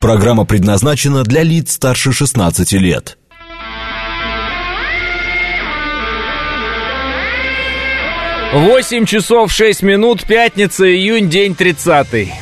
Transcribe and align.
Программа 0.00 0.44
предназначена 0.44 1.24
для 1.24 1.42
лиц 1.42 1.72
старше 1.72 2.12
16 2.12 2.72
лет. 2.74 3.18
Восемь 8.52 9.06
часов 9.06 9.50
шесть 9.50 9.82
минут, 9.82 10.24
пятница, 10.24 10.88
июнь, 10.88 11.28
день 11.28 11.56
тридцатый. 11.56 12.32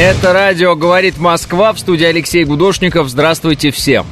Это 0.00 0.32
радио 0.32 0.74
«Говорит 0.76 1.18
Москва» 1.18 1.74
в 1.74 1.78
студии 1.78 2.06
Алексей 2.06 2.44
Гудошников. 2.44 3.10
Здравствуйте 3.10 3.70
всем. 3.70 4.06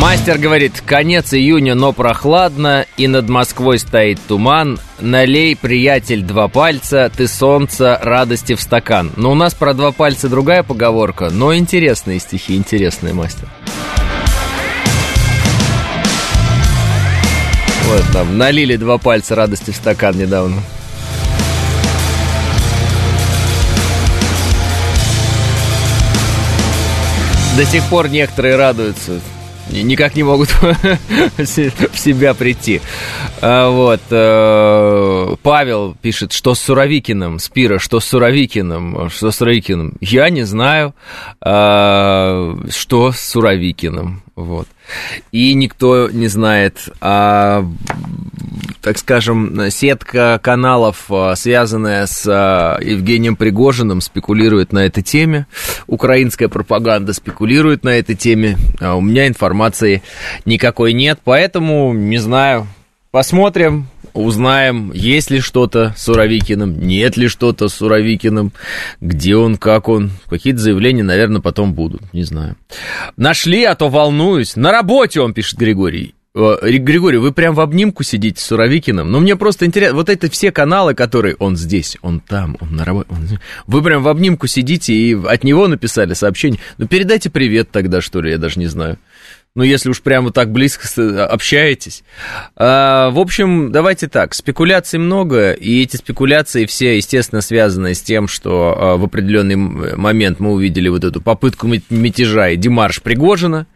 Мастер 0.00 0.38
говорит, 0.38 0.80
конец 0.86 1.34
июня, 1.34 1.74
но 1.74 1.92
прохладно, 1.92 2.86
и 2.96 3.08
над 3.08 3.28
Москвой 3.28 3.80
стоит 3.80 4.20
туман. 4.28 4.78
Налей, 5.00 5.56
приятель, 5.56 6.22
два 6.22 6.46
пальца, 6.46 7.10
ты 7.14 7.26
солнце, 7.26 7.98
радости 8.00 8.54
в 8.54 8.60
стакан. 8.60 9.10
Но 9.16 9.32
у 9.32 9.34
нас 9.34 9.54
про 9.54 9.74
два 9.74 9.90
пальца 9.90 10.28
другая 10.28 10.62
поговорка, 10.62 11.30
но 11.30 11.52
интересные 11.52 12.20
стихи, 12.20 12.54
интересные, 12.54 13.12
мастер. 13.12 13.48
Вот 17.86 18.04
там, 18.12 18.38
налили 18.38 18.76
два 18.76 18.98
пальца 18.98 19.34
радости 19.34 19.72
в 19.72 19.76
стакан 19.76 20.16
недавно. 20.16 20.62
До 27.56 27.64
сих 27.64 27.82
пор 27.86 28.08
некоторые 28.08 28.54
радуются 28.54 29.20
никак 29.70 30.16
не 30.16 30.22
могут 30.22 30.48
в 31.36 31.46
себя 31.46 32.34
прийти. 32.34 32.80
А, 33.40 33.70
вот. 33.70 34.00
Э, 34.10 35.34
Павел 35.42 35.96
пишет, 36.00 36.32
что 36.32 36.54
с 36.54 36.60
Суровикиным, 36.60 37.38
Спира, 37.38 37.78
что 37.78 38.00
с 38.00 38.04
Суровикиным, 38.06 39.10
что 39.10 39.30
с 39.30 39.36
Суровикиным. 39.36 39.94
Я 40.00 40.30
не 40.30 40.44
знаю, 40.44 40.94
а, 41.40 42.56
что 42.70 43.12
с 43.12 43.20
Суровикиным. 43.20 44.22
Вот. 44.36 44.68
И 45.32 45.54
никто 45.54 46.08
не 46.10 46.28
знает, 46.28 46.88
а, 47.00 47.64
так 48.80 48.98
скажем, 48.98 49.70
сетка 49.70 50.40
каналов, 50.42 51.04
а, 51.10 51.34
связанная 51.36 52.06
с 52.06 52.24
а, 52.26 52.78
Евгением 52.80 53.36
Пригожиным, 53.36 54.00
спекулирует 54.00 54.72
на 54.72 54.80
этой 54.80 55.02
теме. 55.02 55.46
Украинская 55.86 56.48
пропаганда 56.48 57.12
спекулирует 57.12 57.84
на 57.84 57.90
этой 57.90 58.14
теме. 58.14 58.56
А 58.80 58.96
у 58.96 59.00
меня 59.00 59.26
информации 59.28 60.02
никакой 60.44 60.92
нет, 60.92 61.20
поэтому 61.22 61.92
не 61.92 62.18
знаю. 62.18 62.66
Посмотрим, 63.10 63.88
узнаем, 64.22 64.92
есть 64.92 65.30
ли 65.30 65.40
что-то 65.40 65.94
с 65.96 66.04
Суровикиным, 66.04 66.80
нет 66.80 67.16
ли 67.16 67.28
что-то 67.28 67.68
с 67.68 67.74
Суровикиным, 67.74 68.52
где 69.00 69.36
он, 69.36 69.56
как 69.56 69.88
он. 69.88 70.10
Какие-то 70.28 70.60
заявления, 70.60 71.02
наверное, 71.02 71.40
потом 71.40 71.74
будут, 71.74 72.12
не 72.12 72.22
знаю. 72.22 72.56
Нашли, 73.16 73.64
а 73.64 73.74
то 73.74 73.88
волнуюсь. 73.88 74.56
На 74.56 74.72
работе 74.72 75.20
он, 75.20 75.34
пишет 75.34 75.58
Григорий. 75.58 76.14
Э, 76.34 76.56
Григорий, 76.62 77.18
вы 77.18 77.32
прям 77.32 77.54
в 77.54 77.60
обнимку 77.60 78.02
сидите 78.02 78.40
с 78.40 78.46
Суровикиным. 78.46 79.10
Но 79.10 79.20
мне 79.20 79.36
просто 79.36 79.66
интересно, 79.66 79.96
вот 79.96 80.08
это 80.08 80.30
все 80.30 80.52
каналы, 80.52 80.94
которые 80.94 81.34
он 81.36 81.56
здесь, 81.56 81.96
он 82.02 82.20
там, 82.20 82.56
он 82.60 82.76
на 82.76 82.84
работе. 82.84 83.08
Он... 83.10 83.38
Вы 83.66 83.82
прям 83.82 84.02
в 84.02 84.08
обнимку 84.08 84.46
сидите 84.46 84.94
и 84.94 85.14
от 85.14 85.42
него 85.42 85.66
написали 85.68 86.14
сообщение. 86.14 86.60
Ну, 86.76 86.86
передайте 86.86 87.30
привет 87.30 87.70
тогда, 87.70 88.00
что 88.00 88.20
ли, 88.20 88.30
я 88.30 88.38
даже 88.38 88.60
не 88.60 88.66
знаю 88.66 88.98
ну, 89.58 89.64
если 89.64 89.90
уж 89.90 90.02
прямо 90.02 90.30
так 90.30 90.52
близко 90.52 91.24
общаетесь. 91.24 92.04
А, 92.54 93.10
в 93.10 93.18
общем, 93.18 93.72
давайте 93.72 94.06
так, 94.06 94.32
спекуляций 94.34 95.00
много, 95.00 95.50
и 95.50 95.82
эти 95.82 95.96
спекуляции 95.96 96.64
все, 96.64 96.96
естественно, 96.96 97.40
связаны 97.40 97.94
с 97.94 98.00
тем, 98.00 98.28
что 98.28 98.76
а, 98.78 98.96
в 98.96 99.02
определенный 99.02 99.56
момент 99.56 100.38
мы 100.38 100.52
увидели 100.52 100.88
вот 100.88 101.02
эту 101.02 101.20
попытку 101.20 101.66
мятежа 101.90 102.50
и 102.50 102.56
демарш 102.56 103.02
Пригожина. 103.02 103.66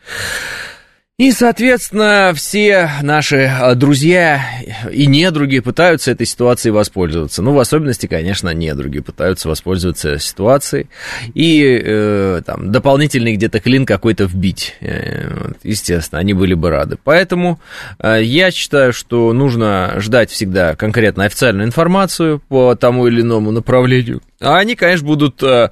И, 1.23 1.31
соответственно, 1.31 2.33
все 2.35 2.91
наши 3.01 3.45
а, 3.45 3.77
друзья 3.77 4.45
и 4.91 5.07
недруги 5.07 5.61
пытаются 5.61 6.11
этой 6.11 6.27
ситуацией 6.27 6.73
воспользоваться. 6.73 7.43
Ну, 7.43 7.53
в 7.53 7.61
особенности, 7.61 8.09
конечно, 8.09 8.53
недруги 8.53 8.99
пытаются 8.99 9.49
воспользоваться 9.49 10.19
ситуацией 10.19 10.89
и 11.33 11.81
э, 11.81 12.43
там 12.45 12.73
дополнительный 12.73 13.37
где-то 13.37 13.61
клин 13.61 13.87
какой-то 13.87 14.25
вбить. 14.25 14.75
Э, 14.81 15.53
естественно, 15.63 16.19
они 16.19 16.35
были 16.35 16.55
бы 16.55 16.71
рады. 16.71 16.99
Поэтому 17.05 17.61
э, 18.01 18.19
я 18.25 18.51
считаю, 18.51 18.93
что 18.93 19.33
нужно 19.33 19.95
ждать 19.99 20.29
всегда 20.29 20.75
конкретно 20.75 21.27
официальную 21.27 21.69
информацию 21.69 22.43
по 22.49 22.75
тому 22.75 23.07
или 23.07 23.21
иному 23.21 23.53
направлению. 23.53 24.23
А 24.41 24.59
они, 24.59 24.75
конечно, 24.75 25.07
будут 25.07 25.41
э, 25.45 25.71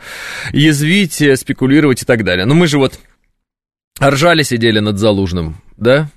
язвить, 0.52 1.20
спекулировать 1.40 2.02
и 2.02 2.06
так 2.06 2.22
далее. 2.22 2.46
Но 2.46 2.54
мы 2.54 2.68
же 2.68 2.78
вот 2.78 3.00
Ржали 4.02 4.42
сидели 4.42 4.80
над 4.80 4.98
Залужным, 4.98 5.56
да? 5.76 6.08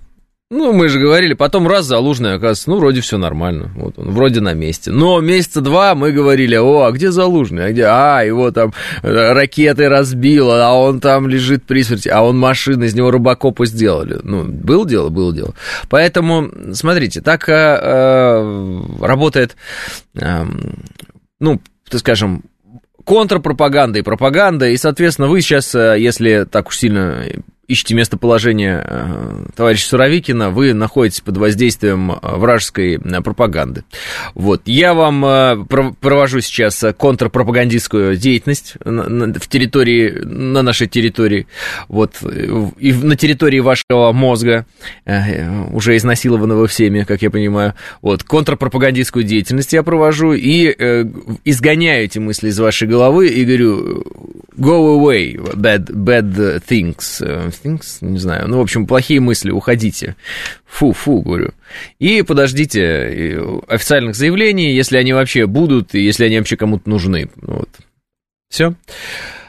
Ну, 0.55 0.71
мы 0.71 0.87
же 0.87 0.99
говорили, 0.99 1.33
потом 1.33 1.67
раз 1.67 1.85
Залужный, 1.87 2.35
оказывается, 2.35 2.69
ну, 2.69 2.77
вроде 2.77 3.01
все 3.01 3.17
нормально, 3.17 3.71
вот 3.75 3.97
он, 3.97 4.11
вроде 4.11 4.39
на 4.39 4.53
месте. 4.53 4.91
Но 4.91 5.19
месяца 5.19 5.61
два 5.61 5.95
мы 5.95 6.11
говорили, 6.11 6.55
о, 6.55 6.83
а 6.83 6.91
где 6.91 7.11
Залужный, 7.11 7.65
а 7.65 7.71
где, 7.71 7.85
а, 7.85 8.21
его 8.21 8.51
там 8.51 8.71
ракеты 9.01 9.89
разбило, 9.89 10.67
а 10.67 10.73
он 10.73 10.99
там 10.99 11.27
лежит 11.27 11.63
при 11.63 11.81
смерти, 11.81 12.07
а 12.07 12.21
он 12.21 12.37
машины, 12.37 12.83
из 12.83 12.93
него 12.93 13.09
рыбакопы 13.09 13.65
сделали. 13.65 14.19
Ну, 14.21 14.43
было 14.43 14.87
дело, 14.87 15.09
было 15.09 15.33
дело. 15.33 15.55
Поэтому, 15.89 16.51
смотрите, 16.73 17.21
так 17.21 17.49
э, 17.49 17.53
э, 17.53 18.81
работает, 19.01 19.55
э, 20.13 20.45
ну, 21.39 21.61
так 21.89 21.99
скажем, 22.01 22.43
контрпропаганда 23.03 23.97
и 23.97 24.03
пропаганда, 24.03 24.69
и, 24.69 24.77
соответственно, 24.77 25.29
вы 25.29 25.41
сейчас, 25.41 25.73
э, 25.73 25.95
если 25.99 26.43
так 26.43 26.67
уж 26.67 26.77
сильно 26.77 27.25
ищете 27.73 27.95
местоположение 27.95 28.83
э, 28.85 29.45
товарища 29.55 29.87
Суровикина, 29.87 30.51
вы 30.51 30.73
находитесь 30.73 31.21
под 31.21 31.37
воздействием 31.37 32.11
э, 32.11 32.17
вражеской 32.21 32.95
э, 32.95 33.21
пропаганды. 33.21 33.83
Вот. 34.35 34.61
Я 34.65 34.93
вам 34.93 35.67
провожу 35.99 36.41
сейчас 36.41 36.83
контрпропагандистскую 36.97 38.15
деятельность 38.15 38.75
в 38.83 39.47
территории, 39.47 40.09
на 40.23 40.61
нашей 40.61 40.87
территории, 40.87 41.47
вот, 41.87 42.15
и 42.77 42.93
на 42.93 43.15
территории 43.15 43.59
вашего 43.59 44.11
мозга, 44.11 44.65
уже 45.71 45.97
изнасилованного 45.97 46.67
всеми, 46.67 47.03
как 47.03 47.21
я 47.21 47.31
понимаю. 47.31 47.73
Вот. 48.01 48.23
Контрпропагандистскую 48.23 49.23
деятельность 49.23 49.73
я 49.73 49.83
провожу 49.83 50.33
и 50.33 50.67
изгоняю 51.43 52.05
эти 52.05 52.19
мысли 52.19 52.49
из 52.49 52.59
вашей 52.59 52.87
головы 52.87 53.27
и 53.29 53.43
говорю, 53.43 54.03
go 54.57 54.99
away, 54.99 55.35
bad, 55.55 55.85
bad 55.91 56.63
things, 56.67 57.21
things, 57.63 57.97
не 58.01 58.19
знаю, 58.19 58.47
ну, 58.47 58.57
в 58.57 58.61
общем, 58.61 58.85
плохие 58.87 59.19
мысли, 59.19 59.51
уходите. 59.51 60.15
Фу, 60.65 60.93
фу, 60.93 61.21
говорю. 61.21 61.51
И 61.99 62.21
подождите 62.21 63.39
официальных 63.67 64.15
заявлений, 64.15 64.75
если 64.75 64.97
они 64.97 65.13
вообще 65.13 65.45
будут, 65.45 65.95
и 65.95 66.01
если 66.01 66.25
они 66.25 66.37
вообще 66.37 66.57
кому-то 66.57 66.89
нужны. 66.89 67.29
Вот. 67.41 67.69
Все. 68.49 68.75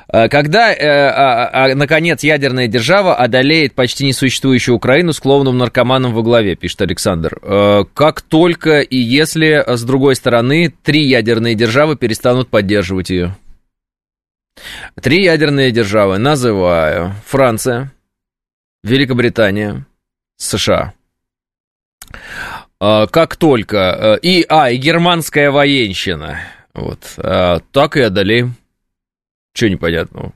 А 0.09 0.29
когда, 0.29 0.73
э, 0.73 0.87
а, 0.87 1.51
а, 1.53 1.75
наконец, 1.75 2.23
ядерная 2.23 2.69
держава 2.69 3.17
одолеет 3.17 3.75
почти 3.75 4.07
несуществующую 4.07 4.77
Украину 4.77 5.13
с 5.13 5.19
клоуном 5.19 5.59
наркоманом 5.59 6.13
во 6.15 6.23
главе, 6.23 6.55
пишет 6.55 6.83
Александр. 6.83 7.37
Э, 7.43 7.85
как 7.95 8.23
только 8.23 8.81
и 8.81 8.97
если, 8.97 9.65
с 9.67 9.83
другой 9.83 10.15
стороны, 10.15 10.73
три 10.85 11.05
ядерные 11.09 11.57
державы 11.57 11.97
перестанут 11.97 12.49
поддерживать 12.49 13.11
ее. 13.11 13.37
Три 15.03 15.25
ядерные 15.25 15.73
державы 15.73 16.19
называю. 16.19 17.15
Франция, 17.27 17.91
Великобритания, 18.85 19.87
США. 20.37 20.93
А, 22.79 23.07
как 23.07 23.37
только... 23.37 23.77
Э, 23.77 24.19
и, 24.21 24.45
а, 24.47 24.71
и 24.71 24.77
германская 24.77 25.51
военщина. 25.51 26.41
Вот. 26.75 27.15
А, 27.17 27.61
так 27.73 27.97
и 27.97 28.03
одолеем. 28.03 28.57
Чего 29.55 29.71
непонятного? 29.71 30.35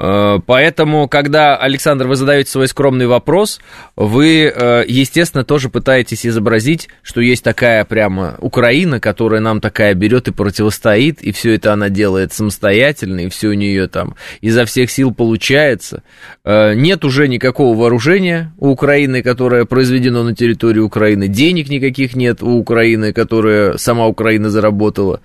Э, 0.00 0.38
поэтому, 0.46 1.08
когда, 1.08 1.56
Александр, 1.56 2.06
вы 2.06 2.16
задаете 2.16 2.50
свой 2.50 2.68
скромный 2.68 3.06
вопрос, 3.06 3.60
вы, 3.96 4.44
э, 4.44 4.84
естественно, 4.88 5.44
тоже 5.44 5.68
пытаетесь 5.68 6.26
изобразить, 6.26 6.88
что 7.02 7.20
есть 7.20 7.44
такая 7.44 7.84
прямо 7.84 8.36
Украина, 8.38 8.98
которая 8.98 9.42
нам 9.42 9.60
такая 9.60 9.92
берет 9.94 10.28
и 10.28 10.32
противостоит, 10.32 11.20
и 11.20 11.32
все 11.32 11.54
это 11.54 11.74
она 11.74 11.90
делает 11.90 12.32
самостоятельно, 12.32 13.20
и 13.20 13.28
все 13.28 13.48
у 13.48 13.52
нее 13.52 13.88
там 13.88 14.14
изо 14.40 14.64
всех 14.64 14.90
сил 14.90 15.12
получается. 15.12 16.02
Э, 16.44 16.72
нет 16.74 17.04
уже 17.04 17.28
никакого 17.28 17.78
вооружения 17.78 18.54
у 18.56 18.70
Украины, 18.70 19.22
которое 19.22 19.66
произведено 19.66 20.22
на 20.22 20.34
территории 20.34 20.80
Украины, 20.80 21.28
денег 21.28 21.68
никаких 21.68 22.16
нет 22.16 22.42
у 22.42 22.56
Украины, 22.56 23.12
которая 23.12 23.76
сама 23.76 24.06
Украина 24.06 24.48
заработала. 24.48 25.20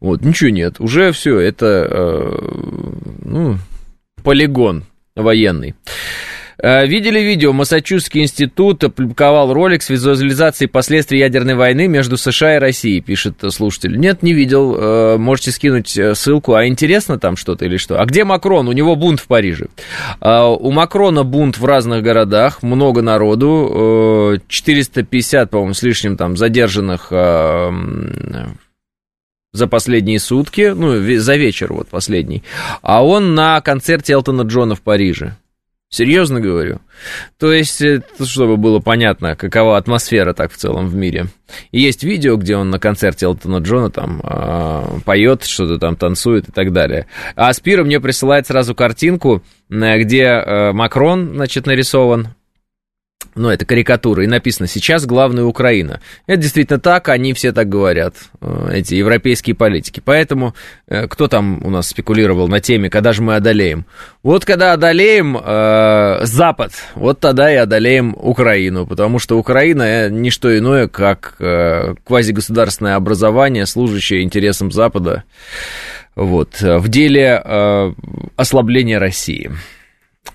Вот, 0.00 0.20
ничего 0.20 0.50
нет. 0.50 0.80
Уже 0.80 1.12
все, 1.12 1.38
это, 1.38 2.38
ну, 3.24 3.56
полигон 4.22 4.84
военный. 5.14 5.74
Э, 6.60 6.86
видели 6.86 7.20
видео? 7.20 7.52
Массачусетский 7.52 8.22
институт 8.22 8.82
опубликовал 8.82 9.52
ролик 9.52 9.82
с 9.82 9.90
визуализацией 9.90 10.68
последствий 10.68 11.20
ядерной 11.20 11.54
войны 11.54 11.86
между 11.86 12.16
США 12.16 12.56
и 12.56 12.58
Россией, 12.58 13.00
пишет 13.00 13.44
слушатель. 13.50 13.96
Нет, 13.96 14.24
не 14.24 14.32
видел. 14.32 14.76
Э, 14.76 15.16
можете 15.18 15.52
скинуть 15.52 15.96
э, 15.96 16.16
ссылку. 16.16 16.54
А 16.54 16.66
интересно 16.66 17.18
там 17.18 17.36
что-то 17.36 17.64
или 17.64 17.76
что? 17.76 18.00
А 18.00 18.06
где 18.06 18.24
Макрон? 18.24 18.66
У 18.68 18.72
него 18.72 18.96
бунт 18.96 19.20
в 19.20 19.28
Париже. 19.28 19.68
У 20.20 20.70
Макрона 20.72 21.22
бунт 21.22 21.58
в 21.58 21.64
разных 21.64 22.02
городах, 22.02 22.62
много 22.62 23.02
народу. 23.02 24.40
450, 24.48 25.50
по-моему, 25.50 25.74
с 25.74 25.82
лишним 25.82 26.16
там 26.16 26.36
задержанных 26.36 27.12
за 29.58 29.66
последние 29.66 30.20
сутки, 30.20 30.72
ну, 30.74 31.18
за 31.18 31.36
вечер 31.36 31.72
вот 31.72 31.88
последний, 31.88 32.42
а 32.80 33.04
он 33.04 33.34
на 33.34 33.60
концерте 33.60 34.14
Элтона 34.14 34.42
Джона 34.42 34.74
в 34.74 34.80
Париже. 34.80 35.36
Серьезно 35.90 36.40
говорю. 36.40 36.80
То 37.38 37.50
есть, 37.50 37.80
э, 37.80 38.02
чтобы 38.22 38.58
было 38.58 38.78
понятно, 38.78 39.36
какова 39.36 39.78
атмосфера 39.78 40.34
так 40.34 40.52
в 40.52 40.56
целом 40.56 40.86
в 40.86 40.94
мире. 40.94 41.28
Есть 41.72 42.02
видео, 42.02 42.36
где 42.36 42.56
он 42.56 42.68
на 42.68 42.78
концерте 42.78 43.24
Элтона 43.24 43.58
Джона 43.58 43.90
там 43.90 44.20
э, 44.22 45.00
поет, 45.06 45.44
что-то 45.44 45.78
там 45.78 45.96
танцует 45.96 46.50
и 46.50 46.52
так 46.52 46.74
далее. 46.74 47.06
А 47.36 47.50
Спира 47.54 47.84
мне 47.84 48.00
присылает 48.00 48.46
сразу 48.46 48.74
картинку, 48.74 49.42
э, 49.70 49.98
где 49.98 50.24
э, 50.24 50.72
Макрон, 50.72 51.32
значит, 51.36 51.64
нарисован, 51.64 52.34
ну, 53.38 53.50
это 53.50 53.64
карикатура, 53.64 54.24
и 54.24 54.26
написано 54.26 54.66
«Сейчас 54.66 55.06
главная 55.06 55.44
Украина». 55.44 56.00
Это 56.26 56.42
действительно 56.42 56.78
так, 56.78 57.08
они 57.08 57.32
все 57.32 57.52
так 57.52 57.68
говорят, 57.68 58.14
э, 58.40 58.70
эти 58.74 58.94
европейские 58.94 59.54
политики. 59.54 60.02
Поэтому 60.04 60.54
э, 60.88 61.06
кто 61.06 61.28
там 61.28 61.64
у 61.64 61.70
нас 61.70 61.88
спекулировал 61.88 62.48
на 62.48 62.60
теме, 62.60 62.90
когда 62.90 63.12
же 63.12 63.22
мы 63.22 63.36
одолеем? 63.36 63.86
Вот 64.22 64.44
когда 64.44 64.72
одолеем 64.72 65.36
э, 65.36 66.20
Запад, 66.24 66.72
вот 66.94 67.20
тогда 67.20 67.52
и 67.52 67.56
одолеем 67.56 68.14
Украину, 68.18 68.86
потому 68.86 69.18
что 69.18 69.38
Украина 69.38 69.82
э, 69.82 70.10
не 70.10 70.30
что 70.30 70.56
иное, 70.56 70.88
как 70.88 71.36
э, 71.38 71.94
квазигосударственное 72.04 72.96
образование, 72.96 73.66
служащее 73.66 74.22
интересам 74.22 74.72
Запада 74.72 75.24
вот, 76.16 76.60
в 76.60 76.88
деле 76.88 77.40
э, 77.44 77.92
ослабления 78.36 78.98
России. 78.98 79.52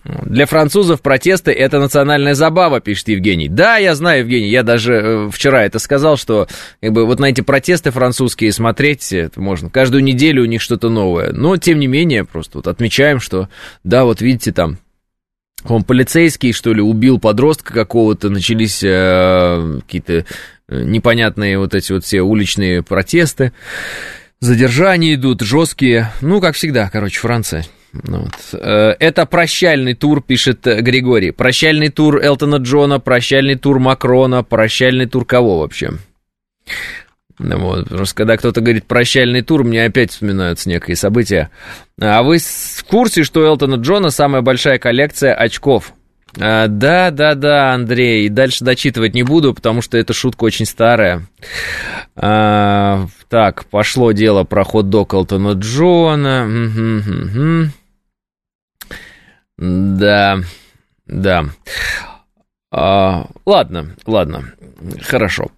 Для 0.03 0.45
французов 0.45 1.01
протесты– 1.01 1.51
это 1.53 1.79
национальная 1.79 2.33
забава, 2.33 2.81
пишет 2.81 3.07
Евгений. 3.07 3.47
Да, 3.47 3.77
я 3.77 3.95
знаю, 3.95 4.19
Евгений, 4.19 4.50
я 4.50 4.63
даже 4.63 4.94
э, 4.94 5.29
вчера 5.31 5.63
это 5.63 5.79
сказал, 5.79 6.17
что 6.17 6.47
как 6.81 6.91
бы, 6.91 7.05
вот 7.05 7.19
на 7.19 7.25
эти 7.25 7.39
протесты 7.39 7.91
французские 7.91 8.51
смотреть 8.51 9.13
можно. 9.38 9.69
Каждую 9.69 10.03
неделю 10.03 10.44
у 10.44 10.45
них 10.45 10.61
что-то 10.61 10.89
новое. 10.89 11.31
Но, 11.31 11.55
тем 11.55 11.79
не 11.79 11.88
менее, 11.88 12.25
просто 12.25 12.57
вот 12.57 12.67
отмечаем, 12.67 13.21
что, 13.21 13.47
да, 13.85 14.03
вот 14.03 14.21
видите, 14.21 14.51
там 14.51 14.77
он 15.65 15.83
полицейский, 15.83 16.51
что 16.51 16.73
ли, 16.73 16.81
убил 16.81 17.19
подростка 17.19 17.73
какого-то, 17.73 18.29
начались 18.29 18.83
э, 18.83 19.79
какие-то 19.85 20.13
э, 20.13 20.83
непонятные 20.83 21.57
вот 21.57 21.73
эти 21.73 21.94
вот 21.94 22.03
все 22.03 22.21
уличные 22.21 22.83
протесты, 22.83 23.53
задержания 24.41 25.15
идут 25.15 25.41
жесткие, 25.41 26.11
ну, 26.19 26.41
как 26.41 26.55
всегда, 26.55 26.89
короче, 26.89 27.19
Франция. 27.19 27.65
Ну 27.94 28.22
вот. 28.22 28.34
Э, 28.54 28.95
это 29.00 29.25
прощальный 29.25 29.94
тур, 29.94 30.22
пишет 30.22 30.66
э, 30.66 30.81
Григорий. 30.81 31.31
Прощальный 31.31 31.90
тур 31.90 32.19
Элтона 32.24 32.56
Джона, 32.56 33.00
прощальный 33.00 33.56
тур 33.56 33.80
Макрона, 33.80 34.44
прощальный 34.44 35.06
тур 35.06 35.25
кого 35.25 35.60
вообще? 35.60 35.92
Ну 37.40 37.60
вот, 37.60 37.90
просто 37.90 38.16
когда 38.16 38.38
кто-то 38.38 38.62
говорит 38.62 38.86
прощальный 38.86 39.42
тур, 39.42 39.63
мне 39.63 39.86
опять 39.86 40.12
вспоминаются 40.12 40.69
некие 40.69 40.95
события. 40.95 41.50
А 42.00 42.24
вы 42.24 42.40
в 42.40 42.84
курсе, 42.86 43.24
что 43.24 43.42
у 43.42 43.44
Элтона 43.44 43.75
Джона 43.75 44.10
самая 44.10 44.42
большая 44.42 44.80
коллекция 44.80 45.34
очков? 45.34 45.94
А, 46.39 46.68
да, 46.68 47.12
да, 47.12 47.36
да, 47.36 47.74
Андрей. 47.74 48.30
Дальше 48.30 48.63
дочитывать 48.63 49.13
не 49.13 49.24
буду, 49.24 49.54
потому 49.54 49.81
что 49.81 49.98
эта 49.98 50.13
шутка 50.13 50.46
очень 50.46 50.66
старая. 50.66 51.28
А, 52.16 53.07
так, 53.30 53.66
пошло 53.66 54.12
дело 54.12 54.44
про 54.44 54.63
хот-дог 54.63 55.13
Элтона 55.13 55.51
Джона. 55.54 56.48
Угу, 56.48 57.12
угу. 57.12 57.72
Да, 59.57 60.39
да. 61.05 61.45
А, 62.71 63.27
ладно, 63.45 63.95
ладно, 64.05 64.53
хорошо. 65.03 65.51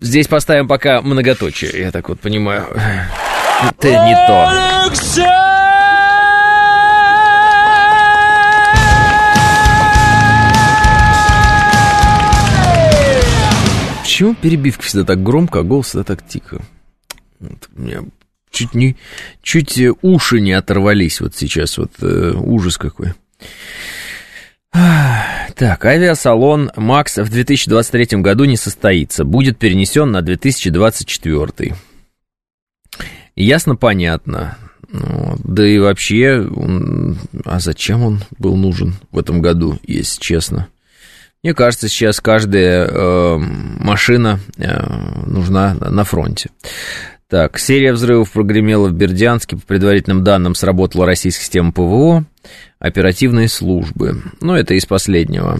Здесь 0.00 0.28
поставим 0.28 0.68
пока 0.68 1.00
многоточие, 1.00 1.78
я 1.78 1.90
так 1.90 2.08
вот 2.08 2.20
понимаю. 2.20 2.66
Это 3.62 3.88
не 4.04 4.14
то. 4.26 5.46
Почему 14.02 14.34
перебивка 14.34 14.82
всегда 14.82 15.04
так 15.04 15.22
громко, 15.22 15.60
а 15.60 15.62
голос 15.62 15.88
всегда 15.88 16.04
так 16.04 16.26
тихо? 16.26 16.62
Вот, 17.38 17.68
у 17.76 17.80
меня 17.80 18.02
чуть 18.50 18.74
не, 18.74 18.96
чуть 19.42 19.78
э, 19.78 19.92
уши 20.02 20.40
не 20.40 20.52
оторвались 20.52 21.20
вот 21.20 21.34
сейчас, 21.34 21.78
вот 21.78 21.92
э, 22.00 22.32
ужас 22.34 22.78
какой. 22.78 23.14
Так, 25.56 25.86
авиасалон 25.86 26.70
«Макс» 26.76 27.16
в 27.16 27.30
2023 27.30 28.18
году 28.18 28.44
не 28.44 28.58
состоится, 28.58 29.24
будет 29.24 29.58
перенесен 29.58 30.10
на 30.10 30.20
2024. 30.20 31.74
Ясно, 33.36 33.76
понятно. 33.76 34.58
Ну, 34.88 35.36
да 35.42 35.66
и 35.66 35.78
вообще, 35.78 36.46
а 37.44 37.58
зачем 37.58 38.02
он 38.02 38.20
был 38.38 38.56
нужен 38.56 38.94
в 39.10 39.18
этом 39.18 39.40
году, 39.40 39.78
если 39.82 40.20
честно? 40.20 40.68
Мне 41.42 41.54
кажется, 41.54 41.88
сейчас 41.88 42.20
каждая 42.20 42.86
э, 42.86 43.36
машина 43.38 44.40
э, 44.58 44.82
нужна 45.26 45.74
на 45.74 46.04
фронте. 46.04 46.50
Так, 47.28 47.58
серия 47.58 47.92
взрывов 47.92 48.30
прогремела 48.30 48.88
в 48.88 48.92
Бердянске. 48.92 49.56
По 49.56 49.62
предварительным 49.62 50.22
данным, 50.22 50.54
сработала 50.54 51.06
российская 51.06 51.42
система 51.42 51.72
ПВО, 51.72 52.24
оперативные 52.78 53.48
службы. 53.48 54.22
Но 54.40 54.52
ну, 54.52 54.54
это 54.54 54.74
из 54.74 54.86
последнего. 54.86 55.58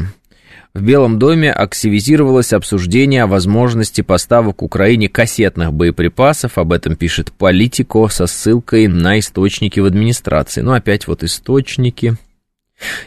В 0.75 0.83
Белом 0.83 1.19
доме 1.19 1.51
активизировалось 1.51 2.53
обсуждение 2.53 3.25
о 3.25 3.27
возможности 3.27 4.03
поставок 4.03 4.63
Украине 4.63 5.09
кассетных 5.09 5.73
боеприпасов. 5.73 6.59
Об 6.59 6.73
этом 6.73 6.95
пишет 6.95 7.33
Политико 7.33 8.07
со 8.09 8.27
ссылкой 8.27 8.87
на 8.87 9.19
источники 9.19 9.81
в 9.81 9.87
администрации. 9.87 10.61
Ну, 10.61 10.73
опять 10.73 11.09
вот 11.09 11.25
источники 11.25 12.17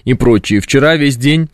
и 0.06 0.14
прочие. 0.14 0.62
Вчера 0.62 0.96
весь 0.96 1.18
день 1.18 1.50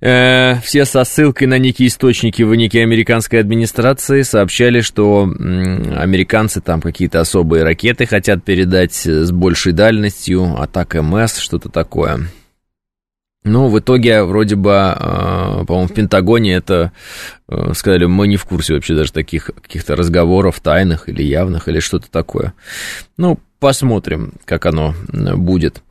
э, 0.00 0.56
все 0.62 0.84
со 0.84 1.04
ссылкой 1.04 1.46
на 1.46 1.58
некие 1.58 1.88
источники 1.88 2.42
в 2.42 2.54
некие 2.54 2.82
американской 2.82 3.40
администрации 3.40 4.22
сообщали, 4.22 4.80
что 4.80 5.26
э, 5.26 5.96
американцы 5.96 6.60
там 6.60 6.80
какие-то 6.80 7.20
особые 7.20 7.64
ракеты 7.64 8.06
хотят 8.06 8.44
передать 8.44 9.06
с 9.06 9.30
большей 9.30 9.72
дальностью, 9.72 10.60
атака 10.60 11.02
МС, 11.02 11.38
что-то 11.38 11.68
такое. 11.68 12.28
Ну, 13.46 13.68
в 13.68 13.78
итоге, 13.78 14.22
вроде 14.22 14.56
бы, 14.56 14.70
э, 14.70 15.64
по-моему, 15.66 15.86
в 15.86 15.92
Пентагоне 15.92 16.54
это 16.54 16.92
э, 17.46 17.72
сказали, 17.74 18.06
мы 18.06 18.26
не 18.26 18.38
в 18.38 18.46
курсе 18.46 18.72
вообще 18.72 18.94
даже 18.94 19.12
таких 19.12 19.50
каких-то 19.60 19.96
разговоров 19.96 20.60
тайных 20.60 21.10
или 21.10 21.22
явных, 21.22 21.68
или 21.68 21.78
что-то 21.78 22.10
такое. 22.10 22.54
Ну, 23.18 23.38
посмотрим, 23.60 24.32
как 24.46 24.64
оно 24.64 24.94
будет. 25.12 25.82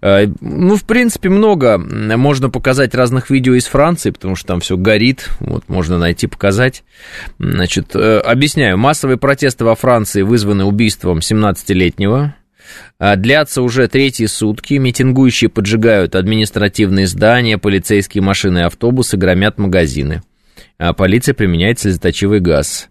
Э, 0.00 0.26
ну, 0.40 0.74
в 0.76 0.84
принципе, 0.84 1.28
много 1.28 1.76
можно 1.76 2.48
показать 2.48 2.94
разных 2.94 3.28
видео 3.28 3.56
из 3.56 3.66
Франции, 3.66 4.10
потому 4.10 4.34
что 4.34 4.46
там 4.46 4.60
все 4.60 4.78
горит, 4.78 5.28
вот 5.40 5.68
можно 5.68 5.98
найти, 5.98 6.26
показать. 6.26 6.82
Значит, 7.38 7.94
объясняю, 7.94 8.78
массовые 8.78 9.18
протесты 9.18 9.66
во 9.66 9.74
Франции 9.74 10.22
вызваны 10.22 10.64
убийством 10.64 11.18
17-летнего 11.18 12.18
а, 12.18 12.41
длятся 13.16 13.62
уже 13.62 13.88
третьи 13.88 14.26
сутки. 14.26 14.74
Митингующие 14.74 15.50
поджигают 15.50 16.14
административные 16.14 17.08
здания, 17.08 17.58
полицейские 17.58 18.22
машины 18.22 18.60
и 18.60 18.62
автобусы, 18.62 19.16
громят 19.16 19.58
магазины. 19.58 20.22
А 20.78 20.92
полиция 20.92 21.34
применяет 21.34 21.80
слезоточивый 21.80 22.38
газ. 22.38 22.88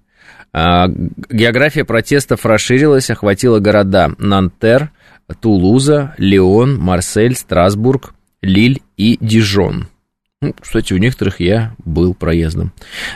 А, 0.51 0.87
география 0.89 1.85
протестов 1.85 2.45
расширилась, 2.45 3.09
охватила 3.09 3.59
города 3.59 4.13
Нантер, 4.17 4.91
Тулуза, 5.39 6.13
Леон, 6.17 6.77
Марсель, 6.77 7.35
Страсбург, 7.35 8.13
Лиль 8.41 8.81
и 8.97 9.17
Дижон. 9.21 9.87
Ну, 10.43 10.55
кстати, 10.59 10.91
у 10.93 10.97
некоторых 10.97 11.39
я 11.39 11.75
был 11.85 12.15
проездом. 12.15 12.73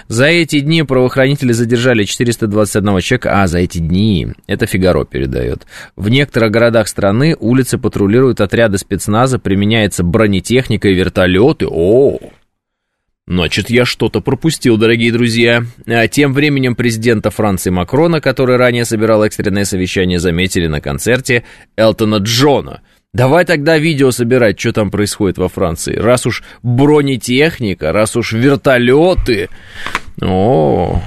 За 0.08 0.26
эти 0.28 0.60
дни 0.60 0.84
правоохранители 0.84 1.54
задержали 1.54 2.04
421 2.04 3.02
человека. 3.02 3.42
А, 3.42 3.48
за 3.48 3.60
эти 3.60 3.80
дни. 3.80 4.28
Это 4.46 4.68
Фигаро 4.68 5.06
передает. 5.06 5.66
В 5.96 6.10
некоторых 6.10 6.52
городах 6.52 6.88
страны 6.88 7.36
улицы 7.40 7.80
патрулируют 7.80 8.42
отряды 8.42 8.78
спецназа, 8.78 9.40
применяется 9.40 10.04
бронетехника 10.04 10.88
и 10.88 10.94
вертолеты. 10.94 11.66
О, 11.68 12.20
Значит, 13.28 13.72
я 13.72 13.86
что-то 13.86 14.22
пропустил, 14.22 14.78
дорогие 14.78 15.12
друзья. 15.12 15.64
А 15.88 16.08
тем 16.08 16.32
временем 16.32 16.76
президента 16.76 17.32
Франции 17.32 17.72
Макрона, 17.72 18.22
который 18.22 18.56
ранее 18.56 18.86
собирал 18.86 19.24
экстренное 19.24 19.66
совещание, 19.66 20.20
заметили 20.20 20.68
на 20.68 20.80
концерте 20.80 21.44
Элтона 21.76 22.18
Джона– 22.18 22.82
Давай 23.16 23.46
тогда 23.46 23.78
видео 23.78 24.12
собирать, 24.12 24.60
что 24.60 24.74
там 24.74 24.92
происходит 24.92 25.38
во 25.38 25.48
Франции. 25.48 25.96
Раз 25.96 26.26
уж 26.26 26.44
бронетехника, 26.64 27.94
раз 27.94 28.18
уж 28.18 28.34
вертолеты. 28.34 29.48
О, 30.22 31.02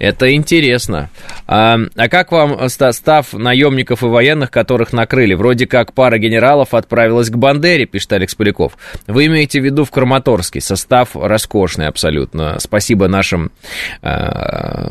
это 0.00 0.34
интересно. 0.34 1.10
А, 1.46 1.78
а 1.94 2.08
как 2.08 2.32
вам 2.32 2.70
состав 2.70 3.34
наемников 3.34 4.02
и 4.02 4.06
военных, 4.06 4.50
которых 4.50 4.94
накрыли? 4.94 5.34
Вроде 5.34 5.66
как 5.66 5.92
пара 5.92 6.16
генералов 6.16 6.72
отправилась 6.72 7.28
к 7.28 7.36
Бандере, 7.36 7.84
пишет 7.84 8.14
Алекс 8.14 8.34
Поляков. 8.34 8.78
Вы 9.06 9.26
имеете 9.26 9.60
в 9.60 9.64
виду 9.66 9.84
в 9.84 9.90
Краматорске. 9.90 10.62
Состав 10.62 11.10
роскошный 11.14 11.86
абсолютно. 11.86 12.56
Спасибо 12.60 13.08
нашим, 13.08 13.52
а, 14.00 14.90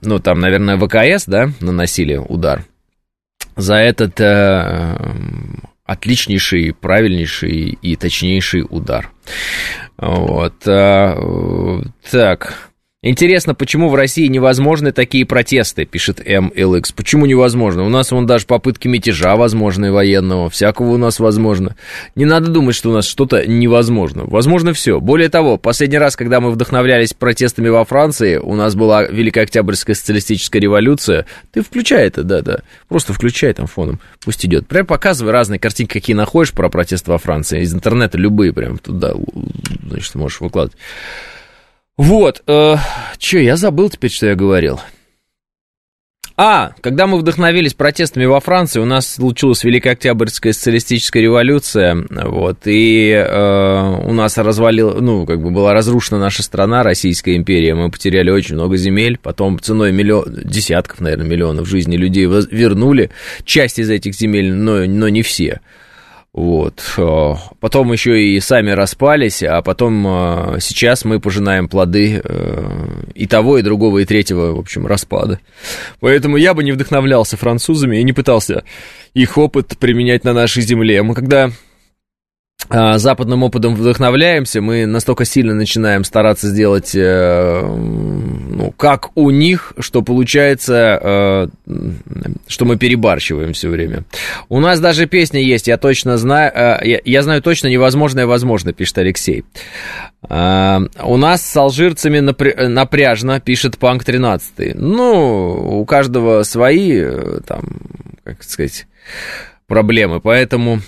ну 0.00 0.20
там, 0.20 0.40
наверное, 0.40 0.78
ВКС, 0.78 1.26
да, 1.26 1.50
наносили 1.60 2.16
удар. 2.16 2.64
За 3.56 3.74
этот 3.74 4.18
а, 4.22 4.96
отличнейший, 5.88 6.72
правильнейший 6.72 7.78
и 7.80 7.96
точнейший 7.96 8.62
удар. 8.68 9.10
Вот. 9.96 10.68
А, 10.68 11.16
так. 12.10 12.67
Интересно, 13.00 13.54
почему 13.54 13.90
в 13.90 13.94
России 13.94 14.26
невозможны 14.26 14.90
такие 14.90 15.24
протесты, 15.24 15.84
пишет 15.84 16.18
MLX. 16.18 16.92
Почему 16.96 17.26
невозможно? 17.26 17.84
У 17.84 17.88
нас 17.88 18.10
вон 18.10 18.26
даже 18.26 18.44
попытки 18.44 18.88
мятежа 18.88 19.36
возможны 19.36 19.92
военного, 19.92 20.50
всякого 20.50 20.94
у 20.94 20.96
нас 20.96 21.20
возможно. 21.20 21.76
Не 22.16 22.24
надо 22.24 22.48
думать, 22.48 22.74
что 22.74 22.90
у 22.90 22.92
нас 22.92 23.06
что-то 23.06 23.46
невозможно. 23.46 24.24
Возможно 24.24 24.72
все. 24.72 24.98
Более 24.98 25.28
того, 25.28 25.58
последний 25.58 25.98
раз, 25.98 26.16
когда 26.16 26.40
мы 26.40 26.50
вдохновлялись 26.50 27.14
протестами 27.14 27.68
во 27.68 27.84
Франции, 27.84 28.38
у 28.38 28.56
нас 28.56 28.74
была 28.74 29.04
Великая 29.04 29.42
Октябрьская 29.42 29.94
социалистическая 29.94 30.58
революция. 30.58 31.24
Ты 31.52 31.62
включай 31.62 32.08
это, 32.08 32.24
да-да. 32.24 32.62
Просто 32.88 33.12
включай 33.12 33.52
там 33.52 33.68
фоном. 33.68 34.00
Пусть 34.24 34.44
идет. 34.44 34.66
Прям 34.66 34.86
показывай 34.86 35.30
разные 35.30 35.60
картинки, 35.60 35.92
какие 35.92 36.16
находишь 36.16 36.52
про 36.52 36.68
протесты 36.68 37.12
во 37.12 37.18
Франции. 37.18 37.62
Из 37.62 37.72
интернета 37.72 38.18
любые 38.18 38.52
прям 38.52 38.76
туда, 38.76 39.14
значит, 39.84 40.16
можешь 40.16 40.40
выкладывать. 40.40 40.76
Вот, 41.98 42.44
э, 42.46 42.76
что, 43.18 43.38
я 43.38 43.56
забыл 43.56 43.90
теперь, 43.90 44.10
что 44.10 44.26
я 44.26 44.36
говорил. 44.36 44.80
А, 46.40 46.70
когда 46.80 47.08
мы 47.08 47.18
вдохновились 47.18 47.74
протестами 47.74 48.24
во 48.24 48.38
Франции, 48.38 48.78
у 48.78 48.84
нас 48.84 49.14
случилась 49.14 49.64
Великая 49.64 49.90
Октябрьская 49.90 50.52
социалистическая 50.52 51.20
революция, 51.20 52.06
вот, 52.08 52.58
и 52.66 53.10
э, 53.10 54.00
у 54.04 54.12
нас 54.12 54.38
развалил, 54.38 55.00
ну, 55.00 55.26
как 55.26 55.42
бы 55.42 55.50
была 55.50 55.74
разрушена 55.74 56.20
наша 56.20 56.44
страна, 56.44 56.84
Российская 56.84 57.34
империя, 57.34 57.74
мы 57.74 57.90
потеряли 57.90 58.30
очень 58.30 58.54
много 58.54 58.76
земель, 58.76 59.18
потом 59.20 59.58
ценой 59.58 59.90
миллион, 59.90 60.32
десятков, 60.44 61.00
наверное, 61.00 61.26
миллионов 61.26 61.66
жизней 61.66 61.96
людей 61.96 62.26
вернули 62.26 63.10
часть 63.44 63.80
из 63.80 63.90
этих 63.90 64.14
земель, 64.14 64.54
но, 64.54 64.84
но 64.86 65.08
не 65.08 65.22
все. 65.22 65.60
Вот. 66.32 66.82
Э, 66.98 67.34
потом 67.58 67.92
еще 67.92 68.22
и 68.22 68.38
сами 68.40 68.70
распались, 68.70 69.42
а 69.42 69.62
потом 69.62 70.06
э, 70.06 70.58
сейчас 70.60 71.04
мы 71.04 71.20
пожинаем 71.20 71.68
плоды 71.68 72.20
э, 72.22 73.02
и 73.14 73.26
того, 73.26 73.58
и 73.58 73.62
другого, 73.62 73.98
и 73.98 74.04
третьего, 74.04 74.54
в 74.54 74.58
общем, 74.58 74.86
распада. 74.86 75.40
Поэтому 76.00 76.36
я 76.36 76.54
бы 76.54 76.62
не 76.62 76.72
вдохновлялся 76.72 77.36
французами 77.36 77.98
и 77.98 78.04
не 78.04 78.12
пытался 78.12 78.62
их 79.14 79.38
опыт 79.38 79.78
применять 79.78 80.24
на 80.24 80.32
нашей 80.32 80.62
земле. 80.62 81.02
Мы 81.02 81.14
когда 81.14 81.50
западным 82.70 83.44
опытом 83.44 83.74
вдохновляемся, 83.74 84.60
мы 84.60 84.84
настолько 84.84 85.24
сильно 85.24 85.54
начинаем 85.54 86.04
стараться 86.04 86.48
сделать, 86.48 86.94
э, 86.94 87.62
ну, 87.62 88.72
как 88.76 89.16
у 89.16 89.30
них, 89.30 89.72
что 89.78 90.02
получается, 90.02 91.00
э, 91.02 91.48
что 92.46 92.64
мы 92.66 92.76
перебарщиваем 92.76 93.54
все 93.54 93.70
время. 93.70 94.04
У 94.50 94.60
нас 94.60 94.80
даже 94.80 95.06
песня 95.06 95.40
есть, 95.40 95.66
я 95.66 95.78
точно 95.78 96.18
знаю, 96.18 96.52
э, 96.54 96.78
я, 96.86 97.00
я 97.04 97.22
знаю 97.22 97.40
точно 97.40 97.68
невозможное 97.68 98.26
возможно, 98.26 98.72
пишет 98.72 98.98
Алексей. 98.98 99.44
У 100.20 101.16
нас 101.16 101.42
с 101.42 101.56
алжирцами 101.56 102.18
напряжно, 102.18 103.40
пишет 103.40 103.78
Панк 103.78 104.04
13. 104.04 104.74
Ну, 104.74 105.80
у 105.80 105.84
каждого 105.86 106.42
свои, 106.42 107.02
там, 107.46 107.62
как 108.24 108.42
сказать, 108.42 108.86
проблемы, 109.68 110.20
поэтому... 110.20 110.80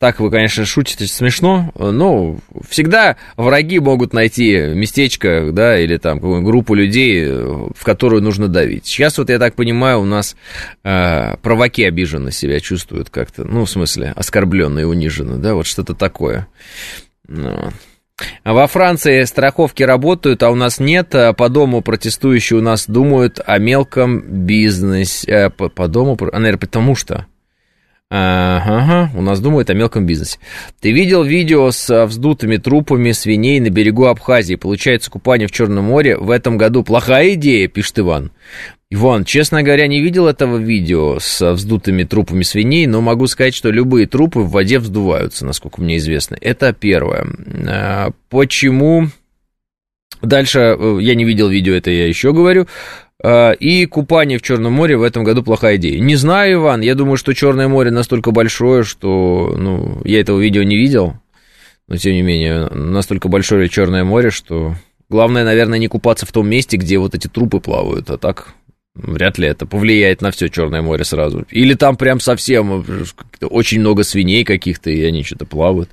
Так 0.00 0.18
вы, 0.18 0.30
конечно, 0.30 0.64
шутите 0.64 1.06
смешно, 1.06 1.72
но 1.74 2.38
всегда 2.66 3.18
враги 3.36 3.78
могут 3.80 4.14
найти 4.14 4.56
местечко, 4.74 5.50
да, 5.52 5.78
или 5.78 5.98
там 5.98 6.20
группу 6.42 6.72
людей, 6.72 7.26
в 7.30 7.84
которую 7.84 8.22
нужно 8.22 8.48
давить. 8.48 8.86
Сейчас 8.86 9.18
вот, 9.18 9.28
я 9.28 9.38
так 9.38 9.56
понимаю, 9.56 10.00
у 10.00 10.06
нас 10.06 10.36
э, 10.84 11.36
провоки 11.42 11.82
обиженно 11.82 12.30
себя 12.30 12.60
чувствуют 12.60 13.10
как-то, 13.10 13.44
ну, 13.44 13.66
в 13.66 13.70
смысле, 13.70 14.14
оскорбленные, 14.16 14.86
униженно, 14.86 15.36
да, 15.36 15.52
вот 15.52 15.66
что-то 15.66 15.94
такое. 15.94 16.46
Ну. 17.28 17.70
А 18.42 18.54
во 18.54 18.66
Франции 18.68 19.24
страховки 19.24 19.82
работают, 19.82 20.42
а 20.42 20.50
у 20.50 20.54
нас 20.54 20.80
нет. 20.80 21.14
А 21.14 21.34
по 21.34 21.50
дому 21.50 21.82
протестующие 21.82 22.58
у 22.58 22.62
нас 22.62 22.86
думают 22.86 23.38
о 23.44 23.58
мелком 23.58 24.20
бизнесе. 24.46 25.30
Э, 25.30 25.50
по, 25.50 25.68
по 25.68 25.88
дому, 25.88 26.16
наверное, 26.20 26.56
потому 26.56 26.96
что... 26.96 27.26
Ага, 28.12 29.08
у 29.16 29.22
нас 29.22 29.40
думают 29.40 29.70
о 29.70 29.74
мелком 29.74 30.04
бизнесе. 30.04 30.38
Ты 30.80 30.90
видел 30.90 31.22
видео 31.22 31.70
с 31.70 32.06
вздутыми 32.06 32.56
трупами 32.56 33.12
свиней 33.12 33.60
на 33.60 33.70
берегу 33.70 34.06
Абхазии? 34.06 34.56
Получается, 34.56 35.12
купание 35.12 35.46
в 35.46 35.52
Черном 35.52 35.84
море 35.84 36.16
в 36.16 36.30
этом 36.30 36.58
году 36.58 36.82
плохая 36.82 37.34
идея, 37.34 37.68
пишет 37.68 38.00
Иван. 38.00 38.32
Иван, 38.90 39.24
честно 39.24 39.62
говоря, 39.62 39.86
не 39.86 40.00
видел 40.00 40.26
этого 40.26 40.56
видео 40.56 41.20
с 41.20 41.52
вздутыми 41.52 42.02
трупами 42.02 42.42
свиней, 42.42 42.88
но 42.88 43.00
могу 43.00 43.28
сказать, 43.28 43.54
что 43.54 43.70
любые 43.70 44.08
трупы 44.08 44.40
в 44.40 44.50
воде 44.50 44.80
вздуваются, 44.80 45.46
насколько 45.46 45.80
мне 45.80 45.98
известно. 45.98 46.36
Это 46.40 46.72
первое. 46.72 47.26
А, 47.68 48.10
почему... 48.28 49.06
Дальше, 50.20 50.76
э, 50.78 50.98
я 51.00 51.14
не 51.14 51.24
видел 51.24 51.48
видео, 51.48 51.74
это 51.74 51.90
я 51.90 52.08
еще 52.08 52.32
говорю. 52.32 52.66
А, 53.22 53.52
и 53.52 53.86
купание 53.86 54.38
в 54.38 54.42
Черном 54.42 54.72
море 54.72 54.96
в 54.96 55.02
этом 55.02 55.24
году 55.24 55.42
плохая 55.42 55.76
идея. 55.76 56.00
Не 56.00 56.16
знаю, 56.16 56.60
Иван, 56.60 56.80
я 56.80 56.94
думаю, 56.94 57.16
что 57.16 57.34
Черное 57.34 57.68
море 57.68 57.90
настолько 57.90 58.30
большое, 58.30 58.82
что, 58.82 59.54
ну, 59.58 60.00
я 60.04 60.20
этого 60.20 60.40
видео 60.40 60.62
не 60.62 60.76
видел, 60.76 61.14
но 61.86 61.96
тем 61.96 62.12
не 62.12 62.22
менее, 62.22 62.68
настолько 62.68 63.28
большое 63.28 63.68
Черное 63.68 64.04
море, 64.04 64.30
что 64.30 64.74
главное, 65.10 65.44
наверное, 65.44 65.78
не 65.78 65.88
купаться 65.88 66.24
в 66.24 66.32
том 66.32 66.48
месте, 66.48 66.78
где 66.78 66.98
вот 66.98 67.14
эти 67.14 67.26
трупы 67.26 67.60
плавают, 67.60 68.08
а 68.10 68.16
так 68.16 68.54
вряд 68.94 69.38
ли 69.38 69.46
это 69.48 69.66
повлияет 69.66 70.22
на 70.22 70.30
все 70.30 70.48
Черное 70.48 70.82
море 70.82 71.04
сразу. 71.04 71.44
Или 71.50 71.74
там 71.74 71.96
прям 71.96 72.20
совсем 72.20 72.84
э, 72.86 73.04
очень 73.46 73.80
много 73.80 74.02
свиней 74.02 74.44
каких-то, 74.44 74.90
и 74.90 75.02
они 75.04 75.24
что-то 75.24 75.44
плавают. 75.44 75.90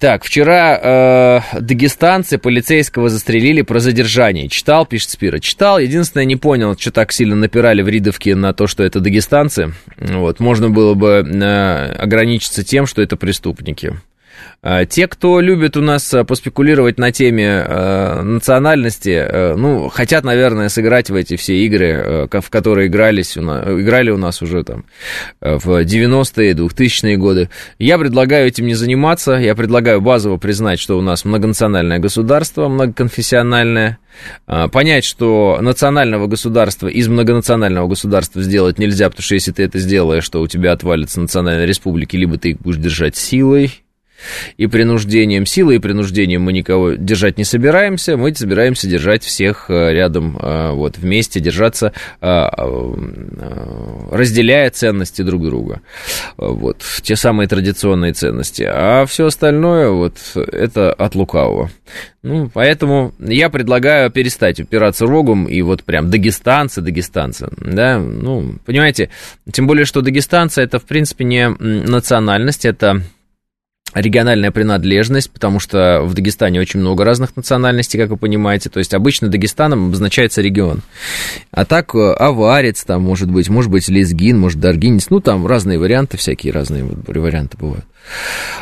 Так, 0.00 0.24
вчера 0.24 0.80
э, 0.82 1.40
дагестанцы 1.60 2.38
полицейского 2.38 3.10
застрелили 3.10 3.60
про 3.60 3.78
задержание. 3.78 4.48
Читал, 4.48 4.86
пишет 4.86 5.10
Спира. 5.10 5.40
Читал. 5.40 5.78
Единственное, 5.78 6.24
не 6.24 6.36
понял, 6.36 6.74
что 6.78 6.90
так 6.90 7.12
сильно 7.12 7.36
напирали 7.36 7.82
в 7.82 7.88
Ридовке 7.88 8.34
на 8.34 8.54
то, 8.54 8.66
что 8.66 8.82
это 8.82 9.00
дагестанцы. 9.00 9.74
Вот, 9.98 10.40
можно 10.40 10.70
было 10.70 10.94
бы 10.94 11.22
э, 11.22 11.92
ограничиться 11.92 12.64
тем, 12.64 12.86
что 12.86 13.02
это 13.02 13.18
преступники. 13.18 14.00
А, 14.62 14.84
те, 14.84 15.06
кто 15.06 15.40
любит 15.40 15.78
у 15.78 15.80
нас 15.80 16.12
а, 16.12 16.24
поспекулировать 16.24 16.98
на 16.98 17.12
теме 17.12 17.64
э, 17.66 18.22
национальности, 18.22 19.56
ну, 19.56 19.88
хотят, 19.88 20.22
наверное, 20.22 20.68
сыграть 20.68 21.08
в 21.08 21.14
эти 21.14 21.36
все 21.36 21.64
игры, 21.64 22.28
в 22.30 22.50
которые 22.50 22.88
игрались 22.88 23.38
играли 23.38 24.10
у 24.10 24.18
нас 24.18 24.42
уже 24.42 24.64
там 24.64 24.84
в 25.40 25.82
90-е, 25.82 26.52
2000-е 26.52 27.16
годы. 27.16 27.48
Я 27.78 27.98
предлагаю 27.98 28.48
этим 28.48 28.66
не 28.66 28.74
заниматься, 28.74 29.32
я 29.32 29.54
предлагаю 29.54 30.00
базово 30.00 30.36
признать, 30.36 30.78
что 30.78 30.98
у 30.98 31.00
нас 31.00 31.24
многонациональное 31.24 31.98
государство, 31.98 32.68
многоконфессиональное, 32.68 33.98
понять, 34.46 35.04
что 35.04 35.58
национального 35.60 36.26
государства 36.26 36.88
из 36.88 37.08
многонационального 37.08 37.88
государства 37.88 38.42
сделать 38.42 38.78
нельзя, 38.78 39.08
потому 39.08 39.22
что 39.22 39.34
если 39.34 39.52
ты 39.52 39.62
это 39.62 39.78
сделаешь, 39.78 40.28
то 40.28 40.40
у 40.40 40.46
тебя 40.46 40.72
отвалится 40.72 41.20
национальная 41.20 41.66
республика, 41.66 42.16
либо 42.16 42.36
ты 42.36 42.50
их 42.50 42.58
будешь 42.58 42.78
держать 42.78 43.16
силой, 43.16 43.82
и 44.56 44.66
принуждением, 44.66 45.46
силой 45.46 45.76
и 45.76 45.78
принуждением 45.78 46.42
мы 46.42 46.52
никого 46.52 46.92
держать 46.92 47.38
не 47.38 47.44
собираемся, 47.44 48.16
мы 48.16 48.34
собираемся 48.34 48.88
держать 48.88 49.24
всех 49.24 49.66
э, 49.68 49.92
рядом, 49.92 50.38
э, 50.40 50.70
вот, 50.72 50.98
вместе, 50.98 51.40
держаться, 51.40 51.92
э, 52.20 52.48
разделяя 54.10 54.70
ценности 54.70 55.22
друг 55.22 55.44
друга. 55.44 55.80
Вот, 56.36 56.82
те 57.02 57.16
самые 57.16 57.48
традиционные 57.48 58.12
ценности. 58.12 58.66
А 58.66 59.04
все 59.06 59.26
остальное, 59.26 59.90
вот, 59.90 60.16
это 60.34 60.92
от 60.92 61.14
лукавого. 61.14 61.70
Ну, 62.22 62.50
поэтому 62.52 63.14
я 63.18 63.48
предлагаю 63.48 64.10
перестать 64.10 64.60
упираться 64.60 65.06
рогом 65.06 65.46
и 65.46 65.62
вот 65.62 65.84
прям 65.84 66.10
дагестанцы, 66.10 66.82
дагестанцы, 66.82 67.48
да, 67.56 67.98
ну, 67.98 68.56
понимаете, 68.66 69.08
тем 69.50 69.66
более, 69.66 69.86
что 69.86 70.02
дагестанцы 70.02 70.60
это, 70.60 70.78
в 70.78 70.84
принципе, 70.84 71.24
не 71.24 71.48
национальность, 71.48 72.66
это 72.66 73.02
региональная 73.94 74.50
принадлежность, 74.50 75.30
потому 75.30 75.60
что 75.60 76.02
в 76.04 76.14
Дагестане 76.14 76.60
очень 76.60 76.80
много 76.80 77.04
разных 77.04 77.36
национальностей, 77.36 77.98
как 77.98 78.10
вы 78.10 78.16
понимаете. 78.16 78.70
То 78.70 78.78
есть 78.78 78.94
обычно 78.94 79.28
Дагестаном 79.28 79.86
обозначается 79.86 80.40
регион. 80.40 80.80
А 81.50 81.64
так 81.64 81.94
э, 81.94 82.12
аварец 82.12 82.84
там 82.84 83.02
может 83.02 83.30
быть, 83.30 83.48
может 83.48 83.70
быть 83.70 83.88
лезгин, 83.88 84.38
может 84.38 84.60
даргинец. 84.60 85.10
Ну, 85.10 85.20
там 85.20 85.46
разные 85.46 85.78
варианты, 85.78 86.16
всякие 86.16 86.52
разные 86.52 86.84
варианты 86.84 87.56
бывают. 87.58 87.84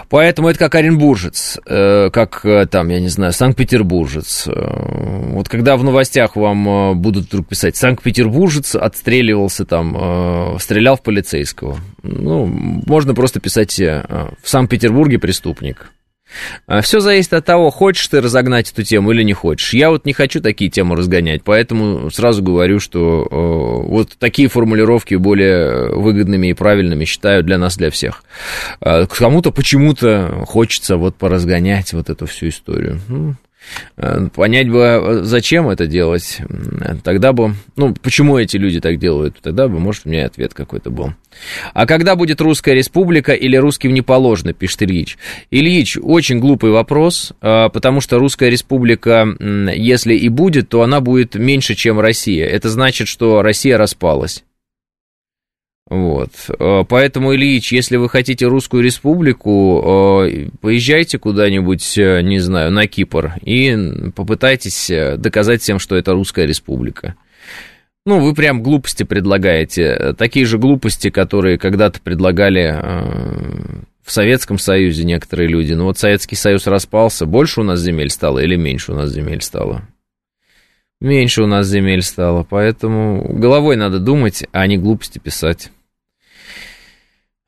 Поэтому 0.08 0.48
это 0.48 0.58
как 0.58 0.74
оренбуржец, 0.74 1.58
э, 1.66 2.10
как 2.10 2.40
э, 2.44 2.66
там, 2.66 2.88
я 2.88 3.00
не 3.00 3.08
знаю, 3.08 3.32
Санкт-Петербуржец. 3.32 4.46
Вот 4.46 5.48
когда 5.48 5.76
в 5.76 5.84
новостях 5.84 6.36
вам 6.36 7.00
будут 7.00 7.26
вдруг 7.26 7.48
писать, 7.48 7.76
Санкт-Петербуржец 7.76 8.74
отстреливался 8.74 9.64
там, 9.64 10.58
стрелял 10.58 10.96
в 10.96 11.02
полицейского. 11.02 11.78
Ну, 12.02 12.46
можно 12.46 13.14
просто 13.14 13.40
писать 13.40 13.78
в 13.78 14.32
Санкт-Петербурге 14.44 15.18
преступник. 15.18 15.90
А, 16.66 16.80
Все 16.80 17.00
зависит 17.00 17.32
от 17.32 17.44
того, 17.44 17.70
хочешь 17.70 18.06
ты 18.08 18.20
разогнать 18.20 18.70
эту 18.70 18.82
тему 18.82 19.12
или 19.12 19.22
не 19.22 19.32
хочешь. 19.32 19.74
Я 19.74 19.90
вот 19.90 20.06
не 20.06 20.12
хочу 20.12 20.40
такие 20.40 20.70
темы 20.70 20.96
разгонять, 20.96 21.42
поэтому 21.44 22.10
сразу 22.10 22.42
говорю, 22.42 22.80
что 22.80 23.26
э, 23.30 23.88
вот 23.88 24.16
такие 24.18 24.48
формулировки 24.48 25.14
более 25.14 25.90
выгодными 25.94 26.48
и 26.48 26.54
правильными 26.54 27.04
считаю 27.04 27.42
для 27.42 27.58
нас, 27.58 27.76
для 27.76 27.90
всех. 27.90 28.22
Э, 28.80 29.06
кому-то 29.06 29.50
почему-то 29.50 30.44
хочется 30.46 30.96
вот 30.96 31.16
поразгонять 31.16 31.92
вот 31.92 32.10
эту 32.10 32.26
всю 32.26 32.48
историю. 32.48 33.00
Ну, 33.08 33.34
понять 34.34 34.70
бы, 34.70 35.20
зачем 35.22 35.68
это 35.68 35.86
делать, 35.86 36.40
тогда 37.04 37.32
бы, 37.32 37.54
ну, 37.76 37.94
почему 37.94 38.38
эти 38.38 38.56
люди 38.56 38.80
так 38.80 38.98
делают, 38.98 39.38
тогда 39.42 39.68
бы, 39.68 39.78
может, 39.78 40.06
у 40.06 40.08
меня 40.08 40.26
ответ 40.26 40.54
какой-то 40.54 40.90
был. 40.90 41.12
А 41.74 41.86
когда 41.86 42.16
будет 42.16 42.40
русская 42.40 42.74
республика 42.74 43.32
или 43.32 43.56
русским 43.56 43.92
не 43.92 44.02
положено, 44.02 44.52
пишет 44.52 44.82
Ильич. 44.82 45.18
Ильич, 45.50 45.98
очень 46.00 46.38
глупый 46.38 46.70
вопрос, 46.70 47.32
э, 47.40 47.68
потому 47.72 48.00
что 48.00 48.18
русская 48.18 48.50
республика, 48.50 49.26
если 49.38 50.14
и 50.14 50.28
будет, 50.28 50.68
то 50.68 50.82
она 50.82 51.00
будет 51.00 51.34
меньше, 51.34 51.74
чем 51.74 52.00
Россия. 52.00 52.46
Это 52.46 52.70
значит, 52.70 53.08
что 53.08 53.42
Россия 53.42 53.76
распалась. 53.76 54.44
Вот. 55.88 56.30
Э, 56.58 56.84
поэтому, 56.86 57.34
Ильич, 57.34 57.72
если 57.72 57.96
вы 57.96 58.10
хотите 58.10 58.46
русскую 58.46 58.82
республику, 58.82 60.26
э, 60.26 60.48
поезжайте 60.60 61.18
куда-нибудь, 61.18 61.96
э, 61.96 62.20
не 62.20 62.40
знаю, 62.40 62.70
на 62.70 62.86
Кипр 62.86 63.34
и 63.42 64.10
попытайтесь 64.14 64.90
доказать 65.16 65.62
всем, 65.62 65.78
что 65.78 65.96
это 65.96 66.12
русская 66.12 66.46
республика. 66.46 67.14
Ну, 68.04 68.20
вы 68.20 68.34
прям 68.34 68.62
глупости 68.62 69.02
предлагаете. 69.02 70.14
Такие 70.18 70.46
же 70.46 70.58
глупости, 70.58 71.10
которые 71.10 71.58
когда-то 71.58 72.00
предлагали 72.00 72.82
в 74.02 74.10
Советском 74.10 74.58
Союзе 74.58 75.04
некоторые 75.04 75.48
люди. 75.48 75.74
Но 75.74 75.84
вот 75.84 75.98
Советский 75.98 76.36
Союз 76.36 76.66
распался. 76.66 77.26
Больше 77.26 77.60
у 77.60 77.64
нас 77.64 77.80
земель 77.80 78.08
стало 78.08 78.38
или 78.38 78.56
меньше 78.56 78.92
у 78.92 78.94
нас 78.94 79.10
земель 79.10 79.42
стало? 79.42 79.82
Меньше 81.00 81.42
у 81.42 81.46
нас 81.46 81.66
земель 81.66 82.02
стало. 82.02 82.46
Поэтому 82.48 83.22
головой 83.34 83.76
надо 83.76 83.98
думать, 83.98 84.44
а 84.52 84.66
не 84.66 84.78
глупости 84.78 85.18
писать. 85.18 85.70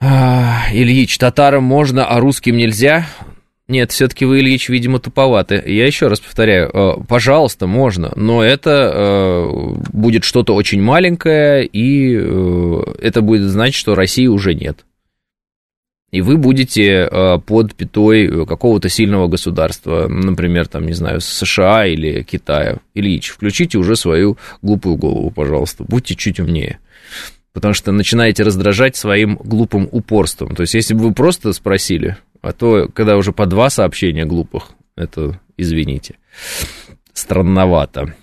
Ильич, 0.00 1.18
татарам 1.18 1.64
можно, 1.64 2.06
а 2.06 2.20
русским 2.20 2.56
нельзя? 2.56 3.06
Нет, 3.70 3.92
все-таки 3.92 4.24
вы, 4.24 4.40
Ильич, 4.40 4.68
видимо, 4.68 4.98
туповаты. 4.98 5.62
Я 5.64 5.86
еще 5.86 6.08
раз 6.08 6.18
повторяю, 6.18 6.70
э, 6.72 6.94
пожалуйста, 7.06 7.68
можно, 7.68 8.12
но 8.16 8.42
это 8.42 8.90
э, 8.92 9.50
будет 9.92 10.24
что-то 10.24 10.56
очень 10.56 10.82
маленькое, 10.82 11.64
и 11.66 12.16
э, 12.16 12.82
это 13.00 13.20
будет 13.20 13.42
значить, 13.42 13.76
что 13.76 13.94
России 13.94 14.26
уже 14.26 14.54
нет. 14.54 14.84
И 16.10 16.20
вы 16.20 16.36
будете 16.36 17.08
под 17.46 17.76
пятой 17.76 18.44
какого-то 18.44 18.88
сильного 18.88 19.28
государства, 19.28 20.08
например, 20.08 20.66
там, 20.66 20.84
не 20.84 20.92
знаю, 20.92 21.20
США 21.20 21.86
или 21.86 22.24
Китая. 22.24 22.78
Ильич, 22.94 23.28
включите 23.28 23.78
уже 23.78 23.94
свою 23.94 24.36
глупую 24.60 24.96
голову, 24.96 25.30
пожалуйста, 25.30 25.84
будьте 25.86 26.16
чуть 26.16 26.40
умнее 26.40 26.80
потому 27.52 27.74
что 27.74 27.92
начинаете 27.92 28.42
раздражать 28.42 28.96
своим 28.96 29.36
глупым 29.36 29.88
упорством. 29.90 30.54
То 30.54 30.62
есть, 30.62 30.74
если 30.74 30.94
бы 30.94 31.08
вы 31.08 31.14
просто 31.14 31.52
спросили, 31.52 32.16
а 32.42 32.52
то, 32.52 32.88
когда 32.92 33.16
уже 33.16 33.32
по 33.32 33.46
два 33.46 33.70
сообщения 33.70 34.24
глупых, 34.24 34.70
это, 34.96 35.40
извините, 35.56 36.16
странновато. 37.12 38.14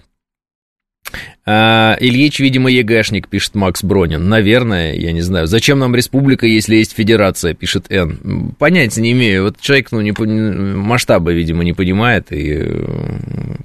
А, 1.45 1.95
Ильич, 1.99 2.39
видимо, 2.39 2.69
ЕГЭшник, 2.69 3.29
пишет 3.29 3.55
Макс 3.55 3.83
Бронин. 3.83 4.27
Наверное, 4.27 4.93
я 4.93 5.13
не 5.13 5.21
знаю. 5.21 5.47
Зачем 5.47 5.79
нам 5.79 5.95
республика, 5.95 6.45
если 6.45 6.75
есть 6.75 6.93
федерация, 6.93 7.53
пишет 7.53 7.89
Н. 7.89 8.53
Понятия 8.59 9.01
не 9.01 9.13
имею. 9.13 9.43
Вот 9.43 9.59
человек, 9.61 9.91
ну, 9.91 10.01
не, 10.01 10.11
масштаба, 10.11 11.31
видимо, 11.31 11.63
не 11.63 11.73
понимает. 11.73 12.33
И, 12.33 12.53
э, 12.59 12.85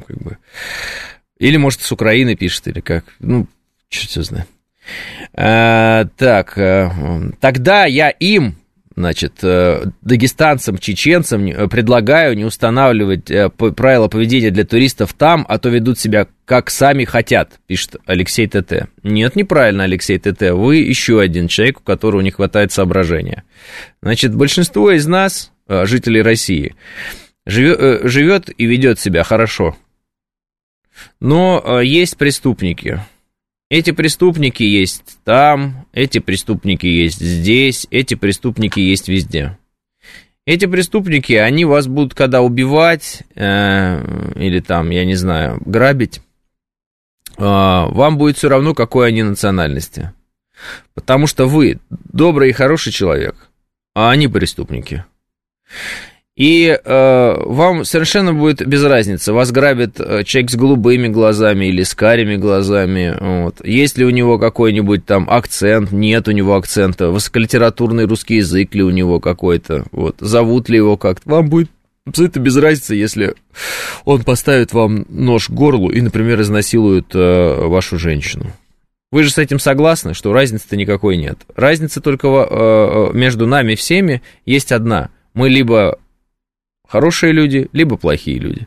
как 0.07 0.19
бы... 0.19 0.39
Или, 1.39 1.57
может, 1.57 1.81
с 1.81 1.91
Украины 1.91 2.37
пишет, 2.37 2.69
или 2.69 2.79
как. 2.79 3.05
Ну, 3.19 3.49
черт 3.89 4.13
знает. 4.25 4.47
А, 5.35 6.07
так, 6.17 6.59
э, 6.59 6.91
тогда 7.41 7.87
я 7.87 8.11
им, 8.11 8.57
значит, 8.95 9.35
э, 9.43 9.85
дагестанцам, 10.03 10.79
чеченцам 10.79 11.69
предлагаю 11.69 12.37
не 12.37 12.45
устанавливать 12.45 13.31
правила 13.77 14.09
поведения 14.09 14.51
для 14.51 14.65
туристов 14.65 15.15
там, 15.15 15.47
а 15.49 15.59
то 15.59 15.69
ведут 15.71 15.99
себя 15.99 16.27
как 16.45 16.69
сами 16.69 17.05
хотят, 17.05 17.61
пишет 17.67 17.97
Алексей 18.07 18.47
ТТ. 18.47 18.89
Нет, 19.03 19.37
неправильно, 19.37 19.85
Алексей 19.85 20.19
ТТ. 20.19 20.51
Вы 20.51 20.77
еще 20.77 21.21
один 21.21 21.49
человек, 21.49 21.81
у 21.81 21.83
которого 21.83 22.21
не 22.21 22.31
хватает 22.31 22.73
соображения. 22.73 23.45
Значит, 24.03 24.35
большинство 24.35 24.91
из 24.91 25.07
нас, 25.07 25.53
жителей 25.67 26.21
России, 26.21 26.75
живет 27.47 28.51
и 28.57 28.67
ведет 28.67 29.01
себя 29.01 29.25
хорошо. 29.25 29.77
Но 31.21 31.81
есть 31.81 32.19
преступники, 32.19 33.01
эти 33.73 33.91
преступники 33.91 34.63
есть 34.63 35.17
там, 35.25 35.87
эти 35.95 36.19
преступники 36.19 36.85
есть 36.85 37.21
здесь, 37.21 37.87
эти 37.91 38.15
преступники 38.15 38.79
есть 38.79 39.09
везде. 39.09 39.57
Эти 40.45 40.67
преступники, 40.67 41.33
они 41.33 41.65
вас 41.65 41.87
будут 41.87 42.13
когда 42.13 42.43
убивать 42.43 43.23
э, 43.35 44.33
или 44.37 44.61
там, 44.61 44.91
я 44.91 45.07
не 45.07 45.15
знаю, 45.15 45.59
грабить, 45.65 46.19
э, 46.19 46.23
вам 47.39 48.19
будет 48.19 48.37
все 48.37 48.51
равно, 48.51 48.75
какой 48.75 49.09
они 49.09 49.23
национальности. 49.23 50.13
Потому 50.93 51.27
что 51.27 51.47
вы 51.47 51.79
добрый 51.89 52.51
и 52.51 52.53
хороший 52.53 52.93
человек, 52.93 53.49
а 53.95 54.11
они 54.11 54.29
преступники. 54.29 55.07
И 56.35 56.79
э, 56.83 57.35
вам 57.45 57.85
совершенно 57.85 58.33
будет 58.33 58.67
без 58.67 58.83
разницы, 58.83 59.35
вас 59.35 59.53
грабит 59.53 60.01
э, 60.01 60.25
человек 60.25 60.51
с 60.51 60.55
голубыми 60.55 61.09
глазами 61.09 61.67
или 61.67 61.83
с 61.83 61.95
карими 61.95 62.37
глазами. 62.37 63.15
Вот. 63.21 63.65
Есть 63.67 63.99
ли 63.99 64.07
у 64.07 64.11
него 64.11 64.39
какой-нибудь 64.39 65.05
там 65.05 65.29
акцент, 65.29 65.93
нет 65.93 66.29
у 66.29 66.31
него 66.31 66.57
акцента, 66.57 67.11
высоколитературный 67.11 68.07
русский 68.07 68.37
язык 68.37 68.75
ли 68.75 68.83
у 68.83 68.89
него 68.89 69.21
какой-то, 69.21 69.85
вот. 69.93 70.17
зовут 70.21 70.71
ли 70.71 70.79
его 70.79 70.97
как-то. 70.97 71.29
Вам 71.29 71.51
будет 71.51 71.71
абсолютно 72.07 72.41
без 72.41 72.57
разницы, 72.57 72.95
если 72.95 73.35
он 74.07 74.25
поставит 74.25 74.73
вам 74.73 75.05
нож 75.11 75.49
к 75.49 75.51
горлу 75.51 75.91
и, 75.91 76.01
например, 76.01 76.41
изнасилует 76.41 77.15
э, 77.15 77.67
вашу 77.67 77.99
женщину. 77.99 78.47
Вы 79.11 79.25
же 79.25 79.31
с 79.31 79.37
этим 79.37 79.59
согласны, 79.59 80.15
что 80.15 80.33
разницы-то 80.33 80.77
никакой 80.77 81.19
нет. 81.19 81.39
Разница 81.55 82.01
только 82.01 82.29
э, 82.29 82.47
э 82.51 83.11
между 83.13 83.47
нами 83.47 83.75
всеми 83.75 84.23
есть 84.47 84.73
одна. 84.73 85.11
Мы 85.35 85.51
либо 85.51 85.99
хорошие 86.93 87.33
люди, 87.33 87.69
либо 87.73 87.97
плохие 87.97 88.39
люди. 88.39 88.67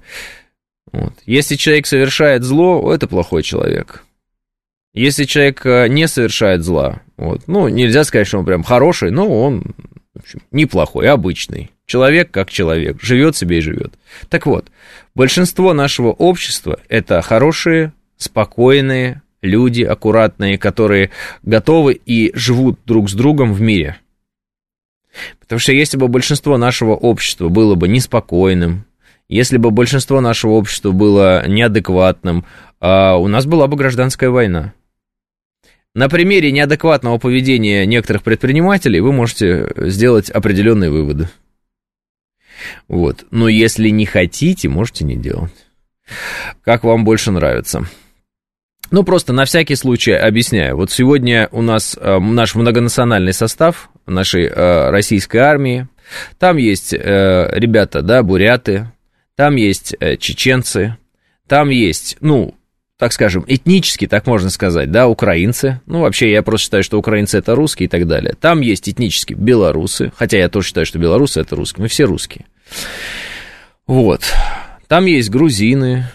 Вот. 0.92 1.14
Если 1.28 1.56
человек 1.56 1.86
совершает 1.86 2.42
зло, 2.42 2.92
это 2.92 3.08
плохой 3.08 3.44
человек. 3.44 4.04
Если 4.96 5.26
человек 5.26 5.64
э, 5.64 5.88
не 5.90 6.08
совершает 6.08 6.64
зла, 6.64 7.04
вот, 7.18 7.44
ну, 7.48 7.68
нельзя 7.68 8.04
сказать, 8.04 8.26
что 8.26 8.40
он 8.40 8.46
прям 8.46 8.64
хороший, 8.64 9.12
но 9.12 9.30
он 9.30 9.76
в 10.16 10.20
общем, 10.20 10.42
неплохой, 10.52 11.08
обычный. 11.08 11.70
Человек 11.86 12.32
как 12.32 12.50
человек, 12.50 13.00
живет 13.00 13.36
себе 13.36 13.60
и 13.60 13.62
живет. 13.62 13.94
Так 14.30 14.48
вот, 14.48 14.72
большинство 15.14 15.74
нашего 15.74 16.10
общества 16.10 16.80
это 16.90 17.22
хорошие, 17.22 17.94
спокойные 18.18 19.22
люди, 19.44 19.84
аккуратные, 19.84 20.58
которые 20.58 21.12
готовы 21.44 21.94
и 21.94 22.32
живут 22.34 22.80
друг 22.86 23.08
с 23.08 23.14
другом 23.14 23.54
в 23.54 23.62
мире. 23.62 23.98
Потому 25.39 25.60
что 25.60 25.71
если 25.71 25.97
бы 25.97 26.08
большинство 26.08 26.58
нашего 26.58 26.91
общества 26.91 27.49
было 27.49 27.75
бы 27.75 27.88
неспокойным, 27.88 28.86
если 29.28 29.58
бы 29.58 29.71
большинство 29.71 30.21
нашего 30.21 30.51
общества 30.51 30.91
было 30.91 31.47
неадекватным, 31.47 32.45
а 32.80 33.15
у 33.17 33.28
нас 33.28 33.45
была 33.45 33.67
бы 33.67 33.78
гражданская 33.78 34.30
война. 34.30 34.73
На 35.93 36.10
примере 36.10 36.51
неадекватного 36.51 37.17
поведения 37.17 37.86
некоторых 37.86 38.21
предпринимателей 38.21 38.99
вы 38.99 39.13
можете 39.13 39.71
сделать 39.78 40.30
определенные 40.30 40.91
выводы. 40.91 41.30
Вот. 42.88 43.25
Но 43.32 43.47
если 43.47 43.89
не 43.89 44.06
хотите, 44.06 44.67
можете 44.67 45.06
не 45.06 45.15
делать. 45.15 45.54
Как 46.63 46.84
вам 46.84 47.06
больше 47.06 47.32
нравится. 47.32 47.88
Ну, 48.91 49.04
просто 49.04 49.34
на 49.34 49.45
всякий 49.45 49.75
случай 49.75 50.12
объясняю. 50.12 50.75
Вот 50.75 50.91
сегодня 50.91 51.49
у 51.51 51.62
нас 51.62 51.97
э, 51.99 52.19
наш 52.19 52.56
многонациональный 52.56 53.34
состав 53.34 53.89
нашей 54.06 54.46
э, 54.46 54.89
российской 54.89 55.38
армии, 55.38 55.88
Там 56.38 56.58
есть 56.58 56.94
э, 56.94 57.50
ребята, 57.54 58.02
да, 58.02 58.24
буряты, 58.24 58.91
там 59.36 59.56
есть 59.56 59.96
э, 60.00 60.18
чеченцы, 60.18 60.98
там 61.48 61.70
есть, 61.70 62.18
ну, 62.22 62.56
так 62.98 63.12
скажем, 63.12 63.44
этнически, 63.48 64.08
так 64.08 64.26
можно 64.26 64.50
сказать, 64.50 64.89
да, 64.89 65.08
украинцы. 65.08 65.82
Ну, 65.86 66.02
вообще, 66.02 66.32
я 66.32 66.44
просто 66.44 66.65
считаю, 66.65 66.84
что 66.84 66.98
украинцы 66.98 67.38
это 67.38 67.54
русские 67.56 67.88
и 67.88 67.89
так 67.89 68.08
далее. 68.08 68.34
Там 68.39 68.62
есть 68.62 68.88
этнически 68.88 69.34
белорусы, 69.34 70.12
хотя 70.15 70.38
я 70.38 70.48
тоже 70.48 70.68
считаю, 70.68 70.86
что 70.86 71.00
белорусы 71.00 71.41
это 71.41 71.56
русские, 71.56 71.84
мы 71.84 71.88
все 71.89 72.06
русские. 72.06 72.46
Вот. 73.86 74.22
Там 74.88 75.06
есть 75.06 75.30
грузины, 75.30 76.06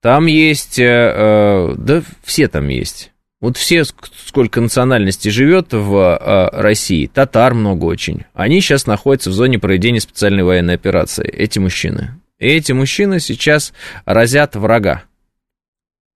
там 0.00 0.26
есть, 0.26 0.78
э, 0.78 0.84
э, 0.84 1.74
да, 1.76 2.02
все 2.24 2.48
там 2.48 2.68
есть. 2.68 3.12
Вот 3.40 3.58
все, 3.58 3.84
сколько 3.84 4.60
национальностей 4.60 5.30
живет 5.30 5.72
в 5.72 5.94
э, 5.94 6.48
России, 6.58 7.06
татар 7.06 7.52
много 7.52 7.84
очень, 7.84 8.24
они 8.32 8.60
сейчас 8.60 8.86
находятся 8.86 9.28
в 9.28 9.34
зоне 9.34 9.58
проведения 9.58 10.00
специальной 10.00 10.42
военной 10.42 10.74
операции, 10.74 11.28
эти 11.28 11.58
мужчины. 11.58 12.18
И 12.38 12.46
эти 12.46 12.72
мужчины 12.72 13.20
сейчас 13.20 13.74
разят 14.06 14.56
врага. 14.56 15.04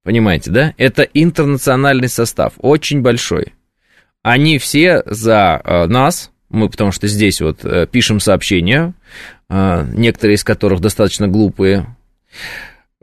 Понимаете, 0.02 0.50
да? 0.50 0.74
Это 0.78 1.02
интернациональный 1.02 2.08
состав, 2.08 2.54
очень 2.58 3.02
большой. 3.02 3.54
Они 4.22 4.58
все 4.58 5.02
за 5.04 5.60
э, 5.62 5.86
нас, 5.86 6.30
мы 6.48 6.70
потому 6.70 6.90
что 6.90 7.06
здесь 7.06 7.40
вот 7.42 7.64
э, 7.64 7.86
пишем 7.86 8.18
сообщения, 8.20 8.94
э, 9.50 9.86
некоторые 9.94 10.36
из 10.36 10.44
которых 10.44 10.80
достаточно 10.80 11.28
глупые, 11.28 11.86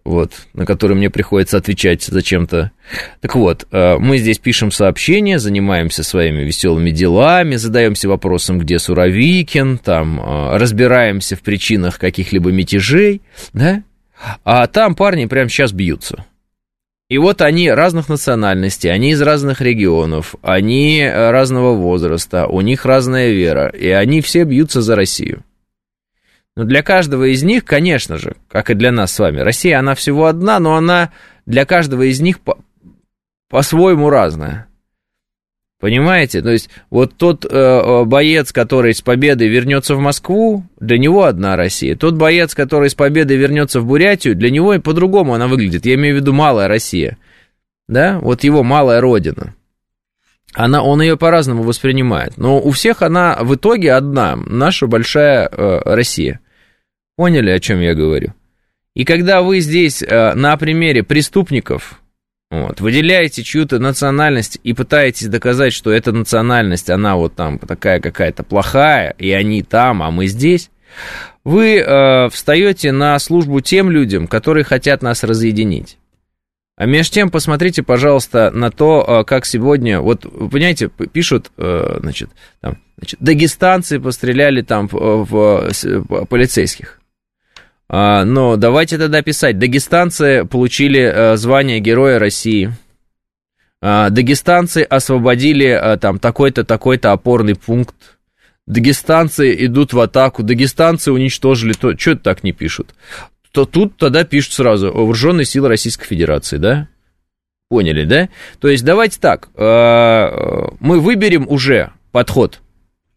вот, 0.08 0.32
на 0.54 0.66
которые 0.66 0.98
мне 0.98 1.10
приходится 1.10 1.58
отвечать 1.58 2.04
зачем-то. 2.04 2.72
Так 3.22 3.36
вот, 3.36 3.68
э, 3.72 3.98
мы 3.98 4.18
здесь 4.18 4.40
пишем 4.40 4.72
сообщения, 4.72 5.38
занимаемся 5.38 6.04
своими 6.04 6.44
веселыми 6.44 6.92
делами, 6.92 7.56
задаемся 7.56 8.08
вопросом, 8.08 8.60
где 8.60 8.80
Суровикин, 8.80 9.78
там, 9.78 10.20
э, 10.20 10.58
разбираемся 10.58 11.36
в 11.36 11.42
причинах 11.42 12.00
каких-либо 12.00 12.52
мятежей, 12.52 13.22
да? 13.54 13.84
А 14.44 14.68
там 14.68 14.96
парни 14.96 15.26
прямо 15.26 15.50
сейчас 15.50 15.74
бьются. 15.74 16.26
И 17.10 17.18
вот 17.18 17.42
они 17.42 17.70
разных 17.70 18.10
национальностей, 18.10 18.92
они 18.92 19.12
из 19.12 19.22
разных 19.22 19.62
регионов, 19.62 20.36
они 20.42 21.00
э, 21.00 21.32
разного 21.32 21.74
возраста, 21.74 22.48
у 22.48 22.62
них 22.62 22.86
разная 22.86 23.32
вера, 23.32 23.70
и 23.70 23.90
они 23.90 24.22
все 24.22 24.44
бьются 24.44 24.82
за 24.82 24.96
Россию. 24.96 25.44
Но 26.58 26.64
для 26.64 26.82
каждого 26.82 27.32
из 27.32 27.44
них, 27.44 27.66
конечно 27.66 28.18
же, 28.18 28.36
как 28.50 28.72
и 28.72 28.74
для 28.74 28.92
нас 28.92 29.14
с 29.14 29.20
вами, 29.20 29.42
Россия, 29.42 29.78
она 29.78 29.94
всего 29.94 30.26
одна, 30.26 30.60
но 30.60 30.76
она 30.76 31.12
для 31.46 31.66
каждого 31.66 32.02
из 32.10 32.20
них 32.20 32.40
по- 32.40 32.58
по-своему 33.48 34.10
разная. 34.10 34.66
Понимаете? 35.80 36.42
То 36.42 36.50
есть 36.50 36.72
вот 36.90 37.14
тот 37.16 37.46
э, 37.46 37.50
э, 37.50 38.06
боец, 38.06 38.52
который 38.52 38.96
с 38.96 39.04
победой 39.04 39.50
вернется 39.50 39.94
в 39.94 40.00
Москву, 40.00 40.64
для 40.80 40.98
него 40.98 41.26
одна 41.26 41.58
Россия. 41.58 41.96
Тот 41.96 42.16
боец, 42.16 42.56
который 42.56 42.90
с 42.90 42.96
победой 42.96 43.38
вернется 43.38 43.80
в 43.80 43.86
Бурятию, 43.86 44.36
для 44.36 44.50
него 44.50 44.74
и 44.74 44.80
по-другому 44.80 45.36
она 45.36 45.46
выглядит. 45.46 45.86
Я 45.86 45.94
имею 45.94 46.16
в 46.16 46.22
виду 46.22 46.34
малая 46.34 46.68
Россия. 46.68 47.20
Да? 47.88 48.18
Вот 48.18 48.44
его 48.44 48.64
малая 48.64 49.00
родина. 49.00 49.54
Она, 50.56 50.82
он 50.82 51.04
ее 51.04 51.18
по-разному 51.18 51.62
воспринимает. 51.62 52.36
Но 52.38 52.60
у 52.60 52.72
всех 52.72 53.04
она 53.04 53.38
в 53.42 53.54
итоге 53.54 53.94
одна, 53.94 54.36
наша 54.36 54.88
большая 54.88 55.48
э, 55.48 55.82
Россия. 55.86 56.40
Поняли, 57.18 57.50
о 57.50 57.60
чем 57.60 57.82
я 57.82 57.96
говорю? 57.96 58.34
И 58.94 59.04
когда 59.04 59.42
вы 59.42 59.60
здесь 59.60 60.04
э, 60.04 60.34
на 60.36 60.56
примере 60.56 61.04
преступников 61.04 62.00
вот, 62.52 62.80
выделяете 62.80 63.42
чью-то 63.44 63.80
национальность 63.80 64.60
и 64.64 64.74
пытаетесь 64.74 65.28
доказать, 65.28 65.74
что 65.74 65.92
эта 65.92 66.12
национальность, 66.12 66.92
она 66.92 67.16
вот 67.16 67.36
там 67.36 67.58
такая 67.58 68.00
какая-то 68.00 68.44
плохая, 68.44 69.16
и 69.18 69.32
они 69.32 69.64
там, 69.64 70.04
а 70.04 70.12
мы 70.12 70.28
здесь, 70.28 70.70
вы 71.44 71.78
э, 71.78 72.30
встаете 72.30 72.92
на 72.92 73.18
службу 73.18 73.62
тем 73.62 73.90
людям, 73.90 74.28
которые 74.28 74.64
хотят 74.64 75.02
нас 75.02 75.24
разъединить. 75.24 75.98
А 76.76 76.86
между 76.86 77.16
тем, 77.16 77.32
посмотрите, 77.32 77.82
пожалуйста, 77.82 78.52
на 78.52 78.70
то, 78.70 79.04
э, 79.22 79.24
как 79.24 79.48
сегодня, 79.48 80.02
вот, 80.02 80.26
вы 80.26 80.50
понимаете, 80.50 80.90
пишут, 80.90 81.52
э, 81.58 81.98
значит, 82.00 82.30
там, 82.62 82.78
значит, 82.98 83.20
дагестанцы 83.20 84.00
постреляли 84.00 84.62
там 84.62 84.88
в, 84.88 85.26
в, 85.26 85.72
в 85.72 86.26
полицейских. 86.26 86.97
А, 87.90 88.26
но 88.26 88.58
давайте 88.58 88.98
тогда 88.98 89.22
писать. 89.22 89.60
Дагестанцы 89.60 90.46
получили 90.46 91.02
а, 91.02 91.38
звание 91.38 91.80
Героя 91.80 92.20
России. 92.20 92.74
А, 93.82 94.10
дагестанцы 94.10 94.80
освободили 94.84 95.68
а, 95.68 95.98
там 95.98 96.20
такой-то, 96.20 96.64
такой-то 96.66 97.14
опорный 97.14 97.56
пункт. 97.56 97.96
Дагестанцы 98.66 99.56
идут 99.66 99.94
в 99.94 100.00
атаку. 100.00 100.44
Дагестанцы 100.44 101.12
уничтожили 101.12 101.74
то. 101.74 101.98
Что 101.98 102.12
это 102.12 102.24
так 102.24 102.44
не 102.44 102.52
пишут? 102.52 102.94
То 103.52 103.66
тут 103.66 103.96
тогда 103.98 104.26
пишут 104.26 104.54
сразу 104.54 104.92
вооруженные 104.92 105.46
силы 105.46 105.70
Российской 105.70 106.06
Федерации, 106.06 106.58
да? 106.58 106.90
Поняли, 107.70 108.04
да? 108.04 108.30
То 108.60 108.68
есть 108.68 108.84
давайте 108.84 109.20
так. 109.20 109.50
Мы 109.56 111.00
выберем 111.00 111.48
уже 111.50 111.92
подход 112.12 112.60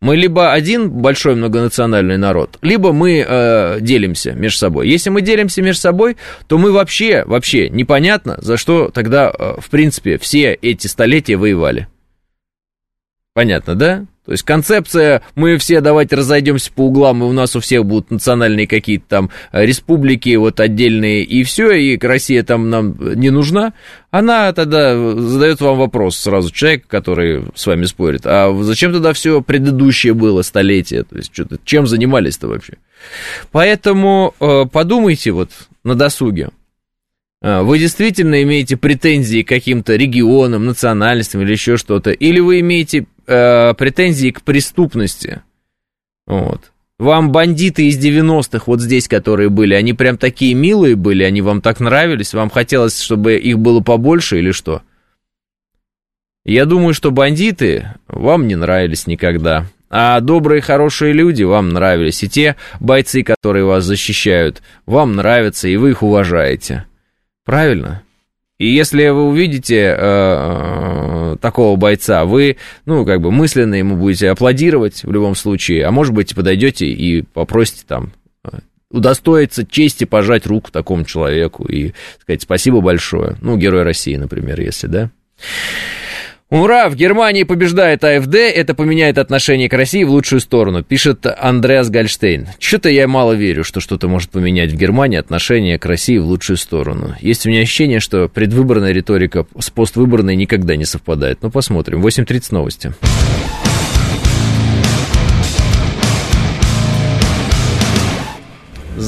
мы 0.00 0.16
либо 0.16 0.52
один 0.52 0.90
большой 0.90 1.34
многонациональный 1.34 2.16
народ, 2.16 2.58
либо 2.62 2.92
мы 2.92 3.24
э, 3.26 3.78
делимся 3.80 4.32
между 4.32 4.58
собой. 4.58 4.88
Если 4.88 5.10
мы 5.10 5.20
делимся 5.20 5.60
между 5.60 5.82
собой, 5.82 6.16
то 6.46 6.56
мы 6.56 6.72
вообще, 6.72 7.22
вообще 7.26 7.68
непонятно, 7.68 8.38
за 8.40 8.56
что 8.56 8.88
тогда, 8.88 9.30
э, 9.30 9.54
в 9.58 9.68
принципе, 9.68 10.16
все 10.18 10.54
эти 10.54 10.86
столетия 10.86 11.36
воевали. 11.36 11.86
Понятно, 13.34 13.74
да? 13.74 14.06
То 14.30 14.34
есть 14.34 14.44
концепция, 14.44 15.22
мы 15.34 15.58
все 15.58 15.80
давайте 15.80 16.14
разойдемся 16.14 16.70
по 16.72 16.82
углам, 16.82 17.24
и 17.24 17.26
у 17.26 17.32
нас 17.32 17.56
у 17.56 17.60
всех 17.60 17.84
будут 17.84 18.12
национальные 18.12 18.68
какие-то 18.68 19.04
там 19.08 19.30
э, 19.50 19.66
республики 19.66 20.36
вот 20.36 20.60
отдельные, 20.60 21.24
и 21.24 21.42
все, 21.42 21.72
и 21.72 21.98
Россия 21.98 22.44
там 22.44 22.70
нам 22.70 22.94
не 23.16 23.30
нужна, 23.30 23.72
она 24.12 24.52
тогда 24.52 24.94
задает 25.18 25.60
вам 25.60 25.78
вопрос 25.78 26.16
сразу, 26.16 26.52
человек, 26.52 26.86
который 26.86 27.42
с 27.56 27.66
вами 27.66 27.86
спорит, 27.86 28.20
а 28.24 28.56
зачем 28.62 28.92
тогда 28.92 29.12
все 29.14 29.42
предыдущее 29.42 30.14
было 30.14 30.42
столетие, 30.42 31.02
то 31.02 31.16
есть 31.16 31.34
что-то, 31.34 31.58
чем 31.64 31.88
занимались-то 31.88 32.46
вообще? 32.46 32.74
Поэтому 33.50 34.36
э, 34.38 34.62
подумайте 34.70 35.32
вот 35.32 35.50
на 35.82 35.96
досуге, 35.96 36.50
э, 37.42 37.62
вы 37.62 37.80
действительно 37.80 38.40
имеете 38.44 38.76
претензии 38.76 39.42
к 39.42 39.48
каким-то 39.48 39.96
регионам, 39.96 40.66
национальностям 40.66 41.40
или 41.40 41.50
еще 41.50 41.76
что-то, 41.76 42.12
или 42.12 42.38
вы 42.38 42.60
имеете 42.60 43.06
э, 43.30 43.74
претензии 43.74 44.30
к 44.30 44.42
преступности. 44.42 45.42
Вот. 46.26 46.72
Вам 46.98 47.32
бандиты 47.32 47.86
из 47.88 47.98
90-х, 47.98 48.64
вот 48.66 48.80
здесь, 48.80 49.08
которые 49.08 49.48
были, 49.48 49.72
они 49.72 49.94
прям 49.94 50.18
такие 50.18 50.52
милые 50.52 50.96
были, 50.96 51.22
они 51.22 51.40
вам 51.40 51.62
так 51.62 51.80
нравились, 51.80 52.34
вам 52.34 52.50
хотелось, 52.50 53.00
чтобы 53.00 53.36
их 53.36 53.58
было 53.58 53.80
побольше 53.80 54.38
или 54.38 54.50
что? 54.50 54.82
Я 56.44 56.66
думаю, 56.66 56.92
что 56.92 57.10
бандиты 57.10 57.94
вам 58.06 58.48
не 58.48 58.56
нравились 58.56 59.06
никогда. 59.06 59.66
А 59.88 60.20
добрые, 60.20 60.60
хорошие 60.60 61.12
люди 61.12 61.42
вам 61.42 61.70
нравились. 61.70 62.22
И 62.22 62.28
те 62.28 62.56
бойцы, 62.78 63.22
которые 63.22 63.64
вас 63.64 63.84
защищают, 63.84 64.62
вам 64.86 65.16
нравятся, 65.16 65.68
и 65.68 65.76
вы 65.76 65.90
их 65.90 66.02
уважаете. 66.02 66.86
Правильно? 67.44 68.02
И 68.60 68.66
если 68.66 69.08
вы 69.08 69.24
увидите 69.28 69.76
э, 69.76 69.96
э, 69.98 71.36
такого 71.40 71.76
бойца, 71.76 72.26
вы, 72.26 72.58
ну, 72.84 73.06
как 73.06 73.22
бы 73.22 73.30
мысленно 73.30 73.74
ему 73.74 73.96
будете 73.96 74.28
аплодировать 74.28 75.02
в 75.02 75.10
любом 75.10 75.34
случае, 75.34 75.86
а 75.86 75.90
может 75.90 76.12
быть, 76.12 76.34
подойдете 76.34 76.84
и 76.84 77.22
попросите 77.22 77.84
там 77.88 78.12
э, 78.44 78.58
удостоиться 78.90 79.64
чести 79.64 80.04
пожать 80.04 80.46
руку 80.46 80.70
такому 80.70 81.06
человеку 81.06 81.64
и 81.64 81.94
сказать 82.20 82.42
спасибо 82.42 82.82
большое. 82.82 83.38
Ну, 83.40 83.56
Герой 83.56 83.82
России, 83.82 84.16
например, 84.16 84.60
если, 84.60 84.88
да. 84.88 85.10
Ура! 86.50 86.88
В 86.88 86.96
Германии 86.96 87.44
побеждает 87.44 88.02
АФД, 88.02 88.34
это 88.34 88.74
поменяет 88.74 89.18
отношение 89.18 89.68
к 89.68 89.72
России 89.72 90.02
в 90.02 90.10
лучшую 90.10 90.40
сторону, 90.40 90.82
пишет 90.82 91.24
Андреас 91.24 91.90
Гальштейн. 91.90 92.48
Что-то 92.58 92.88
я 92.88 93.06
мало 93.06 93.34
верю, 93.34 93.62
что 93.62 93.78
что-то 93.78 94.08
может 94.08 94.30
поменять 94.30 94.72
в 94.72 94.76
Германии 94.76 95.16
отношение 95.16 95.78
к 95.78 95.86
России 95.86 96.18
в 96.18 96.26
лучшую 96.26 96.56
сторону. 96.56 97.14
Есть 97.20 97.46
у 97.46 97.50
меня 97.50 97.60
ощущение, 97.60 98.00
что 98.00 98.28
предвыборная 98.28 98.90
риторика 98.90 99.46
с 99.60 99.70
поствыборной 99.70 100.34
никогда 100.34 100.74
не 100.74 100.84
совпадает. 100.84 101.38
Ну, 101.40 101.52
посмотрим. 101.52 102.04
8.30 102.04 102.46
новости. 102.50 102.94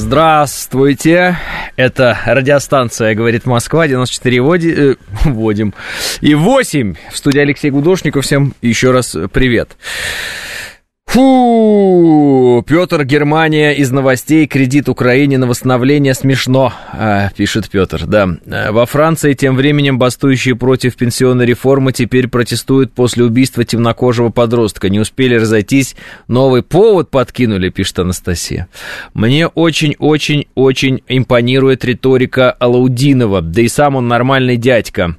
Здравствуйте. 0.05 1.37
Это 1.77 2.19
радиостанция 2.25 3.15
«Говорит 3.15 3.45
Москва», 3.45 3.87
94 3.87 4.41
води, 4.41 4.73
э, 4.75 4.95
вводим. 5.23 5.73
И 6.19 6.35
8 6.35 6.95
в 7.09 7.17
студии 7.17 7.39
Алексей 7.39 7.71
Гудошников. 7.71 8.25
Всем 8.25 8.53
еще 8.61 8.91
раз 8.91 9.15
привет. 9.31 9.77
Фу, 11.13 12.65
Петр, 12.65 13.03
Германия 13.03 13.71
из 13.73 13.91
новостей, 13.91 14.47
кредит 14.47 14.89
Украине 14.89 15.37
на 15.37 15.45
восстановление 15.45 16.15
смешно, 16.15 16.73
а, 16.91 17.29
пишет 17.37 17.69
Петр, 17.69 18.07
да. 18.07 18.29
А, 18.47 18.71
во 18.71 18.87
Франции 18.87 19.33
тем 19.33 19.55
временем 19.55 19.99
бастующие 19.99 20.55
против 20.55 20.95
пенсионной 20.95 21.45
реформы 21.45 21.91
теперь 21.91 22.27
протестуют 22.27 22.93
после 22.93 23.25
убийства 23.25 23.63
темнокожего 23.63 24.29
подростка. 24.29 24.89
Не 24.89 24.99
успели 24.99 25.35
разойтись, 25.35 25.95
новый 26.27 26.63
повод 26.63 27.11
подкинули, 27.11 27.69
пишет 27.69 27.99
Анастасия. 27.99 28.67
Мне 29.13 29.45
очень-очень-очень 29.45 31.03
импонирует 31.07 31.85
риторика 31.85 32.51
Алаудинова, 32.53 33.43
да 33.43 33.61
и 33.61 33.67
сам 33.67 33.97
он 33.97 34.07
нормальный 34.07 34.57
дядька. 34.57 35.15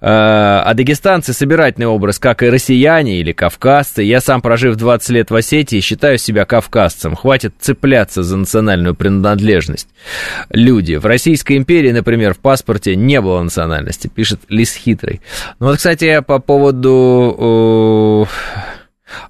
А, 0.00 0.62
а 0.64 0.74
дагестанцы 0.74 1.32
собирательный 1.32 1.88
образ, 1.88 2.20
как 2.20 2.44
и 2.44 2.48
россияне 2.48 3.18
или 3.18 3.32
кавказцы. 3.32 4.02
Я 4.02 4.20
сам, 4.20 4.40
прожив 4.40 4.76
20 4.76 5.08
лет 5.10 5.15
в 5.30 5.34
Осетии, 5.34 5.80
считаю 5.80 6.18
себя 6.18 6.44
кавказцем. 6.44 7.16
Хватит 7.16 7.54
цепляться 7.60 8.22
за 8.22 8.36
национальную 8.36 8.94
принадлежность. 8.94 9.88
Люди. 10.50 10.94
В 10.94 11.06
Российской 11.06 11.56
империи, 11.56 11.92
например, 11.92 12.34
в 12.34 12.38
паспорте 12.38 12.96
не 12.96 13.20
было 13.20 13.42
национальности, 13.42 14.08
пишет 14.08 14.40
Лис 14.48 14.74
Хитрый. 14.74 15.20
Ну 15.60 15.66
вот, 15.66 15.76
кстати, 15.76 16.20
по 16.20 16.38
поводу... 16.38 18.28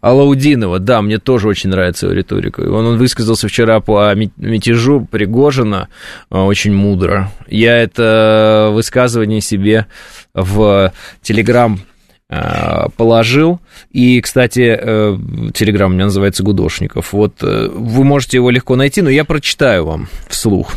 Алаудинова, 0.01 0.79
да, 0.79 1.03
мне 1.03 1.19
тоже 1.19 1.49
очень 1.49 1.71
нравится 1.71 2.07
его 2.07 2.15
риторика. 2.15 2.61
Он, 2.61 2.87
он 2.87 2.99
высказался 2.99 3.49
вчера 3.49 3.81
по 3.81 4.13
мятежу 4.15 5.07
Пригожина 5.11 5.89
а, 6.31 6.45
очень 6.45 6.73
мудро. 6.73 7.31
Я 7.47 7.77
это 7.77 8.71
высказывание 8.73 9.41
себе 9.41 9.87
в 10.35 10.93
Телеграм 11.23 11.81
положил. 12.29 13.61
И, 13.91 14.21
кстати, 14.21 14.77
э, 14.79 15.19
телеграм 15.55 15.91
у 15.91 15.95
меня 15.95 16.07
называется 16.07 16.43
Гудошников. 16.43 17.13
Вот 17.13 17.43
э, 17.43 17.69
вы 17.73 18.05
можете 18.05 18.39
его 18.39 18.51
легко 18.51 18.75
найти, 18.75 19.01
но 19.03 19.11
я 19.11 19.25
прочитаю 19.25 19.87
вам 19.87 20.09
вслух. 20.29 20.73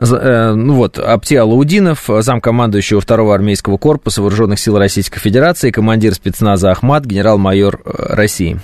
Э, 0.00 0.54
ну 0.54 0.74
вот, 0.74 0.98
Апти 0.98 1.34
Алаудинов, 1.34 2.08
замкомандующего 2.08 3.00
второго 3.00 3.34
армейского 3.34 3.76
корпуса 3.76 4.22
Вооруженных 4.22 4.58
сил 4.58 4.78
Российской 4.78 5.20
Федерации, 5.20 5.70
командир 5.70 6.14
спецназа 6.14 6.70
Ахмат, 6.70 7.04
генерал-майор 7.04 7.82
России. 7.84 8.58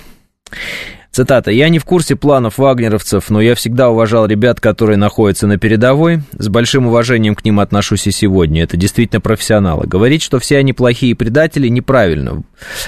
Цитата. 1.11 1.51
«Я 1.51 1.67
не 1.67 1.77
в 1.77 1.83
курсе 1.83 2.15
планов 2.15 2.57
вагнеровцев, 2.57 3.29
но 3.29 3.41
я 3.41 3.53
всегда 3.53 3.89
уважал 3.89 4.27
ребят, 4.27 4.61
которые 4.61 4.95
находятся 4.95 5.45
на 5.45 5.57
передовой. 5.57 6.21
С 6.31 6.47
большим 6.47 6.87
уважением 6.87 7.35
к 7.35 7.43
ним 7.43 7.59
отношусь 7.59 8.07
и 8.07 8.11
сегодня. 8.11 8.63
Это 8.63 8.77
действительно 8.77 9.19
профессионалы. 9.19 9.87
Говорить, 9.87 10.21
что 10.21 10.39
все 10.39 10.57
они 10.57 10.71
плохие 10.71 11.13
предатели, 11.13 11.67
неправильно. 11.67 12.43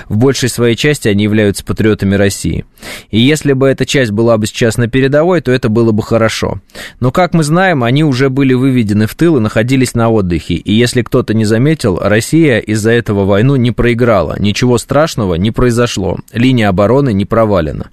В 0.07 0.15
большей 0.15 0.47
своей 0.47 0.77
части 0.77 1.09
они 1.09 1.25
являются 1.25 1.65
патриотами 1.65 2.15
России. 2.15 2.63
И 3.11 3.19
если 3.19 3.51
бы 3.51 3.67
эта 3.67 3.85
часть 3.85 4.11
была 4.11 4.37
бы 4.37 4.45
сейчас 4.45 4.77
на 4.77 4.87
передовой, 4.87 5.41
то 5.41 5.51
это 5.51 5.67
было 5.67 5.91
бы 5.91 6.01
хорошо. 6.01 6.61
Но, 7.01 7.11
как 7.11 7.33
мы 7.33 7.43
знаем, 7.43 7.83
они 7.83 8.05
уже 8.05 8.29
были 8.29 8.53
выведены 8.53 9.05
в 9.05 9.15
тыл 9.15 9.35
и 9.35 9.41
находились 9.41 9.95
на 9.95 10.09
отдыхе. 10.09 10.53
И 10.53 10.71
если 10.71 11.01
кто-то 11.01 11.33
не 11.33 11.43
заметил, 11.43 11.99
Россия 12.01 12.59
из-за 12.59 12.91
этого 12.91 13.25
войну 13.25 13.57
не 13.57 13.71
проиграла. 13.71 14.37
Ничего 14.39 14.77
страшного 14.77 15.35
не 15.35 15.51
произошло. 15.51 16.19
Линия 16.31 16.69
обороны 16.69 17.11
не 17.11 17.25
провалена. 17.25 17.89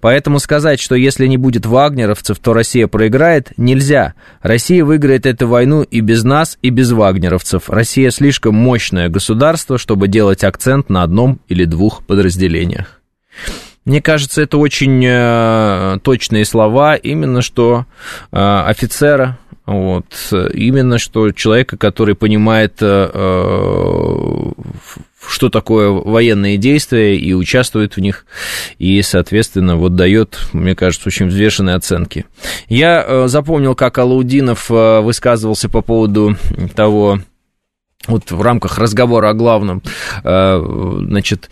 Поэтому 0.00 0.38
сказать, 0.38 0.80
что 0.80 0.94
если 0.94 1.26
не 1.26 1.36
будет 1.36 1.66
вагнеровцев, 1.66 2.38
то 2.38 2.52
Россия 2.52 2.86
проиграет, 2.86 3.52
нельзя. 3.56 4.14
Россия 4.42 4.84
выиграет 4.84 5.26
эту 5.26 5.48
войну 5.48 5.82
и 5.82 6.00
без 6.00 6.24
нас, 6.24 6.58
и 6.62 6.70
без 6.70 6.92
вагнеровцев. 6.92 7.70
Россия 7.70 8.10
слишком 8.10 8.54
мощное 8.54 9.08
государство, 9.08 9.78
чтобы 9.78 10.08
делать 10.08 10.44
акцент 10.44 10.88
на 10.88 11.02
одном 11.02 11.40
или 11.48 11.64
двух 11.64 12.04
подразделениях. 12.04 13.00
Мне 13.84 14.00
кажется, 14.00 14.40
это 14.40 14.56
очень 14.56 15.04
э, 15.04 15.98
точные 16.02 16.46
слова, 16.46 16.94
именно 16.94 17.42
что 17.42 17.84
э, 18.32 18.36
офицера, 18.38 19.38
вот, 19.66 20.04
именно 20.52 20.98
что 20.98 21.32
человека, 21.32 21.76
который 21.76 22.14
понимает 22.14 22.76
э, 22.80 23.10
э 23.12 24.52
что 25.26 25.48
такое 25.48 25.88
военные 25.88 26.58
действия 26.58 27.16
и 27.16 27.32
участвует 27.32 27.96
в 27.96 28.00
них, 28.00 28.26
и, 28.78 29.00
соответственно, 29.00 29.76
вот 29.76 29.96
дает, 29.96 30.38
мне 30.52 30.76
кажется, 30.76 31.08
очень 31.08 31.28
взвешенные 31.28 31.76
оценки. 31.76 32.26
Я 32.68 33.02
э, 33.02 33.26
запомнил, 33.26 33.74
как 33.74 33.96
Алаудинов 33.96 34.68
высказывался 34.68 35.70
по 35.70 35.80
поводу 35.80 36.36
того, 36.76 37.20
вот 38.06 38.30
в 38.30 38.42
рамках 38.42 38.76
разговора 38.76 39.30
о 39.30 39.32
главном, 39.32 39.82
значит, 40.22 41.48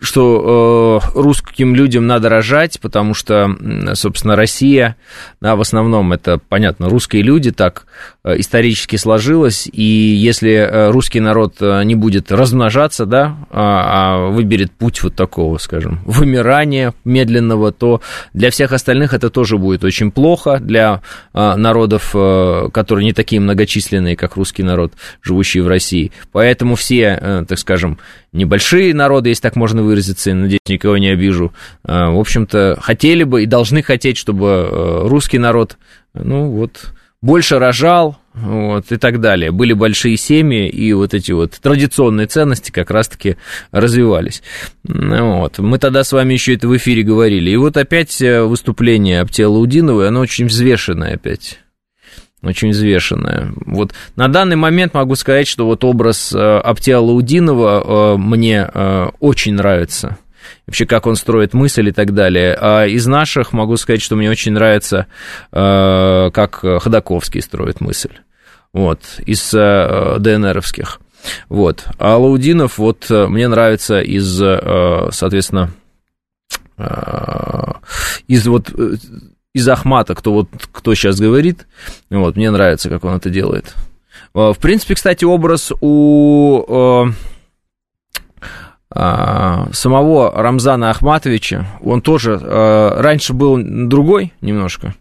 что 0.00 1.00
э, 1.14 1.18
русским 1.18 1.74
людям 1.74 2.06
надо 2.06 2.28
рожать, 2.28 2.78
потому 2.80 3.14
что, 3.14 3.48
собственно, 3.94 4.36
Россия, 4.36 4.96
да, 5.40 5.56
в 5.56 5.60
основном 5.60 6.12
это, 6.12 6.38
понятно, 6.38 6.88
русские 6.88 7.22
люди, 7.22 7.50
так 7.50 7.86
исторически 8.36 8.96
сложилось, 8.96 9.68
и 9.72 9.82
если 9.82 10.52
э, 10.52 10.90
русский 10.90 11.20
народ 11.20 11.56
э, 11.60 11.82
не 11.84 11.94
будет 11.94 12.30
размножаться, 12.32 13.06
да, 13.06 13.36
а, 13.50 14.26
а 14.26 14.28
выберет 14.28 14.72
путь 14.72 15.02
вот 15.02 15.14
такого, 15.14 15.58
скажем, 15.58 16.00
вымирания 16.04 16.94
медленного, 17.04 17.72
то 17.72 18.00
для 18.34 18.50
всех 18.50 18.72
остальных 18.72 19.14
это 19.14 19.30
тоже 19.30 19.58
будет 19.58 19.84
очень 19.84 20.10
плохо, 20.10 20.58
для 20.60 21.02
э, 21.34 21.54
народов, 21.54 22.10
э, 22.14 22.68
которые 22.72 23.04
не 23.04 23.12
такие 23.12 23.40
многочисленные, 23.40 24.16
как 24.16 24.36
русский 24.36 24.62
народ, 24.62 24.92
живущие 25.22 25.62
в 25.62 25.68
России. 25.68 26.12
Поэтому 26.32 26.74
все, 26.74 27.18
э, 27.20 27.44
так 27.48 27.58
скажем, 27.58 27.98
небольшие 28.32 28.94
народы, 28.94 29.30
если 29.30 29.42
так 29.42 29.56
можно 29.56 29.82
выразиться, 29.82 30.34
надеюсь, 30.34 30.60
никого 30.68 30.98
не 30.98 31.08
обижу, 31.08 31.52
в 31.82 32.18
общем-то, 32.18 32.78
хотели 32.80 33.24
бы 33.24 33.42
и 33.42 33.46
должны 33.46 33.82
хотеть, 33.82 34.16
чтобы 34.16 34.46
э, 34.46 35.08
русский 35.08 35.38
народ, 35.38 35.76
ну 36.14 36.50
вот, 36.50 36.92
больше 37.20 37.58
рожал, 37.58 38.16
вот, 38.34 38.92
и 38.92 38.96
так 38.96 39.20
далее. 39.20 39.50
Были 39.50 39.72
большие 39.72 40.16
семьи, 40.16 40.68
и 40.68 40.92
вот 40.92 41.14
эти 41.14 41.32
вот 41.32 41.58
традиционные 41.60 42.26
ценности 42.26 42.70
как 42.70 42.90
раз-таки 42.90 43.36
развивались. 43.72 44.42
Ну 44.84 45.40
вот. 45.40 45.58
Мы 45.58 45.78
тогда 45.78 46.04
с 46.04 46.12
вами 46.12 46.34
еще 46.34 46.54
это 46.54 46.68
в 46.68 46.76
эфире 46.76 47.02
говорили. 47.02 47.50
И 47.50 47.56
вот 47.56 47.76
опять 47.76 48.20
э, 48.22 48.42
выступление 48.42 49.20
Аптела 49.20 49.58
Удиновой, 49.58 50.08
оно 50.08 50.20
очень 50.20 50.46
взвешенное 50.46 51.14
опять 51.14 51.60
очень 52.40 52.70
взвешенная. 52.70 53.52
Вот 53.66 53.94
на 54.14 54.28
данный 54.28 54.54
момент 54.54 54.94
могу 54.94 55.16
сказать, 55.16 55.48
что 55.48 55.66
вот 55.66 55.82
образ 55.82 56.32
э, 56.32 56.38
Аптиала 56.38 57.06
Лаудинова 57.06 58.14
э, 58.14 58.16
мне 58.16 58.64
очень 59.18 59.54
нравится. 59.54 60.18
Вообще, 60.66 60.86
как 60.86 61.06
он 61.06 61.16
строит 61.16 61.54
мысль 61.54 61.88
и 61.88 61.92
так 61.92 62.12
далее. 62.12 62.56
А 62.60 62.84
из 62.84 63.06
наших 63.06 63.52
могу 63.52 63.76
сказать, 63.76 64.02
что 64.02 64.16
мне 64.16 64.30
очень 64.30 64.52
нравится, 64.52 65.06
э, 65.50 66.30
как 66.32 66.56
Ходаковский 66.56 67.40
строит 67.42 67.80
мысль. 67.80 68.12
Вот, 68.72 69.00
из 69.24 69.52
э, 69.54 70.16
ДНРовских. 70.18 71.00
Вот. 71.48 71.86
А 71.98 72.16
Лаудинов, 72.16 72.78
вот, 72.78 73.06
э, 73.10 73.26
мне 73.26 73.48
нравится 73.48 74.00
из, 74.00 74.36
соответственно, 75.14 75.70
из 78.28 78.46
вот 78.46 78.70
из 79.52 79.68
Ахмата, 79.68 80.14
кто 80.14 80.32
вот 80.32 80.48
кто 80.70 80.94
сейчас 80.94 81.18
говорит, 81.18 81.66
вот, 82.10 82.36
мне 82.36 82.50
нравится, 82.50 82.88
как 82.88 83.04
он 83.04 83.16
это 83.16 83.30
делает. 83.30 83.74
В 84.32 84.56
принципе, 84.60 84.94
кстати, 84.94 85.24
образ 85.24 85.72
у 85.80 87.10
самого 88.92 90.32
Рамзана 90.34 90.90
Ахматовича, 90.90 91.66
он 91.82 92.00
тоже 92.00 92.38
э, 92.40 93.00
раньше 93.00 93.34
был 93.34 93.58
другой 93.62 94.32
немножко, 94.40 94.94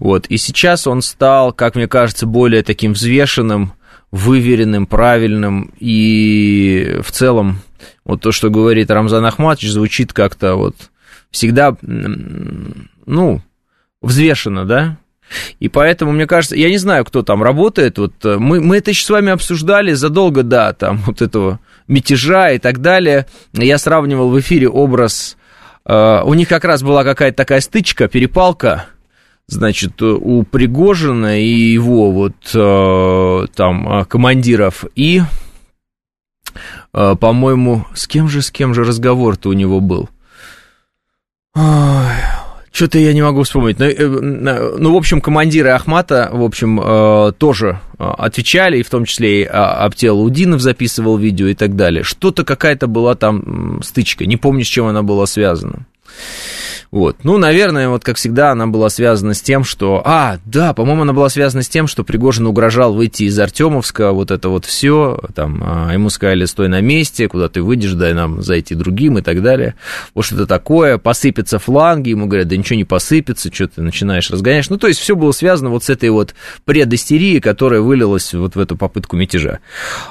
вот, 0.00 0.26
и 0.26 0.36
сейчас 0.36 0.86
он 0.86 1.02
стал, 1.02 1.52
как 1.52 1.76
мне 1.76 1.86
кажется, 1.86 2.26
более 2.26 2.62
таким 2.62 2.94
взвешенным, 2.94 3.72
выверенным, 4.10 4.86
правильным, 4.86 5.72
и 5.78 6.98
в 7.04 7.12
целом 7.12 7.60
вот 8.04 8.22
то, 8.22 8.32
что 8.32 8.50
говорит 8.50 8.90
Рамзан 8.90 9.24
Ахматович, 9.24 9.70
звучит 9.70 10.12
как-то 10.12 10.56
вот 10.56 10.74
всегда, 11.30 11.76
ну, 11.82 13.42
взвешенно, 14.00 14.64
да? 14.64 14.98
И 15.60 15.68
поэтому, 15.68 16.12
мне 16.12 16.26
кажется, 16.26 16.56
я 16.56 16.68
не 16.68 16.78
знаю, 16.78 17.04
кто 17.04 17.22
там 17.22 17.42
работает, 17.42 17.98
вот 17.98 18.24
э, 18.24 18.38
мы, 18.38 18.60
мы 18.60 18.78
это 18.78 18.90
еще 18.90 19.04
с 19.04 19.10
вами 19.10 19.32
обсуждали 19.32 19.92
задолго 19.92 20.42
до 20.42 20.72
там 20.72 20.98
вот 21.06 21.22
этого 21.22 21.60
мятежа 21.86 22.50
и 22.52 22.58
так 22.58 22.80
далее. 22.80 23.26
Я 23.52 23.78
сравнивал 23.78 24.30
в 24.30 24.40
эфире 24.40 24.68
образ, 24.68 25.36
э, 25.84 26.22
у 26.24 26.34
них 26.34 26.48
как 26.48 26.64
раз 26.64 26.82
была 26.82 27.04
какая-то 27.04 27.36
такая 27.36 27.60
стычка, 27.60 28.08
перепалка, 28.08 28.86
значит, 29.46 30.00
у 30.02 30.42
Пригожина 30.44 31.40
и 31.40 31.48
его 31.48 32.10
вот 32.10 32.36
э, 32.54 33.46
там 33.54 34.04
командиров, 34.06 34.84
и, 34.94 35.22
э, 36.92 37.16
по-моему, 37.20 37.86
с 37.94 38.06
кем 38.06 38.28
же, 38.28 38.42
с 38.42 38.50
кем 38.50 38.74
же 38.74 38.84
разговор-то 38.84 39.50
у 39.50 39.52
него 39.54 39.80
был? 39.80 40.08
Ой 41.54 42.12
Что-то 42.72 42.98
я 42.98 43.12
не 43.12 43.22
могу 43.22 43.42
вспомнить. 43.42 43.78
Ну, 43.78 43.86
э, 43.86 44.06
ну, 44.78 44.92
в 44.92 44.96
общем, 44.96 45.20
командиры 45.20 45.70
Ахмата, 45.70 46.28
в 46.32 46.42
общем, 46.42 46.80
э, 46.80 47.32
тоже 47.38 47.80
э, 47.98 48.04
отвечали, 48.04 48.78
и 48.78 48.82
в 48.82 48.90
том 48.90 49.04
числе 49.04 49.42
и 49.42 49.44
а, 49.44 49.84
Аптел 49.84 50.20
Удинов 50.20 50.60
записывал 50.60 51.16
видео 51.16 51.46
и 51.46 51.54
так 51.54 51.76
далее. 51.76 52.02
Что-то 52.02 52.44
какая-то 52.44 52.86
была 52.86 53.14
там 53.14 53.80
стычка. 53.82 54.26
Не 54.26 54.36
помню, 54.36 54.64
с 54.64 54.68
чем 54.68 54.86
она 54.86 55.02
была 55.02 55.26
связана. 55.26 55.86
Вот. 56.90 57.18
Ну, 57.22 57.36
наверное, 57.36 57.88
вот 57.90 58.02
как 58.02 58.16
всегда, 58.16 58.52
она 58.52 58.66
была 58.66 58.88
связана 58.88 59.34
с 59.34 59.42
тем, 59.42 59.62
что... 59.62 60.00
А, 60.04 60.38
да, 60.46 60.72
по-моему, 60.72 61.02
она 61.02 61.12
была 61.12 61.28
связана 61.28 61.62
с 61.62 61.68
тем, 61.68 61.86
что 61.86 62.02
Пригожин 62.02 62.46
угрожал 62.46 62.94
выйти 62.94 63.24
из 63.24 63.38
Артемовска, 63.38 64.12
вот 64.12 64.30
это 64.30 64.48
вот 64.48 64.64
все, 64.64 65.20
там, 65.34 65.62
а, 65.62 65.92
ему 65.92 66.08
сказали, 66.08 66.46
стой 66.46 66.68
на 66.68 66.80
месте, 66.80 67.28
куда 67.28 67.48
ты 67.48 67.62
выйдешь, 67.62 67.92
дай 67.92 68.14
нам 68.14 68.42
зайти 68.42 68.74
другим 68.74 69.18
и 69.18 69.22
так 69.22 69.42
далее. 69.42 69.74
Вот 70.14 70.24
что-то 70.24 70.46
такое, 70.46 70.96
посыпятся 70.96 71.58
фланги, 71.58 72.10
ему 72.10 72.26
говорят, 72.26 72.48
да 72.48 72.56
ничего 72.56 72.76
не 72.76 72.84
посыпется, 72.84 73.52
что 73.52 73.68
ты 73.68 73.82
начинаешь 73.82 74.30
разгоняешь. 74.30 74.70
Ну, 74.70 74.78
то 74.78 74.88
есть 74.88 75.00
все 75.00 75.14
было 75.14 75.32
связано 75.32 75.70
вот 75.70 75.84
с 75.84 75.90
этой 75.90 76.08
вот 76.08 76.34
предыстерией, 76.64 77.40
которая 77.40 77.82
вылилась 77.82 78.32
вот 78.32 78.56
в 78.56 78.58
эту 78.58 78.76
попытку 78.76 79.16
мятежа. 79.16 79.58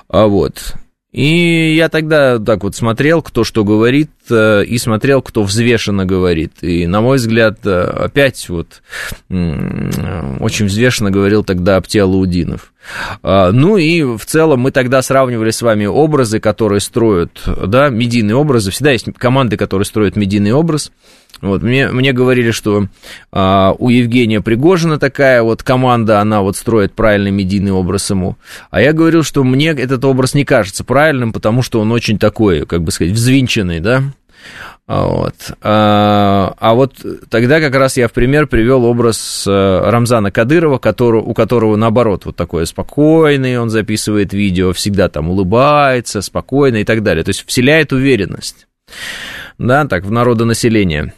А 0.07 0.27
вот. 0.27 0.75
И 1.13 1.74
я 1.76 1.88
тогда 1.88 2.38
так 2.38 2.63
вот 2.63 2.76
смотрел, 2.76 3.22
кто 3.22 3.46
что 3.46 3.63
говорит, 3.63 4.12
э, 4.30 4.65
и 4.65 4.78
смотрел, 4.78 5.22
кто 5.22 5.43
взвешенно 5.43 6.06
говорит. 6.06 6.52
И, 6.62 6.86
на 6.86 7.00
мой 7.00 7.15
взгляд, 7.15 7.60
э, 7.65 7.82
опять 7.82 8.50
вот 8.50 8.82
очень 9.30 10.65
взвешенно 10.65 11.10
говорил 11.10 11.46
тогда 11.46 11.78
Аптиалаудинов. 11.78 12.74
А, 13.24 13.52
ну 13.52 13.78
и 13.78 14.04
в 14.04 14.26
целом 14.26 14.62
мы 14.62 14.72
тогда 14.72 15.02
сравнивали 15.02 15.52
с 15.52 15.62
вами 15.62 15.86
образы, 15.86 16.39
которые 16.39 16.82
строят, 16.82 17.41
да, 17.46 17.89
медийные 17.89 18.36
образы. 18.36 18.72
Всегда 18.72 18.91
есть 18.91 19.06
команды, 19.17 19.58
которые 19.58 19.86
строят 19.86 20.15
медийный 20.15 20.52
образ. 20.52 20.91
Вот, 21.41 21.62
мне, 21.62 21.89
мне 21.89 22.13
говорили, 22.13 22.52
что 22.52 22.88
а, 23.32 23.76
у 23.78 23.89
Евгения 23.89 24.41
Пригожина 24.41 24.97
такая 24.97 25.43
вот 25.43 25.63
команда, 25.63 26.19
она 26.19 26.41
вот 26.41 26.58
строит 26.58 26.93
правильный 26.93 27.32
медийный 27.32 27.71
образ 27.71 28.10
ему. 28.10 28.38
А 28.71 28.82
я 28.82 28.93
говорил, 28.93 29.23
что 29.23 29.43
мне 29.43 29.69
этот 29.69 30.04
образ 30.06 30.34
не 30.34 30.45
кажется 30.45 30.84
правильным, 30.84 31.34
потому 31.34 31.62
что 31.62 31.80
он 31.80 31.91
очень 31.91 32.17
такой, 32.17 32.65
как 32.65 32.82
бы 32.82 32.91
сказать, 32.91 33.13
взвинченный, 33.13 33.80
да. 33.80 34.04
Вот. 34.88 35.36
А, 35.62 36.56
а 36.58 36.73
вот 36.73 36.93
тогда 37.30 37.60
как 37.60 37.76
раз 37.76 37.97
я 37.97 38.08
в 38.08 38.13
пример 38.13 38.47
привел 38.47 38.86
образ 38.86 39.43
э, 39.45 39.89
Рамзана 39.89 40.32
Кадырова, 40.32 40.78
который, 40.78 41.19
у 41.19 41.34
которого 41.34 41.76
наоборот 41.76 42.26
вот 42.26 42.38
такой 42.38 42.65
спокойный, 42.65 43.60
он 43.60 43.69
записывает 43.69 44.32
видео, 44.32 44.71
всегда 44.71 45.10
там 45.10 45.30
улыбается, 45.30 46.21
спокойно 46.21 46.78
и 46.78 46.84
так 46.86 47.04
далее. 47.04 47.26
То 47.26 47.30
есть 47.30 47.45
вселяет 47.45 47.91
уверенность, 47.91 48.67
да, 49.58 49.86
так, 49.86 50.06
в 50.06 50.12
народонаселение. 50.12 51.13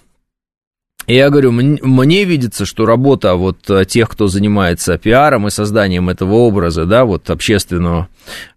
Я 1.07 1.29
говорю, 1.31 1.51
мне 1.51 2.23
видится, 2.23 2.65
что 2.65 2.85
работа 2.85 3.33
вот 3.33 3.67
э, 3.69 3.83
тех, 3.85 4.09
кто 4.09 4.27
занимается 4.27 4.97
пиаром 4.99 5.47
и 5.47 5.49
созданием 5.49 6.07
этого 6.07 6.33
образа, 6.35 6.85
да, 6.85 7.03
вот 7.03 7.31
общественного 7.31 8.07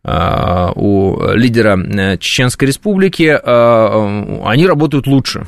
а, 0.04 0.72
у 0.74 1.32
лидера 1.32 1.78
э, 1.78 2.18
Чеченской 2.18 2.68
Республики, 2.68 3.40
а, 3.42 4.42
они 4.44 4.66
работают 4.66 5.06
лучше. 5.06 5.46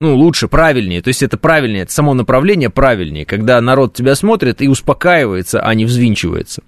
Ну, 0.00 0.16
лучше, 0.16 0.48
правильнее. 0.48 1.00
То 1.00 1.08
есть 1.08 1.22
это 1.22 1.38
правильнее, 1.38 1.84
это 1.84 1.92
само 1.92 2.12
направление 2.12 2.68
правильнее, 2.68 3.24
когда 3.24 3.58
народ 3.62 3.94
тебя 3.94 4.14
смотрит 4.16 4.60
и 4.60 4.68
успокаивается, 4.68 5.62
а 5.62 5.74
не 5.74 5.86
взвинчивается. 5.86 6.62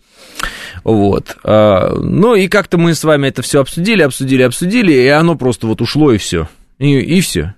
Вот. 0.85 1.37
А, 1.45 1.95
ну 1.97 2.35
и 2.35 2.49
как-то 2.49 2.79
мы 2.79 2.95
с 2.95 3.05
вами 3.05 3.29
это 3.29 3.43
все 3.43 3.61
обсудили, 3.61 4.03
обсудили, 4.03 4.43
обсудили, 4.43 4.93
и 4.93 5.09
оно 5.09 5.35
просто 5.35 5.67
вот 5.67 5.83
ушло 5.83 6.13
и 6.13 6.19
все. 6.19 6.49
И, 6.79 6.99
и 6.99 7.21
все. 7.21 7.55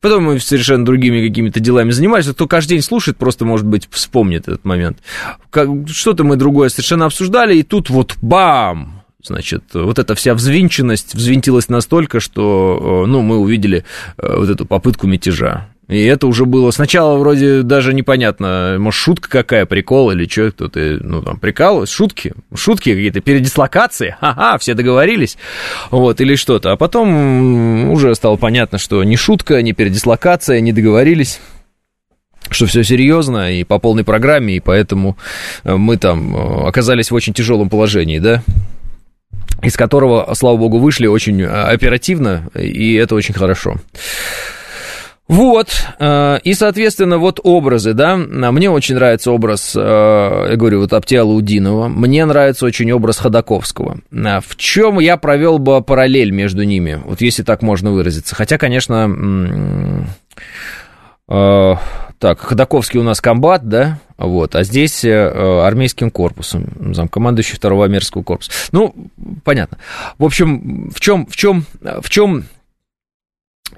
Потом 0.00 0.24
мы 0.24 0.40
совершенно 0.40 0.84
другими 0.84 1.26
какими-то 1.28 1.60
делами 1.60 1.90
занимались. 1.90 2.26
Кто 2.26 2.46
каждый 2.48 2.70
день 2.70 2.82
слушает, 2.82 3.18
просто, 3.18 3.44
может 3.44 3.66
быть, 3.66 3.86
вспомнит 3.90 4.48
этот 4.48 4.64
момент. 4.64 4.98
Что-то 5.88 6.24
мы 6.24 6.36
другое 6.36 6.70
совершенно 6.70 7.06
обсуждали, 7.06 7.56
и 7.56 7.62
тут 7.62 7.90
вот 7.90 8.16
бам! 8.22 9.02
Значит, 9.22 9.64
вот 9.74 9.98
эта 9.98 10.14
вся 10.14 10.34
взвинченность 10.34 11.14
взвинтилась 11.14 11.68
настолько, 11.68 12.20
что, 12.20 13.04
э, 13.04 13.06
ну, 13.06 13.20
мы 13.20 13.36
увидели 13.36 13.84
э, 14.16 14.36
вот 14.38 14.48
эту 14.48 14.64
попытку 14.64 15.06
мятежа. 15.06 15.68
И 15.90 16.04
это 16.04 16.28
уже 16.28 16.44
было 16.44 16.70
сначала 16.70 17.18
вроде 17.18 17.62
даже 17.62 17.92
непонятно, 17.92 18.76
может, 18.78 19.00
шутка 19.00 19.28
какая, 19.28 19.66
прикол 19.66 20.12
или 20.12 20.28
что, 20.28 20.52
кто-то, 20.52 20.98
ну, 21.00 21.20
там, 21.20 21.36
прикалывается, 21.36 21.92
шутки, 21.92 22.32
шутки 22.54 22.90
какие-то, 22.90 23.20
передислокации, 23.20 24.14
ха-ха, 24.20 24.56
все 24.58 24.74
договорились, 24.74 25.36
вот, 25.90 26.20
или 26.20 26.36
что-то. 26.36 26.70
А 26.70 26.76
потом 26.76 27.90
уже 27.90 28.14
стало 28.14 28.36
понятно, 28.36 28.78
что 28.78 29.02
ни 29.02 29.16
шутка, 29.16 29.60
ни 29.62 29.72
передислокация, 29.72 30.60
не 30.60 30.72
договорились 30.72 31.40
что 32.52 32.66
все 32.66 32.82
серьезно 32.82 33.52
и 33.52 33.62
по 33.62 33.78
полной 33.78 34.02
программе, 34.02 34.56
и 34.56 34.60
поэтому 34.60 35.16
э, 35.62 35.76
мы 35.76 35.96
там 35.98 36.34
э, 36.34 36.66
оказались 36.66 37.12
в 37.12 37.14
очень 37.14 37.32
тяжелом 37.32 37.68
положении, 37.68 38.18
да, 38.18 38.42
из 39.62 39.76
которого, 39.76 40.32
слава 40.34 40.56
богу, 40.56 40.78
вышли 40.78 41.06
очень 41.06 41.42
э, 41.42 41.46
оперативно, 41.46 42.48
и 42.54 42.94
это 42.94 43.14
очень 43.14 43.34
хорошо. 43.34 43.76
Вот, 45.30 45.68
э, 46.00 46.40
и, 46.42 46.54
соответственно, 46.54 47.18
вот 47.18 47.38
образы, 47.44 47.92
да, 47.92 48.16
мне 48.16 48.68
очень 48.68 48.96
нравится 48.96 49.30
образ, 49.30 49.76
э, 49.76 49.78
я 50.50 50.56
говорю, 50.56 50.80
вот 50.80 50.92
Аптиала 50.92 51.30
Удинова, 51.30 51.86
мне 51.86 52.24
нравится 52.24 52.66
очень 52.66 52.90
образ 52.90 53.18
Ходаковского. 53.18 53.98
Э, 54.10 54.40
в 54.44 54.56
чем 54.56 54.98
я 54.98 55.16
провел 55.16 55.60
бы 55.60 55.82
параллель 55.82 56.32
между 56.32 56.64
ними, 56.64 57.00
вот 57.04 57.20
если 57.20 57.44
так 57.44 57.62
можно 57.62 57.92
выразиться. 57.92 58.34
Хотя, 58.34 58.58
конечно, 58.58 60.04
так, 61.28 62.40
Ходаковский 62.40 62.98
у 62.98 63.04
нас 63.04 63.20
комбат, 63.20 63.68
да, 63.68 64.00
вот, 64.18 64.56
а 64.56 64.64
здесь 64.64 65.04
армейским 65.04 66.10
корпусом, 66.10 66.92
замкомандующий 66.92 67.54
второго 67.54 67.84
армейского 67.84 68.24
корпуса. 68.24 68.50
Ну, 68.72 68.96
понятно. 69.44 69.78
В 70.18 70.24
общем, 70.24 70.90
в 70.92 70.98
чем, 70.98 71.28
в 71.28 71.36
чем, 71.36 71.66
в 71.80 72.10
чем 72.10 72.46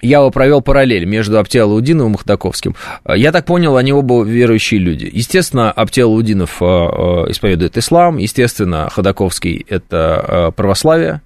я 0.00 0.28
провел 0.31 0.62
параллель 0.62 1.05
между 1.05 1.38
Аптиалаудиновым 1.38 2.12
и 2.12 2.14
Махдаковским. 2.14 2.74
Я 3.07 3.33
так 3.33 3.44
понял, 3.44 3.76
они 3.76 3.92
оба 3.92 4.24
верующие 4.24 4.81
люди. 4.81 5.09
Естественно, 5.12 5.70
Аптиалаудинов 5.70 6.61
э, 6.61 6.64
э, 6.64 7.31
исповедует 7.31 7.76
ислам, 7.76 8.18
естественно, 8.18 8.88
Ходаковский– 8.90 9.64
это 9.68 10.24
э, 10.26 10.52
православие. 10.52 11.20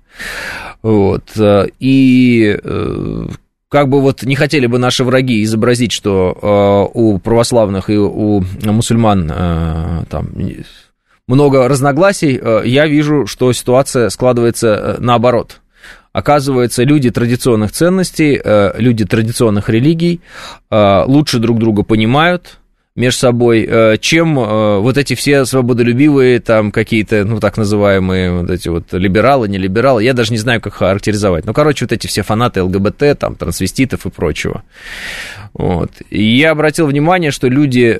Вот. 0.83 1.24
И 1.81 2.59
как 3.68 3.88
бы 3.88 4.00
вот 4.00 4.22
не 4.22 4.37
хотели 4.37 4.66
бы 4.66 4.79
наши 4.79 5.05
враги 5.05 5.42
изобразить, 5.42 5.92
что 5.92 6.90
у 6.94 7.18
православных 7.18 7.90
и 7.90 7.98
у 7.98 8.42
мусульман 8.64 9.29
там 10.09 10.29
много 11.26 11.68
разногласий, 11.68 12.40
я 12.64 12.87
вижу, 12.87 13.26
что 13.26 13.52
ситуация 13.52 14.09
складывается 14.09 14.96
наоборот– 15.00 15.61
Оказывается, 16.16 16.83
люди 16.83 17.11
традиционных 17.11 17.72
ценностей, 17.72 18.40
э, 18.42 18.72
люди 18.79 19.05
традиционных 19.05 19.68
религий 19.68 20.22
э, 20.70 21.02
лучше 21.07 21.38
друг 21.38 21.59
друга 21.59 21.83
понимают, 21.83 22.59
между 22.94 23.18
собой, 23.18 23.66
э, 23.68 23.98
чем 24.00 24.37
вот 24.37 24.96
эти 24.96 25.14
все 25.14 25.44
свободолюбивые 25.44 26.40
там 26.40 26.72
какие-то, 26.72 27.26
ну, 27.26 27.38
так 27.38 27.59
называемые 27.59 28.33
вот 28.33 28.50
эти 28.50 28.70
вот 28.70 28.94
либералы, 28.94 29.46
не 29.50 29.59
либералы, 29.59 30.05
я 30.05 30.14
даже 30.14 30.33
не 30.33 30.38
знаю, 30.38 30.62
как 30.62 30.72
характеризовать. 30.72 31.44
Ну, 31.44 31.52
короче, 31.52 31.85
вот 31.85 31.92
эти 31.92 32.07
все 32.07 32.22
фанаты 32.22 32.62
ЛГБТ, 32.62 33.18
там, 33.18 33.35
трансвеститов 33.35 34.07
и 34.07 34.11
прочего. 34.11 34.62
Вот. 35.52 35.90
И 36.09 36.22
я 36.38 36.52
обратил 36.52 36.87
внимание, 36.87 37.31
что 37.31 37.48
люди, 37.48 37.92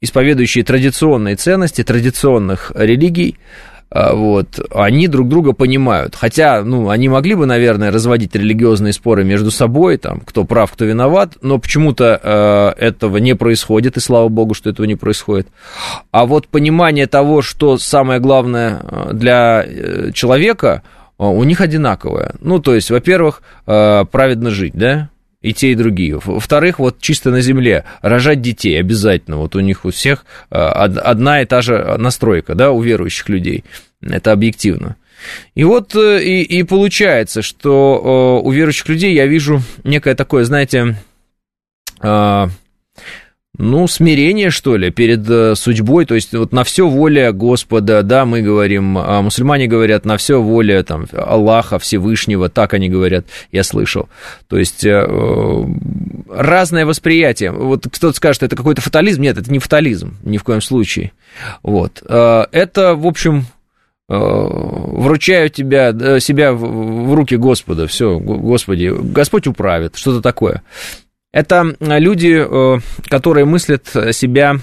исповедующие 0.00 0.62
традиционные 0.62 1.34
ценности, 1.34 1.82
традиционных 1.82 2.70
религий, 2.76 3.38
вот, 3.90 4.60
они 4.74 5.08
друг 5.08 5.28
друга 5.28 5.52
понимают. 5.52 6.14
Хотя, 6.14 6.62
ну, 6.62 6.90
они 6.90 7.08
могли 7.08 7.34
бы, 7.34 7.46
наверное, 7.46 7.90
разводить 7.90 8.34
религиозные 8.34 8.92
споры 8.92 9.24
между 9.24 9.50
собой, 9.50 9.96
там, 9.96 10.20
кто 10.20 10.44
прав, 10.44 10.72
кто 10.72 10.84
виноват, 10.84 11.38
но 11.40 11.58
почему-то 11.58 12.20
э, 12.22 12.84
этого 12.84 13.16
не 13.16 13.34
происходит, 13.34 13.96
и 13.96 14.00
слава 14.00 14.28
богу, 14.28 14.54
что 14.54 14.68
этого 14.68 14.84
не 14.84 14.96
происходит. 14.96 15.48
А 16.10 16.26
вот 16.26 16.48
понимание 16.48 17.06
того, 17.06 17.40
что 17.40 17.78
самое 17.78 18.20
главное 18.20 18.80
э, 18.82 19.10
для 19.14 19.64
э, 19.66 20.10
человека, 20.12 20.82
э, 21.18 21.24
у 21.24 21.42
них 21.44 21.62
одинаковое. 21.62 22.34
Ну, 22.40 22.58
то 22.58 22.74
есть, 22.74 22.90
во-первых, 22.90 23.42
э, 23.66 24.04
праведно 24.10 24.50
жить, 24.50 24.74
да, 24.74 25.08
и 25.40 25.52
те, 25.52 25.72
и 25.72 25.74
другие. 25.74 26.18
Во-вторых, 26.24 26.78
вот 26.78 27.00
чисто 27.00 27.30
на 27.30 27.40
земле 27.40 27.84
рожать 28.02 28.40
детей 28.40 28.78
обязательно. 28.78 29.36
Вот 29.36 29.54
у 29.54 29.60
них 29.60 29.84
у 29.84 29.90
всех 29.90 30.24
э, 30.50 30.56
одна 30.56 31.42
и 31.42 31.46
та 31.46 31.62
же 31.62 31.96
настройка, 31.98 32.54
да, 32.54 32.70
у 32.70 32.82
верующих 32.82 33.28
людей. 33.28 33.64
Это 34.02 34.32
объективно. 34.32 34.96
И 35.54 35.64
вот 35.64 35.94
э, 35.94 36.22
и, 36.22 36.42
и 36.42 36.62
получается, 36.64 37.42
что 37.42 38.40
э, 38.42 38.46
у 38.46 38.50
верующих 38.50 38.88
людей 38.88 39.14
я 39.14 39.26
вижу 39.26 39.62
некое 39.84 40.14
такое, 40.14 40.44
знаете, 40.44 40.96
ну, 43.58 43.88
смирение, 43.88 44.50
что 44.50 44.76
ли, 44.76 44.90
перед 44.90 45.28
э, 45.28 45.56
судьбой, 45.56 46.06
то 46.06 46.14
есть 46.14 46.32
вот 46.32 46.52
на 46.52 46.62
все 46.62 46.88
воля 46.88 47.32
Господа, 47.32 48.04
да, 48.04 48.24
мы 48.24 48.40
говорим, 48.40 48.96
а 48.96 49.20
мусульмане 49.20 49.66
говорят, 49.66 50.04
на 50.04 50.16
все 50.16 50.40
воля 50.40 50.84
там 50.84 51.06
Аллаха 51.12 51.80
Всевышнего, 51.80 52.48
так 52.48 52.72
они 52.74 52.88
говорят, 52.88 53.26
я 53.50 53.64
слышал. 53.64 54.08
То 54.46 54.58
есть 54.58 54.84
э, 54.84 55.04
разное 56.30 56.86
восприятие. 56.86 57.50
Вот 57.50 57.86
кто-то 57.90 58.16
скажет, 58.16 58.44
это 58.44 58.54
какой-то 58.54 58.80
фатализм. 58.80 59.22
Нет, 59.22 59.36
это 59.36 59.50
не 59.50 59.58
фатализм, 59.58 60.16
ни 60.22 60.38
в 60.38 60.44
коем 60.44 60.60
случае. 60.60 61.10
Вот. 61.64 62.00
Это, 62.02 62.94
в 62.94 63.06
общем, 63.06 63.46
вручаю 64.08 65.50
тебя, 65.50 66.20
себя 66.20 66.52
в 66.52 67.12
руки 67.14 67.36
Господа, 67.36 67.86
все, 67.86 68.18
Господи, 68.18 68.94
Господь 68.96 69.46
управит, 69.46 69.96
что-то 69.96 70.22
такое. 70.22 70.62
Это 71.32 71.76
люди, 71.80 72.44
которые 73.08 73.44
мыслят 73.44 73.86
себя 74.12 74.56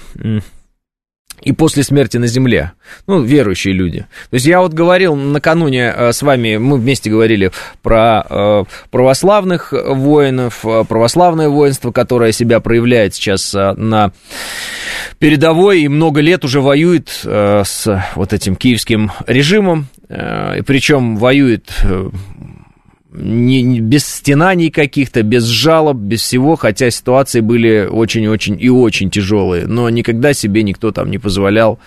и 1.41 1.51
после 1.51 1.83
смерти 1.83 2.17
на 2.17 2.27
земле. 2.27 2.71
Ну, 3.07 3.21
верующие 3.21 3.73
люди. 3.73 3.99
То 4.29 4.33
есть 4.33 4.45
я 4.45 4.61
вот 4.61 4.73
говорил 4.73 5.15
накануне 5.15 5.93
э, 5.95 6.11
с 6.11 6.21
вами, 6.21 6.57
мы 6.57 6.77
вместе 6.77 7.09
говорили 7.09 7.51
про 7.81 8.25
э, 8.27 8.63
православных 8.89 9.71
воинов, 9.71 10.65
э, 10.65 10.83
православное 10.87 11.49
воинство, 11.49 11.91
которое 11.91 12.31
себя 12.31 12.59
проявляет 12.59 13.15
сейчас 13.15 13.53
на 13.53 14.11
передовой 15.19 15.81
и 15.81 15.87
много 15.87 16.21
лет 16.21 16.43
уже 16.43 16.61
воюет 16.61 17.09
с 17.09 18.03
вот 18.15 18.33
этим 18.33 18.55
киевским 18.55 19.11
режимом. 19.27 19.87
Причем 20.07 21.17
воюет 21.17 21.69
не, 23.17 23.61
не, 23.61 23.79
без 23.79 24.05
стенаний 24.05 24.69
каких-то, 24.69 25.23
без 25.23 25.43
жалоб, 25.43 25.97
без 25.97 26.21
всего, 26.21 26.55
хотя 26.55 26.89
ситуации 26.89 27.39
были 27.39 27.87
очень-очень 27.89 28.57
и 28.59 28.69
очень 28.69 29.09
тяжелые, 29.09 29.67
но 29.67 29.89
никогда 29.89 30.33
себе 30.33 30.63
никто 30.63 30.91
там 30.91 31.09
не 31.09 31.17
позволял 31.17 31.79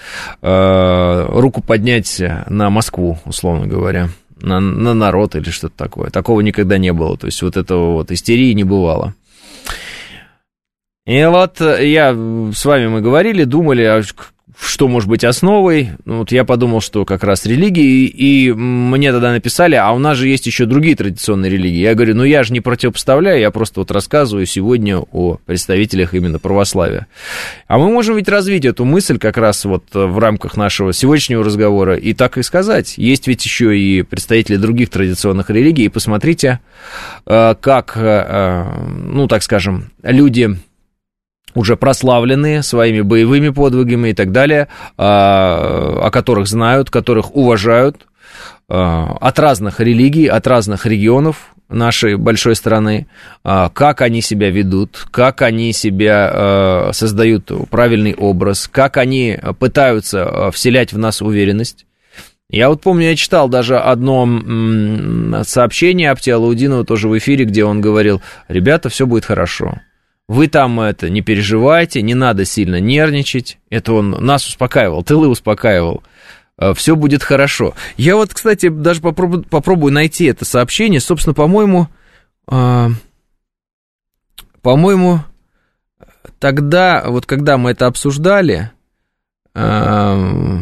э, 0.42 1.26
руку 1.30 1.62
поднять 1.62 2.22
на 2.48 2.70
Москву, 2.70 3.18
условно 3.24 3.66
говоря, 3.66 4.08
на, 4.40 4.60
на 4.60 4.94
народ 4.94 5.36
или 5.36 5.50
что-то 5.50 5.74
такое. 5.76 6.10
Такого 6.10 6.40
никогда 6.40 6.78
не 6.78 6.92
было, 6.92 7.16
то 7.16 7.26
есть 7.26 7.42
вот 7.42 7.56
этого 7.56 7.94
вот 7.94 8.10
истерии 8.10 8.52
не 8.52 8.64
бывало. 8.64 9.14
И 11.08 11.24
вот 11.24 11.58
я 11.60 12.12
с 12.12 12.64
вами 12.66 12.88
мы 12.88 13.00
говорили, 13.00 13.44
думали, 13.44 13.82
а 13.82 14.02
что 14.60 14.88
может 14.88 15.08
быть 15.08 15.24
основой. 15.24 15.92
Ну, 16.04 16.18
вот 16.18 16.32
я 16.32 16.44
подумал, 16.44 16.82
что 16.82 17.06
как 17.06 17.24
раз 17.24 17.46
религии, 17.46 18.04
и 18.06 18.52
мне 18.52 19.10
тогда 19.10 19.30
написали, 19.30 19.74
а 19.74 19.90
у 19.92 19.98
нас 19.98 20.18
же 20.18 20.28
есть 20.28 20.46
еще 20.46 20.66
другие 20.66 20.96
традиционные 20.96 21.50
религии. 21.50 21.78
Я 21.78 21.94
говорю, 21.94 22.14
ну 22.14 22.24
я 22.24 22.42
же 22.42 22.52
не 22.52 22.60
противопоставляю, 22.60 23.40
я 23.40 23.50
просто 23.50 23.80
вот 23.80 23.90
рассказываю 23.90 24.44
сегодня 24.44 24.98
о 24.98 25.38
представителях 25.46 26.12
именно 26.12 26.38
православия. 26.38 27.06
А 27.68 27.78
мы 27.78 27.88
можем 27.90 28.16
ведь 28.16 28.28
развить 28.28 28.66
эту 28.66 28.84
мысль 28.84 29.18
как 29.18 29.38
раз 29.38 29.64
вот 29.64 29.84
в 29.94 30.18
рамках 30.18 30.58
нашего 30.58 30.92
сегодняшнего 30.92 31.42
разговора 31.42 31.96
и 31.96 32.12
так 32.12 32.36
и 32.36 32.42
сказать. 32.42 32.98
Есть 32.98 33.28
ведь 33.28 33.44
еще 33.46 33.78
и 33.78 34.02
представители 34.02 34.56
других 34.56 34.90
традиционных 34.90 35.48
религий, 35.48 35.84
и 35.84 35.88
посмотрите, 35.88 36.60
э, 37.24 37.54
как, 37.60 37.96
э, 37.96 38.26
э, 38.28 38.64
ну 39.04 39.26
так 39.26 39.42
скажем, 39.42 39.90
люди 40.02 40.58
уже 41.58 41.76
прославленные 41.76 42.62
своими 42.62 43.00
боевыми 43.00 43.48
подвигами 43.48 44.10
и 44.10 44.14
так 44.14 44.30
далее, 44.30 44.68
а, 44.96 46.02
о 46.04 46.10
которых 46.12 46.46
знают, 46.46 46.88
которых 46.88 47.34
уважают 47.34 48.06
а, 48.68 49.16
от 49.20 49.38
разных 49.40 49.80
религий, 49.80 50.28
от 50.28 50.46
разных 50.46 50.86
регионов 50.86 51.54
нашей 51.68 52.16
большой 52.16 52.54
страны, 52.54 53.08
а, 53.42 53.70
как 53.70 54.02
они 54.02 54.22
себя 54.22 54.50
ведут, 54.50 55.08
как 55.10 55.42
они 55.42 55.72
себя 55.72 56.90
создают 56.92 57.50
правильный 57.70 58.14
образ, 58.14 58.68
как 58.68 58.96
они 58.96 59.36
пытаются 59.58 60.50
вселять 60.52 60.92
в 60.92 60.98
нас 60.98 61.20
уверенность. 61.20 61.86
Я 62.50 62.68
вот 62.68 62.80
помню, 62.80 63.08
я 63.08 63.16
читал 63.16 63.48
даже 63.48 63.78
одно 63.78 64.26
сообщение 65.42 66.12
Аптиалаудинова 66.12 66.84
тоже 66.84 67.08
в 67.08 67.18
эфире, 67.18 67.44
где 67.44 67.64
он 67.64 67.80
говорил, 67.80 68.22
ребята, 68.48 68.88
все 68.88 69.06
будет 69.06 69.24
хорошо. 69.26 69.80
Вы 70.28 70.48
там 70.48 70.78
это 70.78 71.08
не 71.08 71.22
переживайте, 71.22 72.02
не 72.02 72.14
надо 72.14 72.44
сильно 72.44 72.80
нервничать. 72.80 73.58
Это 73.70 73.94
он 73.94 74.10
нас 74.10 74.46
успокаивал, 74.46 75.02
тылы 75.02 75.26
успокаивал. 75.28 76.02
Э, 76.58 76.74
Все 76.74 76.96
будет 76.96 77.22
хорошо. 77.22 77.74
Я 77.96 78.16
вот, 78.16 78.34
кстати, 78.34 78.68
даже 78.68 79.00
попробую, 79.00 79.44
попробую 79.44 79.92
найти 79.92 80.26
это 80.26 80.44
сообщение. 80.44 81.00
Собственно, 81.00 81.32
по-моему, 81.32 81.88
э, 82.50 82.88
по-моему, 84.60 85.20
тогда, 86.38 87.04
вот 87.06 87.24
когда 87.24 87.56
мы 87.56 87.70
это 87.70 87.86
обсуждали, 87.86 88.70
э, 89.54 90.58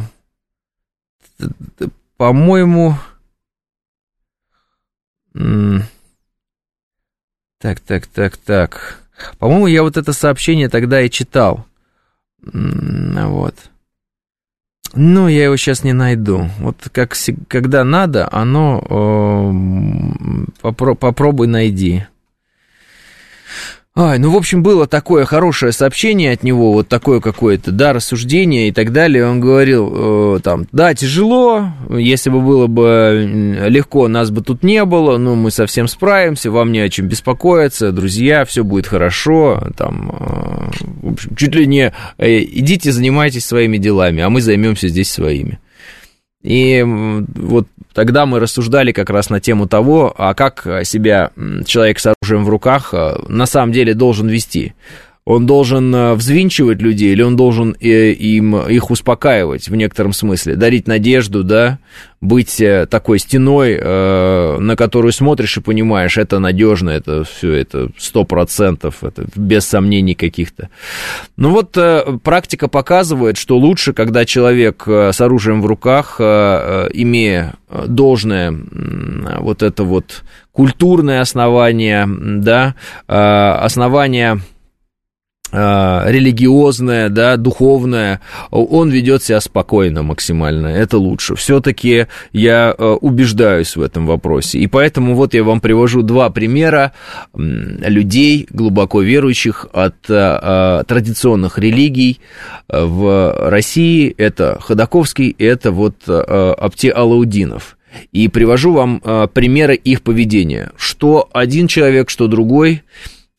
по-моему, 2.16 2.94
так, 7.58 7.80
так, 7.80 8.06
так, 8.06 8.36
так. 8.36 9.05
По-моему, 9.38 9.66
я 9.66 9.82
вот 9.82 9.96
это 9.96 10.12
сообщение 10.12 10.68
тогда 10.68 11.00
и 11.00 11.10
читал. 11.10 11.66
Вот. 12.42 13.54
Ну, 14.94 15.28
я 15.28 15.44
его 15.44 15.56
сейчас 15.56 15.84
не 15.84 15.92
найду. 15.92 16.48
Вот 16.58 16.76
как 16.92 17.14
когда 17.48 17.84
надо, 17.84 18.28
оно 18.32 18.82
э, 18.88 20.50
попро, 20.62 20.94
попробуй 20.94 21.48
найди. 21.48 22.06
Ай, 23.98 24.18
ну, 24.18 24.30
в 24.30 24.36
общем, 24.36 24.62
было 24.62 24.86
такое 24.86 25.24
хорошее 25.24 25.72
сообщение 25.72 26.32
от 26.32 26.42
него, 26.42 26.74
вот 26.74 26.86
такое 26.86 27.20
какое-то, 27.20 27.72
да, 27.72 27.94
рассуждение 27.94 28.68
и 28.68 28.72
так 28.72 28.92
далее. 28.92 29.26
Он 29.26 29.40
говорил, 29.40 30.36
э, 30.36 30.40
там, 30.40 30.66
да, 30.70 30.92
тяжело, 30.92 31.70
если 31.88 32.28
бы 32.28 32.42
было 32.42 32.66
бы 32.66 33.56
легко, 33.68 34.06
нас 34.08 34.30
бы 34.30 34.42
тут 34.42 34.62
не 34.62 34.84
было, 34.84 35.16
но 35.16 35.34
мы 35.34 35.50
совсем 35.50 35.88
справимся, 35.88 36.50
вам 36.50 36.72
не 36.72 36.80
о 36.80 36.90
чем 36.90 37.08
беспокоиться, 37.08 37.90
друзья, 37.90 38.44
все 38.44 38.64
будет 38.64 38.86
хорошо, 38.86 39.66
там, 39.78 40.10
э, 40.10 40.86
в 41.00 41.12
общем, 41.12 41.34
чуть 41.34 41.54
ли 41.54 41.66
не 41.66 41.94
э, 42.18 42.42
идите, 42.42 42.92
занимайтесь 42.92 43.46
своими 43.46 43.78
делами, 43.78 44.22
а 44.22 44.28
мы 44.28 44.42
займемся 44.42 44.88
здесь 44.88 45.10
своими. 45.10 45.58
И 46.42 46.84
вот 46.84 47.66
тогда 47.96 48.26
мы 48.26 48.40
рассуждали 48.40 48.92
как 48.92 49.08
раз 49.08 49.30
на 49.30 49.40
тему 49.40 49.66
того, 49.66 50.14
а 50.18 50.34
как 50.34 50.66
себя 50.84 51.30
человек 51.64 51.98
с 51.98 52.12
оружием 52.12 52.44
в 52.44 52.50
руках 52.50 52.92
э, 52.92 53.16
на 53.26 53.46
самом 53.46 53.72
деле 53.72 53.94
должен 53.94 54.28
вести 54.28 54.74
он 55.26 55.44
должен 55.44 55.92
э, 55.92 56.14
взвинчивать 56.14 56.80
людей 56.80 57.12
или 57.12 57.20
он 57.20 57.34
должен 57.34 57.76
э, 57.80 58.12
им, 58.12 58.56
их 58.56 58.92
успокаивать 58.92 59.68
в 59.68 59.74
некотором 59.74 60.12
смысле, 60.12 60.54
дарить 60.54 60.86
надежду, 60.86 61.42
да, 61.42 61.80
быть 62.20 62.60
э, 62.60 62.86
такой 62.86 63.18
стеной, 63.18 63.76
на 63.76 64.74
которую 64.76 65.12
смотришь 65.12 65.56
и 65.56 65.60
понимаешь, 65.60 66.16
это 66.16 66.38
надежно, 66.38 66.90
это 66.90 67.24
все, 67.24 67.52
это 67.52 67.90
сто 67.98 68.24
процентов, 68.24 69.02
это 69.02 69.26
без 69.34 69.66
сомнений 69.66 70.14
каких-то. 70.14 70.70
Ну 71.36 71.50
вот 71.50 71.76
практика 72.22 72.68
показывает, 72.68 73.36
что 73.36 73.58
лучше, 73.58 73.92
когда 73.92 74.24
человек 74.24 74.84
с 74.86 75.20
оружием 75.20 75.60
в 75.60 75.66
руках, 75.66 76.20
имея 76.20 77.54
должное 77.86 78.54
вот 79.40 79.62
это 79.62 79.84
вот 79.84 80.22
культурное 80.52 81.20
основание, 81.20 82.06
да, 82.08 82.74
основание 83.06 84.40
религиозное, 85.52 87.08
да, 87.08 87.36
духовное, 87.36 88.20
он 88.50 88.90
ведет 88.90 89.22
себя 89.22 89.40
спокойно 89.40 90.02
максимально, 90.02 90.66
это 90.66 90.98
лучше. 90.98 91.36
Все-таки 91.36 92.06
я 92.32 92.74
э, 92.76 92.84
убеждаюсь 92.84 93.76
в 93.76 93.82
этом 93.82 94.06
вопросе. 94.06 94.58
И 94.58 94.66
поэтому 94.66 95.14
вот 95.14 95.34
я 95.34 95.44
вам 95.44 95.60
привожу 95.60 96.02
два 96.02 96.30
примера 96.30 96.92
людей, 97.34 98.46
глубоко 98.50 99.02
верующих 99.02 99.66
от 99.72 99.94
э, 100.08 100.82
традиционных 100.86 101.58
религий 101.58 102.20
в 102.68 103.48
России. 103.48 104.12
Это 104.18 104.58
Ходаковский, 104.60 105.34
это 105.38 105.70
вот 105.70 106.08
Апте 106.08 106.90
Алаудинов. 106.90 107.76
И 108.12 108.28
привожу 108.28 108.72
вам 108.72 109.00
примеры 109.32 109.74
их 109.74 110.02
поведения. 110.02 110.72
Что 110.76 111.28
один 111.32 111.66
человек, 111.66 112.10
что 112.10 112.26
другой– 112.26 112.82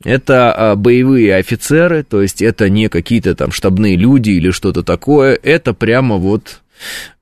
это 0.04 0.54
а, 0.54 0.76
боевые 0.76 1.36
офицеры, 1.36 2.04
то 2.04 2.22
есть 2.22 2.42
это 2.42 2.70
не 2.70 2.88
какие-то 2.88 3.36
там 3.36 3.52
штабные 3.52 3.96
люди 3.96 4.32
или 4.32 4.52
что-то 4.52 4.84
такое, 4.84 5.38
это 5.42 5.74
прямо 5.74 6.18
вот 6.18 6.62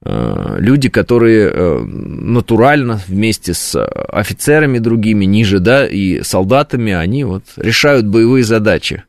а, 0.04 0.58
люди, 0.60 0.90
которые 0.90 1.50
э, 1.50 1.80
натурально 1.80 3.02
вместе 3.08 3.54
с 3.54 3.82
офицерами 3.86 4.80
другими 4.80 5.26
ниже, 5.26 5.60
да, 5.60 5.88
и 5.88 6.22
солдатами, 6.22 6.92
они 6.92 7.24
вот 7.24 7.44
решают 7.56 8.06
боевые 8.06 8.44
задачи. 8.44 9.04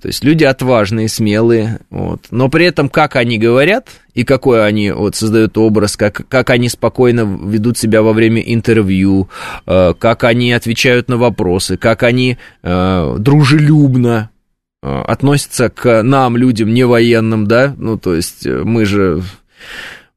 То 0.00 0.08
есть 0.08 0.24
люди 0.24 0.44
отважные, 0.44 1.08
смелые, 1.08 1.80
вот. 1.90 2.26
но 2.30 2.48
при 2.48 2.64
этом 2.64 2.88
как 2.88 3.16
они 3.16 3.38
говорят 3.38 3.88
и 4.14 4.24
какой 4.24 4.66
они 4.66 4.90
вот 4.90 5.16
создают 5.16 5.56
образ, 5.58 5.96
как, 5.96 6.26
как 6.28 6.50
они 6.50 6.68
спокойно 6.68 7.20
ведут 7.20 7.76
себя 7.78 8.02
во 8.02 8.12
время 8.12 8.40
интервью, 8.40 9.28
э, 9.66 9.94
как 9.98 10.24
они 10.24 10.52
отвечают 10.52 11.08
на 11.08 11.18
вопросы, 11.18 11.76
как 11.76 12.02
они 12.02 12.38
э, 12.62 13.16
дружелюбно 13.18 14.30
э, 14.82 15.02
относятся 15.02 15.68
к 15.68 16.02
нам, 16.02 16.36
людям 16.36 16.72
не 16.72 16.84
военным, 16.84 17.46
да, 17.46 17.74
ну 17.76 17.98
то 17.98 18.14
есть 18.14 18.46
э, 18.46 18.62
мы 18.64 18.86
же 18.86 19.22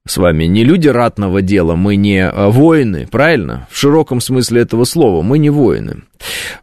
с 0.08 0.18
вами 0.18 0.46
не 0.46 0.64
люди 0.64 0.88
ратного 0.88 1.42
дела, 1.42 1.76
мы 1.76 1.96
не 1.96 2.28
а, 2.28 2.50
воины, 2.50 3.08
правильно? 3.10 3.68
В 3.72 3.78
широком 3.78 4.22
смысле 4.22 4.62
этого 4.62 4.86
слова, 4.86 5.24
мы 5.24 5.40
не 5.40 5.50
воины. 5.50 6.04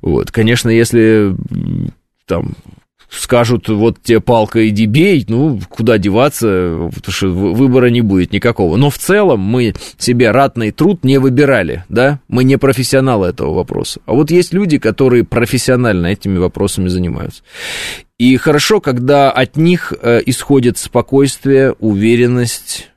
Вот, 0.00 0.30
конечно, 0.30 0.70
если 0.70 1.34
там 2.26 2.54
скажут, 3.12 3.68
вот 3.68 4.02
тебе 4.02 4.20
палка, 4.20 4.66
иди 4.68 4.86
бей, 4.86 5.24
ну, 5.28 5.60
куда 5.68 5.98
деваться, 5.98 6.90
потому 6.94 7.12
что 7.12 7.28
выбора 7.28 7.86
не 7.86 8.00
будет 8.00 8.32
никакого. 8.32 8.76
Но 8.76 8.90
в 8.90 8.98
целом 8.98 9.40
мы 9.40 9.74
себе 9.98 10.30
ратный 10.30 10.70
труд 10.70 11.04
не 11.04 11.18
выбирали, 11.18 11.84
да, 11.88 12.20
мы 12.28 12.44
не 12.44 12.56
профессионалы 12.56 13.28
этого 13.28 13.52
вопроса. 13.54 14.00
А 14.06 14.14
вот 14.14 14.30
есть 14.30 14.52
люди, 14.52 14.78
которые 14.78 15.24
профессионально 15.24 16.06
этими 16.06 16.38
вопросами 16.38 16.88
занимаются. 16.88 17.42
И 18.18 18.36
хорошо, 18.36 18.80
когда 18.80 19.30
от 19.30 19.56
них 19.56 19.92
э, 20.00 20.20
исходит 20.26 20.78
спокойствие, 20.78 21.72
уверенность, 21.80 22.91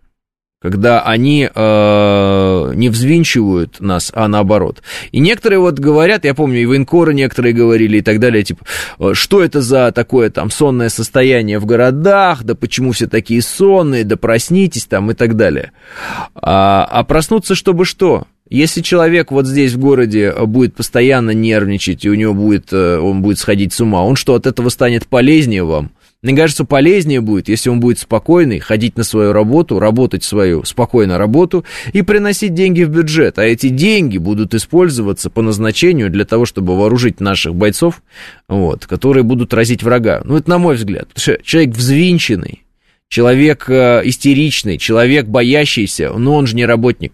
когда 0.66 1.02
они 1.02 1.48
э, 1.54 2.72
не 2.74 2.90
взвинчивают 2.90 3.80
нас, 3.80 4.12
а 4.16 4.28
наоборот. 4.28 4.82
И 5.12 5.20
некоторые 5.20 5.60
вот 5.60 5.78
говорят, 5.78 6.26
я 6.26 6.34
помню, 6.34 6.62
и 6.62 6.66
военкоры 6.66 7.14
некоторые 7.14 7.54
говорили 7.54 7.98
и 7.98 8.02
так 8.02 8.20
далее, 8.20 8.44
типа, 8.44 8.66
«Э, 8.98 9.12
что 9.14 9.44
это 9.44 9.62
за 9.62 9.92
такое 9.92 10.32
там 10.32 10.50
сонное 10.50 10.90
состояние 10.90 11.60
в 11.60 11.68
городах, 11.68 12.44
да 12.44 12.56
почему 12.56 12.94
все 12.94 13.06
такие 13.06 13.44
сонные, 13.44 14.04
да 14.04 14.18
проснитесь 14.18 14.86
там 14.86 15.12
и 15.12 15.14
так 15.14 15.36
далее. 15.36 15.72
А, 16.34 16.88
а 16.90 17.04
проснуться, 17.04 17.54
чтобы 17.54 17.86
что? 17.86 18.26
Если 18.50 18.82
человек 18.82 19.32
вот 19.32 19.46
здесь 19.46 19.74
в 19.74 19.80
городе 19.80 20.34
будет 20.46 20.74
постоянно 20.74 21.32
нервничать, 21.32 22.06
и 22.06 22.10
у 22.10 22.16
него 22.16 22.34
будет, 22.34 22.74
э, 22.74 22.98
он 22.98 23.22
будет 23.22 23.38
сходить 23.38 23.72
с 23.72 23.82
ума, 23.82 24.04
он 24.04 24.16
что, 24.16 24.34
от 24.34 24.48
этого 24.48 24.70
станет 24.70 25.06
полезнее 25.08 25.64
вам? 25.64 25.92
Мне 26.26 26.36
кажется, 26.36 26.66
полезнее 26.66 27.22
будет, 27.22 27.50
если 27.50 27.70
он 27.70 27.80
будет 27.80 28.00
спокойный, 28.00 28.58
ходить 28.58 28.98
на 28.98 29.04
свою 29.04 29.32
работу, 29.32 29.78
работать 29.78 30.24
свою 30.24 30.64
спокойно 30.64 31.20
работу 31.20 31.66
и 31.94 32.02
приносить 32.02 32.56
деньги 32.56 32.82
в 32.82 32.90
бюджет. 32.90 33.38
А 33.38 33.44
эти 33.44 33.70
деньги 33.70 34.18
будут 34.18 34.56
использоваться 34.56 35.30
по 35.30 35.44
назначению 35.44 36.10
для 36.10 36.26
того, 36.26 36.48
чтобы 36.48 36.76
вооружить 36.76 37.20
наших 37.20 37.54
бойцов, 37.54 38.02
вот, 38.48 38.88
которые 38.88 39.22
будут 39.22 39.54
разить 39.54 39.84
врага. 39.84 40.24
Ну, 40.26 40.36
это 40.36 40.50
на 40.50 40.58
мой 40.58 40.78
взгляд. 40.78 41.10
Человек 41.14 41.76
взвинченный, 41.76 42.64
человек 43.08 43.70
э, 43.70 44.02
истеричный, 44.06 44.80
человек 44.80 45.28
боящийся, 45.28 46.12
но 46.12 46.34
он 46.34 46.48
же 46.48 46.56
не 46.56 46.66
работник. 46.66 47.14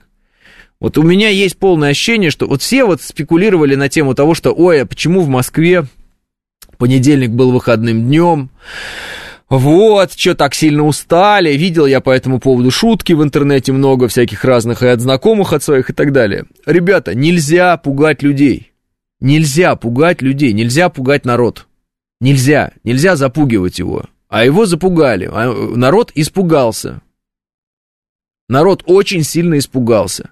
Вот 0.79 0.97
у 0.97 1.03
меня 1.03 1.27
есть 1.27 1.57
полное 1.57 1.89
ощущение, 1.89 2.31
что 2.31 2.47
вот 2.47 2.61
все 2.61 2.85
вот 2.85 3.01
спекулировали 3.01 3.75
на 3.75 3.89
тему 3.89 4.15
того, 4.15 4.35
что, 4.35 4.53
ой, 4.53 4.83
а 4.83 4.85
почему 4.85 5.19
в 5.19 5.27
Москве 5.27 5.83
понедельник 6.81 7.29
был 7.29 7.51
выходным 7.51 8.07
днем. 8.07 8.49
Вот, 9.49 10.13
что 10.13 10.33
так 10.33 10.55
сильно 10.55 10.83
устали. 10.83 11.53
Видел 11.53 11.85
я 11.85 12.01
по 12.01 12.09
этому 12.09 12.39
поводу 12.39 12.71
шутки 12.71 13.13
в 13.13 13.21
интернете 13.21 13.71
много 13.71 14.07
всяких 14.07 14.43
разных 14.43 14.81
и 14.81 14.87
от 14.87 14.99
знакомых, 14.99 15.53
от 15.53 15.61
своих 15.61 15.91
и 15.91 15.93
так 15.93 16.11
далее. 16.11 16.45
Ребята, 16.65 17.13
нельзя 17.13 17.77
пугать 17.77 18.23
людей. 18.23 18.71
Нельзя 19.19 19.75
пугать 19.75 20.23
людей, 20.23 20.53
нельзя 20.53 20.89
пугать 20.89 21.23
народ. 21.23 21.67
Нельзя, 22.19 22.71
нельзя 22.83 23.15
запугивать 23.15 23.77
его. 23.77 24.05
А 24.27 24.43
его 24.43 24.65
запугали. 24.65 25.29
А 25.31 25.53
народ 25.75 26.11
испугался. 26.15 27.01
Народ 28.49 28.81
очень 28.87 29.21
сильно 29.21 29.59
испугался. 29.59 30.31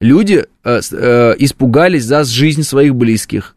Люди 0.00 0.44
э, 0.62 0.80
э, 0.92 1.34
испугались 1.38 2.04
за 2.04 2.22
жизнь 2.22 2.62
своих 2.62 2.94
близких. 2.94 3.56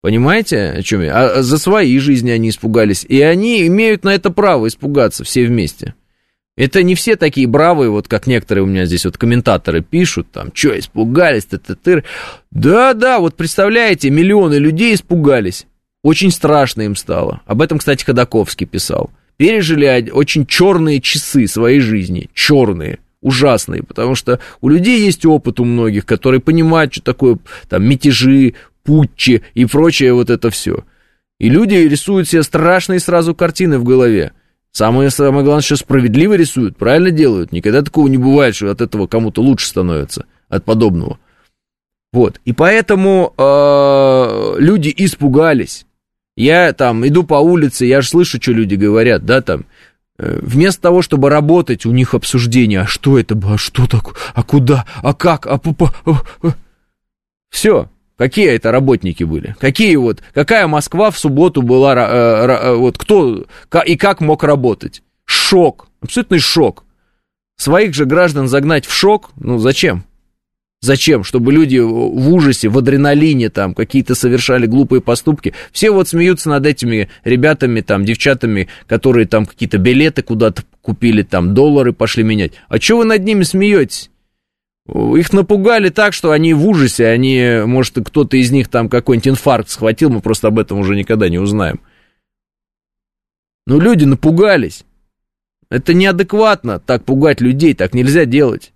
Понимаете, 0.00 0.74
о 0.76 0.82
чем 0.82 1.02
я? 1.02 1.14
А, 1.14 1.38
а 1.38 1.42
за 1.42 1.58
свои 1.58 1.98
жизни 1.98 2.30
они 2.30 2.50
испугались. 2.50 3.04
И 3.08 3.20
они 3.20 3.66
имеют 3.66 4.04
на 4.04 4.14
это 4.14 4.30
право 4.30 4.68
испугаться 4.68 5.24
все 5.24 5.44
вместе. 5.44 5.94
Это 6.56 6.82
не 6.82 6.96
все 6.96 7.14
такие 7.14 7.46
бравые, 7.46 7.90
вот 7.90 8.08
как 8.08 8.26
некоторые 8.26 8.64
у 8.64 8.66
меня 8.66 8.84
здесь 8.84 9.04
вот 9.04 9.16
комментаторы 9.16 9.80
пишут, 9.80 10.32
там, 10.32 10.50
что, 10.52 10.76
испугались, 10.76 11.44
ты 11.44 11.58
ты 11.58 11.76
ты 11.76 12.04
Да-да, 12.50 13.20
вот 13.20 13.36
представляете, 13.36 14.10
миллионы 14.10 14.56
людей 14.56 14.94
испугались. 14.94 15.66
Очень 16.02 16.32
страшно 16.32 16.82
им 16.82 16.96
стало. 16.96 17.42
Об 17.46 17.62
этом, 17.62 17.78
кстати, 17.78 18.04
Ходаковский 18.04 18.66
писал. 18.66 19.10
Пережили 19.36 20.10
очень 20.10 20.46
черные 20.46 21.00
часы 21.00 21.46
своей 21.46 21.78
жизни. 21.78 22.28
Черные 22.34 22.98
ужасные, 23.20 23.82
потому 23.82 24.14
что 24.14 24.38
у 24.60 24.68
людей 24.68 25.00
есть 25.00 25.26
опыт 25.26 25.60
у 25.60 25.64
многих, 25.64 26.06
которые 26.06 26.40
понимают, 26.40 26.92
что 26.92 27.02
такое 27.02 27.38
там 27.68 27.84
мятежи, 27.84 28.54
путчи 28.88 29.42
и 29.52 29.66
прочее 29.66 30.14
вот 30.14 30.30
это 30.30 30.48
все. 30.48 30.82
И 31.38 31.50
люди 31.50 31.74
рисуют 31.74 32.26
себе 32.26 32.42
страшные 32.42 33.00
сразу 33.00 33.34
картины 33.34 33.78
в 33.78 33.84
голове. 33.84 34.32
Самое, 34.72 35.10
самое 35.10 35.44
главное, 35.44 35.62
что 35.62 35.76
справедливо 35.76 36.32
рисуют, 36.34 36.78
правильно 36.78 37.10
делают. 37.10 37.52
Никогда 37.52 37.82
такого 37.82 38.08
не 38.08 38.16
бывает, 38.16 38.56
что 38.56 38.70
от 38.70 38.80
этого 38.80 39.06
кому-то 39.06 39.42
лучше 39.42 39.66
становится, 39.66 40.24
от 40.48 40.64
подобного. 40.64 41.18
Вот, 42.14 42.40
и 42.46 42.54
поэтому 42.54 43.34
э, 43.36 44.54
люди 44.58 44.92
испугались. 44.96 45.84
Я 46.34 46.72
там 46.72 47.06
иду 47.06 47.24
по 47.24 47.34
улице, 47.34 47.84
я 47.84 48.00
же 48.00 48.08
слышу, 48.08 48.40
что 48.40 48.52
люди 48.52 48.74
говорят, 48.74 49.26
да, 49.26 49.42
там, 49.42 49.66
э, 50.18 50.38
вместо 50.40 50.80
того, 50.80 51.02
чтобы 51.02 51.28
работать, 51.28 51.84
у 51.84 51.90
них 51.90 52.14
обсуждение, 52.14 52.80
а 52.80 52.86
что 52.86 53.18
это 53.18 53.34
было, 53.34 53.54
а 53.54 53.58
что 53.58 53.86
такое, 53.86 54.14
а 54.34 54.42
куда, 54.42 54.86
а 55.02 55.12
как, 55.12 55.46
а 55.46 55.58
пупа, 55.58 55.94
а, 56.06 56.22
а. 56.42 56.54
все, 57.50 57.90
Какие 58.18 58.48
это 58.48 58.72
работники 58.72 59.22
были? 59.22 59.54
Какие 59.60 59.94
вот, 59.94 60.22
какая 60.34 60.66
Москва 60.66 61.12
в 61.12 61.18
субботу 61.18 61.62
была, 61.62 61.94
э, 61.94 62.46
э, 62.48 62.74
вот 62.74 62.98
кто 62.98 63.46
и 63.86 63.96
как 63.96 64.20
мог 64.20 64.42
работать? 64.42 65.02
Шок, 65.24 65.86
абсолютный 66.02 66.40
шок. 66.40 66.84
Своих 67.56 67.94
же 67.94 68.06
граждан 68.06 68.48
загнать 68.48 68.86
в 68.86 68.92
шок, 68.92 69.30
ну 69.36 69.58
зачем? 69.58 70.04
Зачем? 70.80 71.22
Чтобы 71.22 71.52
люди 71.52 71.78
в 71.78 72.32
ужасе, 72.32 72.68
в 72.68 72.78
адреналине 72.78 73.50
там 73.50 73.72
какие-то 73.72 74.16
совершали 74.16 74.66
глупые 74.66 75.00
поступки. 75.00 75.54
Все 75.70 75.92
вот 75.92 76.08
смеются 76.08 76.50
над 76.50 76.66
этими 76.66 77.08
ребятами, 77.22 77.82
там, 77.82 78.04
девчатами, 78.04 78.68
которые 78.88 79.26
там 79.26 79.46
какие-то 79.46 79.78
билеты 79.78 80.22
куда-то 80.22 80.62
купили, 80.82 81.22
там, 81.22 81.54
доллары 81.54 81.92
пошли 81.92 82.24
менять. 82.24 82.52
А 82.68 82.78
что 82.78 82.98
вы 82.98 83.04
над 83.04 83.24
ними 83.24 83.44
смеетесь? 83.44 84.10
Их 84.88 85.34
напугали 85.34 85.90
так, 85.90 86.14
что 86.14 86.30
они 86.30 86.54
в 86.54 86.66
ужасе, 86.66 87.06
они, 87.08 87.62
может, 87.66 87.98
кто-то 88.06 88.38
из 88.38 88.50
них 88.50 88.68
там 88.68 88.88
какой-нибудь 88.88 89.28
инфаркт 89.28 89.68
схватил, 89.68 90.08
мы 90.08 90.22
просто 90.22 90.48
об 90.48 90.58
этом 90.58 90.78
уже 90.78 90.96
никогда 90.96 91.28
не 91.28 91.38
узнаем. 91.38 91.80
Но 93.66 93.78
люди 93.78 94.04
напугались. 94.04 94.84
Это 95.68 95.92
неадекватно 95.92 96.80
так 96.80 97.04
пугать 97.04 97.42
людей, 97.42 97.74
так 97.74 97.92
нельзя 97.92 98.24
делать. 98.24 98.72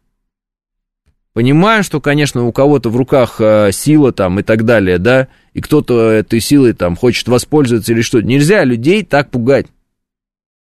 Понимаю, 1.32 1.82
что, 1.82 1.98
конечно, 1.98 2.44
у 2.44 2.52
кого-то 2.52 2.90
в 2.90 2.96
руках 2.96 3.36
э, 3.40 3.70
сила 3.72 4.12
там 4.12 4.38
и 4.38 4.42
так 4.42 4.66
далее, 4.66 4.98
да, 4.98 5.28
и 5.54 5.62
кто-то 5.62 6.10
этой 6.10 6.40
силой 6.40 6.74
там 6.74 6.94
хочет 6.94 7.26
воспользоваться 7.28 7.92
или 7.92 8.02
что. 8.02 8.20
Нельзя 8.20 8.64
людей 8.64 9.02
так 9.02 9.30
пугать. 9.30 9.66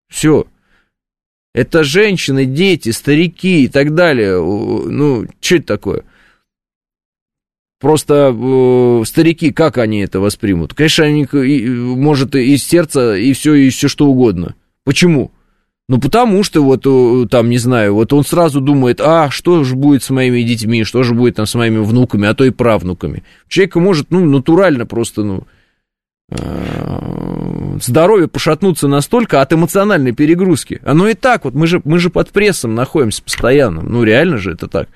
Все. 0.09 0.45
Это 1.53 1.83
женщины, 1.83 2.45
дети, 2.45 2.89
старики 2.89 3.65
и 3.65 3.67
так 3.67 3.93
далее. 3.93 4.41
Ну, 4.41 5.25
что 5.39 5.55
это 5.55 5.65
такое? 5.65 6.03
Просто 7.79 8.33
э, 8.33 9.03
старики, 9.05 9.51
как 9.51 9.77
они 9.77 9.99
это 9.99 10.19
воспримут? 10.19 10.73
Конечно, 10.73 11.03
они, 11.03 11.27
может, 11.31 12.33
из 12.33 12.63
сердца 12.63 13.15
и 13.15 13.33
все, 13.33 13.53
и 13.55 13.69
все 13.69 13.87
что 13.87 14.07
угодно. 14.07 14.55
Почему? 14.85 15.31
Ну, 15.89 15.99
потому 15.99 16.43
что 16.43 16.63
вот 16.63 16.85
э, 16.85 17.27
там, 17.29 17.49
не 17.49 17.57
знаю, 17.57 17.93
вот 17.95 18.13
он 18.13 18.23
сразу 18.23 18.61
думает, 18.61 19.01
а, 19.01 19.29
что 19.29 19.65
же 19.65 19.75
будет 19.75 20.01
с 20.01 20.09
моими 20.09 20.41
детьми, 20.43 20.85
что 20.85 21.03
же 21.03 21.13
будет 21.13 21.35
там 21.35 21.45
с 21.45 21.55
моими 21.55 21.79
внуками, 21.79 22.25
а 22.27 22.33
то 22.33 22.45
и 22.45 22.51
правнуками. 22.51 23.23
Человек 23.49 23.75
может, 23.75 24.11
ну, 24.11 24.25
натурально 24.25 24.85
просто, 24.85 25.23
ну, 25.23 25.43
здоровье 27.81 28.27
пошатнуться 28.27 28.87
настолько 28.87 29.41
от 29.41 29.53
эмоциональной 29.53 30.11
перегрузки. 30.11 30.81
Оно 30.85 31.07
и 31.07 31.13
так, 31.13 31.45
вот 31.45 31.53
мы 31.53 31.67
же, 31.67 31.81
мы 31.83 31.99
же 31.99 32.09
под 32.09 32.29
прессом 32.29 32.75
находимся 32.75 33.23
постоянно. 33.23 33.81
Ну, 33.81 34.03
реально 34.03 34.37
же 34.37 34.51
это 34.51 34.67
так. 34.67 34.89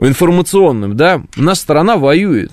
Информационным, 0.00 0.96
да. 0.96 1.22
У 1.36 1.42
нас 1.42 1.60
страна 1.60 1.96
воюет. 1.96 2.52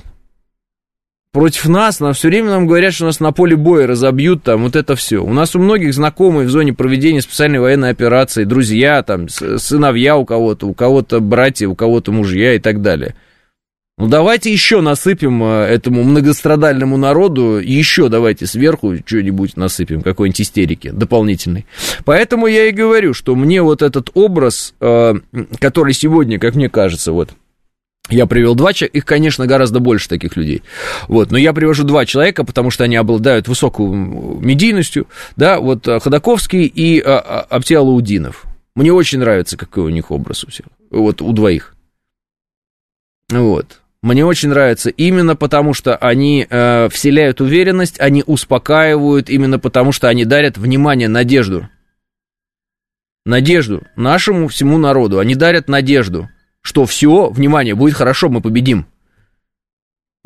Против 1.32 1.66
нас, 1.68 2.00
нам 2.00 2.14
все 2.14 2.30
время 2.30 2.50
нам 2.50 2.68
говорят, 2.68 2.94
что 2.94 3.06
нас 3.06 3.20
на 3.20 3.32
поле 3.32 3.56
боя 3.56 3.86
разобьют, 3.86 4.44
там, 4.44 4.64
вот 4.64 4.76
это 4.76 4.96
все. 4.96 5.18
У 5.18 5.34
нас 5.34 5.56
у 5.56 5.60
многих 5.60 5.94
знакомые 5.94 6.48
в 6.48 6.50
зоне 6.50 6.74
проведения 6.74 7.22
специальной 7.22 7.60
военной 7.60 7.92
операции, 7.92 8.44
друзья, 8.44 9.04
там, 9.04 9.30
сыновья 9.30 10.18
у 10.18 10.26
кого-то, 10.26 10.66
у 10.68 10.74
кого-то 10.74 11.20
братья, 11.20 11.68
у 11.68 11.76
кого-то 11.76 12.12
мужья 12.12 12.54
и 12.54 12.60
так 12.60 12.82
далее– 12.82 13.16
ну, 14.00 14.08
давайте 14.08 14.52
еще 14.52 14.82
насыпем 14.82 15.44
э, 15.44 15.66
этому 15.66 16.04
многострадальному 16.04 16.98
народу, 16.98 17.58
еще 17.58 18.10
давайте 18.10 18.46
сверху 18.46 18.96
что-нибудь 19.04 19.58
насыпем, 19.58 20.04
какой-нибудь 20.04 20.42
истерики 20.42 20.90
дополнительной. 20.92 21.66
Поэтому 22.06 22.46
я 22.46 22.66
и 22.66 22.72
говорю, 22.72 23.16
что 23.16 23.36
мне 23.36 23.64
вот 23.64 23.82
этот 23.82 24.12
образ, 24.14 24.76
э, 24.80 25.16
который 25.60 25.94
сегодня, 25.94 26.38
как 26.38 26.54
мне 26.54 26.70
кажется, 26.70 27.12
вот, 27.12 27.32
я 28.10 28.28
привел 28.28 28.54
два 28.54 28.72
человека, 28.72 29.00
их, 29.00 29.06
конечно, 29.06 29.48
гораздо 29.48 29.80
больше 29.80 30.08
таких 30.08 30.38
людей. 30.38 30.62
Вот, 31.08 31.32
но 31.32 31.38
я 31.40 31.52
привожу 31.52 31.84
два 31.84 32.06
человека, 32.06 32.44
потому 32.44 32.70
что 32.70 32.84
они 32.84 32.98
обладают 32.98 33.48
высокой 33.48 33.88
медийностью, 33.88 35.08
да, 35.36 35.60
вот 35.60 35.88
э, 35.88 36.00
Ходаковский 36.00 36.66
и 36.66 37.00
Аптиалаудинов. 37.00 38.46
Мне 38.76 38.94
очень 38.94 39.18
нравится, 39.18 39.58
какой 39.58 39.86
у 39.86 39.90
них 39.90 40.12
образ 40.12 40.44
у 40.44 40.52
всех. 40.52 40.68
Вот 40.92 41.24
у 41.24 41.34
двоих. 41.34 41.74
Вот. 43.30 43.82
Мне 44.04 44.26
очень 44.26 44.50
нравится 44.50 44.90
именно 44.90 45.36
потому, 45.36 45.74
что 45.74 45.96
они 45.96 46.46
э, 46.48 46.90
вселяют 46.90 47.42
уверенность, 47.42 48.00
они 48.00 48.24
успокаивают, 48.26 49.30
именно 49.30 49.58
потому, 49.58 49.92
что 49.92 50.08
они 50.08 50.24
дарят 50.24 50.58
внимание, 50.58 51.08
надежду. 51.08 51.68
Надежду 53.26 53.84
нашему 53.96 54.48
всему 54.48 54.78
народу. 54.78 55.20
Они 55.20 55.36
дарят 55.36 55.68
надежду, 55.68 56.30
что 56.62 56.86
все, 56.86 57.30
внимание, 57.30 57.76
будет 57.76 57.96
хорошо, 57.96 58.30
мы 58.30 58.40
победим. 58.40 58.86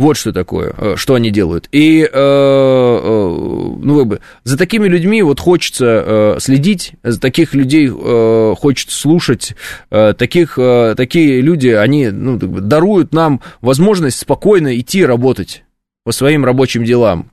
Вот 0.02 0.18
что 0.18 0.34
такое, 0.34 0.74
э, 0.76 0.96
что 0.98 1.14
они 1.14 1.30
делают. 1.30 1.70
И, 1.72 2.02
э, 2.02 2.08
э, 2.12 2.12
ну, 2.12 3.94
вы 3.94 4.06
бы, 4.06 4.20
за 4.44 4.58
такими 4.58 4.88
людьми 4.88 5.22
вот 5.22 5.40
хочется 5.40 6.38
следить, 6.40 6.94
за 7.04 7.22
таких 7.22 7.54
людей 7.54 7.88
хочется 7.88 8.98
слушать, 8.98 9.54
таких, 9.90 10.58
такие 10.98 11.42
люди, 11.42 11.68
они, 11.68 12.10
ну, 12.10 12.38
даруют 12.38 13.14
нам 13.14 13.42
возможность 13.62 14.18
спокойно 14.18 14.80
идти 14.80 15.06
работать 15.06 15.66
по 16.04 16.12
своим 16.12 16.46
рабочим 16.46 16.84
делам, 16.84 17.30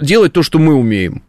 делать 0.00 0.32
то, 0.32 0.42
что 0.42 0.58
мы 0.58 0.74
умеем. 0.74 1.22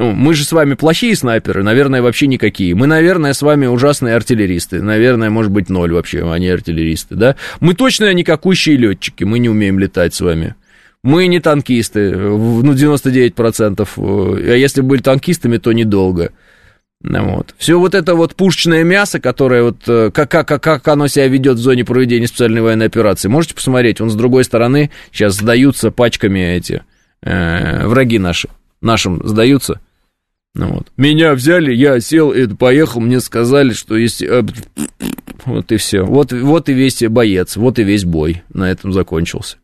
Ну, 0.00 0.12
мы 0.12 0.32
же 0.32 0.44
с 0.44 0.52
вами 0.52 0.72
плохие 0.72 1.14
снайперы, 1.14 1.62
наверное, 1.62 2.00
вообще 2.00 2.26
никакие. 2.26 2.74
Мы, 2.74 2.86
наверное, 2.86 3.34
с 3.34 3.42
вами 3.42 3.66
ужасные 3.66 4.14
артиллеристы. 4.16 4.80
Наверное, 4.80 5.28
может 5.28 5.52
быть, 5.52 5.68
ноль 5.68 5.92
вообще, 5.92 6.26
а 6.26 6.38
не 6.38 6.48
артиллеристы, 6.48 7.16
да? 7.16 7.36
Мы 7.60 7.74
точно 7.74 8.10
никакущие 8.14 8.78
летчики, 8.78 9.24
мы 9.24 9.38
не 9.38 9.50
умеем 9.50 9.78
летать 9.78 10.14
с 10.14 10.22
вами. 10.22 10.54
Мы 11.02 11.26
не 11.26 11.38
танкисты, 11.38 12.16
ну, 12.16 12.72
99%. 12.72 13.86
А 13.98 14.56
если 14.56 14.80
были 14.80 15.02
танкистами, 15.02 15.58
то 15.58 15.70
недолго. 15.72 16.32
Ну, 17.02 17.36
вот. 17.36 17.54
Все 17.58 17.78
вот 17.78 17.94
это 17.94 18.14
вот 18.14 18.34
пушечное 18.36 18.84
мясо, 18.84 19.20
которое 19.20 19.64
вот, 19.64 19.82
э, 19.86 20.10
как, 20.14 20.30
как, 20.30 20.48
как 20.62 20.88
оно 20.88 21.08
себя 21.08 21.28
ведет 21.28 21.58
в 21.58 21.60
зоне 21.60 21.84
проведения 21.84 22.26
специальной 22.26 22.62
военной 22.62 22.86
операции, 22.86 23.28
можете 23.28 23.54
посмотреть, 23.54 24.00
он 24.00 24.08
с 24.08 24.14
другой 24.14 24.44
стороны 24.44 24.90
сейчас 25.12 25.34
сдаются 25.34 25.90
пачками 25.90 26.56
эти 26.56 26.82
э, 27.22 27.86
враги 27.86 28.18
наши 28.18 28.48
нашим 28.80 29.26
сдаются. 29.26 29.80
Ну, 30.54 30.72
вот. 30.74 30.88
Меня 30.96 31.34
взяли, 31.34 31.72
я 31.72 32.00
сел 32.00 32.32
и 32.32 32.46
поехал, 32.48 33.00
мне 33.00 33.20
сказали, 33.20 33.72
что 33.72 33.96
есть... 33.96 34.22
Э, 34.22 34.44
вот 35.44 35.70
и 35.72 35.76
все. 35.76 36.02
Вот, 36.02 36.32
вот 36.32 36.68
и 36.68 36.72
весь 36.72 37.02
боец, 37.02 37.56
вот 37.56 37.78
и 37.78 37.84
весь 37.84 38.04
бой 38.04 38.42
на 38.52 38.70
этом 38.70 38.92
закончился. 38.92 39.58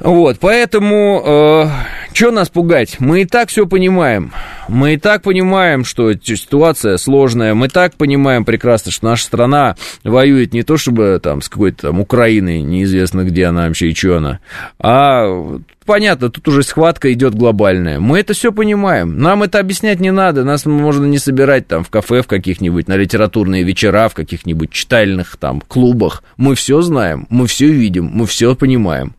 Вот, 0.00 0.38
поэтому, 0.40 1.22
э, 1.24 1.68
что 2.14 2.30
нас 2.30 2.48
пугать? 2.48 3.00
Мы 3.00 3.22
и 3.22 3.24
так 3.24 3.48
все 3.48 3.66
понимаем. 3.66 4.32
Мы 4.68 4.94
и 4.94 4.96
так 4.96 5.22
понимаем, 5.22 5.84
что 5.84 6.12
ситуация 6.12 6.96
сложная. 6.96 7.54
Мы 7.54 7.66
и 7.66 7.68
так 7.68 7.96
понимаем 7.96 8.44
прекрасно, 8.44 8.92
что 8.92 9.06
наша 9.06 9.24
страна 9.24 9.76
воюет 10.04 10.52
не 10.52 10.62
то 10.62 10.76
чтобы 10.76 11.20
там 11.22 11.42
с 11.42 11.48
какой-то 11.48 11.88
там 11.88 12.00
Украиной, 12.00 12.62
неизвестно 12.62 13.24
где 13.24 13.46
она 13.46 13.66
вообще 13.66 13.90
и 13.90 13.94
что 13.94 14.18
она, 14.18 14.40
а 14.78 15.58
понятно, 15.84 16.30
тут 16.30 16.46
уже 16.48 16.62
схватка 16.62 17.12
идет 17.12 17.34
глобальная. 17.34 18.00
Мы 18.00 18.20
это 18.20 18.32
все 18.32 18.52
понимаем. 18.52 19.18
Нам 19.18 19.42
это 19.42 19.58
объяснять 19.58 20.00
не 20.00 20.12
надо. 20.12 20.44
Нас 20.44 20.66
можно 20.66 21.04
не 21.06 21.18
собирать 21.18 21.66
там 21.66 21.84
в 21.84 21.90
кафе 21.90 22.22
в 22.22 22.26
каких-нибудь, 22.26 22.88
на 22.88 22.96
литературные 22.96 23.64
вечера, 23.64 24.08
в 24.08 24.14
каких-нибудь 24.14 24.70
читальных 24.70 25.36
там 25.36 25.60
клубах. 25.60 26.22
Мы 26.36 26.54
все 26.54 26.80
знаем, 26.80 27.26
мы 27.28 27.46
все 27.46 27.66
видим, 27.66 28.10
мы 28.12 28.26
все 28.26 28.54
понимаем. 28.54 29.14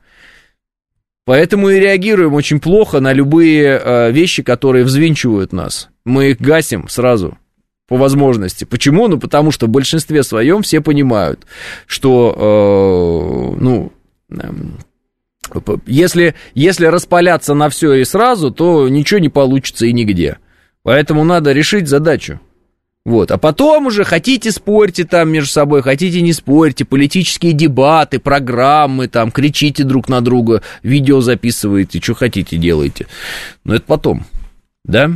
Поэтому 1.25 1.69
и 1.69 1.79
реагируем 1.79 2.33
очень 2.35 2.59
плохо 2.59 2.99
на 2.99 3.11
любые 3.11 3.81
э, 3.83 4.11
вещи, 4.11 4.43
которые 4.43 4.85
взвинчивают 4.85 5.53
нас. 5.53 5.89
Мы 6.05 6.31
их 6.31 6.39
гасим 6.39 6.87
сразу 6.87 7.37
по 7.87 7.97
возможности. 7.97 8.63
Почему? 8.63 9.07
Ну, 9.07 9.19
потому 9.19 9.51
что 9.51 9.65
в 9.65 9.69
большинстве 9.69 10.21
своем 10.21 10.61
все 10.61 10.81
понимают, 10.81 11.47
что, 11.87 13.55
э, 13.57 13.61
ну, 13.61 13.91
э, 14.29 15.77
если, 15.87 16.35
если 16.53 16.85
распаляться 16.85 17.55
на 17.55 17.69
все 17.69 17.93
и 17.93 18.03
сразу, 18.03 18.51
то 18.51 18.87
ничего 18.87 19.19
не 19.19 19.29
получится 19.29 19.87
и 19.87 19.93
нигде. 19.93 20.37
Поэтому 20.83 21.23
надо 21.23 21.51
решить 21.53 21.87
задачу. 21.87 22.39
Вот, 23.05 23.29
а 23.29 23.37
потом 23.37 23.85
уже 23.85 24.03
хотите 24.03 24.51
спорьте 24.51 25.03
там 25.03 25.29
между 25.29 25.51
собой, 25.51 25.83
хотите 25.83 26.21
не 26.21 26.33
спорьте, 26.33 26.85
политические 26.85 27.53
дебаты, 27.53 28.17
программы, 28.17 29.07
там, 29.07 29.31
кричите 29.31 29.83
друг 29.83 30.09
на 30.09 30.21
друга, 30.21 30.63
видео 30.81 31.21
записываете, 31.21 32.01
что 32.01 32.15
хотите 32.15 32.57
делайте. 32.57 33.05
Но 33.63 33.75
это 33.75 33.85
потом, 33.85 34.25
да? 34.83 35.11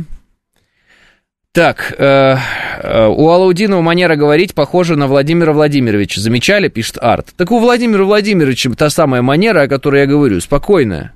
Так, 1.52 1.92
э, 1.98 2.36
э, 2.80 3.06
у 3.08 3.28
Алаудинова 3.28 3.80
манера 3.80 4.14
говорить 4.14 4.54
похожа 4.54 4.94
на 4.94 5.08
Владимира 5.08 5.52
Владимировича. 5.52 6.20
Замечали, 6.20 6.68
пишет 6.68 6.98
Арт. 7.00 7.30
Так 7.36 7.50
у 7.50 7.58
Владимира 7.58 8.04
Владимировича 8.04 8.70
та 8.70 8.88
самая 8.88 9.20
манера, 9.20 9.62
о 9.62 9.68
которой 9.68 10.02
я 10.02 10.06
говорю, 10.06 10.40
спокойная. 10.40 11.12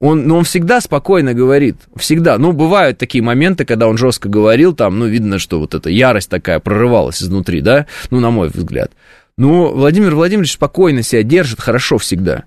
Он, 0.00 0.28
ну, 0.28 0.36
он 0.36 0.44
всегда 0.44 0.80
спокойно 0.80 1.34
говорит, 1.34 1.76
всегда. 1.96 2.38
Ну, 2.38 2.52
бывают 2.52 2.98
такие 2.98 3.22
моменты, 3.22 3.64
когда 3.64 3.88
он 3.88 3.98
жестко 3.98 4.28
говорил, 4.28 4.72
там, 4.72 4.98
ну, 4.98 5.06
видно, 5.06 5.38
что 5.40 5.58
вот 5.58 5.74
эта 5.74 5.90
ярость 5.90 6.30
такая 6.30 6.60
прорывалась 6.60 7.20
изнутри, 7.20 7.60
да, 7.60 7.86
ну, 8.10 8.20
на 8.20 8.30
мой 8.30 8.48
взгляд. 8.48 8.92
Но 9.36 9.72
Владимир 9.72 10.14
Владимирович 10.14 10.52
спокойно 10.52 11.02
себя 11.02 11.24
держит, 11.24 11.60
хорошо 11.60 11.98
всегда. 11.98 12.44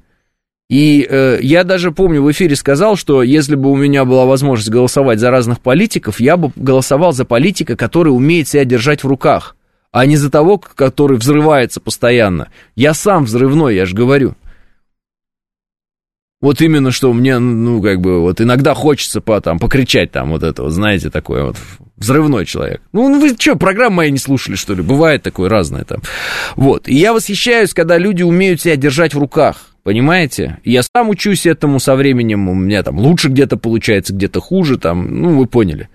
И 0.70 1.06
э, 1.10 1.40
я 1.42 1.66
даже 1.66 1.92
помню, 1.92 2.22
в 2.22 2.32
эфире 2.32 2.56
сказал, 2.56 2.96
что 2.96 3.24
если 3.24 3.56
бы 3.56 3.70
у 3.70 3.76
меня 3.76 4.06
была 4.06 4.26
возможность 4.26 4.70
голосовать 4.70 5.20
за 5.20 5.30
разных 5.30 5.60
политиков, 5.60 6.22
я 6.22 6.38
бы 6.38 6.52
голосовал 6.56 7.12
за 7.12 7.26
политика, 7.26 7.76
который 7.76 8.10
умеет 8.10 8.48
себя 8.48 8.64
держать 8.64 9.04
в 9.04 9.08
руках, 9.08 9.58
а 9.92 10.06
не 10.06 10.16
за 10.16 10.32
того, 10.32 10.58
который 10.58 11.18
взрывается 11.18 11.82
постоянно. 11.82 12.48
Я 12.78 12.94
сам 12.94 13.26
взрывной, 13.26 13.76
я 13.76 13.86
же 13.86 13.98
говорю. 13.98 14.36
Вот 16.42 16.60
именно, 16.60 16.92
что 16.92 17.14
мне, 17.14 17.38
ну, 17.38 17.82
как 17.82 18.02
бы, 18.02 18.22
вот 18.22 18.42
иногда 18.42 18.74
хочется 18.74 19.22
по, 19.22 19.40
там, 19.42 19.60
покричать 19.60 20.12
там 20.12 20.32
вот 20.32 20.42
это, 20.42 20.64
вот, 20.64 20.72
знаете, 20.72 21.12
такое 21.12 21.46
вот 21.46 21.58
взрывной 21.98 22.46
человек. 22.48 22.82
Ну, 22.94 23.10
ну 23.10 23.22
вы 23.22 23.36
что, 23.38 23.56
программы 23.56 23.98
мои 23.98 24.12
не 24.12 24.18
слушали, 24.18 24.56
что 24.56 24.74
ли? 24.74 24.82
Бывает 24.82 25.22
такое 25.22 25.50
разное 25.50 25.84
там. 25.84 26.02
Вот. 26.56 26.88
И 26.88 26.96
я 26.96 27.14
восхищаюсь, 27.14 27.74
когда 27.74 27.98
люди 28.00 28.24
умеют 28.24 28.62
себя 28.62 28.76
держать 28.76 29.14
в 29.14 29.20
руках. 29.20 29.71
Понимаете? 29.84 30.60
Я 30.64 30.84
сам 30.84 31.10
учусь 31.10 31.48
этому 31.48 31.80
со 31.80 31.96
временем, 31.96 32.48
у 32.50 32.54
меня 32.54 32.84
там 32.84 33.00
лучше 33.00 33.30
где-то 33.30 33.58
получается, 33.58 34.14
где-то 34.14 34.40
хуже, 34.40 34.78
там, 34.78 35.22
ну, 35.22 35.38
вы 35.40 35.48
поняли. 35.48 35.90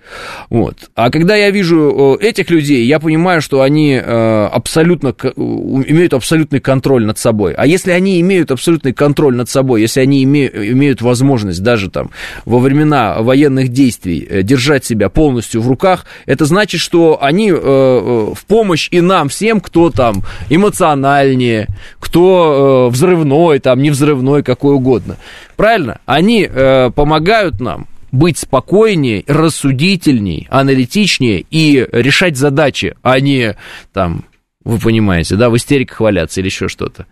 Вот. 0.49 0.89
А 0.93 1.09
когда 1.09 1.37
я 1.37 1.51
вижу 1.51 2.17
этих 2.19 2.49
людей, 2.49 2.85
я 2.85 2.99
понимаю, 2.99 3.41
что 3.41 3.61
они 3.61 3.93
э, 3.93 4.45
абсолютно, 4.47 5.09
имеют 5.09 6.13
абсолютный 6.13 6.59
контроль 6.59 7.05
над 7.05 7.17
собой. 7.17 7.53
А 7.53 7.65
если 7.65 7.91
они 7.91 8.19
имеют 8.19 8.51
абсолютный 8.51 8.91
контроль 8.91 9.37
над 9.37 9.49
собой, 9.49 9.79
если 9.79 10.01
они 10.01 10.21
имеют, 10.23 10.53
имеют 10.55 11.01
возможность 11.01 11.63
даже 11.63 11.89
там 11.89 12.09
во 12.43 12.59
времена 12.59 13.21
военных 13.21 13.69
действий 13.69 14.27
э, 14.29 14.43
держать 14.43 14.83
себя 14.83 15.07
полностью 15.07 15.61
в 15.61 15.67
руках, 15.69 16.05
это 16.25 16.43
значит, 16.43 16.81
что 16.81 17.19
они 17.21 17.51
э, 17.51 17.55
в 17.55 18.45
помощь 18.47 18.89
и 18.91 18.99
нам 18.99 19.29
всем, 19.29 19.61
кто 19.61 19.91
там 19.91 20.23
эмоциональнее, 20.49 21.67
кто 22.01 22.89
взрывной, 22.91 23.59
там, 23.59 23.76
там 23.77 23.83
не 23.83 23.91
взрывной, 23.91 24.43
какой 24.43 24.75
угодно. 24.75 25.17
Правильно? 25.55 25.99
Они 26.05 26.47
э, 26.49 26.89
помогают 26.91 27.59
нам 27.59 27.87
быть 28.11 28.37
спокойнее, 28.37 29.23
рассудительней, 29.27 30.47
аналитичнее 30.49 31.45
и 31.51 31.87
решать 31.91 32.37
задачи, 32.37 32.95
а 33.03 33.19
не 33.19 33.55
там, 33.93 34.25
вы 34.63 34.79
понимаете, 34.79 35.35
да, 35.35 35.49
в 35.49 35.55
истериках 35.55 35.99
валяться 35.99 36.39
или 36.41 36.47
еще 36.47 36.67
что-то. 36.67 37.05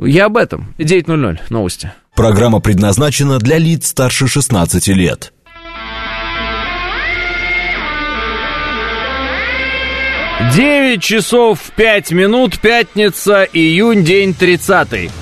Я 0.00 0.26
об 0.26 0.36
этом. 0.36 0.74
9.00. 0.78 1.38
Новости. 1.48 1.92
Программа 2.14 2.60
предназначена 2.60 3.38
для 3.38 3.58
лиц 3.58 3.88
старше 3.88 4.26
16 4.26 4.88
лет. 4.88 5.32
9 10.54 11.02
часов 11.02 11.60
5 11.76 12.10
минут, 12.12 12.58
пятница, 12.58 13.44
июнь, 13.52 14.04
день 14.04 14.34
30. 14.34 15.21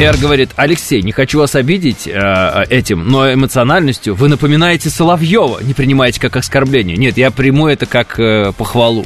Эр 0.00 0.16
говорит, 0.16 0.52
Алексей, 0.56 1.02
не 1.02 1.12
хочу 1.12 1.40
вас 1.40 1.54
обидеть 1.54 2.08
э, 2.08 2.64
этим, 2.70 3.06
но 3.06 3.30
эмоциональностью 3.30 4.14
вы 4.14 4.30
напоминаете 4.30 4.88
Соловьева, 4.88 5.60
не 5.62 5.74
принимаете 5.74 6.18
как 6.18 6.36
оскорбление. 6.36 6.96
Нет, 6.96 7.18
я 7.18 7.30
приму 7.30 7.66
это 7.66 7.84
как 7.84 8.18
э, 8.18 8.52
похвалу. 8.56 9.04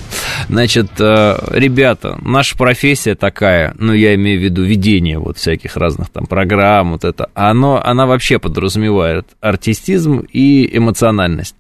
Значит, 0.49 0.93
э, 1.01 1.37
ребята, 1.51 2.17
наша 2.23 2.57
профессия 2.57 3.17
такая, 3.17 3.75
ну, 3.77 3.93
я 3.93 4.15
имею 4.15 4.39
в 4.39 4.45
виду 4.45 4.63
ведение 4.63 5.19
вот 5.19 5.37
всяких 5.37 5.77
разных 5.77 6.11
там 6.11 6.27
программ, 6.27 6.93
вот 6.93 7.03
это, 7.03 7.29
оно, 7.35 7.83
она 7.85 8.07
вообще 8.07 8.39
подразумевает 8.39 9.27
артистизм 9.41 10.21
и 10.33 10.77
эмоциональность. 10.77 11.57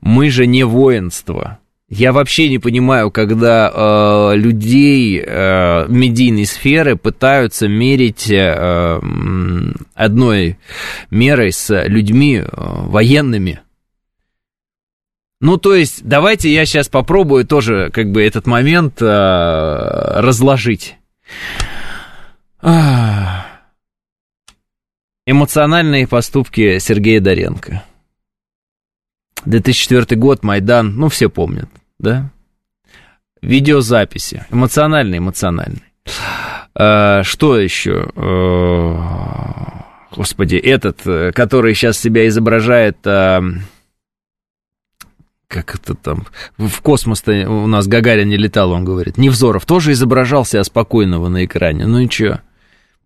Мы 0.00 0.30
же 0.30 0.46
не 0.46 0.64
воинство. 0.64 1.58
Я 1.88 2.12
вообще 2.12 2.48
не 2.48 2.58
понимаю, 2.58 3.10
когда 3.10 3.70
э, 3.72 4.36
людей 4.36 5.22
э, 5.24 5.86
медийной 5.88 6.46
сферы 6.46 6.96
пытаются 6.96 7.68
мерить 7.68 8.30
э, 8.30 9.00
одной 9.94 10.58
мерой 11.10 11.52
с 11.52 11.84
людьми 11.86 12.38
э, 12.38 12.46
военными. 12.50 13.60
Ну, 15.42 15.58
то 15.58 15.74
есть, 15.74 16.02
давайте 16.04 16.50
я 16.50 16.64
сейчас 16.64 16.88
попробую 16.88 17.46
тоже, 17.46 17.90
как 17.92 18.10
бы, 18.10 18.22
этот 18.24 18.46
момент 18.46 19.02
э, 19.02 20.20
разложить. 20.20 20.96
Эмоциональные 25.26 26.08
поступки 26.08 26.78
Сергея 26.78 27.20
Доренко. 27.20 27.82
2004 29.46 30.18
год, 30.20 30.42
Майдан, 30.42 30.96
ну, 30.96 31.08
все 31.08 31.28
помнят 31.28 31.68
да? 31.98 32.30
Видеозаписи, 33.42 34.46
эмоциональные, 34.50 35.18
эмоциональные. 35.18 35.82
А, 36.74 37.22
что 37.24 37.58
еще? 37.58 38.10
А, 38.16 39.86
господи, 40.12 40.56
этот, 40.56 41.34
который 41.34 41.74
сейчас 41.74 41.98
себя 41.98 42.26
изображает... 42.28 42.98
А, 43.06 43.42
как 45.46 45.76
это 45.76 45.94
там, 45.94 46.26
в 46.56 46.80
космос-то 46.80 47.48
у 47.48 47.66
нас 47.68 47.86
Гагарин 47.86 48.28
не 48.28 48.36
летал, 48.36 48.72
он 48.72 48.84
говорит. 48.84 49.18
Невзоров 49.18 49.66
тоже 49.66 49.92
изображал 49.92 50.44
себя 50.44 50.64
спокойного 50.64 51.28
на 51.28 51.44
экране. 51.44 51.86
Ну 51.86 52.00
и 52.00 52.10
что? 52.10 52.40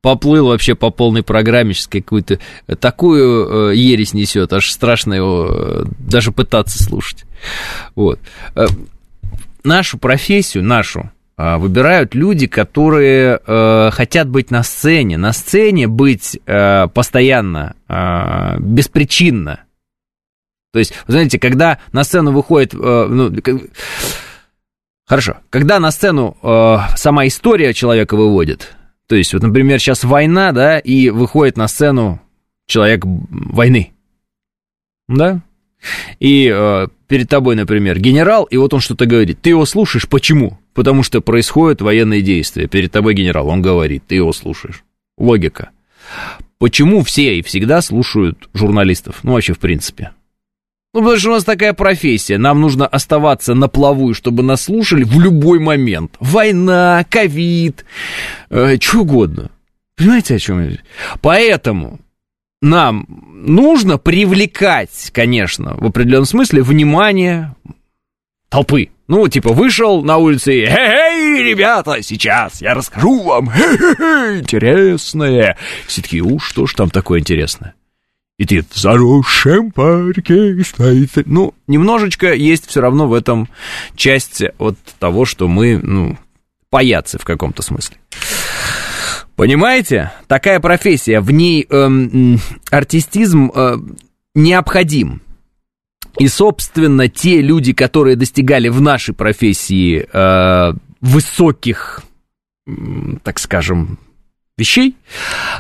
Поплыл 0.00 0.46
вообще 0.46 0.74
по 0.76 0.90
полной 0.90 1.24
программе, 1.24 1.74
сейчас 1.74 1.88
какую-то 1.88 2.38
такую 2.78 3.70
э, 3.72 3.76
ересь 3.76 4.14
несет, 4.14 4.52
аж 4.52 4.70
страшно 4.70 5.14
его 5.14 5.48
э, 5.50 5.84
даже 5.98 6.30
пытаться 6.30 6.82
слушать. 6.82 7.24
Вот. 7.96 8.20
Э, 8.54 8.66
нашу 9.64 9.98
профессию, 9.98 10.62
нашу, 10.62 11.10
э, 11.36 11.56
выбирают 11.56 12.14
люди, 12.14 12.46
которые 12.46 13.40
хотят 13.90 14.28
быть 14.28 14.52
на 14.52 14.62
сцене. 14.62 15.18
На 15.18 15.32
сцене 15.32 15.88
быть 15.88 16.38
постоянно, 16.46 17.74
э, 17.88 18.56
беспричинно. 18.60 19.64
То 20.72 20.78
есть, 20.78 20.92
вы 21.06 21.12
знаете, 21.12 21.40
когда 21.40 21.78
на 21.92 22.04
сцену 22.04 22.30
выходит... 22.30 22.72
Ну, 22.72 23.34
хорошо, 25.06 25.38
когда 25.50 25.80
на 25.80 25.90
сцену 25.90 26.36
э, 26.42 26.76
сама 26.96 27.26
история 27.26 27.72
человека 27.72 28.16
выводит, 28.16 28.76
то 29.08 29.16
есть, 29.16 29.32
вот, 29.32 29.42
например, 29.42 29.80
сейчас 29.80 30.04
война, 30.04 30.52
да, 30.52 30.78
и 30.78 31.08
выходит 31.08 31.56
на 31.56 31.66
сцену 31.66 32.20
человек 32.66 33.02
войны, 33.04 33.92
да, 35.08 35.40
и 36.20 36.52
э, 36.54 36.88
перед 37.06 37.28
тобой, 37.28 37.56
например, 37.56 37.98
генерал, 37.98 38.44
и 38.44 38.56
вот 38.56 38.74
он 38.74 38.80
что-то 38.80 39.06
говорит. 39.06 39.40
Ты 39.40 39.50
его 39.50 39.64
слушаешь, 39.64 40.08
почему? 40.08 40.58
Потому 40.74 41.02
что 41.02 41.20
происходят 41.20 41.80
военные 41.80 42.22
действия. 42.22 42.66
Перед 42.66 42.92
тобой 42.92 43.14
генерал, 43.14 43.48
он 43.48 43.62
говорит, 43.62 44.04
ты 44.06 44.16
его 44.16 44.32
слушаешь. 44.32 44.84
Логика. 45.16 45.70
Почему 46.58 47.02
все 47.02 47.38
и 47.38 47.42
всегда 47.42 47.80
слушают 47.80 48.48
журналистов? 48.52 49.20
Ну, 49.22 49.32
вообще, 49.32 49.54
в 49.54 49.58
принципе. 49.58 50.10
Ну, 50.98 51.04
потому 51.04 51.20
что 51.20 51.30
у 51.30 51.34
нас 51.34 51.44
такая 51.44 51.74
профессия. 51.74 52.38
Нам 52.38 52.60
нужно 52.60 52.84
оставаться 52.84 53.54
на 53.54 53.68
плаву, 53.68 54.14
чтобы 54.14 54.42
нас 54.42 54.62
слушали 54.62 55.04
в 55.04 55.20
любой 55.20 55.60
момент. 55.60 56.16
Война, 56.18 57.06
ковид, 57.08 57.84
э, 58.50 58.78
что 58.80 59.02
угодно. 59.02 59.52
Понимаете, 59.96 60.34
о 60.34 60.38
чем 60.40 60.68
я? 60.68 60.76
Поэтому 61.20 62.00
нам 62.60 63.06
нужно 63.32 63.96
привлекать, 63.96 65.12
конечно, 65.12 65.76
в 65.76 65.86
определенном 65.86 66.24
смысле, 66.24 66.62
внимание 66.62 67.54
толпы. 68.48 68.88
Ну, 69.06 69.28
типа, 69.28 69.52
вышел 69.52 70.02
на 70.02 70.16
улице 70.16 70.52
и 70.52 70.64
«Эй, 70.64 71.44
ребята, 71.44 72.02
сейчас 72.02 72.60
я 72.60 72.74
расскажу 72.74 73.22
вам 73.22 73.46
интересное». 73.50 75.56
Все 75.86 76.02
такие, 76.02 76.24
уж 76.24 76.48
что 76.48 76.66
ж 76.66 76.74
там 76.74 76.90
такое 76.90 77.20
интересное? 77.20 77.74
И 78.38 78.46
ты 78.46 78.62
в 78.62 78.76
заросшем 78.76 79.72
парке 79.72 80.62
стоит... 80.62 81.10
Ну, 81.26 81.54
немножечко 81.66 82.32
есть 82.32 82.68
все 82.68 82.80
равно 82.80 83.08
в 83.08 83.12
этом 83.12 83.48
часть 83.96 84.42
от 84.58 84.78
того, 85.00 85.24
что 85.24 85.48
мы, 85.48 85.76
ну, 85.76 86.16
паяцы 86.70 87.18
в 87.18 87.24
каком-то 87.24 87.62
смысле. 87.62 87.96
Понимаете? 89.34 90.12
Такая 90.28 90.60
профессия, 90.60 91.20
в 91.20 91.32
ней 91.32 91.66
эм, 91.68 92.38
артистизм 92.70 93.50
э, 93.52 93.76
необходим. 94.36 95.20
И, 96.18 96.28
собственно, 96.28 97.08
те 97.08 97.40
люди, 97.40 97.72
которые 97.72 98.14
достигали 98.14 98.68
в 98.68 98.80
нашей 98.80 99.14
профессии 99.14 100.08
э, 100.12 100.72
высоких, 101.00 102.02
так 103.24 103.38
скажем, 103.40 103.98
вещей, 104.58 104.96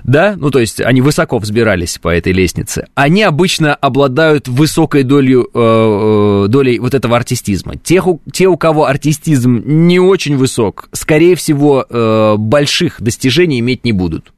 да, 0.04 0.34
ну 0.36 0.50
то 0.50 0.58
есть 0.58 0.80
они 0.80 1.00
высоко 1.00 1.38
взбирались 1.38 1.98
по 1.98 2.08
этой 2.08 2.32
лестнице, 2.32 2.86
они 2.94 3.22
обычно 3.22 3.74
обладают 3.74 4.48
высокой 4.48 5.04
долей, 5.04 5.36
э, 5.36 6.44
э, 6.44 6.48
долей 6.48 6.78
вот 6.78 6.94
этого 6.94 7.16
артистизма. 7.16 7.76
Тех, 7.76 8.06
те, 8.32 8.48
у 8.48 8.56
кого 8.56 8.86
артистизм 8.86 9.62
не 9.64 10.00
очень 10.00 10.36
высок, 10.36 10.88
скорее 10.92 11.36
всего, 11.36 11.86
э, 11.88 12.34
больших 12.36 13.00
достижений 13.00 13.60
иметь 13.60 13.84
не 13.84 13.92
будут. 13.92 14.32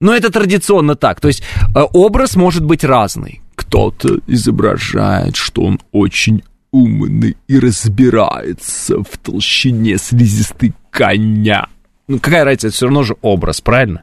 Но 0.00 0.14
это 0.14 0.30
традиционно 0.30 0.94
так, 0.94 1.20
то 1.20 1.28
есть 1.28 1.42
э, 1.74 1.80
образ 1.92 2.36
может 2.36 2.64
быть 2.64 2.84
разный. 2.84 3.42
Кто-то 3.54 4.20
изображает, 4.26 5.36
что 5.36 5.62
он 5.62 5.80
очень 5.92 6.42
умный 6.70 7.36
и 7.48 7.58
разбирается 7.58 9.02
в 9.02 9.18
толщине 9.18 9.98
слизистой 9.98 10.74
коня 10.90 11.66
ну, 12.08 12.18
какая 12.18 12.44
разница, 12.44 12.68
это 12.68 12.76
все 12.76 12.86
равно 12.86 13.02
же 13.02 13.16
образ, 13.22 13.60
правильно? 13.60 14.02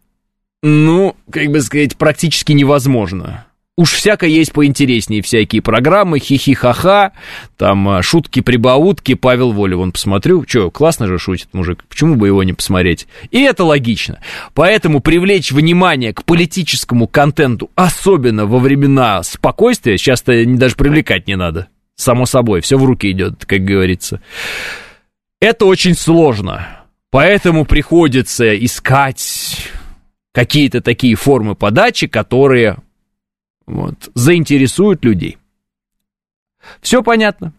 ну, 0.64 1.16
как 1.32 1.48
бы 1.48 1.62
сказать, 1.62 1.98
практически 1.98 2.54
невозможно. 2.54 3.47
Уж 3.78 3.91
всякое 3.93 4.32
есть 4.32 4.53
поинтереснее 4.53 5.21
всякие 5.21 5.61
программы, 5.61 6.17
хихи-ха-ха, 6.17 7.11
там 7.57 7.88
а, 7.88 8.01
шутки-прибаутки, 8.01 9.13
Павел 9.13 9.51
Воля, 9.51 9.78
вон 9.78 9.91
посмотрю, 9.91 10.43
что, 10.47 10.71
классно 10.71 11.05
же 11.05 11.19
шутит 11.19 11.49
мужик, 11.53 11.84
почему 11.88 12.15
бы 12.15 12.25
его 12.25 12.41
не 12.41 12.53
посмотреть? 12.53 13.07
И 13.30 13.39
это 13.39 13.63
логично. 13.63 14.19
Поэтому 14.55 14.99
привлечь 14.99 15.51
внимание 15.51 16.11
к 16.11 16.23
политическому 16.23 17.07
контенту, 17.07 17.69
особенно 17.75 18.47
во 18.47 18.57
времена 18.57 19.21
спокойствия, 19.21 19.99
сейчас-то 19.99 20.43
даже 20.47 20.75
привлекать 20.75 21.28
не 21.28 21.36
надо, 21.36 21.67
само 21.95 22.25
собой, 22.25 22.61
все 22.61 22.80
в 22.80 22.84
руки 22.84 23.11
идет, 23.11 23.45
как 23.45 23.63
говорится. 23.63 24.21
Это 25.39 25.67
очень 25.67 25.93
сложно, 25.93 26.67
поэтому 27.11 27.63
приходится 27.63 28.57
искать 28.57 29.69
какие-то 30.34 30.82
такие 30.82 31.13
формы 31.13 31.53
подачи, 31.53 32.07
которые 32.07 32.78
вот, 33.68 34.09
заинтересуют 34.15 35.03
людей. 35.05 35.38
Все 36.82 37.03
понятно. 37.03 37.53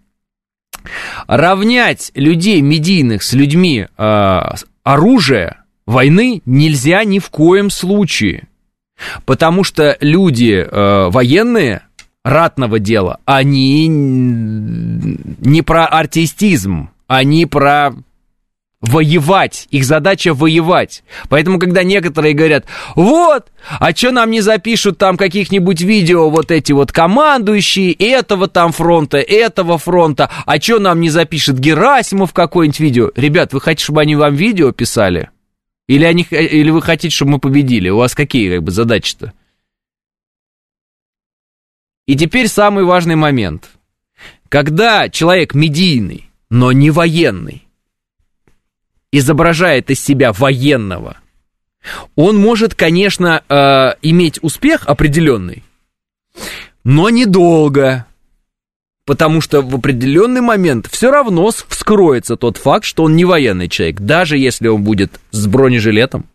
Равнять 1.27 2.11
людей 2.15 2.61
медийных 2.61 3.23
с 3.23 3.35
людьми 3.35 3.87
э, 3.97 4.41
оружия 4.83 5.65
войны 5.87 6.43
нельзя 6.47 7.05
ни 7.05 7.19
в 7.19 7.31
коем 7.31 7.71
случае. 7.71 8.49
Потому 9.25 9.65
что 9.65 9.97
люди 10.01 10.55
э, 10.55 11.09
военные 11.11 11.83
ратного 12.25 12.79
дела, 12.79 13.21
они 13.25 13.87
не 13.89 15.63
про 15.63 15.87
артистизм, 15.87 16.91
они 17.07 17.47
про 17.47 17.93
воевать. 18.81 19.67
Их 19.71 19.85
задача 19.85 20.35
воевать. 20.35 21.03
Поэтому, 21.29 21.59
когда 21.59 21.83
некоторые 21.83 22.35
говорят, 22.35 22.67
вот, 22.95 23.49
а 23.81 23.95
что 23.95 24.13
нам 24.13 24.31
не 24.31 24.41
запишут 24.41 24.99
там 24.99 25.17
каких-нибудь 25.17 25.81
видео 25.81 26.31
вот 26.31 26.51
эти 26.51 26.73
вот 26.73 26.93
командующие 26.93 27.93
этого 27.93 28.49
там 28.49 28.73
фронта, 28.73 29.19
этого 29.19 29.79
фронта, 29.79 30.31
а 30.47 30.61
что 30.61 30.79
нам 30.79 31.01
не 31.01 31.11
запишет 31.11 31.59
Герасимов 31.59 32.33
какое-нибудь 32.33 32.81
видео? 32.81 33.11
Ребят, 33.17 33.53
вы 33.53 33.61
хотите, 33.61 33.85
чтобы 33.85 34.03
они 34.03 34.17
вам 34.17 34.35
видео 34.35 34.73
писали? 34.73 35.31
Или, 35.89 36.05
они, 36.05 36.27
или 36.31 36.71
вы 36.71 36.83
хотите, 36.83 37.15
чтобы 37.15 37.33
мы 37.33 37.39
победили? 37.39 37.89
У 37.89 37.97
вас 37.97 38.15
какие 38.15 38.55
как 38.55 38.63
бы 38.63 38.71
задачи-то? 38.71 39.33
И 42.07 42.15
теперь 42.17 42.49
самый 42.49 42.85
важный 42.85 43.17
момент. 43.17 43.71
Когда 44.49 45.11
человек 45.11 45.55
медийный, 45.55 46.31
но 46.49 46.73
не 46.73 46.91
военный, 46.91 47.68
изображает 49.13 49.91
из 49.91 50.01
себя 50.01 50.33
военного, 50.33 51.19
он 52.17 52.37
может, 52.37 52.75
конечно, 52.75 53.43
э, 53.49 53.95
иметь 54.03 54.39
успех 54.43 54.87
определенный, 54.87 55.63
но 56.85 57.11
недолго. 57.11 58.07
Потому 59.05 59.41
что 59.41 59.63
в 59.63 59.75
определенный 59.75 60.43
момент 60.43 60.87
все 60.91 61.11
равно 61.11 61.51
вскроется 61.51 62.37
тот 62.37 62.59
факт, 62.59 62.85
что 62.85 63.05
он 63.05 63.17
не 63.17 63.25
военный 63.25 63.69
человек, 63.69 64.01
даже 64.01 64.37
если 64.37 64.69
он 64.69 64.83
будет 64.85 65.19
с 65.31 65.47
бронежилетом, 65.47 66.27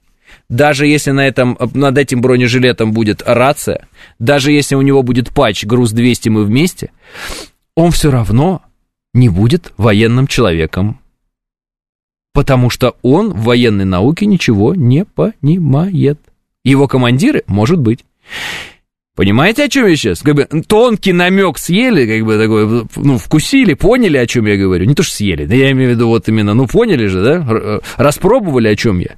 даже 0.50 0.88
если 0.88 1.12
на 1.12 1.28
этом, 1.28 1.56
над 1.76 1.98
этим 2.00 2.22
бронежилетом 2.22 2.92
будет 2.92 3.22
рация, 3.26 3.88
даже 4.18 4.52
если 4.52 4.74
у 4.74 4.82
него 4.82 5.04
будет 5.04 5.30
патч 5.30 5.66
груз 5.66 5.92
200 5.92 6.30
мы 6.30 6.46
вместе, 6.46 6.90
он 7.76 7.92
все 7.92 8.10
равно 8.10 8.64
не 9.14 9.30
будет 9.30 9.72
военным 9.78 10.26
человеком 10.26 11.00
потому 12.34 12.70
что 12.70 12.96
он 13.02 13.32
в 13.32 13.44
военной 13.44 13.86
науке 13.86 14.26
ничего 14.26 14.76
не 14.76 15.06
понимает. 15.06 16.20
Его 16.64 16.88
командиры, 16.88 17.44
может 17.48 17.80
быть. 17.80 18.04
Понимаете, 19.16 19.66
о 19.66 19.70
чем 19.70 19.86
я 19.86 19.96
сейчас? 19.96 20.22
Как 20.22 20.34
бы 20.34 20.46
тонкий 20.68 21.14
намек 21.14 21.60
съели, 21.60 22.08
как 22.08 22.26
бы 22.26 22.38
такой, 22.40 22.88
ну, 22.96 23.18
вкусили, 23.20 23.76
поняли, 23.76 24.18
о 24.18 24.26
чем 24.26 24.48
я 24.48 24.58
говорю. 24.58 24.86
Не 24.86 24.96
то, 24.96 25.04
что 25.04 25.16
съели, 25.16 25.46
да 25.46 25.54
я 25.54 25.72
имею 25.72 25.92
в 25.92 25.94
виду 25.94 26.08
вот 26.08 26.28
именно, 26.28 26.56
ну, 26.56 26.66
поняли 26.66 27.06
же, 27.06 27.24
да? 27.24 27.46
Э, 27.48 27.80
распробовали, 27.98 28.70
о 28.70 28.76
чем 28.76 28.98
я. 28.98 29.16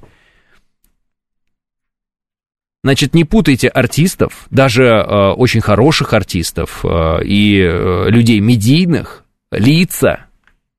Значит, 2.84 3.14
не 3.14 3.24
путайте 3.24 3.68
артистов, 3.68 4.46
даже 4.50 4.84
э, 4.84 5.30
очень 5.30 5.62
хороших 5.62 6.12
артистов 6.12 6.84
э, 6.84 7.24
и 7.24 7.58
э, 7.58 8.10
людей 8.10 8.40
медийных, 8.40 9.24
лица 9.50 10.26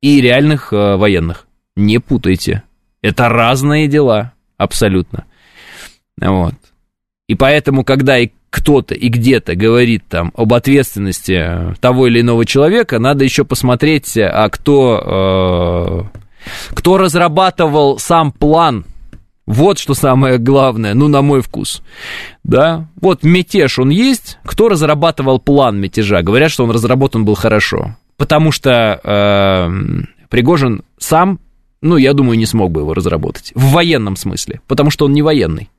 и 0.02 0.22
реальных 0.22 0.72
э, 0.72 0.96
военных. 0.96 1.47
Не 1.78 2.00
путайте. 2.00 2.64
Это 3.04 3.30
разные 3.30 3.88
дела, 3.88 4.34
абсолютно. 4.58 5.26
Вот. 6.20 6.56
И 7.28 7.36
поэтому, 7.36 7.84
когда 7.84 8.18
и 8.18 8.32
кто-то 8.50 8.96
и 8.96 9.10
где-то 9.10 9.56
говорит 9.56 10.04
там 10.10 10.32
об 10.36 10.56
ответственности 10.56 11.76
того 11.80 12.08
или 12.08 12.22
иного 12.22 12.46
человека, 12.46 12.98
надо 12.98 13.24
еще 13.24 13.44
посмотреть, 13.46 14.18
а 14.18 14.50
кто, 14.50 16.10
э, 16.12 16.20
кто 16.74 16.98
разрабатывал 16.98 18.00
сам 18.00 18.32
план. 18.32 18.86
Вот 19.46 19.78
что 19.78 19.94
самое 19.94 20.40
главное, 20.40 20.96
ну, 20.96 21.08
на 21.08 21.22
мой 21.22 21.42
вкус. 21.42 21.84
Да, 22.44 22.88
вот 23.00 23.22
мятеж 23.22 23.78
он 23.78 23.90
есть, 23.90 24.40
кто 24.44 24.68
разрабатывал 24.68 25.40
план 25.40 25.80
мятежа? 25.80 26.24
Говорят, 26.24 26.50
что 26.50 26.64
он 26.64 26.72
разработан 26.72 27.24
был 27.24 27.36
хорошо. 27.36 27.96
Потому 28.18 28.52
что 28.52 29.00
э, 29.04 29.70
Пригожин 30.30 30.82
сам 30.98 31.40
ну, 31.82 31.98
я 31.98 32.14
думаю, 32.14 32.38
не 32.38 32.46
смог 32.46 32.72
бы 32.72 32.82
его 32.82 32.94
разработать. 32.94 33.52
В 33.56 33.72
военном 33.72 34.16
смысле, 34.16 34.62
потому 34.68 34.90
что 34.90 35.06
он 35.06 35.14
не 35.14 35.22
военный. 35.22 35.70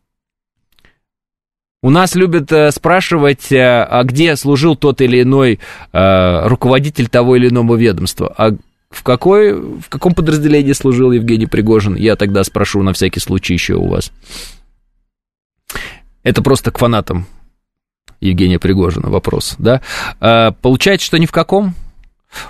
У 1.81 1.91
нас 1.91 2.17
любят 2.17 2.51
э, 2.51 2.73
спрашивать, 2.73 3.53
э, 3.53 3.83
а 3.83 4.03
где 4.03 4.35
служил 4.35 4.75
тот 4.75 5.01
или 5.01 5.23
иной 5.23 5.61
э, 5.93 6.49
руководитель 6.49 7.09
того 7.09 7.37
или 7.37 7.49
иного 7.49 7.77
ведомства. 7.77 8.35
А 8.37 8.51
в, 8.91 9.05
какой, 9.05 9.53
в 9.55 9.89
каком 9.89 10.13
подразделении 10.13 10.73
служил 10.73 11.13
Евгений 11.13 11.47
Пригожин? 11.47 11.95
Я 11.95 12.17
тогда 12.17 12.43
спрошу 12.43 12.83
на 12.83 12.93
всякий 12.93 13.21
случай 13.21 13.55
еще 13.55 13.75
у 13.75 13.87
вас. 13.87 14.11
Это 16.25 16.43
просто 16.43 16.73
к 16.73 16.79
фанатам 16.79 17.27
Евгения 18.21 18.59
Пригожина 18.59 19.09
вопрос, 19.09 19.55
да? 19.59 19.81
Получается, 20.61 21.07
что 21.07 21.19
ни 21.19 21.27
в 21.27 21.33
каком? 21.33 21.75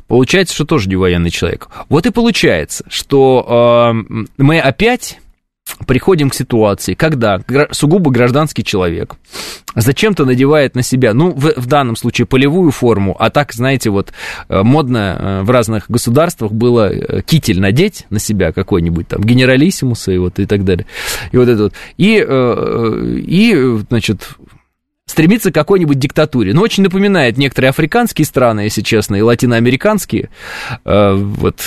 Получается, 0.06 0.54
что 0.54 0.64
тоже 0.64 0.88
не 0.88 0.96
военный 0.96 1.30
человек. 1.30 1.68
Вот 1.88 2.06
и 2.06 2.10
получается, 2.10 2.84
что 2.88 3.92
э, 4.08 4.24
мы 4.36 4.60
опять 4.60 5.18
приходим 5.86 6.30
к 6.30 6.34
ситуации, 6.34 6.94
когда 6.94 7.40
сугубо 7.70 8.10
гражданский 8.10 8.64
человек 8.64 9.16
зачем-то 9.74 10.24
надевает 10.24 10.74
на 10.74 10.82
себя, 10.82 11.14
ну, 11.14 11.32
в, 11.32 11.54
в 11.56 11.66
данном 11.66 11.96
случае 11.96 12.26
полевую 12.26 12.70
форму, 12.70 13.16
а 13.18 13.30
так, 13.30 13.52
знаете, 13.52 13.90
вот 13.90 14.12
э, 14.48 14.62
модно 14.62 15.16
э, 15.18 15.42
в 15.42 15.50
разных 15.50 15.90
государствах 15.90 16.52
было 16.52 16.90
э, 16.90 17.22
китель 17.22 17.60
надеть 17.60 18.06
на 18.10 18.18
себя 18.18 18.52
какой-нибудь 18.52 19.08
там, 19.08 19.22
генералиссимуса 19.22 20.12
и 20.12 20.18
вот 20.18 20.38
и 20.38 20.46
так 20.46 20.64
далее. 20.64 20.86
И 21.32 21.36
вот 21.36 21.48
это 21.48 21.64
вот. 21.64 21.74
И, 21.96 22.16
и 22.18 23.78
значит, 23.88 24.28
стремится 25.08 25.50
к 25.50 25.54
какой-нибудь 25.54 25.98
диктатуре. 25.98 26.54
Но 26.54 26.62
очень 26.62 26.84
напоминает 26.84 27.36
некоторые 27.38 27.70
африканские 27.70 28.26
страны, 28.26 28.60
если 28.60 28.82
честно, 28.82 29.16
и 29.16 29.22
латиноамериканские. 29.22 30.30
Э, 30.84 31.14
вот 31.14 31.60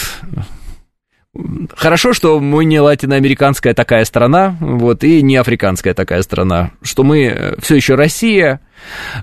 Хорошо, 1.78 2.12
что 2.12 2.42
мы 2.42 2.66
не 2.66 2.82
латиноамериканская 2.82 3.74
такая 3.74 4.04
страна, 4.04 4.58
вот, 4.60 5.06
и 5.06 5.22
не 5.22 5.38
африканская 5.38 5.94
такая 5.94 6.24
страна, 6.24 6.72
что 6.82 7.06
мы 7.06 7.56
все 7.60 7.78
еще 7.78 7.96
Россия, 7.96 8.60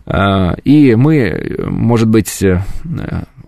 э, 0.06 0.54
и 0.64 0.94
мы, 0.94 1.56
может 1.66 2.08
быть, 2.08 2.42
э, 2.42 2.62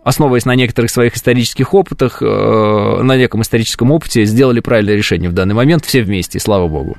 основываясь 0.04 0.44
на 0.44 0.54
некоторых 0.56 0.90
своих 0.90 1.16
исторических 1.16 1.72
опытах, 1.72 2.20
на 2.20 3.16
неком 3.16 3.40
историческом 3.42 3.90
опыте, 3.92 4.24
сделали 4.24 4.60
правильное 4.60 4.94
решение 4.94 5.30
в 5.30 5.34
данный 5.34 5.54
момент, 5.54 5.86
все 5.86 6.02
вместе, 6.02 6.38
слава 6.38 6.68
богу. 6.68 6.98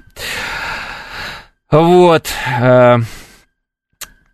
Вот. 1.69 2.27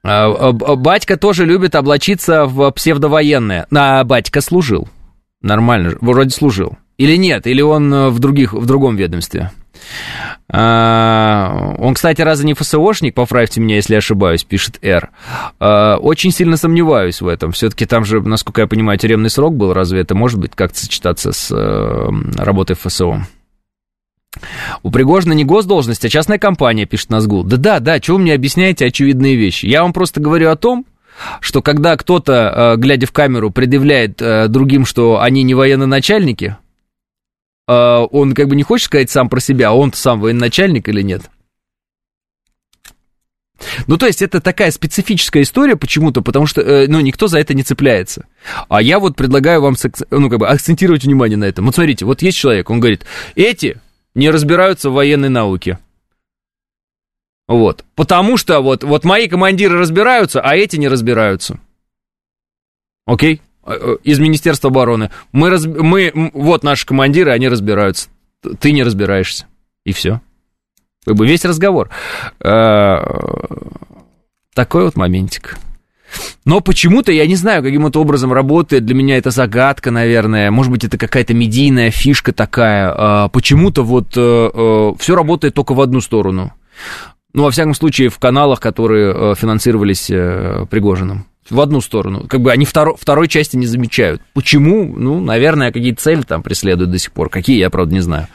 А, 0.07 0.29
а, 0.29 0.75
батька 0.75 1.17
тоже 1.17 1.45
любит 1.45 1.75
облачиться 1.75 2.45
в 2.45 2.71
псевдовоенное. 2.71 3.67
А 3.75 4.03
батька 4.05 4.39
служил. 4.39 4.87
Нормально, 5.41 5.95
вроде 5.99 6.29
служил. 6.29 6.77
Или 6.97 7.17
нет, 7.17 7.45
или 7.45 7.61
он 7.61 7.93
э, 7.93 8.09
в, 8.09 8.19
других, 8.19 8.53
в 8.53 8.65
другом 8.65 8.95
ведомстве. 8.95 9.51
А, 10.49 11.75
он, 11.77 11.93
кстати, 11.93 12.21
разве 12.21 12.47
не 12.47 12.53
ФСОшник, 12.53 13.13
поправьте 13.13 13.59
меня, 13.59 13.75
если 13.75 13.95
ошибаюсь, 13.95 14.45
пишет 14.45 14.79
Р. 14.81 15.09
Очень 15.59 16.31
сильно 16.31 16.55
сомневаюсь 16.55 17.21
в 17.21 17.27
этом. 17.27 17.51
Все-таки 17.51 17.85
там 17.85 18.05
же, 18.05 18.21
насколько 18.21 18.61
я 18.61 18.67
понимаю, 18.67 18.97
тюремный 18.97 19.29
срок 19.29 19.55
был. 19.55 19.73
Разве 19.73 20.01
это 20.01 20.15
может 20.15 20.39
быть 20.39 20.53
как-то 20.55 20.79
сочетаться 20.79 21.33
с 21.33 21.51
э, 21.51 22.09
работой 22.37 22.77
ФСО? 22.77 23.27
У 24.83 24.91
Пригожина 24.91 25.33
не 25.33 25.43
госдолжность, 25.43 26.05
а 26.05 26.09
частная 26.09 26.37
компания, 26.37 26.85
пишет 26.85 27.09
Назгул. 27.09 27.43
Да-да, 27.43 27.79
да, 27.79 27.99
чего 27.99 28.17
вы 28.17 28.23
мне 28.23 28.33
объясняете 28.33 28.85
очевидные 28.85 29.35
вещи? 29.35 29.65
Я 29.65 29.83
вам 29.83 29.93
просто 29.93 30.19
говорю 30.19 30.49
о 30.49 30.55
том, 30.55 30.85
что 31.41 31.61
когда 31.61 31.95
кто-то, 31.97 32.73
э, 32.75 32.77
глядя 32.77 33.07
в 33.07 33.11
камеру, 33.11 33.51
предъявляет 33.51 34.21
э, 34.21 34.47
другим, 34.47 34.85
что 34.85 35.19
они 35.21 35.43
не 35.43 35.53
военноначальники, 35.53 36.57
э, 37.67 37.73
он 37.73 38.33
как 38.33 38.47
бы 38.47 38.55
не 38.55 38.63
хочет 38.63 38.85
сказать 38.85 39.09
сам 39.09 39.29
про 39.29 39.39
себя, 39.39 39.69
а 39.69 39.73
он 39.73 39.93
сам 39.93 40.19
военачальник 40.19 40.87
или 40.89 41.01
нет. 41.01 41.23
Ну, 43.87 43.97
то 43.97 44.05
есть, 44.05 44.21
это 44.21 44.39
такая 44.39 44.69
специфическая 44.69 45.41
история 45.41 45.75
почему-то, 45.75 46.21
потому 46.21 46.45
что, 46.45 46.85
ну, 46.87 46.99
никто 46.99 47.27
за 47.27 47.39
это 47.39 47.55
не 47.55 47.63
цепляется. 47.63 48.27
А 48.69 48.83
я 48.83 48.99
вот 48.99 49.15
предлагаю 49.15 49.61
вам, 49.61 49.75
ну, 50.11 50.29
как 50.29 50.39
бы, 50.39 50.47
акцентировать 50.47 51.03
внимание 51.03 51.37
на 51.37 51.45
этом. 51.45 51.65
Вот 51.65 51.73
смотрите, 51.73 52.05
вот 52.05 52.21
есть 52.21 52.37
человек, 52.37 52.69
он 52.69 52.79
говорит, 52.79 53.05
эти 53.35 53.81
не 54.17 54.31
разбираются 54.31 54.89
в 54.89 54.93
военной 54.93 55.29
науке. 55.29 55.79
Вот. 57.47 57.85
Потому 57.95 58.35
что 58.35 58.59
вот, 58.59 58.83
вот 58.83 59.05
мои 59.05 59.27
командиры 59.27 59.77
разбираются, 59.77 60.41
а 60.41 60.55
эти 60.55 60.75
не 60.75 60.87
разбираются. 60.87 61.59
Окей? 63.05 63.41
Э, 63.63 63.73
э, 63.79 63.97
из 64.03 64.19
Министерства 64.19 64.69
обороны. 64.69 65.11
Мы, 65.31 65.49
раз, 65.49 65.65
мы, 65.65 66.11
вот 66.33 66.63
наши 66.63 66.85
командиры, 66.85 67.31
они 67.31 67.47
разбираются. 67.47 68.09
Ты 68.59 68.71
не 68.71 68.83
разбираешься. 68.83 69.45
И 69.85 69.93
все. 69.93 70.19
Как 71.05 71.15
бы 71.15 71.27
весь 71.27 71.45
разговор. 71.45 71.89
Э, 72.39 72.97
такой 74.53 74.83
вот 74.83 74.95
моментик. 74.95 75.57
Но 76.45 76.61
почему-то, 76.61 77.11
я 77.11 77.27
не 77.27 77.35
знаю, 77.35 77.63
каким 77.63 77.85
это 77.85 77.99
образом 77.99 78.31
работает, 78.31 78.85
для 78.85 78.95
меня 78.95 79.17
это 79.17 79.31
загадка, 79.31 79.91
наверное, 79.91 80.51
может 80.51 80.71
быть, 80.71 80.83
это 80.83 80.97
какая-то 80.97 81.33
медийная 81.33 81.91
фишка 81.91 82.33
такая, 82.33 82.93
а, 82.95 83.27
почему-то 83.29 83.83
вот 83.83 84.13
э, 84.15 84.49
э, 84.53 84.93
все 84.99 85.15
работает 85.15 85.53
только 85.53 85.73
в 85.73 85.81
одну 85.81 86.01
сторону. 86.01 86.53
Ну, 87.33 87.43
во 87.43 87.51
всяком 87.51 87.73
случае, 87.73 88.09
в 88.09 88.17
каналах, 88.19 88.59
которые 88.59 89.13
э, 89.13 89.35
финансировались 89.35 90.07
Пригожиным. 90.69 91.27
В 91.49 91.61
одну 91.61 91.79
сторону. 91.79 92.25
Как 92.27 92.41
бы 92.41 92.51
они 92.51 92.65
второ, 92.65 92.95
второй 92.95 93.27
части 93.27 93.55
не 93.55 93.65
замечают. 93.65 94.21
Почему? 94.33 94.85
Ну, 94.85 95.21
наверное, 95.21 95.71
какие-то 95.71 96.01
цели 96.01 96.21
там 96.21 96.43
преследуют 96.43 96.91
до 96.91 96.99
сих 96.99 97.11
пор. 97.13 97.29
Какие, 97.29 97.57
я, 97.57 97.69
правда, 97.69 97.93
не 97.93 98.01
знаю. 98.01 98.27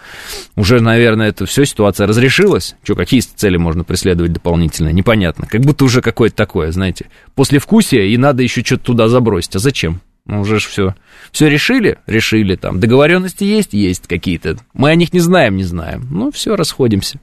Уже, 0.56 0.80
наверное, 0.80 1.28
это 1.28 1.44
все, 1.44 1.64
ситуация 1.66 2.06
разрешилась. 2.06 2.74
Что, 2.82 2.94
какие 2.94 3.20
цели 3.20 3.58
можно 3.58 3.84
преследовать 3.84 4.32
дополнительно? 4.32 4.88
Непонятно. 4.88 5.46
Как 5.46 5.60
будто 5.60 5.84
уже 5.84 6.00
какое-то 6.00 6.36
такое, 6.36 6.72
знаете, 6.72 7.06
после 7.34 7.58
вкусия, 7.58 8.04
и 8.04 8.16
надо 8.16 8.42
еще 8.42 8.62
что-то 8.62 8.84
туда 8.84 9.08
забросить. 9.08 9.56
А 9.56 9.58
зачем? 9.58 10.00
Ну, 10.24 10.40
уже 10.40 10.60
ж 10.60 10.66
все. 10.66 10.94
Все 11.32 11.48
решили? 11.48 11.98
Решили 12.06 12.56
там. 12.56 12.80
Договоренности 12.80 13.44
есть? 13.44 13.72
Есть 13.72 14.06
какие-то. 14.06 14.56
Мы 14.72 14.90
о 14.90 14.94
них 14.94 15.12
не 15.12 15.20
знаем? 15.20 15.56
Не 15.56 15.64
знаем. 15.64 16.06
Ну, 16.10 16.30
все, 16.30 16.56
расходимся. 16.56 17.18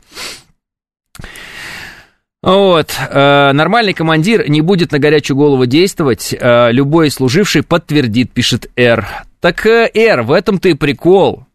Вот, 2.42 2.92
э, 2.98 3.52
нормальный 3.52 3.94
командир 3.94 4.50
не 4.50 4.62
будет 4.62 4.94
на 4.94 5.00
горячую 5.00 5.36
голову 5.36 5.66
действовать, 5.66 6.34
э, 6.34 6.72
любой 6.72 7.12
служивший 7.12 7.64
подтвердит, 7.64 8.32
пишет 8.32 8.72
Р. 8.78 9.06
Так, 9.42 9.66
э, 9.66 9.92
Р, 9.94 10.22
в 10.22 10.32
этом-то 10.32 10.70
и 10.70 10.74
прикол, 10.74 11.46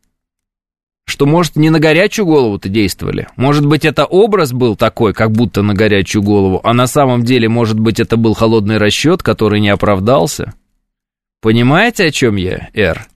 что, 1.07 1.24
может, 1.24 1.57
не 1.57 1.70
на 1.70 1.80
горячую 1.80 2.26
голову-то 2.26 2.68
действовали. 2.68 3.28
Может 3.37 3.64
быть, 3.64 3.87
это 3.87 4.05
образ 4.05 4.53
был 4.53 4.76
такой, 4.76 5.14
как 5.14 5.32
будто 5.32 5.62
на 5.62 5.72
горячую 5.72 6.22
голову, 6.22 6.61
а 6.62 6.74
на 6.74 6.87
самом 6.87 7.24
деле, 7.24 7.49
может 7.49 7.80
быть, 7.80 7.99
это 7.99 8.18
был 8.18 8.35
холодный 8.35 8.76
расчет, 8.76 9.22
который 9.22 9.61
не 9.61 9.70
оправдался. 9.70 10.53
Понимаете, 11.41 12.07
о 12.07 12.11
чем 12.11 12.37
я, 12.37 12.68
Р? 12.74 13.07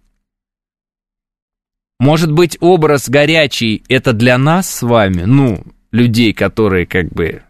Может 2.01 2.33
быть, 2.33 2.57
образ 2.61 3.11
горячий 3.11 3.83
это 3.89 4.15
для 4.15 4.39
нас 4.39 4.71
с 4.71 4.83
вами, 4.83 5.25
ну, 5.25 5.65
людей, 5.91 6.33
которые 6.33 6.87
как 6.87 7.09
бы 7.09 7.43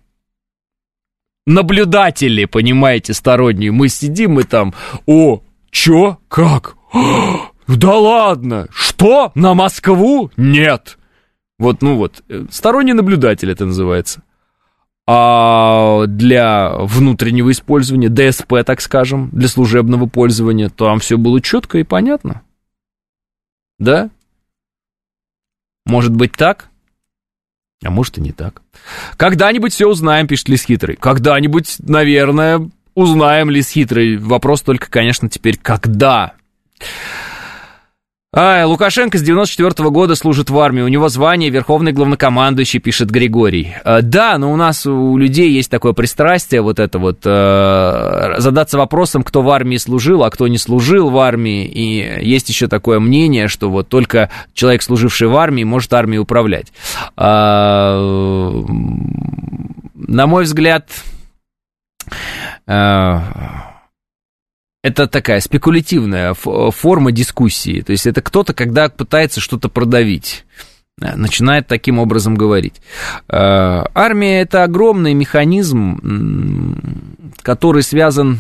наблюдатели, 1.49 2.45
понимаете, 2.45 3.15
сторонние. 3.15 3.73
Мы 3.73 3.89
сидим 3.89 4.39
и 4.39 4.45
там, 4.45 4.75
о, 5.07 5.43
чё, 5.71 6.19
как? 6.29 6.77
Да 7.67 7.99
ладно, 7.99 8.67
что, 8.71 9.31
на 9.35 9.53
Москву? 9.53 10.31
Нет. 10.39 10.97
Вот, 11.59 11.83
ну 11.83 11.97
вот, 11.97 12.23
э, 12.31 12.47
сторонний 12.51 12.95
наблюдатель 12.95 13.51
это 13.51 13.67
называется. 13.67 14.23
А 15.07 16.07
для 16.07 16.71
внутреннего 16.79 17.51
использования, 17.51 18.09
ДСП, 18.09 18.55
так 18.65 18.81
скажем, 18.81 19.29
для 19.33 19.49
служебного 19.49 20.07
пользования, 20.07 20.71
там 20.71 20.99
все 20.99 21.19
было 21.19 21.43
четко 21.43 21.79
и 21.79 21.83
понятно. 21.83 22.41
Да? 23.79 24.09
Может 25.85 26.15
быть 26.15 26.33
так? 26.33 26.68
А 27.85 27.91
может 27.91 28.19
и 28.19 28.21
не 28.21 28.33
так. 28.33 28.63
Когда-нибудь 29.17 29.73
все 29.73 29.87
узнаем, 29.87 30.27
пишет 30.27 30.49
Лис 30.49 30.65
Хитрый. 30.65 30.97
Когда-нибудь, 30.97 31.77
наверное, 31.81 32.69
узнаем 32.95 33.51
Лис 33.51 33.71
Хитрый. 33.71 34.17
Вопрос 34.17 34.63
только, 34.63 34.91
конечно, 34.91 35.29
теперь 35.29 35.57
когда. 35.57 36.35
А, 38.31 38.67
Лукашенко 38.67 39.17
с 39.17 39.23
94 39.23 39.89
-го 39.89 39.91
года 39.91 40.15
служит 40.15 40.51
в 40.51 40.59
армии, 40.59 40.83
у 40.83 40.89
него 40.89 41.09
звание 41.09 41.49
верховный 41.49 41.93
главнокомандующий, 41.93 42.79
пишет 42.79 43.11
Григорий. 43.11 43.75
А, 43.85 44.03
да, 44.03 44.37
но 44.37 44.53
у 44.53 44.57
нас 44.57 44.85
у 44.85 45.17
людей 45.17 45.51
есть 45.51 45.71
такое 45.71 45.95
пристрастие, 45.95 46.61
вот 46.61 46.79
это 46.79 46.99
вот, 46.99 47.21
э, 47.25 48.35
задаться 48.37 48.77
вопросом, 48.77 49.23
кто 49.23 49.41
в 49.41 49.49
армии 49.49 49.79
служил, 49.79 50.25
а 50.25 50.31
кто 50.31 50.47
не 50.47 50.59
служил 50.59 51.09
в 51.09 51.19
армии, 51.19 51.65
и 51.65 52.27
есть 52.27 52.51
еще 52.51 52.69
такое 52.69 53.01
мнение, 53.01 53.49
что 53.49 53.71
вот 53.71 53.89
только 53.89 54.29
человек, 54.53 54.83
служивший 54.83 55.29
в 55.29 55.37
армии, 55.37 55.65
может 55.65 55.95
армией 55.95 56.19
управлять. 56.19 56.71
А, 57.17 57.99
на 59.95 60.27
мой 60.27 60.45
взгляд, 60.45 60.91
э, 62.67 63.21
это 64.89 65.07
такая 65.07 65.41
спекулятивная 65.41 66.35
форма 66.35 67.13
дискуссии. 67.13 67.83
То 67.83 67.93
есть 67.93 68.07
это 68.07 68.23
кто-то, 68.23 68.55
когда 68.55 68.89
пытается 68.89 69.41
что-то 69.41 69.69
продавить 69.69 70.45
э, 71.01 71.15
начинает 71.15 71.67
таким 71.67 71.99
образом 71.99 72.35
говорить. 72.35 72.75
Э, 73.29 73.85
армия 73.95 74.41
это 74.41 74.65
огромный 74.65 75.15
механизм, 75.15 76.81
который 77.43 77.83
связан 77.83 78.39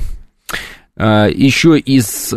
э, 0.96 1.28
еще 1.34 1.78
и 1.78 2.00
с 2.00 2.34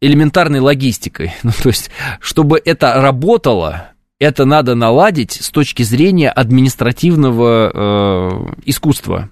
элементарной 0.00 0.60
логистикой. 0.60 1.32
Ну, 1.42 1.52
то 1.62 1.68
есть, 1.68 1.90
чтобы 2.20 2.60
это 2.64 2.94
работало, 3.00 3.92
это 4.18 4.44
надо 4.44 4.74
наладить 4.74 5.32
с 5.32 5.50
точки 5.50 5.82
зрения 5.82 6.30
административного 6.30 7.70
э, 7.72 8.52
искусства. 8.64 9.30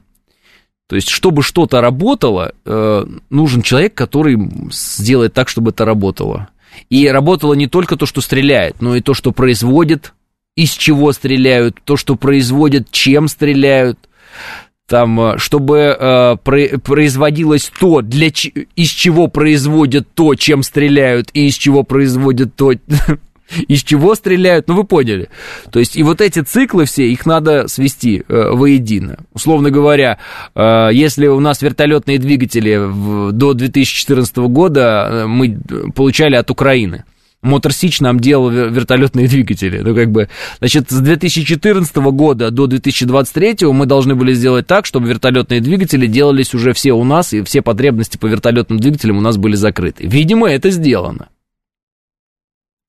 То 0.91 0.97
есть, 0.97 1.09
чтобы 1.09 1.45
что-то 1.45 1.81
работало, 1.81 2.53
э, 2.65 3.05
нужен 3.31 3.63
человек, 3.63 3.95
который 3.95 4.37
сделает 4.73 5.33
так, 5.33 5.49
чтобы 5.49 5.71
это 5.71 5.85
работало. 5.85 6.49
И 6.89 7.07
работало 7.07 7.55
не 7.55 7.69
только 7.69 7.97
то, 7.97 8.07
что 8.07 8.21
стреляет, 8.21 8.83
но 8.83 8.97
и 8.97 9.01
то, 9.01 9.15
что 9.15 9.31
производит, 9.31 10.15
из 10.57 10.73
чего 10.73 11.13
стреляют, 11.13 11.79
то, 11.85 11.97
что 11.97 12.17
производят, 12.17 12.91
чем 12.91 13.29
стреляют. 13.29 14.01
Там, 14.89 15.21
э, 15.21 15.39
чтобы 15.39 15.97
э, 15.97 16.37
производилось 16.43 17.71
то, 17.79 18.01
для, 18.01 18.27
из 18.27 18.89
чего 18.89 19.29
производят 19.29 20.09
то, 20.13 20.35
чем 20.35 20.65
стреляют, 20.65 21.31
и 21.35 21.47
из 21.47 21.55
чего 21.55 21.85
производят 21.85 22.57
то, 22.57 22.73
из 23.69 23.83
чего 23.83 24.15
стреляют, 24.15 24.69
ну 24.69 24.75
вы 24.75 24.85
поняли. 24.85 25.29
То 25.71 25.79
есть 25.79 25.97
и 25.97 26.03
вот 26.03 26.21
эти 26.21 26.41
циклы 26.41 26.85
все, 26.85 27.09
их 27.09 27.27
надо 27.27 27.69
свести 27.69 28.23
э, 28.27 28.51
воедино. 28.53 29.19
Условно 29.33 29.71
говоря, 29.71 30.19
э, 30.55 30.91
если 30.93 31.27
у 31.27 31.41
нас 31.41 31.63
вертолетные 31.63 32.19
двигатели 32.19 32.77
в, 32.77 33.33
до 33.33 33.55
2014 33.55 34.37
года 34.39 35.09
э, 35.11 35.27
мы 35.27 35.59
получали 35.95 36.37
от 36.37 36.51
Украины, 36.51 37.05
Мотор 37.43 37.73
Сич 37.73 38.01
нам 38.01 38.21
делал 38.21 38.51
вертолетные 38.51 39.27
двигатели. 39.27 39.79
Ну, 39.79 39.95
как 39.95 40.11
бы, 40.11 40.29
значит, 40.59 40.91
с 40.91 40.99
2014 40.99 41.97
года 41.97 42.51
до 42.51 42.67
2023 42.67 43.67
мы 43.69 43.87
должны 43.87 44.15
были 44.15 44.35
сделать 44.35 44.67
так, 44.67 44.85
чтобы 44.85 45.09
вертолетные 45.09 45.61
двигатели 45.61 46.07
делались 46.07 46.53
уже 46.53 46.75
все 46.75 46.93
у 46.93 47.03
нас, 47.03 47.33
и 47.33 47.43
все 47.43 47.63
потребности 47.63 48.19
по 48.19 48.27
вертолетным 48.27 48.79
двигателям 48.79 49.17
у 49.17 49.23
нас 49.23 49.39
были 49.39 49.55
закрыты. 49.55 50.07
Видимо, 50.07 50.51
это 50.51 50.71
сделано. 50.71 51.29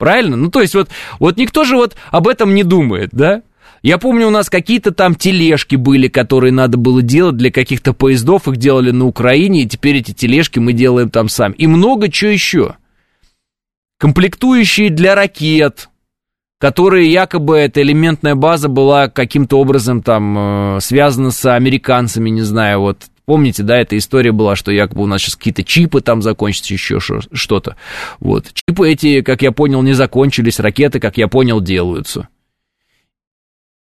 Правильно? 0.01 0.35
Ну, 0.35 0.49
то 0.49 0.61
есть 0.61 0.73
вот, 0.73 0.89
вот 1.19 1.37
никто 1.37 1.63
же 1.63 1.75
вот 1.75 1.95
об 2.09 2.27
этом 2.27 2.55
не 2.55 2.63
думает, 2.63 3.09
да? 3.11 3.43
Я 3.83 3.99
помню, 3.99 4.25
у 4.25 4.31
нас 4.31 4.49
какие-то 4.49 4.91
там 4.91 5.13
тележки 5.13 5.75
были, 5.75 6.07
которые 6.07 6.51
надо 6.51 6.79
было 6.79 7.03
делать 7.03 7.37
для 7.37 7.51
каких-то 7.51 7.93
поездов, 7.93 8.47
их 8.47 8.57
делали 8.57 8.89
на 8.89 9.05
Украине, 9.05 9.61
и 9.61 9.67
теперь 9.67 9.97
эти 9.97 10.11
тележки 10.11 10.57
мы 10.57 10.73
делаем 10.73 11.11
там 11.11 11.29
сами. 11.29 11.53
И 11.53 11.67
много 11.67 12.09
чего 12.09 12.31
еще. 12.31 12.75
Комплектующие 13.99 14.89
для 14.89 15.13
ракет, 15.13 15.89
которые 16.57 17.11
якобы 17.11 17.57
эта 17.57 17.83
элементная 17.83 18.33
база 18.33 18.69
была 18.69 19.07
каким-то 19.07 19.59
образом 19.59 20.01
там 20.01 20.77
э, 20.77 20.79
связана 20.81 21.29
с 21.29 21.45
американцами, 21.45 22.31
не 22.31 22.41
знаю, 22.41 22.79
вот 22.79 23.03
Помните, 23.26 23.63
да, 23.63 23.78
эта 23.78 23.97
история 23.97 24.32
была, 24.32 24.55
что 24.55 24.72
якобы 24.72 25.03
у 25.03 25.07
нас 25.07 25.22
сейчас 25.22 25.36
какие-то 25.36 25.63
чипы 25.63 26.01
там 26.01 26.22
закончатся, 26.22 26.74
еще 26.74 26.99
что-то. 26.99 27.76
Вот. 28.19 28.51
Чипы 28.53 28.89
эти, 28.89 29.22
как 29.22 29.41
я 29.41 29.51
понял, 29.51 29.82
не 29.82 29.93
закончились, 29.93 30.59
ракеты, 30.59 30.99
как 30.99 31.17
я 31.17 31.28
понял, 31.28 31.61
делаются. 31.61 32.28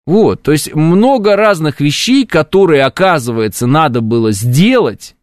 Вот, 0.09 0.41
то 0.41 0.51
есть 0.51 0.73
много 0.73 1.35
разных 1.35 1.81
вещей, 1.81 2.25
которые, 2.25 2.83
оказывается, 2.83 3.67
надо 3.67 4.01
было 4.01 4.31
сделать, 4.31 5.15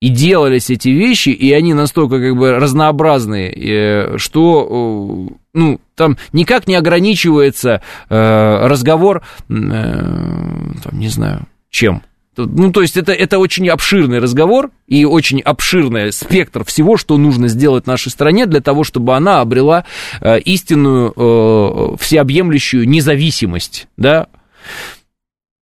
и 0.00 0.10
делались 0.10 0.68
эти 0.68 0.90
вещи, 0.90 1.30
и 1.30 1.50
они 1.52 1.72
настолько 1.72 2.20
как 2.20 2.36
бы 2.36 2.50
разнообразные, 2.58 3.50
э, 3.50 4.18
что, 4.18 5.30
э, 5.30 5.34
ну, 5.54 5.80
там 5.94 6.18
никак 6.34 6.66
не 6.66 6.74
ограничивается 6.74 7.80
э, 8.10 8.66
разговор, 8.66 9.22
там, 9.48 10.74
не 10.92 11.08
знаю, 11.08 11.46
чем, 11.70 12.02
ну, 12.36 12.72
то 12.72 12.82
есть 12.82 12.96
это, 12.96 13.12
это 13.12 13.38
очень 13.38 13.68
обширный 13.68 14.18
разговор 14.18 14.70
и 14.86 15.04
очень 15.04 15.40
обширный 15.40 16.12
спектр 16.12 16.64
всего, 16.64 16.96
что 16.96 17.16
нужно 17.16 17.48
сделать 17.48 17.86
нашей 17.86 18.10
стране 18.10 18.46
для 18.46 18.60
того, 18.60 18.84
чтобы 18.84 19.16
она 19.16 19.40
обрела 19.40 19.84
э, 20.20 20.40
истинную, 20.40 21.12
э, 21.16 21.96
всеобъемлющую 22.00 22.88
независимость, 22.88 23.88
да, 23.96 24.28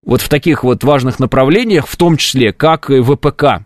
вот 0.05 0.21
в 0.21 0.29
таких 0.29 0.65
вот 0.65 0.83
важных 0.85 1.19
направлениях, 1.21 1.87
в 1.87 1.97
том 1.97 2.17
числе, 2.17 2.53
как 2.53 2.91
и 2.91 3.01
ВПК. 3.01 3.65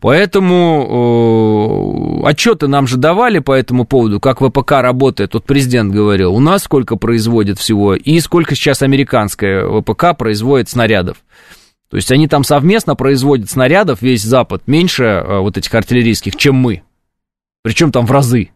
Поэтому 0.00 2.22
э, 2.22 2.28
отчеты 2.28 2.68
нам 2.68 2.86
же 2.86 2.96
давали 2.96 3.40
по 3.40 3.52
этому 3.52 3.84
поводу, 3.84 4.20
как 4.20 4.40
ВПК 4.40 4.72
работает. 4.72 5.34
Вот 5.34 5.44
президент 5.44 5.92
говорил, 5.92 6.34
у 6.34 6.40
нас 6.40 6.64
сколько 6.64 6.96
производит 6.96 7.58
всего 7.58 7.94
и 7.94 8.20
сколько 8.20 8.54
сейчас 8.54 8.82
американская 8.82 9.66
ВПК 9.66 10.16
производит 10.16 10.68
снарядов. 10.68 11.18
То 11.90 11.96
есть 11.96 12.10
они 12.10 12.28
там 12.28 12.44
совместно 12.44 12.96
производят 12.96 13.50
снарядов, 13.50 14.02
весь 14.02 14.22
Запад, 14.22 14.62
меньше 14.66 15.04
э, 15.04 15.38
вот 15.38 15.56
этих 15.56 15.72
артиллерийских, 15.74 16.36
чем 16.36 16.56
мы. 16.56 16.82
Причем 17.62 17.92
там 17.92 18.06
в 18.06 18.12
разы. 18.12 18.50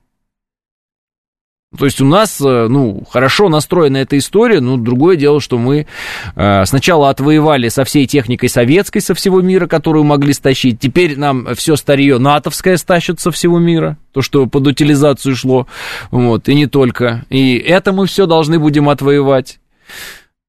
То 1.78 1.84
есть 1.84 2.00
у 2.00 2.04
нас, 2.04 2.40
э, 2.40 2.66
ну, 2.68 3.04
хорошо 3.08 3.48
настроена 3.48 3.98
эта 3.98 4.18
история, 4.18 4.60
но 4.60 4.76
другое 4.76 5.14
дело, 5.14 5.40
что 5.40 5.56
мы 5.56 5.86
э, 6.34 6.64
сначала 6.64 7.10
отвоевали 7.10 7.68
со 7.68 7.84
всей 7.84 8.08
техникой 8.08 8.48
советской 8.48 8.98
со 8.98 9.14
всего 9.14 9.40
мира, 9.40 9.68
которую 9.68 10.02
могли 10.02 10.32
стащить, 10.32 10.80
теперь 10.80 11.16
нам 11.16 11.54
все 11.54 11.76
старье 11.76 12.18
натовское 12.18 12.76
стащат 12.76 13.20
со 13.20 13.30
всего 13.30 13.60
мира, 13.60 13.98
то, 14.12 14.20
что 14.20 14.46
под 14.46 14.66
утилизацию 14.66 15.36
шло, 15.36 15.68
вот, 16.10 16.48
и 16.48 16.54
не 16.56 16.66
только. 16.66 17.24
И 17.30 17.56
это 17.56 17.92
мы 17.92 18.06
все 18.06 18.26
должны 18.26 18.58
будем 18.58 18.88
отвоевать. 18.88 19.60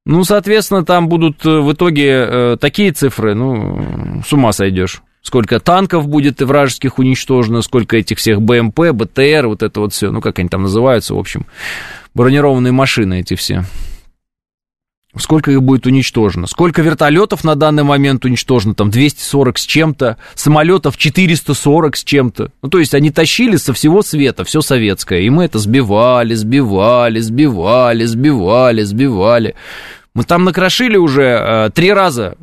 Ну, 0.04 0.24
соответственно, 0.24 0.84
там 0.84 1.08
будут 1.08 1.46
э, 1.46 1.60
в 1.60 1.72
итоге 1.72 2.56
такие 2.60 2.90
цифры, 2.90 3.36
ну, 3.36 4.22
с 4.26 4.32
ума 4.32 4.52
сойдешь 4.52 5.02
сколько 5.22 5.60
танков 5.60 6.08
будет 6.08 6.40
вражеских 6.42 6.98
уничтожено, 6.98 7.62
сколько 7.62 7.96
этих 7.96 8.18
всех 8.18 8.42
БМП, 8.42 8.90
БТР, 8.92 9.46
вот 9.46 9.62
это 9.62 9.80
вот 9.80 9.92
все, 9.92 10.10
ну, 10.10 10.20
как 10.20 10.38
они 10.38 10.48
там 10.48 10.62
называются, 10.62 11.14
в 11.14 11.18
общем, 11.18 11.46
бронированные 12.14 12.72
машины 12.72 13.20
эти 13.20 13.34
все. 13.34 13.64
Сколько 15.18 15.50
их 15.50 15.62
будет 15.62 15.84
уничтожено? 15.84 16.46
Сколько 16.46 16.80
вертолетов 16.80 17.44
на 17.44 17.54
данный 17.54 17.82
момент 17.82 18.24
уничтожено? 18.24 18.74
Там 18.74 18.90
240 18.90 19.58
с 19.58 19.66
чем-то, 19.66 20.16
самолетов 20.34 20.96
440 20.96 21.96
с 21.96 22.04
чем-то. 22.04 22.50
Ну, 22.62 22.68
то 22.70 22.78
есть 22.78 22.94
они 22.94 23.10
тащили 23.10 23.56
со 23.56 23.74
всего 23.74 24.00
света, 24.00 24.44
все 24.44 24.62
советское. 24.62 25.20
И 25.20 25.28
мы 25.28 25.44
это 25.44 25.58
сбивали, 25.58 26.32
сбивали, 26.32 27.20
сбивали, 27.20 28.06
сбивали, 28.06 28.82
сбивали. 28.84 29.54
Мы 30.14 30.24
там 30.24 30.44
накрошили 30.44 30.96
уже 30.96 31.24
э, 31.24 31.70
три 31.74 31.92
раза 31.92 32.38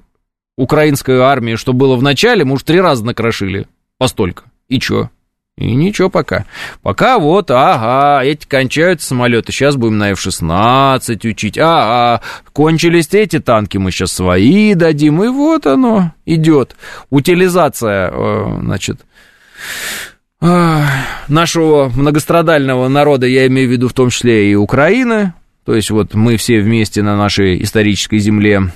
украинской 0.59 1.19
армии, 1.19 1.55
что 1.55 1.71
было 1.71 1.95
в 1.95 2.03
начале, 2.03 2.43
мы 2.43 2.55
уж 2.55 2.63
три 2.63 2.81
раза 2.81 3.05
накрошили. 3.05 3.65
Постолько. 3.97 4.43
И 4.67 4.77
чё? 4.79 5.09
И 5.57 5.73
ничего 5.73 6.09
пока. 6.09 6.45
Пока 6.81 7.17
вот, 7.17 7.49
ага, 7.49 8.23
эти 8.23 8.45
кончаются 8.45 9.07
самолеты, 9.07 9.53
сейчас 9.53 9.77
будем 9.77 9.97
на 9.97 10.11
F-16 10.11 11.27
учить. 11.27 11.57
Ага, 11.57 12.21
кончились 12.51 13.07
эти 13.13 13.39
танки, 13.39 13.77
мы 13.77 13.91
сейчас 13.91 14.11
свои 14.11 14.73
дадим. 14.73 15.23
И 15.23 15.29
вот 15.29 15.65
оно 15.65 16.13
идет. 16.25 16.75
Утилизация, 17.09 18.11
э, 18.11 18.59
значит, 18.61 18.99
э, 20.41 20.83
нашего 21.29 21.89
многострадального 21.89 22.89
народа, 22.89 23.27
я 23.27 23.47
имею 23.47 23.69
в 23.69 23.71
виду 23.71 23.87
в 23.87 23.93
том 23.93 24.09
числе 24.09 24.51
и 24.51 24.55
Украины. 24.55 25.33
То 25.65 25.73
есть 25.73 25.89
вот 25.89 26.15
мы 26.15 26.35
все 26.35 26.59
вместе 26.59 27.01
на 27.01 27.15
нашей 27.15 27.61
исторической 27.63 28.19
земле 28.19 28.71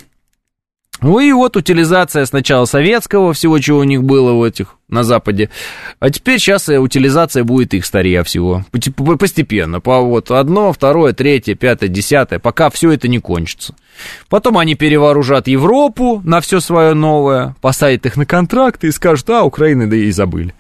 ну 1.03 1.19
и 1.19 1.33
вот 1.33 1.57
утилизация 1.57 2.25
сначала 2.25 2.63
советского, 2.63 3.33
всего, 3.33 3.59
чего 3.59 3.79
у 3.79 3.83
них 3.83 4.03
было 4.03 4.33
в 4.33 4.41
этих 4.41 4.77
на 4.93 5.03
Западе, 5.03 5.49
а 5.99 6.09
теперь 6.09 6.39
сейчас 6.39 6.69
утилизация 6.69 7.43
будет 7.43 7.73
их 7.73 7.85
старья 7.85 8.23
всего, 8.23 8.65
постепенно, 9.19 9.79
по 9.79 10.01
вот 10.01 10.31
одно, 10.31 10.71
второе, 10.71 11.13
третье, 11.13 11.55
пятое, 11.55 11.89
десятое, 11.89 12.39
пока 12.39 12.69
все 12.69 12.91
это 12.91 13.07
не 13.07 13.19
кончится. 13.19 13.75
Потом 14.29 14.57
они 14.57 14.75
перевооружат 14.75 15.47
Европу 15.47 16.21
на 16.23 16.41
все 16.41 16.59
свое 16.59 16.93
новое, 16.93 17.55
посадят 17.61 18.05
их 18.05 18.17
на 18.17 18.25
контракты 18.25 18.87
и 18.87 18.91
скажут, 18.91 19.29
а, 19.29 19.43
Украины 19.43 19.87
да 19.87 19.95
и 19.95 20.11
забыли. 20.11 20.53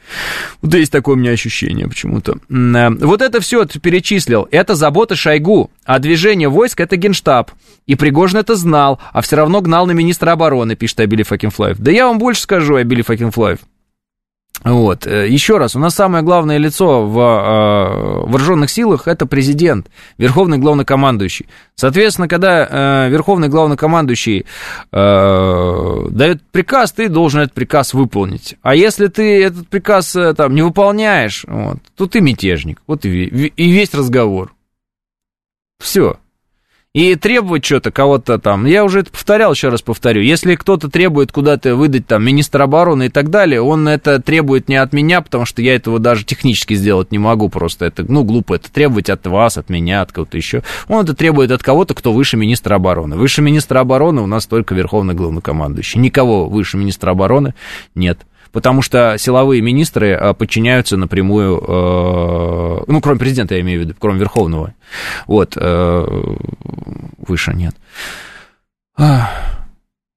Вот 0.61 0.73
есть 0.73 0.91
такое 0.91 1.15
у 1.15 1.17
меня 1.17 1.31
ощущение 1.31 1.87
почему-то. 1.87 2.37
Э, 2.49 2.89
вот 2.89 3.21
это 3.21 3.39
все 3.41 3.65
перечислил, 3.65 4.47
это 4.51 4.75
забота 4.75 5.15
Шойгу, 5.15 5.71
а 5.85 5.99
движение 5.99 6.49
войск 6.49 6.79
это 6.79 6.95
генштаб. 6.95 7.51
И 7.85 7.95
Пригожин 7.95 8.39
это 8.39 8.55
знал, 8.55 8.99
а 9.11 9.21
все 9.21 9.35
равно 9.35 9.61
гнал 9.61 9.85
на 9.85 9.91
министра 9.91 10.31
обороны, 10.31 10.75
пишет 10.75 11.01
Абили 11.01 11.23
Факинфлаев. 11.23 11.77
Да 11.79 11.91
я 11.91 12.07
вам 12.07 12.17
больше 12.17 12.41
скажу, 12.41 12.75
Абили 12.75 13.01
Факинфлаев. 13.01 13.59
Вот. 14.63 15.05
Э, 15.05 15.27
Еще 15.27 15.57
раз, 15.57 15.75
у 15.75 15.79
нас 15.79 15.93
самое 15.95 16.23
главное 16.23 16.57
лицо 16.57 17.05
в 17.05 17.19
э, 17.19 18.29
вооруженных 18.29 18.69
силах 18.69 19.07
это 19.07 19.25
президент, 19.25 19.87
верховный 20.17 20.57
главнокомандующий. 20.57 21.47
Соответственно, 21.75 22.27
когда 22.27 22.67
э, 22.69 23.09
верховный 23.09 23.49
главнокомандующий 23.49 24.45
э, 24.91 26.05
дает 26.09 26.41
приказ, 26.51 26.93
ты 26.93 27.09
должен 27.09 27.41
этот 27.41 27.53
приказ 27.53 27.93
выполнить. 27.93 28.55
А 28.61 28.75
если 28.75 29.07
ты 29.07 29.43
этот 29.43 29.67
приказ 29.67 30.15
э, 30.15 30.33
там 30.33 30.55
не 30.55 30.61
выполняешь, 30.61 31.45
вот, 31.47 31.79
то 31.97 32.07
ты 32.07 32.21
мятежник. 32.21 32.81
Вот 32.87 33.05
и, 33.05 33.25
и 33.25 33.71
весь 33.71 33.93
разговор. 33.93 34.53
Все 35.79 36.17
и 36.93 37.15
требовать 37.15 37.65
что-то 37.65 37.91
кого-то 37.91 38.37
там. 38.37 38.65
Я 38.65 38.83
уже 38.85 38.99
это 38.99 39.09
повторял, 39.11 39.53
еще 39.53 39.69
раз 39.69 39.81
повторю. 39.81 40.21
Если 40.21 40.55
кто-то 40.55 40.89
требует 40.89 41.31
куда-то 41.31 41.75
выдать 41.75 42.05
там 42.05 42.23
министра 42.23 42.65
обороны 42.65 43.07
и 43.07 43.09
так 43.09 43.31
далее, 43.31 43.61
он 43.61 43.87
это 43.87 44.21
требует 44.21 44.69
не 44.69 44.75
от 44.75 44.93
меня, 44.93 45.21
потому 45.21 45.45
что 45.45 45.63
я 45.63 45.73
этого 45.75 45.97
даже 45.97 46.23
технически 46.23 46.75
сделать 46.75 47.11
не 47.11 47.17
могу 47.17 47.49
просто. 47.49 47.85
Это, 47.85 48.05
ну, 48.07 48.23
глупо 48.23 48.53
это 48.53 48.71
требовать 48.71 49.09
от 49.09 49.25
вас, 49.25 49.57
от 49.57 49.69
меня, 49.69 50.03
от 50.03 50.11
кого-то 50.11 50.37
еще. 50.37 50.61
Он 50.87 51.03
это 51.03 51.15
требует 51.15 51.49
от 51.49 51.63
кого-то, 51.63 51.95
кто 51.95 52.13
выше 52.13 52.37
министра 52.37 52.75
обороны. 52.75 53.15
Выше 53.15 53.41
министра 53.41 53.79
обороны 53.79 54.21
у 54.21 54.27
нас 54.27 54.45
только 54.45 54.75
верховный 54.75 55.15
главнокомандующий. 55.15 55.99
Никого 55.99 56.47
выше 56.47 56.77
министра 56.77 57.09
обороны 57.09 57.55
нет 57.95 58.19
потому 58.53 58.81
что 58.81 59.17
силовые 59.17 59.61
министры 59.61 60.13
а, 60.13 60.33
подчиняются 60.33 60.95
напрямую, 60.95 61.57
э, 61.57 62.83
ну, 62.87 63.01
кроме 63.01 63.19
президента, 63.19 63.55
я 63.55 63.61
имею 63.61 63.81
в 63.81 63.83
виду, 63.83 63.95
кроме 63.99 64.19
Верховного. 64.19 64.73
Вот, 65.27 65.57
э, 65.59 66.05
выше 67.17 67.53
нет. 67.53 67.75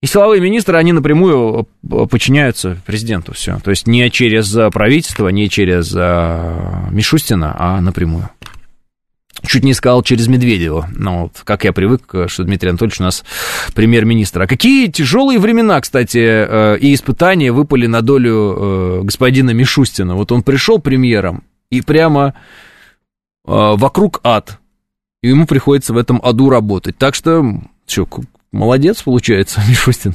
И 0.02 0.06
силовые 0.06 0.42
министры, 0.42 0.76
они 0.76 0.92
напрямую 0.92 1.66
подчиняются 2.10 2.76
президенту, 2.84 3.32
все. 3.32 3.58
То 3.64 3.70
есть 3.70 3.86
не 3.86 4.10
через 4.10 4.54
правительство, 4.70 5.28
не 5.28 5.48
через 5.48 5.94
Мишустина, 5.94 7.56
а 7.58 7.80
напрямую. 7.80 8.28
Чуть 9.46 9.64
не 9.64 9.74
сказал 9.74 10.02
через 10.02 10.28
Медведева. 10.28 10.88
Ну, 10.94 11.22
вот, 11.24 11.42
как 11.44 11.64
я 11.64 11.72
привык, 11.72 12.02
что 12.26 12.44
Дмитрий 12.44 12.70
Анатольевич 12.70 13.00
у 13.00 13.04
нас 13.04 13.24
премьер-министр. 13.74 14.42
А 14.42 14.46
какие 14.46 14.88
тяжелые 14.88 15.38
времена, 15.38 15.80
кстати, 15.80 16.18
э, 16.18 16.78
и 16.78 16.94
испытания 16.94 17.52
выпали 17.52 17.86
на 17.86 18.02
долю 18.02 18.34
э, 18.34 19.00
господина 19.02 19.50
Мишустина. 19.50 20.14
Вот 20.14 20.32
он 20.32 20.42
пришел 20.42 20.78
премьером, 20.78 21.44
и 21.70 21.80
прямо 21.80 22.34
э, 23.46 23.52
вокруг 23.52 24.20
ад. 24.24 24.58
И 25.22 25.28
ему 25.28 25.46
приходится 25.46 25.92
в 25.92 25.96
этом 25.96 26.20
аду 26.22 26.50
работать. 26.50 26.96
Так 26.98 27.14
что, 27.14 27.44
что, 27.86 28.08
молодец 28.52 29.02
получается, 29.02 29.62
Мишустин. 29.68 30.14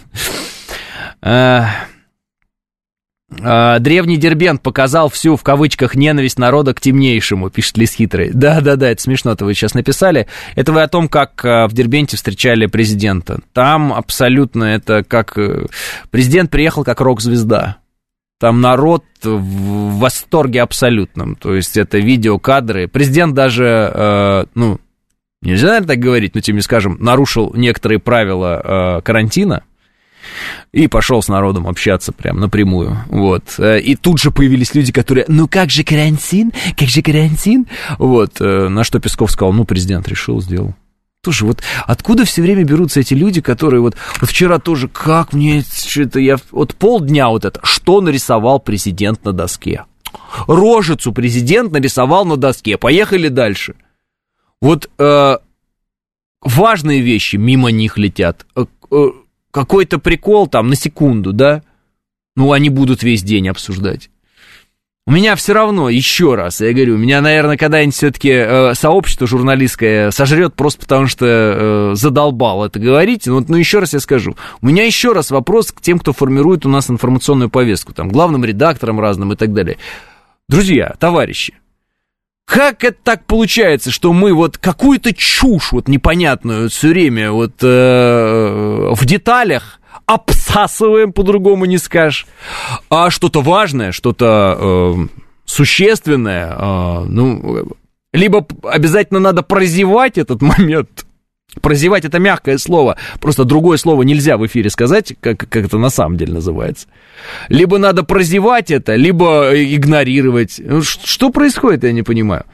А, 3.40 3.80
древний 3.80 4.18
Дербент 4.18 4.62
показал 4.62 5.10
всю, 5.10 5.38
в 5.38 5.44
кавычках, 5.44 5.96
ненависть 5.96 6.38
народа 6.38 6.74
к 6.74 6.82
темнейшему, 6.82 7.50
пишет 7.50 7.78
Лис 7.78 7.94
Хитрый. 7.94 8.32
Да-да-да, 8.34 8.90
это 8.90 9.02
смешно, 9.02 9.32
это 9.32 9.46
вы 9.46 9.54
сейчас 9.54 9.74
написали. 9.74 10.28
Это 10.56 10.72
вы 10.74 10.82
о 10.82 10.88
том, 10.88 11.08
как 11.08 11.44
а, 11.46 11.68
в 11.68 11.74
Дербенте 11.74 12.18
встречали 12.18 12.66
президента. 12.66 13.40
Там 13.54 13.94
абсолютно 13.94 14.66
это 14.66 15.04
как... 15.04 15.38
Э, 15.38 15.68
президент 16.10 16.52
приехал 16.52 16.84
как 16.84 17.00
рок-звезда. 17.00 17.78
Там 18.40 18.60
народ 18.60 19.04
в 19.24 20.00
восторге 20.00 20.62
абсолютном. 20.62 21.36
То 21.36 21.56
есть 21.56 21.78
это 21.78 22.00
видеокадры. 22.00 22.88
Президент 22.88 23.36
даже, 23.36 23.92
э, 23.94 24.46
ну, 24.56 24.80
нельзя, 25.42 25.68
наверное, 25.68 25.88
так 25.88 26.00
говорить, 26.00 26.36
но 26.36 26.42
тем 26.42 26.56
не 26.56 26.62
скажем, 26.62 26.98
нарушил 27.00 27.54
некоторые 27.54 28.00
правила 28.00 28.98
э, 28.98 29.02
карантина 29.04 29.64
и 30.72 30.88
пошел 30.88 31.22
с 31.22 31.28
народом 31.28 31.68
общаться 31.68 32.12
прям 32.12 32.40
напрямую, 32.40 32.98
вот. 33.08 33.44
Э, 33.58 33.80
и 33.80 33.96
тут 33.96 34.20
же 34.20 34.32
появились 34.32 34.74
люди, 34.76 34.92
которые, 34.92 35.26
ну 35.28 35.48
как 35.48 35.70
же 35.70 35.84
карантин, 35.84 36.52
как 36.78 36.88
же 36.88 37.02
карантин, 37.02 37.68
вот. 37.98 38.40
Э, 38.40 38.68
на 38.68 38.84
что 38.84 39.00
Песков 39.00 39.32
сказал, 39.32 39.54
ну 39.54 39.66
президент 39.66 40.08
решил, 40.08 40.42
сделал. 40.42 40.76
Тоже 41.24 41.46
вот 41.46 41.62
откуда 41.86 42.26
все 42.26 42.42
время 42.42 42.64
берутся 42.64 43.00
эти 43.00 43.14
люди, 43.14 43.42
которые 43.42 43.82
вот, 43.82 43.96
вот 44.20 44.30
вчера 44.30 44.58
тоже, 44.58 44.88
как 44.88 45.34
мне 45.34 45.64
что-то, 45.64 46.20
я 46.20 46.38
вот 46.52 46.74
полдня 46.74 47.30
вот 47.30 47.46
это, 47.46 47.60
что 47.64 48.02
нарисовал 48.02 48.60
президент 48.60 49.24
на 49.24 49.32
доске? 49.32 49.86
Рожицу 50.48 51.14
президент 51.14 51.72
нарисовал 51.72 52.26
на 52.26 52.38
доске, 52.38 52.78
поехали 52.78 53.28
дальше. 53.28 53.76
Вот 54.62 54.90
э, 54.98 55.38
важные 56.42 57.02
вещи 57.02 57.36
мимо 57.36 57.70
них 57.70 57.98
летят. 57.98 58.46
Какой-то 59.52 60.00
прикол 60.00 60.48
там 60.48 60.70
на 60.70 60.76
секунду, 60.76 61.34
да? 61.34 61.62
Ну, 62.36 62.54
они 62.54 62.70
будут 62.70 63.04
весь 63.04 63.24
день 63.24 63.50
обсуждать. 63.50 64.10
У 65.08 65.12
меня 65.12 65.36
все 65.36 65.54
равно, 65.54 65.90
еще 65.90 66.36
раз, 66.36 66.62
я 66.62 66.74
говорю, 66.74 66.94
у 66.94 66.98
меня, 66.98 67.22
наверное, 67.22 67.58
когда-нибудь 67.58 67.96
все-таки 67.96 68.30
э, 68.30 68.74
сообщество 68.76 69.26
журналистское 69.26 70.12
сожрет 70.12 70.54
просто 70.54 70.82
потому, 70.82 71.08
что 71.08 71.26
э, 71.26 71.96
задолбал 71.96 72.64
это 72.64 72.80
говорить. 72.80 73.26
Ну, 73.26 73.44
ну, 73.46 73.58
еще 73.58 73.80
раз 73.80 73.94
я 73.94 74.00
скажу. 74.00 74.38
У 74.62 74.68
меня 74.68 74.86
еще 74.86 75.12
раз 75.12 75.32
вопрос 75.32 75.72
к 75.72 75.82
тем, 75.82 75.98
кто 75.98 76.14
формирует 76.14 76.68
у 76.68 76.70
нас 76.70 76.90
информационную 76.90 77.50
повестку, 77.50 77.94
там, 77.94 78.10
главным 78.10 78.46
редакторам 78.46 79.00
разным 79.00 79.34
и 79.34 79.36
так 79.36 79.54
далее. 79.54 79.78
Друзья, 80.48 80.94
товарищи, 81.00 81.56
как 82.52 82.84
это 82.84 82.98
так 83.02 83.24
получается, 83.24 83.92
что 83.92 84.12
мы 84.12 84.34
вот 84.34 84.58
какую-то 84.58 85.14
чушь 85.14 85.72
вот 85.72 85.88
непонятную 85.88 86.70
все 86.70 86.90
время 86.90 87.32
вот 87.32 87.54
э, 87.62 88.92
в 88.94 89.06
деталях 89.06 89.80
обсасываем, 90.06 91.14
по-другому 91.14 91.64
не 91.64 91.78
скажешь, 91.78 92.28
а 92.90 93.10
что-то 93.10 93.40
важное, 93.40 93.94
что-то 93.94 94.58
э, 94.60 95.08
существенное, 95.46 96.52
э, 96.52 97.06
ну, 97.08 97.70
Либо 98.12 98.46
обязательно 98.64 99.22
надо 99.22 99.44
прозевать 99.44 100.18
этот 100.18 100.42
момент, 100.42 101.06
Прозевать 101.60 102.06
это 102.06 102.18
мягкое 102.20 102.58
слово. 102.58 102.96
Просто 103.20 103.44
другое 103.44 103.78
слово 103.78 104.04
нельзя 104.04 104.38
в 104.38 104.46
эфире 104.46 104.70
сказать, 104.70 105.16
как, 105.20 105.38
как 105.38 105.66
это 105.66 105.78
на 105.78 105.90
самом 105.90 106.18
деле 106.18 106.34
называется. 106.34 106.88
Либо 107.50 107.78
надо 107.78 108.04
прозевать 108.04 108.72
это, 108.72 108.96
либо 108.96 109.52
игнорировать. 109.54 110.62
Ну, 110.64 110.82
что 110.82 111.30
происходит, 111.30 111.84
я 111.84 111.92
не 111.92 112.04
понимаю. 112.04 112.46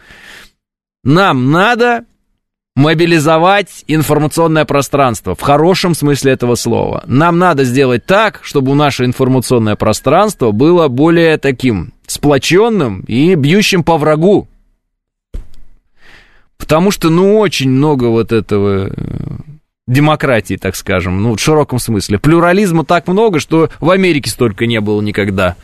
Нам 1.04 1.52
надо 1.52 2.06
мобилизовать 2.76 3.84
информационное 3.88 4.66
пространство 4.66 5.36
в 5.36 5.42
хорошем 5.42 5.96
смысле 5.96 6.34
этого 6.34 6.56
слова. 6.56 7.04
Нам 7.08 7.40
надо 7.40 7.66
сделать 7.66 8.06
так, 8.06 8.40
чтобы 8.44 8.76
наше 8.76 9.06
информационное 9.06 9.76
пространство 9.76 10.52
было 10.52 10.88
более 10.88 11.38
таким 11.38 11.94
сплоченным 12.06 13.02
и 13.02 13.36
бьющим 13.36 13.84
по 13.84 13.98
врагу. 13.98 14.48
Потому 16.58 16.92
что, 16.92 17.10
ну, 17.10 17.38
очень 17.38 17.70
много 17.70 18.06
вот 18.06 18.32
этого 18.32 18.90
э, 18.90 18.92
демократии, 19.88 20.56
так 20.56 20.76
скажем, 20.76 21.22
ну, 21.22 21.36
в 21.36 21.40
широком 21.40 21.80
смысле. 21.80 22.20
Плюрализма 22.20 22.84
так 22.84 23.08
много, 23.08 23.40
что 23.40 23.70
в 23.80 23.90
Америке 23.90 24.30
столько 24.30 24.66
не 24.66 24.82
было 24.82 25.02
никогда. 25.02 25.56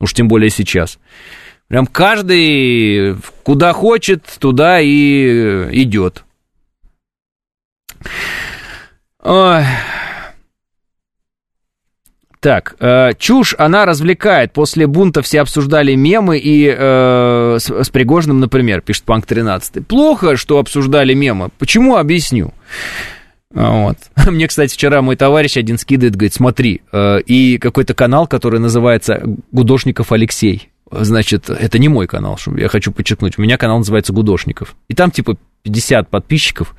Уж 0.00 0.12
тем 0.12 0.28
более 0.28 0.50
сейчас. 0.50 0.98
Прям 1.68 1.86
каждый 1.86 3.16
куда 3.42 3.72
хочет, 3.72 4.24
туда 4.38 4.80
и 4.80 5.26
э, 5.26 5.70
идет. 5.72 6.24
Ой. 9.22 9.64
Так, 12.44 12.76
э, 12.78 13.12
чушь, 13.18 13.54
она 13.56 13.86
развлекает. 13.86 14.52
После 14.52 14.86
бунта 14.86 15.22
все 15.22 15.40
обсуждали 15.40 15.94
мемы 15.94 16.36
и 16.36 16.66
э, 16.68 17.56
с, 17.58 17.70
с 17.70 17.88
Пригожным, 17.88 18.38
например, 18.38 18.82
пишет 18.82 19.04
Панк 19.04 19.24
13. 19.24 19.86
Плохо, 19.86 20.36
что 20.36 20.58
обсуждали 20.58 21.14
мемы. 21.14 21.48
Почему? 21.58 21.96
Объясню. 21.96 22.52
А, 23.54 23.86
вот. 23.86 23.96
Мне, 24.30 24.46
кстати, 24.46 24.74
вчера 24.74 25.00
мой 25.00 25.16
товарищ 25.16 25.56
один 25.56 25.78
скидывает, 25.78 26.16
говорит, 26.16 26.34
смотри, 26.34 26.82
э, 26.92 27.20
и 27.22 27.56
какой-то 27.56 27.94
канал, 27.94 28.26
который 28.26 28.60
называется 28.60 29.22
«Гудошников 29.50 30.12
Алексей». 30.12 30.68
Значит, 30.90 31.48
это 31.48 31.78
не 31.78 31.88
мой 31.88 32.06
канал, 32.06 32.38
я 32.58 32.68
хочу 32.68 32.92
подчеркнуть. 32.92 33.38
У 33.38 33.42
меня 33.42 33.56
канал 33.56 33.78
называется 33.78 34.12
«Гудошников». 34.12 34.76
И 34.88 34.94
там, 34.94 35.10
типа, 35.10 35.38
50 35.62 36.10
подписчиков, 36.10 36.76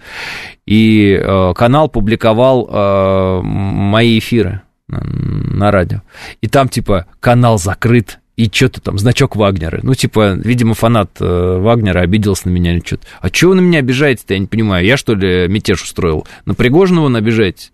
и 0.68 1.20
э, 1.20 1.54
канал 1.56 1.90
публиковал 1.90 2.70
э, 2.72 3.42
мои 3.42 4.20
эфиры 4.20 4.62
на 4.88 5.72
радио. 5.72 6.02
И 6.42 6.48
там, 6.48 6.70
типа, 6.70 7.08
канал 7.20 7.58
закрыт, 7.58 8.20
и 8.36 8.50
что-то 8.52 8.82
там, 8.82 9.00
значок 9.00 9.36
Вагнера. 9.36 9.80
Ну, 9.82 9.94
типа, 9.94 10.34
видимо, 10.34 10.74
фанат 10.74 11.12
э, 11.22 11.58
Вагнера 11.60 12.02
обиделся 12.02 12.50
на 12.50 12.54
меня 12.54 12.74
или 12.74 12.84
что-то. 12.86 13.08
А 13.22 13.30
чего 13.30 13.52
вы 13.52 13.58
на 13.58 13.62
меня 13.62 13.80
обижаете-то, 13.80 14.34
я 14.34 14.40
не 14.40 14.48
понимаю. 14.48 14.86
Я, 14.86 14.98
что 14.98 15.16
ли, 15.16 15.48
мятеж 15.48 15.84
устроил? 15.84 16.28
На 16.46 16.54
Пригожного 16.54 17.08
на 17.08 17.20
обижаетесь? 17.20 17.72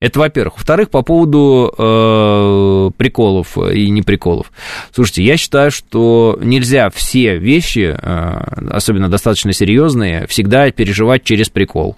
Это, 0.00 0.18
во-первых. 0.18 0.56
Во-вторых, 0.56 0.90
по 0.90 1.02
поводу 1.02 1.72
э, 1.78 2.90
приколов 2.96 3.56
и 3.56 3.88
не 3.88 4.02
приколов. 4.02 4.50
Слушайте, 4.92 5.22
я 5.22 5.36
считаю, 5.36 5.70
что 5.70 6.38
нельзя 6.42 6.90
все 6.90 7.38
вещи, 7.38 7.96
э, 7.96 8.68
особенно 8.70 9.08
достаточно 9.08 9.52
серьезные, 9.52 10.26
всегда 10.26 10.70
переживать 10.72 11.22
через 11.22 11.48
прикол. 11.48 11.96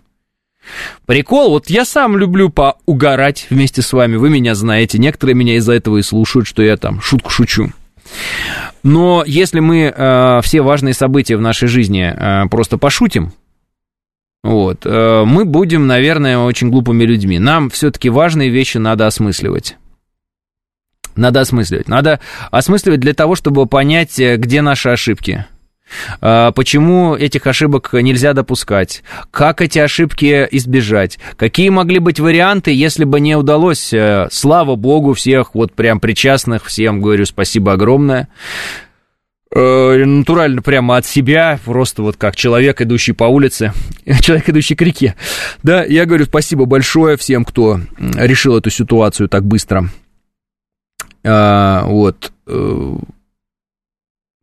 Прикол, 1.06 1.50
вот 1.50 1.70
я 1.70 1.84
сам 1.84 2.16
люблю 2.16 2.50
поугарать 2.50 3.46
вместе 3.50 3.82
с 3.82 3.92
вами, 3.92 4.16
вы 4.16 4.30
меня 4.30 4.54
знаете, 4.54 4.98
некоторые 4.98 5.34
меня 5.34 5.56
из-за 5.56 5.72
этого 5.72 5.98
и 5.98 6.02
слушают, 6.02 6.46
что 6.46 6.62
я 6.62 6.76
там 6.76 7.00
шутку 7.00 7.30
шучу. 7.30 7.70
Но 8.82 9.24
если 9.26 9.60
мы 9.60 9.92
э, 9.94 10.40
все 10.42 10.62
важные 10.62 10.94
события 10.94 11.36
в 11.36 11.40
нашей 11.40 11.68
жизни 11.68 12.12
э, 12.14 12.48
просто 12.48 12.78
пошутим, 12.78 13.32
вот, 14.44 14.84
э, 14.84 15.24
мы 15.24 15.46
будем, 15.46 15.86
наверное, 15.86 16.38
очень 16.38 16.70
глупыми 16.70 17.04
людьми. 17.04 17.38
Нам 17.38 17.70
все-таки 17.70 18.10
важные 18.10 18.50
вещи 18.50 18.76
надо 18.76 19.06
осмысливать. 19.06 19.76
Надо 21.16 21.40
осмысливать. 21.40 21.88
Надо 21.88 22.20
осмысливать 22.50 23.00
для 23.00 23.14
того, 23.14 23.36
чтобы 23.36 23.64
понять, 23.66 24.18
э, 24.18 24.36
где 24.36 24.60
наши 24.60 24.90
ошибки. 24.90 25.46
А, 26.20 26.52
почему 26.52 27.15
этих 27.15 27.47
ошибок 27.47 27.93
нельзя 27.93 28.32
допускать? 28.32 29.02
Как 29.31 29.61
эти 29.61 29.78
ошибки 29.78 30.47
избежать? 30.51 31.19
Какие 31.36 31.69
могли 31.69 31.98
быть 31.98 32.20
варианты, 32.20 32.73
если 32.73 33.05
бы 33.05 33.20
не 33.20 33.36
удалось? 33.36 33.93
Э, 33.93 34.28
слава 34.31 34.77
богу, 34.77 35.15
всех 35.15 35.55
вот 35.55 35.73
прям 35.73 36.01
причастных, 36.01 36.65
всем 36.65 37.01
говорю 37.01 37.27
спасибо 37.27 37.73
огромное 37.73 38.28
э, 39.55 40.05
натурально 40.05 40.62
прямо 40.62 40.97
от 40.97 41.06
себя, 41.06 41.59
просто 41.65 42.02
вот 42.02 42.16
как 42.16 42.36
человек, 42.36 42.81
идущий 42.81 43.12
по 43.12 43.24
улице, 43.24 43.73
человек, 44.20 44.48
идущий 44.48 44.74
к 44.74 44.82
реке. 44.82 45.15
Да, 45.62 45.85
я 45.85 46.06
говорю 46.06 46.24
спасибо 46.24 46.65
большое 46.65 47.16
всем, 47.16 47.44
кто 47.44 47.81
решил 47.98 48.56
эту 48.56 48.70
ситуацию 48.70 49.28
так 49.28 49.44
быстро. 49.44 49.89
А, 51.27 51.85
вот. 51.86 52.32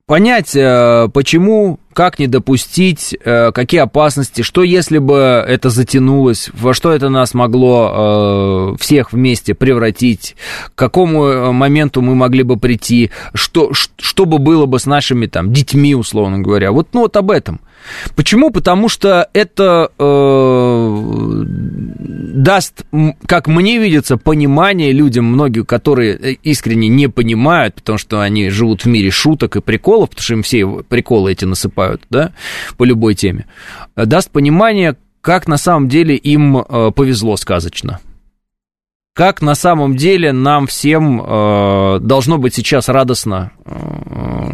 Понять, 0.05 0.55
э, 0.55 1.07
почему, 1.13 1.79
как 1.93 2.19
не 2.19 2.27
допустить, 2.27 3.15
э, 3.23 3.51
какие 3.53 3.81
опасности, 3.81 4.41
что 4.41 4.63
если 4.63 4.97
бы 4.97 5.15
это 5.15 5.69
затянулось, 5.69 6.49
во 6.53 6.73
что 6.73 6.91
это 6.91 7.09
нас 7.09 7.33
могло 7.33 8.73
э, 8.73 8.75
всех 8.79 9.13
вместе 9.13 9.53
превратить, 9.53 10.35
к 10.73 10.77
какому 10.77 11.53
моменту 11.53 12.01
мы 12.01 12.15
могли 12.15 12.43
бы 12.43 12.57
прийти, 12.57 13.11
что, 13.33 13.71
что 13.73 14.25
бы 14.25 14.37
было 14.39 14.65
бы 14.65 14.79
с 14.79 14.85
нашими 14.85 15.27
там 15.27 15.53
детьми, 15.53 15.95
условно 15.95 16.39
говоря. 16.39 16.71
Вот, 16.71 16.89
ну, 16.93 17.01
вот 17.01 17.15
об 17.15 17.31
этом. 17.31 17.61
Почему? 18.15 18.51
Потому 18.51 18.89
что 18.89 19.29
это 19.33 19.91
э, 19.97 21.43
даст, 22.33 22.85
как 23.25 23.47
мне 23.47 23.77
видится, 23.77 24.17
понимание 24.17 24.91
людям, 24.91 25.25
многие, 25.25 25.65
которые 25.65 26.15
э, 26.15 26.33
искренне 26.43 26.87
не 26.87 27.07
понимают, 27.07 27.75
потому 27.75 27.97
что 27.97 28.21
они 28.21 28.49
живут 28.49 28.83
в 28.83 28.87
мире 28.87 29.11
шуток 29.11 29.55
и 29.55 29.61
приколов, 29.61 30.09
потому 30.09 30.23
что 30.23 30.33
им 30.33 30.43
все 30.43 30.67
приколы 30.87 31.31
эти 31.31 31.45
насыпают, 31.45 32.03
да, 32.09 32.33
по 32.77 32.83
любой 32.83 33.15
теме, 33.15 33.45
даст 33.95 34.31
понимание, 34.31 34.95
как 35.21 35.47
на 35.47 35.57
самом 35.57 35.89
деле 35.89 36.15
им 36.15 36.57
э, 36.57 36.91
повезло 36.95 37.37
сказочно 37.37 37.99
как 39.13 39.41
на 39.41 39.55
самом 39.55 39.97
деле 39.97 40.31
нам 40.31 40.67
всем 40.67 41.21
э, 41.21 41.99
должно 41.99 42.37
быть 42.37 42.55
сейчас 42.55 42.87
радостно, 42.87 43.51
э, 43.65 43.71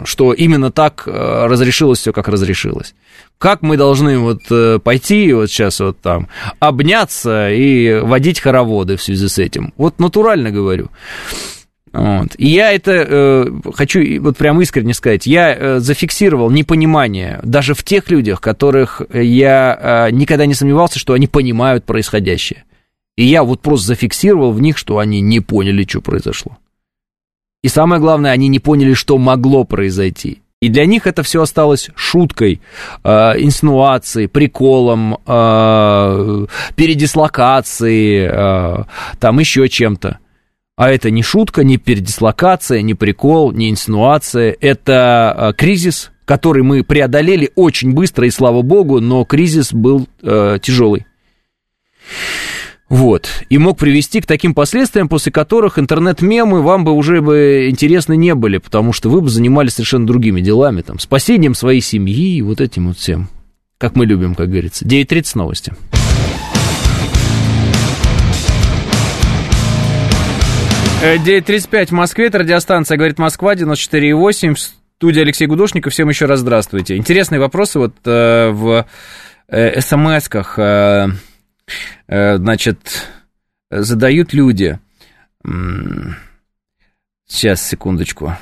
что 0.08 0.32
именно 0.32 0.72
так 0.72 1.04
э, 1.06 1.12
разрешилось 1.48 2.00
все, 2.00 2.14
как 2.14 2.30
разрешилось. 2.30 2.96
Как 3.38 3.62
мы 3.62 3.76
должны 3.76 4.18
вот 4.18 4.44
э, 4.50 4.80
пойти 4.80 5.34
вот 5.34 5.50
сейчас 5.50 5.82
вот 5.82 6.00
там 6.00 6.30
обняться 6.60 7.52
и 7.52 8.00
водить 8.00 8.40
хороводы 8.40 8.96
в 8.96 9.04
связи 9.04 9.28
с 9.28 9.38
этим. 9.38 9.74
Вот 9.76 10.00
натурально 10.00 10.50
говорю. 10.50 10.90
Вот. 11.92 12.36
И 12.38 12.48
я 12.48 12.72
это 12.72 12.92
э, 12.92 13.52
хочу 13.74 14.22
вот 14.22 14.38
прям 14.38 14.62
искренне 14.62 14.94
сказать, 14.94 15.26
я 15.26 15.54
э, 15.54 15.80
зафиксировал 15.80 16.50
непонимание 16.52 17.40
даже 17.44 17.74
в 17.74 17.84
тех 17.84 18.10
людях, 18.10 18.40
которых 18.40 19.02
я 19.12 20.08
э, 20.08 20.12
никогда 20.12 20.46
не 20.46 20.54
сомневался, 20.54 21.00
что 21.00 21.14
они 21.14 21.28
понимают 21.28 21.86
происходящее. 21.86 22.64
И 23.18 23.26
я 23.26 23.44
вот 23.44 23.62
просто 23.62 23.88
зафиксировал 23.88 24.52
в 24.54 24.62
них, 24.62 24.78
что 24.78 25.00
они 25.00 25.20
не 25.20 25.42
поняли, 25.42 25.86
что 25.88 26.00
произошло. 26.00 26.58
И 27.64 27.68
самое 27.68 28.00
главное, 28.00 28.32
они 28.32 28.48
не 28.48 28.60
поняли, 28.60 28.94
что 28.94 29.18
могло 29.18 29.64
произойти. 29.64 30.42
И 30.60 30.70
для 30.70 30.86
них 30.86 31.06
это 31.06 31.22
все 31.22 31.44
осталось 31.44 31.90
шуткой, 31.96 32.62
э, 33.04 33.10
инсинуацией, 33.38 34.28
приколом, 34.28 35.20
э, 35.26 36.46
передислокацией, 36.76 38.28
э, 38.32 38.84
там 39.20 39.40
еще 39.40 39.70
чем-то. 39.70 40.18
А 40.76 40.92
это 40.92 41.12
не 41.12 41.22
шутка, 41.22 41.64
не 41.64 41.78
передислокация, 41.78 42.82
не 42.82 42.96
прикол, 42.96 43.52
не 43.52 43.70
инсинуация. 43.70 44.56
Это 44.60 45.36
э, 45.38 45.54
кризис, 45.54 46.12
который 46.26 46.64
мы 46.64 46.84
преодолели 46.84 47.52
очень 47.56 47.94
быстро, 47.94 48.26
и 48.26 48.32
слава 48.32 48.62
богу, 48.64 49.00
но 49.00 49.26
кризис 49.26 49.74
был 49.74 50.08
э, 50.24 50.58
тяжелый. 50.62 51.06
Вот. 52.90 53.30
И 53.50 53.58
мог 53.58 53.78
привести 53.78 54.22
к 54.22 54.26
таким 54.26 54.54
последствиям, 54.54 55.10
после 55.10 55.32
которых 55.32 55.78
интернет-мемы 55.78 56.62
вам 56.62 56.86
бы 56.86 56.94
уже 56.94 57.22
бы 57.22 57.68
интересны 57.70 58.16
не 58.16 58.34
были, 58.34 58.60
потому 58.60 58.94
что 58.94 59.10
вы 59.10 59.22
бы 59.22 59.30
занимались 59.30 59.74
совершенно 59.74 60.08
другими 60.08 60.40
делами, 60.40 60.82
там, 60.82 60.98
спасением 61.00 61.54
своей 61.54 61.82
семьи 61.82 62.38
и 62.38 62.42
вот 62.42 62.62
этим 62.62 62.88
вот 62.88 62.98
всем. 62.98 63.28
Как 63.78 63.96
мы 63.96 64.06
любим, 64.06 64.36
как 64.36 64.50
говорится. 64.50 64.86
9.30 64.86 65.32
новости. 65.36 65.74
Э, 71.04 71.18
9.35 71.18 71.88
в 71.88 71.92
Москве, 71.92 72.26
это 72.28 72.40
радиостанция 72.40 72.98
«Говорит 72.98 73.20
Москва», 73.20 73.54
94.8, 73.54 74.56
в 74.56 74.60
студии 74.60 75.22
Алексей 75.22 75.46
Гудошников. 75.46 75.94
Всем 75.94 76.10
еще 76.10 76.26
раз 76.26 76.40
здравствуйте. 76.40 76.98
Интересные 76.98 77.40
вопросы 77.40 77.78
вот 77.78 77.94
э, 78.06 78.50
в 78.50 78.88
э, 79.48 79.80
смс-ках. 79.80 80.58
Э, 80.58 81.10
значит, 82.08 83.08
задают 83.70 84.34
люди... 84.34 84.80
Сейчас, 87.30 87.68
секундочку. 87.68 88.38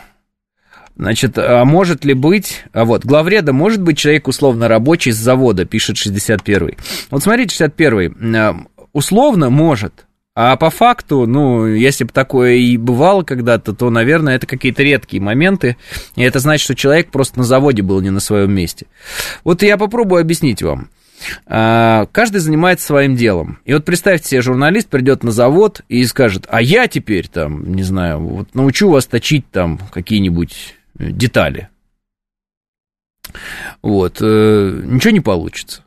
Значит, 0.95 1.37
а 1.37 1.65
может 1.65 2.05
ли 2.05 2.13
быть... 2.13 2.63
А 2.71 2.85
вот, 2.85 3.03
главреда 3.03 3.51
может 3.51 3.81
быть 3.81 3.97
человек 3.97 4.27
условно 4.27 4.67
рабочий 4.67 5.11
с 5.11 5.17
завода, 5.17 5.65
пишет 5.65 5.97
61-й. 5.97 6.77
Вот 7.09 7.23
смотрите, 7.23 7.65
61-й. 7.65 8.67
Условно 8.93 9.49
может, 9.49 10.05
а 10.35 10.55
по 10.57 10.69
факту, 10.69 11.25
ну, 11.25 11.65
если 11.65 12.03
бы 12.03 12.11
такое 12.11 12.55
и 12.55 12.77
бывало 12.77 13.23
когда-то, 13.23 13.73
то, 13.73 13.89
наверное, 13.89 14.35
это 14.35 14.45
какие-то 14.45 14.83
редкие 14.83 15.21
моменты. 15.21 15.77
И 16.15 16.23
это 16.23 16.39
значит, 16.39 16.65
что 16.65 16.75
человек 16.75 17.09
просто 17.09 17.39
на 17.39 17.45
заводе 17.45 17.81
был 17.81 18.01
не 18.01 18.09
на 18.09 18.19
своем 18.19 18.53
месте. 18.53 18.85
Вот 19.43 19.63
я 19.63 19.77
попробую 19.77 20.21
объяснить 20.21 20.61
вам. 20.61 20.89
А, 21.45 22.07
каждый 22.11 22.39
занимается 22.39 22.85
своим 22.85 23.15
делом. 23.15 23.59
И 23.65 23.73
вот 23.73 23.85
представьте 23.85 24.29
себе, 24.29 24.41
журналист 24.41 24.89
придет 24.89 25.23
на 25.23 25.31
завод 25.31 25.81
и 25.87 26.03
скажет, 26.05 26.45
а 26.49 26.61
я 26.61 26.87
теперь 26.87 27.27
там, 27.27 27.73
не 27.73 27.83
знаю, 27.83 28.19
вот 28.19 28.53
научу 28.53 28.89
вас 28.89 29.05
точить 29.05 29.49
там 29.51 29.79
какие-нибудь 29.91 30.75
детали. 30.97 31.69
Вот, 33.81 34.17
э, 34.21 34.81
ничего 34.85 35.11
не 35.11 35.21
получится. 35.21 35.83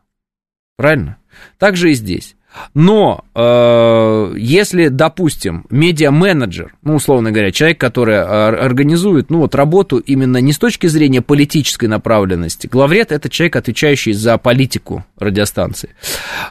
Правильно? 0.76 1.18
Так 1.58 1.76
же 1.76 1.90
и 1.90 1.94
здесь. 1.94 2.36
Но 2.74 3.24
э, 3.34 4.34
если, 4.36 4.88
допустим, 4.88 5.66
медиа-менеджер, 5.70 6.74
ну, 6.82 6.94
условно 6.94 7.30
говоря, 7.30 7.52
человек, 7.52 7.78
который 7.78 8.20
организует, 8.20 9.30
ну, 9.30 9.40
вот 9.40 9.54
работу 9.54 9.98
именно 9.98 10.38
не 10.38 10.52
с 10.52 10.58
точки 10.58 10.86
зрения 10.86 11.22
политической 11.22 11.86
направленности, 11.86 12.66
главред– 12.66 13.12
это 13.12 13.28
человек, 13.28 13.56
отвечающий 13.56 14.12
за 14.12 14.38
политику 14.38 15.04
радиостанции. 15.18 15.90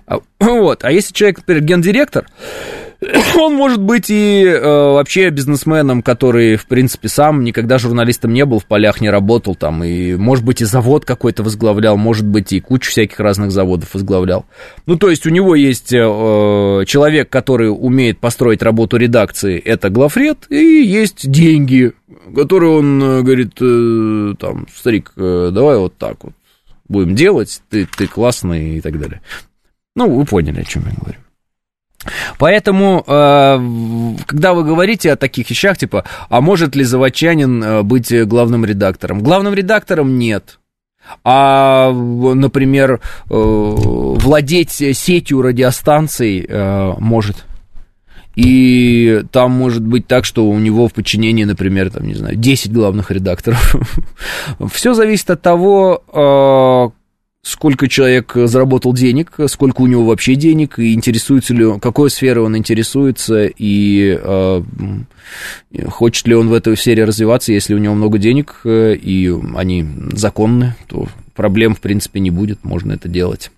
А, 0.05 0.19
вот, 0.39 0.83
а 0.83 0.91
если 0.91 1.13
человек, 1.13 1.39
например, 1.39 1.63
гендиректор, 1.63 2.27
Он 3.37 3.53
может 3.53 3.81
быть 3.81 4.09
и 4.09 4.43
э, 4.43 4.59
вообще 4.61 5.29
бизнесменом, 5.29 6.01
который, 6.01 6.55
в 6.55 6.65
принципе, 6.65 7.07
сам 7.07 7.43
никогда 7.43 7.77
журналистом 7.77 8.33
не 8.33 8.43
был, 8.45 8.59
в 8.59 8.65
полях 8.65 9.01
не 9.01 9.09
работал 9.09 9.55
там, 9.55 9.83
и, 9.83 10.15
может 10.15 10.43
быть, 10.43 10.61
и 10.61 10.65
завод 10.65 11.05
какой-то 11.05 11.43
возглавлял, 11.43 11.97
может 11.97 12.25
быть, 12.25 12.53
и 12.53 12.59
кучу 12.59 12.89
всяких 12.89 13.19
разных 13.19 13.51
заводов 13.51 13.93
возглавлял. 13.93 14.45
Ну, 14.85 14.97
то 14.97 15.09
есть 15.09 15.25
у 15.27 15.29
него 15.29 15.55
есть 15.55 15.93
э, 15.93 16.83
человек, 16.87 17.29
который 17.29 17.67
умеет 17.67 18.19
построить 18.19 18.63
работу 18.63 18.97
редакции, 18.97 19.59
это 19.59 19.89
главред, 19.89 20.47
и 20.49 20.83
есть 20.83 21.29
деньги, 21.29 21.93
которые 22.35 22.71
он 22.71 23.03
э, 23.03 23.21
говорит, 23.21 23.53
э, 23.61 24.33
там, 24.39 24.67
старик, 24.75 25.13
э, 25.17 25.51
давай 25.53 25.77
вот 25.77 25.95
так 25.97 26.23
вот 26.23 26.33
будем 26.89 27.15
делать, 27.15 27.61
ты, 27.69 27.85
ты 27.85 28.07
классный 28.07 28.77
и 28.77 28.81
так 28.81 28.99
далее. 28.99 29.21
Ну, 29.95 30.09
вы 30.15 30.25
поняли, 30.25 30.61
о 30.61 30.63
чем 30.63 30.83
я 30.87 30.93
говорю. 30.99 31.19
Поэтому, 32.37 33.03
э, 33.05 34.15
когда 34.25 34.53
вы 34.53 34.63
говорите 34.63 35.11
о 35.11 35.15
таких 35.15 35.49
вещах, 35.49 35.77
типа, 35.77 36.03
а 36.29 36.41
может 36.41 36.75
ли 36.75 36.83
заводчанин 36.83 37.63
э, 37.63 37.83
быть 37.83 38.13
главным 38.27 38.65
редактором? 38.65 39.21
Главным 39.21 39.53
редактором 39.53 40.17
нет. 40.17 40.59
А, 41.23 41.91
например, 41.91 42.95
э, 42.95 42.99
владеть 43.29 44.71
сетью 44.71 45.41
радиостанций 45.41 46.47
может. 46.99 47.45
И 48.35 49.23
там 49.31 49.51
может 49.51 49.81
быть 49.81 50.05
так, 50.05 50.23
что 50.23 50.47
у 50.47 50.59
него 50.59 50.87
в 50.87 50.93
подчинении, 50.93 51.43
например, 51.43 51.89
там, 51.89 52.05
не 52.05 52.13
знаю, 52.13 52.35
10 52.35 52.71
главных 52.71 53.09
редакторов. 53.09 53.75
Все 54.71 54.93
зависит 54.93 55.31
от 55.31 55.41
того, 55.41 56.93
сколько 57.47 57.87
человек 57.87 58.33
заработал 58.35 58.93
денег, 58.93 59.33
сколько 59.47 59.81
у 59.81 59.87
него 59.87 60.05
вообще 60.05 60.35
денег, 60.35 60.79
и 60.79 60.93
интересуется 60.93 61.53
ли 61.53 61.65
он, 61.65 61.79
какой 61.79 62.09
сферой 62.09 62.45
он 62.45 62.57
интересуется, 62.57 63.45
и 63.45 64.19
э, 64.21 64.61
хочет 65.87 66.27
ли 66.27 66.35
он 66.35 66.49
в 66.49 66.53
этой 66.53 66.75
сфере 66.75 67.05
развиваться, 67.05 67.53
если 67.53 67.73
у 67.73 67.77
него 67.77 67.93
много 67.95 68.17
денег, 68.17 68.61
э, 68.65 68.95
и 68.95 69.33
они 69.55 69.85
законны, 70.13 70.75
то 70.87 71.07
проблем, 71.35 71.75
в 71.75 71.79
принципе, 71.79 72.19
не 72.19 72.31
будет, 72.31 72.65
можно 72.65 72.93
это 72.93 73.07
делать. 73.07 73.49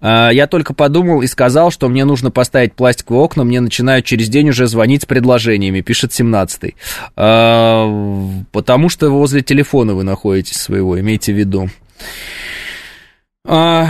А, 0.00 0.30
я 0.30 0.46
только 0.46 0.74
подумал 0.74 1.22
и 1.22 1.26
сказал, 1.26 1.70
что 1.70 1.88
мне 1.88 2.04
нужно 2.04 2.30
поставить 2.30 2.74
пластиковые 2.74 3.22
окна, 3.22 3.44
мне 3.44 3.60
начинают 3.60 4.04
через 4.04 4.28
день 4.28 4.48
уже 4.48 4.66
звонить 4.66 5.02
с 5.02 5.06
предложениями, 5.06 5.80
пишет 5.80 6.10
17-й. 6.10 6.74
А, 7.16 8.42
потому 8.50 8.88
что 8.88 9.10
возле 9.10 9.42
телефона 9.42 9.94
вы 9.94 10.02
находитесь 10.02 10.56
своего, 10.56 10.98
имейте 10.98 11.32
в 11.32 11.36
виду. 11.36 11.68
А, 13.44 13.88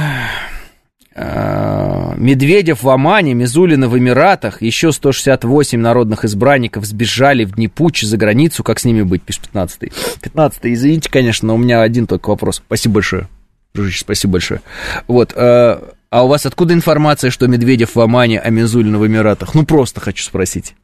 а, 1.15 2.15
Медведев 2.17 2.83
в 2.83 2.89
Омане, 2.89 3.35
Мизулина 3.35 3.89
в 3.89 3.99
Эмиратах, 3.99 4.63
еще 4.63 4.93
168 4.93 5.79
народных 5.79 6.25
избранников 6.25 6.85
сбежали 6.87 7.45
в 7.45 7.55
Днепуч 7.55 8.03
за 8.03 8.17
границу. 8.17 8.65
Как 8.65 8.79
с 8.79 8.85
ними 8.85 9.03
быть, 9.03 9.23
пишет 9.23 9.51
15-й. 9.53 9.93
15-й, 10.23 10.73
извините, 10.73 11.11
конечно, 11.11 11.49
но 11.49 11.55
у 11.55 11.59
меня 11.59 11.83
один 11.83 12.07
только 12.07 12.31
вопрос. 12.31 12.63
Спасибо 12.67 12.95
большое. 12.95 13.29
Дружище, 13.75 14.01
спасибо 14.01 14.33
большое. 14.33 14.61
Вот, 15.07 15.33
а, 15.37 15.93
а 16.11 16.25
у 16.25 16.29
вас 16.29 16.47
откуда 16.47 16.75
информация, 16.75 17.31
что 17.31 17.47
Медведев 17.47 17.95
в 17.95 18.01
Омане, 18.01 18.41
а 18.41 18.51
Мизулина 18.51 18.99
в 18.99 19.07
Эмиратах? 19.07 19.55
Ну, 19.55 19.65
просто 19.65 20.01
хочу 20.01 20.23
спросить. 20.25 20.75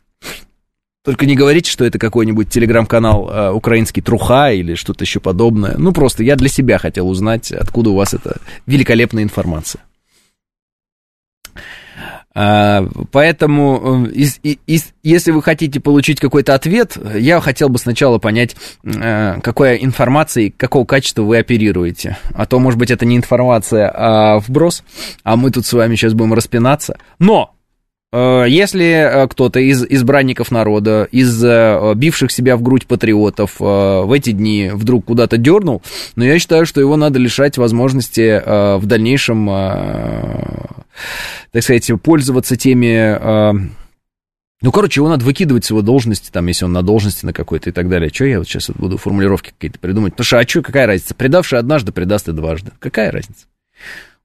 Только 1.04 1.26
не 1.26 1.36
говорите, 1.36 1.70
что 1.70 1.84
это 1.84 1.98
какой-нибудь 1.98 2.50
телеграм-канал 2.50 3.30
э, 3.30 3.50
украинский 3.52 4.02
Труха 4.02 4.52
или 4.52 4.74
что-то 4.74 5.04
еще 5.04 5.20
подобное. 5.20 5.76
Ну, 5.78 5.92
просто 5.92 6.22
я 6.22 6.36
для 6.36 6.48
себя 6.48 6.78
хотел 6.78 7.08
узнать, 7.08 7.52
откуда 7.52 7.90
у 7.90 7.94
вас 7.94 8.14
эта 8.14 8.38
великолепная 8.66 9.22
информация. 9.22 9.82
А, 12.34 12.86
поэтому, 13.10 14.06
э, 14.06 14.10
из, 14.10 14.38
из, 14.42 14.92
если 15.02 15.32
вы 15.32 15.42
хотите 15.42 15.80
получить 15.80 16.20
какой-то 16.20 16.54
ответ, 16.54 16.96
я 17.16 17.40
хотел 17.40 17.68
бы 17.68 17.78
сначала 17.78 18.18
понять, 18.18 18.54
э, 18.84 19.40
какой 19.42 19.82
информацией, 19.84 20.50
какого 20.50 20.84
качества 20.84 21.22
вы 21.22 21.38
оперируете. 21.38 22.16
А 22.34 22.46
то, 22.46 22.60
может 22.60 22.78
быть, 22.78 22.92
это 22.92 23.06
не 23.06 23.16
информация, 23.16 23.90
а 23.92 24.38
вброс, 24.38 24.84
а 25.24 25.36
мы 25.36 25.50
тут 25.50 25.66
с 25.66 25.72
вами 25.72 25.96
сейчас 25.96 26.12
будем 26.12 26.34
распинаться. 26.34 26.98
Но 27.18 27.56
если 28.12 28.86
э, 28.86 29.28
кто-то 29.28 29.60
из 29.60 29.84
избранников 29.84 30.50
народа, 30.50 31.06
из 31.12 31.44
э, 31.44 31.92
бивших 31.94 32.32
себя 32.32 32.56
в 32.56 32.62
грудь 32.62 32.86
патриотов 32.86 33.56
в 33.58 34.12
эти 34.14 34.32
дни 34.32 34.70
вдруг 34.72 35.04
куда-то 35.04 35.36
дернул, 35.36 35.82
но 36.16 36.24
я 36.24 36.38
считаю, 36.38 36.64
что 36.64 36.80
его 36.80 36.96
надо 36.96 37.18
лишать 37.18 37.58
возможности 37.58 38.42
в 38.78 38.86
дальнейшем, 38.86 39.46
так 41.52 41.62
сказать, 41.62 41.90
пользоваться 42.02 42.56
теми... 42.56 43.68
Ну, 44.60 44.72
короче, 44.72 44.98
его 44.98 45.08
надо 45.08 45.24
выкидывать 45.24 45.66
с 45.66 45.70
его 45.70 45.82
должности, 45.82 46.32
там, 46.32 46.48
если 46.48 46.64
он 46.64 46.72
на 46.72 46.82
должности 46.82 47.24
на 47.24 47.32
какой-то 47.32 47.70
и 47.70 47.72
так 47.72 47.88
далее. 47.88 48.10
Что 48.12 48.24
я 48.24 48.38
вот 48.38 48.48
сейчас 48.48 48.70
буду 48.70 48.96
формулировки 48.96 49.50
какие-то 49.50 49.78
придумать? 49.78 50.14
Потому 50.14 50.24
что, 50.24 50.38
а 50.40 50.48
что, 50.48 50.62
какая 50.62 50.86
разница? 50.88 51.14
Предавший 51.14 51.60
однажды, 51.60 51.92
предаст 51.92 52.28
и 52.28 52.32
дважды. 52.32 52.72
Какая 52.80 53.12
разница? 53.12 53.46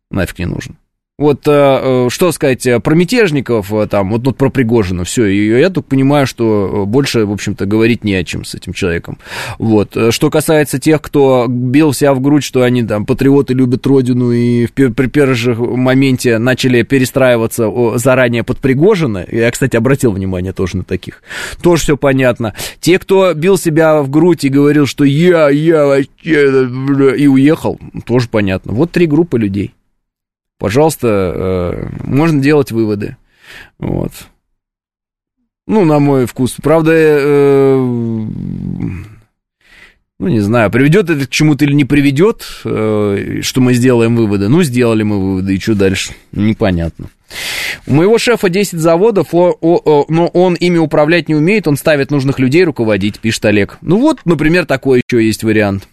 Нафиг 0.10 0.40
не 0.40 0.46
нужен. 0.46 0.76
Вот 1.20 1.48
э, 1.48 1.52
э, 1.52 2.08
что 2.10 2.32
сказать 2.32 2.66
э, 2.66 2.80
про 2.80 2.96
мятежников, 2.96 3.72
там, 3.92 4.10
вот, 4.10 4.26
вот 4.26 4.36
про 4.36 4.50
Пригожина, 4.50 5.04
все, 5.04 5.28
и 5.28 5.60
я 5.60 5.70
только 5.70 5.90
понимаю, 5.90 6.26
что 6.26 6.86
больше, 6.88 7.28
в 7.28 7.32
общем-то, 7.32 7.68
говорить 7.68 8.04
не 8.04 8.16
о 8.16 8.24
чем 8.24 8.44
с 8.44 8.56
этим 8.56 8.74
человеком. 8.74 9.20
Вот. 9.60 9.96
Что 10.10 10.32
касается 10.32 10.80
тех, 10.80 11.04
кто 11.04 11.46
бил 11.48 11.94
себя 11.94 12.16
в 12.16 12.20
грудь, 12.20 12.44
что 12.44 12.64
они 12.64 12.82
там 12.82 13.06
патриоты 13.06 13.54
любят 13.54 13.86
родину 13.86 14.32
и 14.32 14.66
в, 14.66 14.72
при 14.72 15.06
первом 15.06 15.36
же 15.36 15.54
моменте 15.54 16.40
начали 16.40 16.82
перестраиваться 16.82 17.72
заранее 18.00 18.44
под 18.44 18.58
Пригожина, 18.58 19.24
я, 19.32 19.52
кстати, 19.52 19.76
обратил 19.76 20.14
внимание 20.14 20.52
тоже 20.52 20.78
на 20.78 20.84
таких, 20.84 21.22
тоже 21.62 21.84
все 21.84 21.96
понятно. 21.96 22.56
Те, 22.80 22.98
кто 22.98 23.36
бил 23.36 23.60
себя 23.60 24.02
в 24.02 24.10
грудь 24.10 24.46
и 24.46 24.50
говорил, 24.50 24.88
что 24.88 25.04
я, 25.04 25.52
я 25.52 25.86
вообще, 25.86 26.68
и 27.20 27.28
уехал, 27.28 27.80
тоже 28.04 28.30
понятно. 28.30 28.74
Вот 28.74 28.92
три 28.92 29.06
группы 29.06 29.38
людей 29.38 29.74
пожалуйста, 30.64 31.08
э, 31.36 31.90
можно 32.06 32.42
делать 32.42 32.72
выводы. 32.72 33.18
Вот. 33.80 34.14
Ну, 35.68 35.84
на 35.84 36.00
мой 36.00 36.26
вкус. 36.26 36.56
Правда, 36.64 36.94
э, 36.94 37.76
ну, 37.78 38.30
не 40.20 40.40
знаю, 40.40 40.72
приведет 40.72 41.10
это 41.10 41.28
к 41.28 41.30
чему-то 41.30 41.66
или 41.66 41.74
не 41.74 41.84
приведет, 41.84 42.46
э, 42.64 43.42
что 43.42 43.60
мы 43.60 43.74
сделаем 43.74 44.16
выводы. 44.16 44.48
Ну, 44.48 44.64
сделали 44.64 45.04
мы 45.04 45.20
выводы, 45.20 45.54
и 45.54 45.60
что 45.60 45.76
дальше? 45.76 46.14
Непонятно. 46.32 47.10
У 47.86 47.96
моего 47.96 48.18
шефа 48.18 48.48
10 48.48 48.80
заводов, 48.80 49.34
но 49.34 50.32
он 50.34 50.54
ими 50.54 50.78
управлять 50.78 51.28
не 51.28 51.36
умеет, 51.36 51.68
он 51.68 51.76
ставит 51.76 52.10
нужных 52.10 52.40
людей 52.40 52.64
руководить, 52.64 53.20
пишет 53.20 53.44
Олег. 53.44 53.80
Ну 53.82 53.98
вот, 53.98 54.22
например, 54.24 54.66
такой 54.66 55.02
еще 55.06 55.26
есть 55.26 55.44
вариант. 55.44 55.90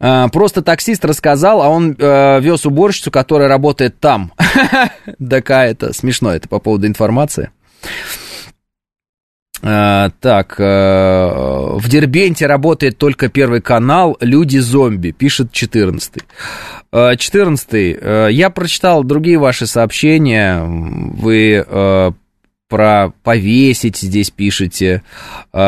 А, 0.00 0.28
просто 0.28 0.62
таксист 0.62 1.04
рассказал, 1.04 1.60
а 1.60 1.68
он 1.68 1.94
э, 1.98 2.40
вез 2.40 2.64
уборщицу, 2.64 3.10
которая 3.10 3.48
работает 3.48 4.00
там. 4.00 4.32
ДК 5.18 5.50
это 5.50 5.92
смешно, 5.92 6.32
это 6.32 6.48
по 6.48 6.58
поводу 6.58 6.86
информации. 6.86 7.50
А, 9.62 10.08
так, 10.20 10.56
а, 10.58 11.76
в 11.76 11.86
Дербенте 11.90 12.46
работает 12.46 12.96
только 12.96 13.28
первый 13.28 13.60
канал 13.60 14.16
«Люди-зомби», 14.20 15.10
пишет 15.10 15.52
14 15.52 16.24
-й. 16.92 17.16
14 17.16 17.72
-й. 17.72 18.32
Я 18.32 18.48
прочитал 18.48 19.04
другие 19.04 19.38
ваши 19.38 19.66
сообщения. 19.66 20.62
Вы 20.64 22.14
про 22.70 23.12
повесить 23.24 23.98
здесь 23.98 24.30
пишете, 24.30 25.02
э, 25.52 25.58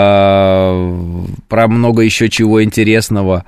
про 1.48 1.68
много 1.68 2.02
еще 2.02 2.30
чего 2.30 2.62
интересного. 2.62 3.44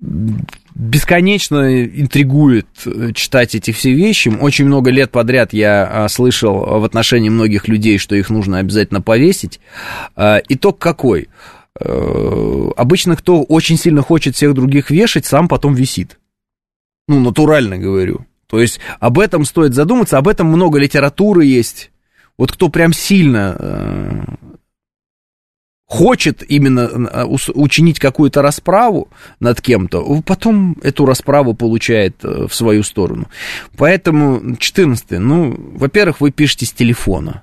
Бесконечно 0.00 1.84
интригует 1.84 2.68
читать 3.14 3.54
эти 3.54 3.72
все 3.72 3.92
вещи. 3.92 4.28
Очень 4.28 4.66
много 4.66 4.90
лет 4.90 5.10
подряд 5.10 5.52
я 5.52 6.06
слышал 6.08 6.80
в 6.80 6.84
отношении 6.84 7.28
многих 7.28 7.66
людей, 7.66 7.98
что 7.98 8.14
их 8.14 8.30
нужно 8.30 8.58
обязательно 8.58 9.00
повесить. 9.00 9.58
Итог 10.16 10.78
какой? 10.78 11.28
Обычно 11.74 13.16
кто 13.16 13.42
очень 13.42 13.76
сильно 13.76 14.02
хочет 14.02 14.36
всех 14.36 14.54
других 14.54 14.90
вешать, 14.90 15.26
сам 15.26 15.48
потом 15.48 15.74
висит. 15.74 16.18
Ну, 17.08 17.20
натурально 17.20 17.78
говорю. 17.78 18.26
То 18.46 18.60
есть 18.60 18.80
об 19.00 19.18
этом 19.18 19.44
стоит 19.44 19.74
задуматься, 19.74 20.16
об 20.16 20.28
этом 20.28 20.46
много 20.46 20.78
литературы 20.78 21.44
есть. 21.44 21.90
Вот 22.36 22.52
кто 22.52 22.68
прям 22.68 22.92
сильно 22.92 23.56
э, 23.58 24.22
хочет 25.88 26.44
именно 26.48 26.80
э, 26.80 27.24
учинить 27.54 27.98
какую-то 27.98 28.42
расправу 28.42 29.08
над 29.40 29.60
кем-то, 29.60 30.22
потом 30.22 30.76
эту 30.82 31.06
расправу 31.06 31.54
получает 31.54 32.22
э, 32.24 32.46
в 32.46 32.54
свою 32.54 32.82
сторону. 32.82 33.28
Поэтому 33.76 34.56
14 34.56 35.18
ну, 35.18 35.56
во-первых, 35.74 36.20
вы 36.20 36.30
пишете 36.30 36.66
с 36.66 36.72
телефона 36.72 37.42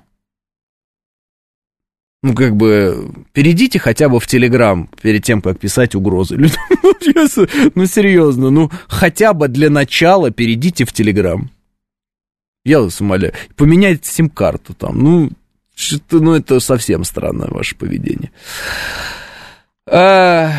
ну, 2.22 2.34
как 2.34 2.56
бы, 2.56 3.08
перейдите 3.32 3.78
хотя 3.78 4.08
бы 4.08 4.18
в 4.18 4.26
Телеграм 4.26 4.90
перед 5.00 5.22
тем, 5.22 5.40
как 5.40 5.60
писать 5.60 5.94
угрозы. 5.94 6.36
ну, 7.74 7.86
серьезно, 7.86 8.50
ну, 8.50 8.68
хотя 8.88 9.32
бы 9.32 9.46
для 9.46 9.70
начала 9.70 10.32
перейдите 10.32 10.84
в 10.84 10.92
Телеграм. 10.92 11.50
Я 12.64 12.80
вас 12.80 13.00
умоляю. 13.00 13.32
Поменяйте 13.54 14.10
сим-карту 14.10 14.74
там. 14.74 14.98
Ну, 14.98 15.30
что 15.76 16.18
ну, 16.20 16.34
это 16.34 16.58
совсем 16.58 17.04
странное 17.04 17.48
ваше 17.48 17.76
поведение. 17.76 18.30
А, 19.88 20.50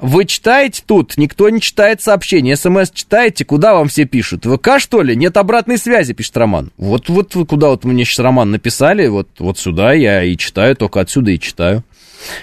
вы 0.00 0.26
читаете 0.26 0.82
тут? 0.86 1.16
Никто 1.16 1.48
не 1.48 1.60
читает 1.60 2.00
сообщения. 2.02 2.54
СМС 2.54 2.90
читаете? 2.90 3.44
Куда 3.44 3.74
вам 3.74 3.88
все 3.88 4.04
пишут? 4.04 4.44
ВК, 4.44 4.78
что 4.78 5.02
ли? 5.02 5.16
Нет 5.16 5.36
обратной 5.36 5.78
связи, 5.78 6.12
пишет 6.12 6.36
Роман. 6.36 6.70
Вот, 6.76 7.08
вот 7.08 7.34
куда 7.48 7.70
вот 7.70 7.84
мне 7.84 8.04
сейчас 8.04 8.20
Роман 8.20 8.50
написали, 8.50 9.08
вот, 9.08 9.28
вот 9.38 9.58
сюда 9.58 9.94
я 9.94 10.22
и 10.22 10.36
читаю, 10.36 10.76
только 10.76 11.00
отсюда 11.00 11.32
и 11.32 11.40
читаю. 11.40 11.82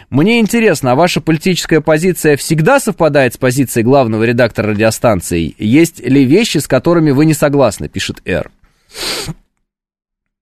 Мне 0.09 0.39
интересно, 0.39 0.93
а 0.93 0.95
ваша 0.95 1.21
политическая 1.21 1.79
позиция 1.79 2.37
всегда 2.37 2.79
совпадает 2.79 3.35
с 3.35 3.37
позицией 3.37 3.83
главного 3.83 4.23
редактора 4.23 4.71
радиостанции? 4.71 5.53
Есть 5.57 5.99
ли 5.99 6.25
вещи, 6.25 6.57
с 6.57 6.67
которыми 6.67 7.11
вы 7.11 7.25
не 7.25 7.33
согласны, 7.33 7.87
пишет 7.87 8.21
Р. 8.25 8.49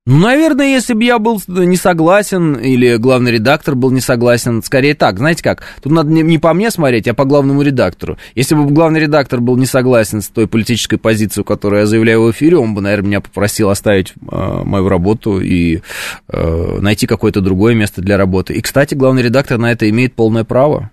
Ну, 0.06 0.18
наверное, 0.18 0.66
если 0.66 0.94
бы 0.94 1.06
я 1.06 1.18
был 1.18 1.42
не 1.48 1.78
согласен, 1.78 2.56
или 2.56 2.98
главный 2.98 3.32
редактор 3.32 3.76
был 3.76 3.90
не 3.90 4.02
согласен, 4.02 4.62
скорее 4.62 4.96
так, 4.96 5.18
знаете 5.18 5.42
как, 5.42 5.64
тут 5.82 5.94
надо 5.94 6.10
не, 6.10 6.38
по 6.40 6.54
мне 6.54 6.72
смотреть, 6.72 7.08
а 7.08 7.14
по 7.14 7.24
главному 7.24 7.62
редактору. 7.62 8.18
Если 8.36 8.54
бы 8.54 8.66
главный 8.66 9.00
редактор 9.00 9.40
был 9.40 9.56
не 9.56 9.66
согласен 9.66 10.22
с 10.22 10.28
той 10.28 10.46
политической 10.46 10.98
позицией, 10.98 11.46
которую 11.46 11.80
я 11.82 11.86
заявляю 11.86 12.24
в 12.24 12.32
эфире, 12.32 12.58
он 12.58 12.76
бы, 12.76 12.82
наверное, 12.82 13.08
меня 13.08 13.22
попросил 13.22 13.70
оставить 13.70 14.12
э, 14.30 14.62
мою 14.66 14.90
работу 14.90 15.40
и 15.40 15.80
э, 16.28 16.78
найти 16.82 17.08
какое-то 17.08 17.40
другое 17.40 17.74
место 17.74 18.02
для 18.02 18.18
работы. 18.18 18.56
И, 18.56 18.62
кстати, 18.62 18.96
главный 18.96 19.24
редактор 19.24 19.58
на 19.58 19.72
это 19.72 19.90
имеет 19.90 20.16
полное 20.16 20.44
право, 20.44 20.92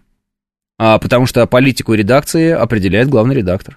а, 0.78 0.98
потому 0.98 1.26
что 1.26 1.44
политику 1.48 1.94
редакции 1.94 2.50
определяет 2.50 3.08
главный 3.08 3.34
редактор. 3.34 3.76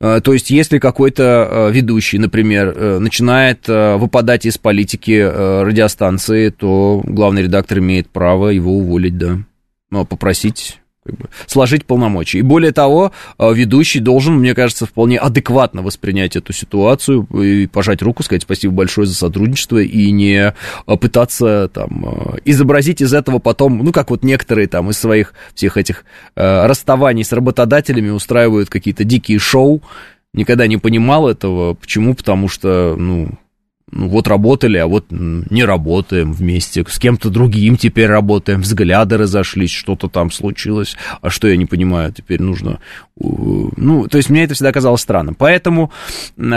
Э, 0.00 0.20
то 0.22 0.32
есть, 0.32 0.50
если 0.50 0.78
какой-то 0.78 1.48
э, 1.50 1.72
ведущий, 1.72 2.18
например, 2.18 2.72
э, 2.74 2.98
начинает 2.98 3.66
выпадать 3.66 4.46
из 4.46 4.58
политики 4.58 5.20
радиостанции, 5.20 6.50
то 6.50 7.02
главный 7.04 7.42
редактор 7.42 7.78
имеет 7.78 8.08
право 8.08 8.48
его 8.48 8.72
уволить, 8.72 9.18
да. 9.18 9.38
Ну, 9.90 10.00
а 10.00 10.04
попросить 10.04 10.80
сложить 11.46 11.84
полномочия. 11.84 12.38
И 12.38 12.42
более 12.42 12.72
того, 12.72 13.12
э, 13.38 13.54
ведущий 13.54 14.00
должен, 14.00 14.34
мне 14.38 14.54
кажется, 14.54 14.86
вполне 14.86 15.18
адекватно 15.18 15.82
воспринять 15.82 16.36
эту 16.36 16.52
ситуацию 16.52 17.26
и 17.34 17.66
пожать 17.66 18.02
руку, 18.02 18.22
сказать 18.22 18.42
спасибо 18.42 18.72
большое 18.74 19.06
за 19.06 19.14
сотрудничество 19.14 19.78
и 19.78 20.10
не 20.10 20.52
э, 20.86 20.96
пытаться 20.96 21.70
там 21.72 22.04
э, 22.06 22.38
изобразить 22.44 23.00
из 23.00 23.12
этого 23.14 23.38
потом, 23.38 23.78
ну, 23.78 23.92
как 23.92 24.10
вот 24.10 24.22
некоторые 24.22 24.68
там 24.68 24.90
из 24.90 24.98
своих 24.98 25.34
всех 25.54 25.76
этих 25.76 26.04
расставаний 26.34 27.24
с 27.24 27.32
работодателями 27.32 28.10
устраивают 28.10 28.70
какие-то 28.70 29.04
дикие 29.04 29.38
шоу. 29.38 29.82
Никогда 30.32 30.66
не 30.66 30.76
понимал 30.76 31.28
этого. 31.28 31.74
Почему? 31.74 32.14
Потому 32.14 32.48
что, 32.48 32.94
ну, 32.96 33.30
вот 33.90 34.28
работали, 34.28 34.78
а 34.78 34.86
вот 34.86 35.06
не 35.10 35.64
работаем 35.64 36.32
вместе, 36.32 36.84
с 36.88 36.98
кем-то 36.98 37.30
другим 37.30 37.76
теперь 37.76 38.06
работаем, 38.06 38.60
взгляды 38.60 39.16
разошлись, 39.16 39.70
что-то 39.70 40.08
там 40.08 40.30
случилось, 40.30 40.96
а 41.20 41.30
что 41.30 41.48
я 41.48 41.56
не 41.56 41.66
понимаю, 41.66 42.12
теперь 42.12 42.42
нужно... 42.42 42.80
Ну, 43.16 44.06
то 44.08 44.18
есть 44.18 44.30
мне 44.30 44.44
это 44.44 44.54
всегда 44.54 44.72
казалось 44.72 45.00
странным. 45.00 45.34
Поэтому 45.34 45.92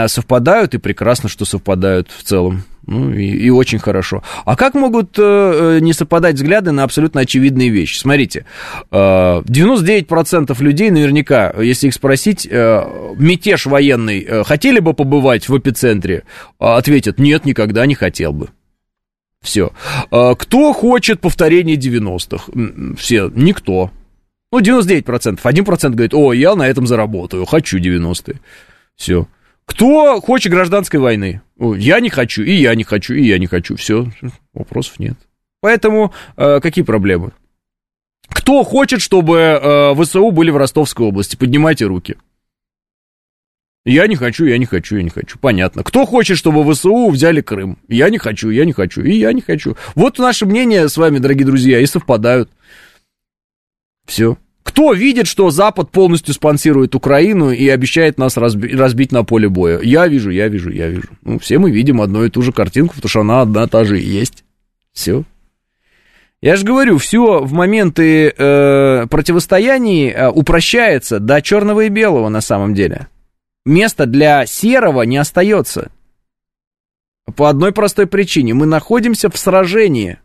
совпадают, 0.06 0.74
и 0.74 0.78
прекрасно, 0.78 1.28
что 1.28 1.44
совпадают 1.44 2.08
в 2.10 2.22
целом. 2.22 2.64
Ну, 2.86 3.12
и, 3.12 3.24
и 3.24 3.50
очень 3.50 3.78
хорошо. 3.78 4.22
А 4.44 4.56
как 4.56 4.74
могут 4.74 5.16
э, 5.18 5.22
э, 5.22 5.78
не 5.80 5.92
совпадать 5.92 6.34
взгляды 6.34 6.72
на 6.72 6.82
абсолютно 6.82 7.20
очевидные 7.20 7.68
вещи? 7.68 7.98
Смотрите, 7.98 8.44
э, 8.90 8.94
99% 8.96 10.62
людей 10.62 10.90
наверняка, 10.90 11.54
если 11.60 11.88
их 11.88 11.94
спросить, 11.94 12.46
э, 12.50 13.14
мятеж 13.16 13.66
военный, 13.66 14.20
э, 14.20 14.44
хотели 14.44 14.80
бы 14.80 14.94
побывать 14.94 15.48
в 15.48 15.56
эпицентре? 15.56 16.24
А 16.58 16.76
ответят, 16.76 17.18
нет, 17.18 17.44
никогда 17.44 17.86
не 17.86 17.94
хотел 17.94 18.32
бы. 18.32 18.48
Все. 19.40 19.72
Э, 20.10 20.34
кто 20.36 20.72
хочет 20.72 21.20
повторения 21.20 21.76
90-х? 21.76 22.50
Все, 22.98 23.30
никто. 23.34 23.92
Ну, 24.50 24.60
99%. 24.60 25.38
1% 25.40 25.90
говорит, 25.90 26.14
о, 26.14 26.32
я 26.32 26.56
на 26.56 26.68
этом 26.68 26.86
заработаю, 26.88 27.46
хочу 27.46 27.78
90-е. 27.78 28.40
Все. 28.96 29.26
Кто 29.64 30.20
хочет 30.20 30.52
гражданской 30.52 31.00
войны? 31.00 31.40
Я 31.62 32.00
не 32.00 32.10
хочу, 32.10 32.42
и 32.42 32.52
я 32.52 32.74
не 32.74 32.84
хочу, 32.84 33.14
и 33.14 33.22
я 33.22 33.38
не 33.38 33.46
хочу. 33.46 33.76
Все, 33.76 34.06
вопросов 34.52 34.98
нет. 34.98 35.16
Поэтому 35.60 36.12
э, 36.36 36.60
какие 36.60 36.84
проблемы? 36.84 37.32
Кто 38.28 38.64
хочет, 38.64 39.00
чтобы 39.00 39.38
э, 39.38 39.94
ВСУ 39.94 40.30
были 40.32 40.50
в 40.50 40.56
Ростовской 40.56 41.06
области? 41.06 41.36
Поднимайте 41.36 41.84
руки. 41.86 42.16
Я 43.84 44.06
не 44.06 44.16
хочу, 44.16 44.44
я 44.44 44.58
не 44.58 44.66
хочу, 44.66 44.96
я 44.96 45.02
не 45.02 45.10
хочу. 45.10 45.38
Понятно. 45.38 45.82
Кто 45.82 46.06
хочет, 46.06 46.38
чтобы 46.38 46.70
ВСУ 46.72 47.08
взяли 47.10 47.40
Крым? 47.40 47.78
Я 47.88 48.10
не 48.10 48.18
хочу, 48.18 48.50
я 48.50 48.64
не 48.64 48.72
хочу, 48.72 49.02
и 49.02 49.12
я 49.12 49.32
не 49.32 49.40
хочу. 49.40 49.76
Вот 49.94 50.18
наши 50.18 50.46
мнения 50.46 50.88
с 50.88 50.96
вами, 50.96 51.18
дорогие 51.18 51.46
друзья, 51.46 51.80
и 51.80 51.86
совпадают. 51.86 52.48
Все. 54.06 54.36
Кто 54.72 54.94
видит, 54.94 55.26
что 55.26 55.50
Запад 55.50 55.90
полностью 55.90 56.32
спонсирует 56.32 56.94
Украину 56.94 57.50
и 57.50 57.68
обещает 57.68 58.16
нас 58.16 58.38
разби- 58.38 58.74
разбить 58.74 59.12
на 59.12 59.22
поле 59.22 59.50
боя? 59.50 59.78
Я 59.82 60.08
вижу, 60.08 60.30
я 60.30 60.48
вижу, 60.48 60.70
я 60.70 60.88
вижу. 60.88 61.08
Ну, 61.20 61.38
все 61.38 61.58
мы 61.58 61.70
видим 61.70 62.00
одну 62.00 62.24
и 62.24 62.30
ту 62.30 62.40
же 62.40 62.52
картинку, 62.52 62.94
потому 62.94 63.10
что 63.10 63.20
она 63.20 63.42
одна 63.42 63.66
та 63.66 63.84
же 63.84 64.00
и 64.00 64.02
есть. 64.02 64.44
Все. 64.94 65.24
Я 66.40 66.56
же 66.56 66.64
говорю, 66.64 66.96
все 66.96 67.40
в 67.40 67.52
моменты 67.52 68.30
э, 68.34 69.06
противостояний 69.10 70.08
э, 70.08 70.30
упрощается 70.30 71.20
до 71.20 71.42
черного 71.42 71.82
и 71.82 71.90
белого 71.90 72.30
на 72.30 72.40
самом 72.40 72.72
деле. 72.72 73.08
Места 73.66 74.06
для 74.06 74.46
серого 74.46 75.02
не 75.02 75.18
остается. 75.18 75.90
По 77.36 77.50
одной 77.50 77.72
простой 77.72 78.06
причине. 78.06 78.54
Мы 78.54 78.64
находимся 78.64 79.28
в 79.28 79.36
сражении. 79.36 80.18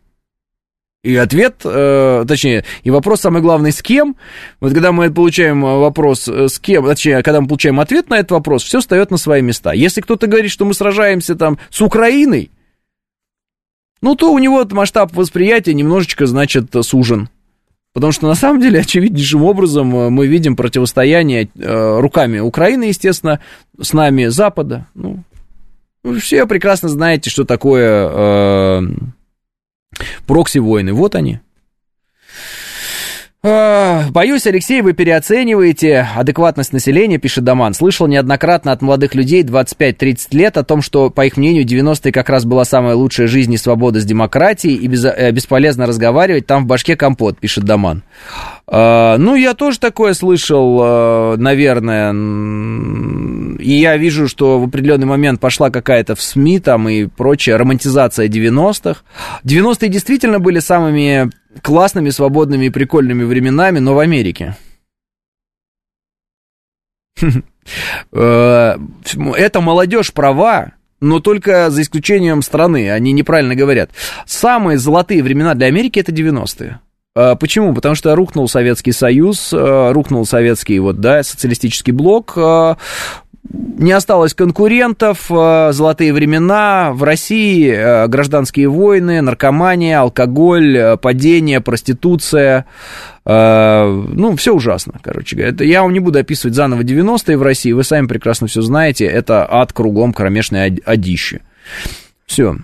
И 1.08 1.16
ответ, 1.16 1.62
э, 1.64 2.26
точнее, 2.28 2.66
и 2.82 2.90
вопрос 2.90 3.22
самый 3.22 3.40
главный, 3.40 3.72
с 3.72 3.80
кем? 3.80 4.14
Вот 4.60 4.74
когда 4.74 4.92
мы 4.92 5.10
получаем 5.10 5.64
э, 5.64 5.78
вопрос, 5.78 6.28
э, 6.28 6.48
с 6.48 6.58
кем, 6.58 6.84
точнее, 6.84 7.22
когда 7.22 7.40
мы 7.40 7.48
получаем 7.48 7.80
ответ 7.80 8.10
на 8.10 8.18
этот 8.18 8.32
вопрос, 8.32 8.62
все 8.62 8.80
встает 8.80 9.10
на 9.10 9.16
свои 9.16 9.40
места. 9.40 9.72
Если 9.72 10.02
кто-то 10.02 10.26
говорит, 10.26 10.50
что 10.50 10.66
мы 10.66 10.74
сражаемся 10.74 11.34
там 11.34 11.58
с 11.70 11.80
Украиной, 11.80 12.50
ну, 14.02 14.16
то 14.16 14.30
у 14.30 14.38
него 14.38 14.66
масштаб 14.70 15.14
восприятия 15.14 15.72
немножечко, 15.72 16.26
значит, 16.26 16.74
сужен. 16.82 17.30
Потому 17.94 18.12
что 18.12 18.26
на 18.26 18.34
самом 18.34 18.60
деле 18.60 18.80
очевиднейшим 18.80 19.42
образом 19.44 19.96
э, 19.96 20.10
мы 20.10 20.26
видим 20.26 20.56
противостояние 20.56 21.48
э, 21.58 22.00
руками 22.00 22.38
Украины, 22.38 22.84
естественно, 22.84 23.40
с 23.80 23.94
нами 23.94 24.26
Запада. 24.26 24.86
Ну, 24.94 25.24
все 26.20 26.46
прекрасно 26.46 26.90
знаете, 26.90 27.30
что 27.30 27.46
такое... 27.46 28.10
Э, 28.10 28.82
Прокси-войны, 30.26 30.92
вот 30.92 31.14
они. 31.14 31.40
Боюсь, 33.40 34.48
Алексей, 34.48 34.82
вы 34.82 34.94
переоцениваете 34.94 36.08
адекватность 36.16 36.72
населения, 36.72 37.18
пишет 37.18 37.44
Даман. 37.44 37.72
Слышал 37.72 38.08
неоднократно 38.08 38.72
от 38.72 38.82
молодых 38.82 39.14
людей 39.14 39.44
25-30 39.44 40.26
лет 40.32 40.56
о 40.56 40.64
том, 40.64 40.82
что, 40.82 41.08
по 41.08 41.24
их 41.24 41.36
мнению, 41.36 41.64
90-е 41.64 42.10
как 42.10 42.30
раз 42.30 42.44
была 42.44 42.64
самая 42.64 42.96
лучшая 42.96 43.28
жизнь 43.28 43.52
и 43.52 43.56
свобода 43.56 44.00
с 44.00 44.04
демократией, 44.04 44.74
и 44.74 44.88
без, 44.88 45.04
э, 45.04 45.30
бесполезно 45.30 45.86
разговаривать, 45.86 46.46
там 46.46 46.64
в 46.64 46.66
башке 46.66 46.96
компот, 46.96 47.38
пишет 47.38 47.62
Даман. 47.62 48.02
А, 48.66 49.16
ну, 49.18 49.36
я 49.36 49.54
тоже 49.54 49.78
такое 49.78 50.14
слышал, 50.14 50.80
э, 50.82 51.36
наверное, 51.36 52.12
и 53.60 53.70
я 53.70 53.96
вижу, 53.96 54.26
что 54.26 54.58
в 54.58 54.64
определенный 54.64 55.06
момент 55.06 55.38
пошла 55.38 55.70
какая-то 55.70 56.16
в 56.16 56.22
СМИ 56.22 56.58
там 56.58 56.88
и 56.88 57.06
прочая 57.06 57.56
романтизация 57.56 58.26
90-х. 58.26 59.02
90-е 59.44 59.88
действительно 59.88 60.40
были 60.40 60.58
самыми 60.58 61.30
классными, 61.62 62.10
свободными 62.10 62.66
и 62.66 62.70
прикольными 62.70 63.24
временами, 63.24 63.78
но 63.78 63.94
в 63.94 63.98
Америке. 63.98 64.56
Э, 68.12 68.78
это 69.36 69.60
молодежь 69.60 70.14
права, 70.14 70.72
но 71.00 71.20
только 71.20 71.68
за 71.68 71.82
исключением 71.82 72.40
страны, 72.40 72.90
они 72.90 73.12
неправильно 73.12 73.54
говорят. 73.54 73.90
Самые 74.24 74.78
золотые 74.78 75.22
времена 75.22 75.52
для 75.52 75.66
Америки 75.66 75.98
это 75.98 76.10
90-е. 76.10 76.80
Э, 77.14 77.36
почему? 77.38 77.74
Потому 77.74 77.94
что 77.94 78.14
рухнул 78.14 78.48
Советский 78.48 78.92
Союз, 78.92 79.52
э, 79.52 79.92
рухнул 79.92 80.24
советский 80.24 80.78
вот, 80.78 81.00
да, 81.00 81.22
социалистический 81.22 81.92
блок, 81.92 82.38
не 83.50 83.92
осталось 83.92 84.34
конкурентов, 84.34 85.26
золотые 85.28 86.12
времена 86.12 86.90
в 86.92 87.02
России, 87.02 88.06
гражданские 88.06 88.68
войны, 88.68 89.20
наркомания, 89.22 90.00
алкоголь, 90.00 90.98
падение, 91.00 91.60
проституция, 91.60 92.66
ну, 93.24 94.34
все 94.36 94.54
ужасно, 94.54 94.94
короче 95.00 95.36
говоря. 95.36 95.52
Это, 95.52 95.64
я 95.64 95.82
вам 95.82 95.92
не 95.92 96.00
буду 96.00 96.18
описывать 96.18 96.54
заново 96.54 96.82
90-е 96.82 97.36
в 97.36 97.42
России, 97.42 97.72
вы 97.72 97.84
сами 97.84 98.06
прекрасно 98.06 98.46
все 98.48 98.62
знаете, 98.62 99.06
это 99.06 99.46
ад 99.50 99.72
кругом, 99.72 100.12
кромешное 100.12 100.76
одище. 100.84 101.40
Все. 102.26 102.56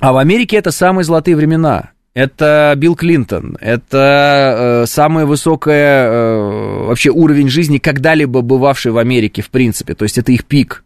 А 0.00 0.12
в 0.12 0.16
Америке 0.16 0.56
это 0.56 0.70
самые 0.70 1.04
золотые 1.04 1.36
времена. 1.36 1.90
Это 2.18 2.74
Билл 2.76 2.96
Клинтон, 2.96 3.56
это 3.60 4.82
э, 4.82 4.86
самый 4.86 5.24
высокий 5.24 5.70
э, 5.70 6.84
вообще 6.88 7.10
уровень 7.10 7.48
жизни, 7.48 7.78
когда-либо 7.78 8.40
бывавший 8.40 8.90
в 8.90 8.98
Америке, 8.98 9.40
в 9.40 9.50
принципе. 9.50 9.94
То 9.94 10.02
есть 10.02 10.18
это 10.18 10.32
их 10.32 10.44
пик. 10.44 10.82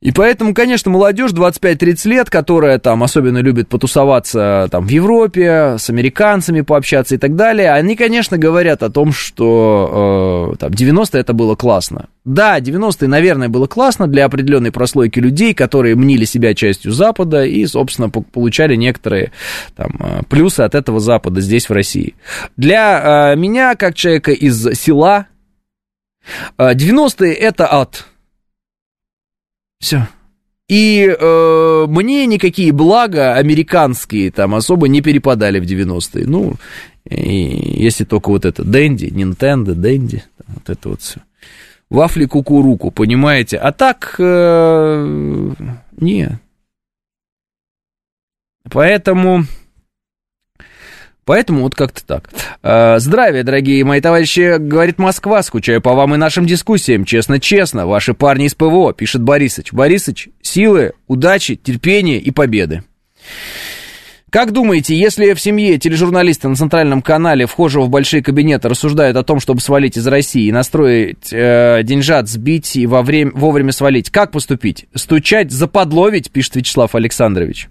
И 0.00 0.12
поэтому, 0.12 0.54
конечно, 0.54 0.90
молодежь 0.90 1.32
25-30 1.32 2.08
лет, 2.08 2.30
которая 2.30 2.78
там 2.78 3.02
особенно 3.02 3.38
любит 3.38 3.68
потусоваться 3.68 4.66
там 4.70 4.86
в 4.86 4.88
Европе, 4.88 5.76
с 5.78 5.90
американцами 5.90 6.62
пообщаться 6.62 7.16
и 7.16 7.18
так 7.18 7.36
далее, 7.36 7.72
они, 7.72 7.96
конечно, 7.96 8.38
говорят 8.38 8.82
о 8.82 8.88
том, 8.88 9.12
что 9.12 10.54
э, 10.54 10.56
там 10.56 10.72
90-е 10.72 11.20
это 11.20 11.34
было 11.34 11.54
классно. 11.54 12.08
Да, 12.24 12.58
90-е, 12.60 13.08
наверное, 13.08 13.50
было 13.50 13.66
классно 13.66 14.06
для 14.06 14.24
определенной 14.24 14.72
прослойки 14.72 15.18
людей, 15.18 15.52
которые 15.52 15.96
мнили 15.96 16.24
себя 16.24 16.54
частью 16.54 16.92
Запада 16.92 17.44
и, 17.44 17.66
собственно, 17.66 18.08
получали 18.08 18.76
некоторые 18.76 19.32
там, 19.76 19.96
э, 20.00 20.22
плюсы 20.30 20.62
от 20.62 20.74
этого 20.74 21.00
Запада 21.00 21.42
здесь, 21.42 21.68
в 21.68 21.74
России. 21.74 22.14
Для 22.56 23.32
э, 23.32 23.36
меня, 23.36 23.74
как 23.74 23.96
человека 23.96 24.32
из 24.32 24.66
села, 24.78 25.26
э, 26.56 26.72
90-е 26.72 27.34
это 27.34 27.70
ад 27.70 28.06
все. 29.80 30.06
И 30.68 31.04
э, 31.04 31.86
мне 31.88 32.26
никакие 32.26 32.70
блага 32.70 33.34
американские 33.34 34.30
там 34.30 34.54
особо 34.54 34.86
не 34.86 35.00
перепадали 35.00 35.58
в 35.58 35.64
90-е. 35.64 36.26
Ну, 36.26 36.54
и, 37.04 37.82
если 37.82 38.04
только 38.04 38.28
вот 38.28 38.44
это 38.44 38.62
Дэнди, 38.62 39.06
Nintendo, 39.06 39.74
Дэнди, 39.74 40.22
вот 40.46 40.70
это 40.70 40.90
вот 40.90 41.00
все. 41.02 41.20
Вафли 41.88 42.26
кукуруку, 42.26 42.92
понимаете? 42.92 43.56
А 43.56 43.72
так, 43.72 44.14
э, 44.20 45.54
нет. 45.96 46.34
Поэтому 48.70 49.46
Поэтому 51.30 51.62
вот 51.62 51.76
как-то 51.76 52.04
так. 52.04 52.28
А, 52.60 52.98
здравия, 52.98 53.44
дорогие 53.44 53.84
мои 53.84 54.00
товарищи, 54.00 54.56
говорит 54.58 54.98
Москва, 54.98 55.44
скучаю 55.44 55.80
по 55.80 55.94
вам 55.94 56.16
и 56.16 56.18
нашим 56.18 56.44
дискуссиям. 56.44 57.04
Честно-честно, 57.04 57.86
ваши 57.86 58.14
парни 58.14 58.46
из 58.46 58.56
ПВО, 58.56 58.92
пишет 58.92 59.22
Борисыч. 59.22 59.72
Борисыч, 59.72 60.28
силы, 60.42 60.94
удачи, 61.06 61.54
терпения 61.54 62.18
и 62.18 62.32
победы. 62.32 62.82
Как 64.30 64.50
думаете, 64.50 64.96
если 64.98 65.32
в 65.34 65.40
семье 65.40 65.78
тележурналисты 65.78 66.48
на 66.48 66.56
центральном 66.56 67.00
канале, 67.00 67.46
вхожего 67.46 67.84
в 67.84 67.90
большие 67.90 68.24
кабинеты, 68.24 68.68
рассуждают 68.68 69.16
о 69.16 69.22
том, 69.22 69.38
чтобы 69.38 69.60
свалить 69.60 69.96
из 69.96 70.08
России 70.08 70.46
и 70.46 70.52
настроить 70.52 71.32
э, 71.32 71.82
деньжат, 71.84 72.28
сбить 72.28 72.74
и 72.74 72.88
во 72.88 73.02
время, 73.02 73.30
вовремя 73.36 73.70
свалить, 73.70 74.10
как 74.10 74.32
поступить? 74.32 74.86
Стучать, 74.96 75.52
заподловить, 75.52 76.32
пишет 76.32 76.56
Вячеслав 76.56 76.96
Александрович. 76.96 77.68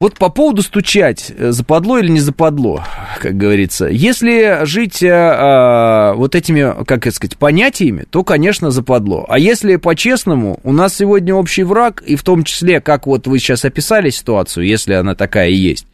Вот 0.00 0.16
по 0.16 0.30
поводу 0.30 0.62
стучать, 0.62 1.30
э, 1.36 1.50
западло 1.50 1.98
или 1.98 2.08
не 2.08 2.20
западло, 2.20 2.82
как 3.18 3.36
говорится. 3.36 3.86
Если 3.86 4.64
жить 4.64 5.02
а, 5.02 6.14
вот 6.14 6.34
этими, 6.34 6.84
как 6.86 7.06
это 7.06 7.14
сказать, 7.14 7.36
понятиями, 7.36 8.06
то, 8.08 8.24
конечно, 8.24 8.70
западло. 8.70 9.26
А 9.28 9.38
если 9.38 9.76
по-честному, 9.76 10.58
у 10.64 10.72
нас 10.72 10.96
сегодня 10.96 11.34
общий 11.34 11.64
враг, 11.64 12.00
и 12.00 12.16
в 12.16 12.22
том 12.22 12.44
числе, 12.44 12.80
как 12.80 13.06
вот 13.06 13.26
вы 13.26 13.38
сейчас 13.40 13.66
описали 13.66 14.08
ситуацию, 14.08 14.66
если 14.66 14.94
она 14.94 15.14
такая 15.14 15.50
и 15.50 15.54
есть, 15.54 15.86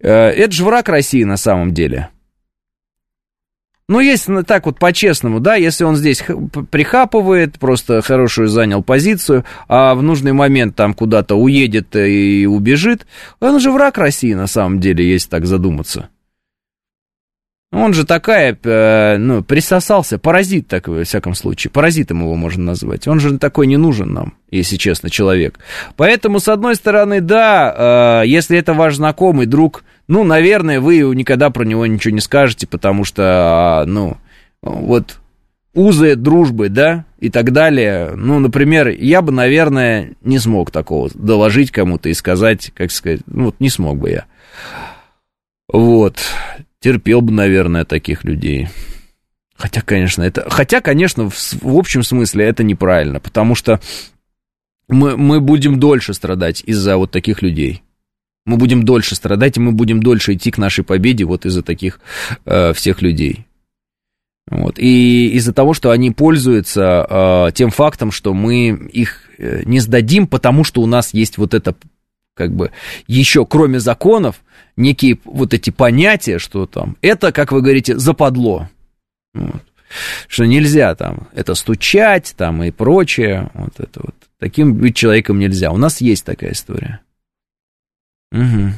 это 0.00 0.50
же 0.50 0.64
враг 0.64 0.88
России 0.88 1.22
на 1.22 1.36
самом 1.36 1.72
деле. 1.72 2.08
Ну, 3.90 3.98
если 3.98 4.42
так 4.42 4.66
вот 4.66 4.78
по-честному, 4.78 5.40
да, 5.40 5.56
если 5.56 5.82
он 5.82 5.96
здесь 5.96 6.22
прихапывает, 6.70 7.58
просто 7.58 8.02
хорошую 8.02 8.46
занял 8.46 8.84
позицию, 8.84 9.44
а 9.66 9.96
в 9.96 10.02
нужный 10.04 10.32
момент 10.32 10.76
там 10.76 10.94
куда-то 10.94 11.34
уедет 11.34 11.96
и 11.96 12.46
убежит, 12.46 13.08
он 13.40 13.58
же 13.58 13.72
враг 13.72 13.98
России 13.98 14.32
на 14.32 14.46
самом 14.46 14.78
деле, 14.78 15.10
если 15.10 15.28
так 15.30 15.44
задуматься. 15.44 16.08
Он 17.72 17.92
же 17.92 18.06
такая, 18.06 18.56
э, 18.62 19.16
ну, 19.16 19.42
присосался, 19.42 20.20
паразит 20.20 20.68
такой, 20.68 20.98
во 20.98 21.04
всяком 21.04 21.34
случае. 21.34 21.72
Паразитом 21.72 22.20
его 22.20 22.36
можно 22.36 22.62
назвать. 22.62 23.08
Он 23.08 23.18
же 23.18 23.38
такой 23.38 23.66
не 23.66 23.76
нужен 23.76 24.12
нам, 24.12 24.34
если 24.52 24.76
честно, 24.76 25.10
человек. 25.10 25.58
Поэтому, 25.96 26.38
с 26.38 26.46
одной 26.46 26.76
стороны, 26.76 27.20
да, 27.20 28.22
э, 28.22 28.28
если 28.28 28.56
это 28.56 28.72
ваш 28.72 28.96
знакомый, 28.96 29.46
друг, 29.46 29.82
ну, 30.10 30.24
наверное, 30.24 30.80
вы 30.80 30.98
никогда 31.14 31.50
про 31.50 31.64
него 31.64 31.86
ничего 31.86 32.12
не 32.12 32.20
скажете, 32.20 32.66
потому 32.66 33.04
что, 33.04 33.22
а, 33.24 33.84
ну, 33.86 34.16
вот 34.60 35.20
узы 35.72 36.16
дружбы, 36.16 36.68
да, 36.68 37.04
и 37.20 37.30
так 37.30 37.52
далее. 37.52 38.10
Ну, 38.16 38.40
например, 38.40 38.88
я 38.88 39.22
бы, 39.22 39.30
наверное, 39.30 40.14
не 40.22 40.40
смог 40.40 40.72
такого 40.72 41.10
доложить 41.14 41.70
кому-то 41.70 42.08
и 42.08 42.14
сказать, 42.14 42.72
как 42.74 42.90
сказать, 42.90 43.20
ну, 43.26 43.44
вот 43.44 43.60
не 43.60 43.70
смог 43.70 43.98
бы 43.98 44.10
я. 44.10 44.24
Вот 45.72 46.16
терпел 46.80 47.20
бы, 47.20 47.32
наверное, 47.32 47.84
таких 47.84 48.24
людей. 48.24 48.68
Хотя, 49.54 49.80
конечно, 49.80 50.24
это... 50.24 50.50
Хотя, 50.50 50.80
конечно, 50.80 51.30
в, 51.30 51.36
в 51.62 51.76
общем 51.76 52.02
смысле 52.02 52.46
это 52.46 52.64
неправильно, 52.64 53.20
потому 53.20 53.54
что 53.54 53.78
мы, 54.88 55.16
мы 55.16 55.38
будем 55.38 55.78
дольше 55.78 56.14
страдать 56.14 56.64
из-за 56.66 56.96
вот 56.96 57.12
таких 57.12 57.42
людей. 57.42 57.84
Мы 58.46 58.56
будем 58.56 58.84
дольше 58.84 59.14
страдать, 59.14 59.56
и 59.56 59.60
мы 59.60 59.72
будем 59.72 60.02
дольше 60.02 60.34
идти 60.34 60.50
к 60.50 60.58
нашей 60.58 60.82
победе 60.84 61.24
вот 61.24 61.46
из-за 61.46 61.62
таких 61.62 62.00
э, 62.46 62.72
всех 62.72 63.02
людей. 63.02 63.46
Вот. 64.50 64.78
И 64.78 65.28
из-за 65.34 65.52
того, 65.52 65.74
что 65.74 65.90
они 65.90 66.10
пользуются 66.10 67.06
э, 67.08 67.52
тем 67.54 67.70
фактом, 67.70 68.10
что 68.10 68.34
мы 68.34 68.68
их 68.92 69.22
э, 69.38 69.62
не 69.64 69.78
сдадим, 69.78 70.26
потому 70.26 70.64
что 70.64 70.82
у 70.82 70.86
нас 70.86 71.14
есть 71.14 71.38
вот 71.38 71.54
это 71.54 71.76
как 72.34 72.52
бы 72.52 72.72
еще, 73.06 73.46
кроме 73.46 73.78
законов, 73.78 74.42
некие 74.76 75.18
вот 75.24 75.54
эти 75.54 75.70
понятия, 75.70 76.38
что 76.38 76.66
там, 76.66 76.96
это, 77.02 77.32
как 77.32 77.52
вы 77.52 77.60
говорите, 77.60 77.98
западло. 77.98 78.68
Вот. 79.34 79.62
Что 80.26 80.46
нельзя 80.46 80.94
там 80.94 81.28
это 81.34 81.54
стучать 81.54 82.34
там 82.36 82.62
и 82.62 82.70
прочее. 82.70 83.50
Вот 83.54 83.78
это 83.78 84.00
вот. 84.02 84.14
Таким 84.38 84.74
быть 84.74 84.96
человеком 84.96 85.38
нельзя. 85.38 85.70
У 85.70 85.76
нас 85.76 86.00
есть 86.00 86.24
такая 86.24 86.52
история. 86.52 87.00
Угу. 88.32 88.72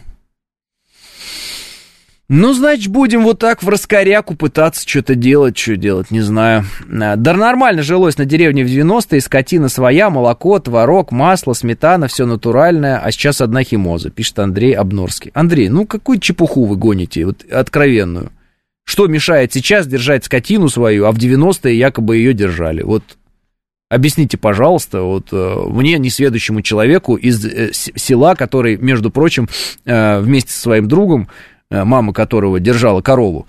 Ну, 2.34 2.54
значит, 2.54 2.90
будем 2.90 3.24
вот 3.24 3.40
так 3.40 3.62
в 3.62 3.68
раскоряку 3.68 4.34
пытаться 4.34 4.88
что-то 4.88 5.14
делать, 5.14 5.58
что 5.58 5.76
делать, 5.76 6.10
не 6.10 6.22
знаю. 6.22 6.64
А, 6.90 7.16
да 7.16 7.34
нормально 7.34 7.82
жилось 7.82 8.16
на 8.16 8.24
деревне 8.24 8.64
в 8.64 8.68
90-е, 8.68 9.20
скотина 9.20 9.68
своя, 9.68 10.08
молоко, 10.08 10.58
творог, 10.58 11.12
масло, 11.12 11.52
сметана, 11.52 12.08
все 12.08 12.24
натуральное, 12.24 12.98
а 12.98 13.12
сейчас 13.12 13.42
одна 13.42 13.62
химоза, 13.64 14.08
пишет 14.08 14.38
Андрей 14.38 14.72
Обнорский. 14.72 15.30
Андрей, 15.34 15.68
ну 15.68 15.84
какую 15.84 16.20
чепуху 16.20 16.64
вы 16.64 16.76
гоните, 16.76 17.26
вот 17.26 17.44
откровенную? 17.52 18.32
Что 18.84 19.08
мешает 19.08 19.52
сейчас 19.52 19.86
держать 19.86 20.24
скотину 20.24 20.70
свою, 20.70 21.04
а 21.04 21.12
в 21.12 21.18
90-е 21.18 21.76
якобы 21.76 22.16
ее 22.16 22.32
держали? 22.32 22.82
Вот 22.82 23.04
Объясните, 23.92 24.38
пожалуйста, 24.38 25.02
вот 25.02 25.28
э, 25.32 25.56
мне, 25.68 25.98
несведущему 25.98 26.62
человеку 26.62 27.16
из 27.16 27.44
э, 27.44 27.72
села, 27.74 28.34
который, 28.34 28.78
между 28.78 29.10
прочим, 29.10 29.50
э, 29.84 30.18
вместе 30.18 30.50
со 30.50 30.60
своим 30.60 30.88
другом 30.88 31.28
мама 31.68 32.12
которого 32.12 32.60
держала 32.60 33.00
корову, 33.00 33.46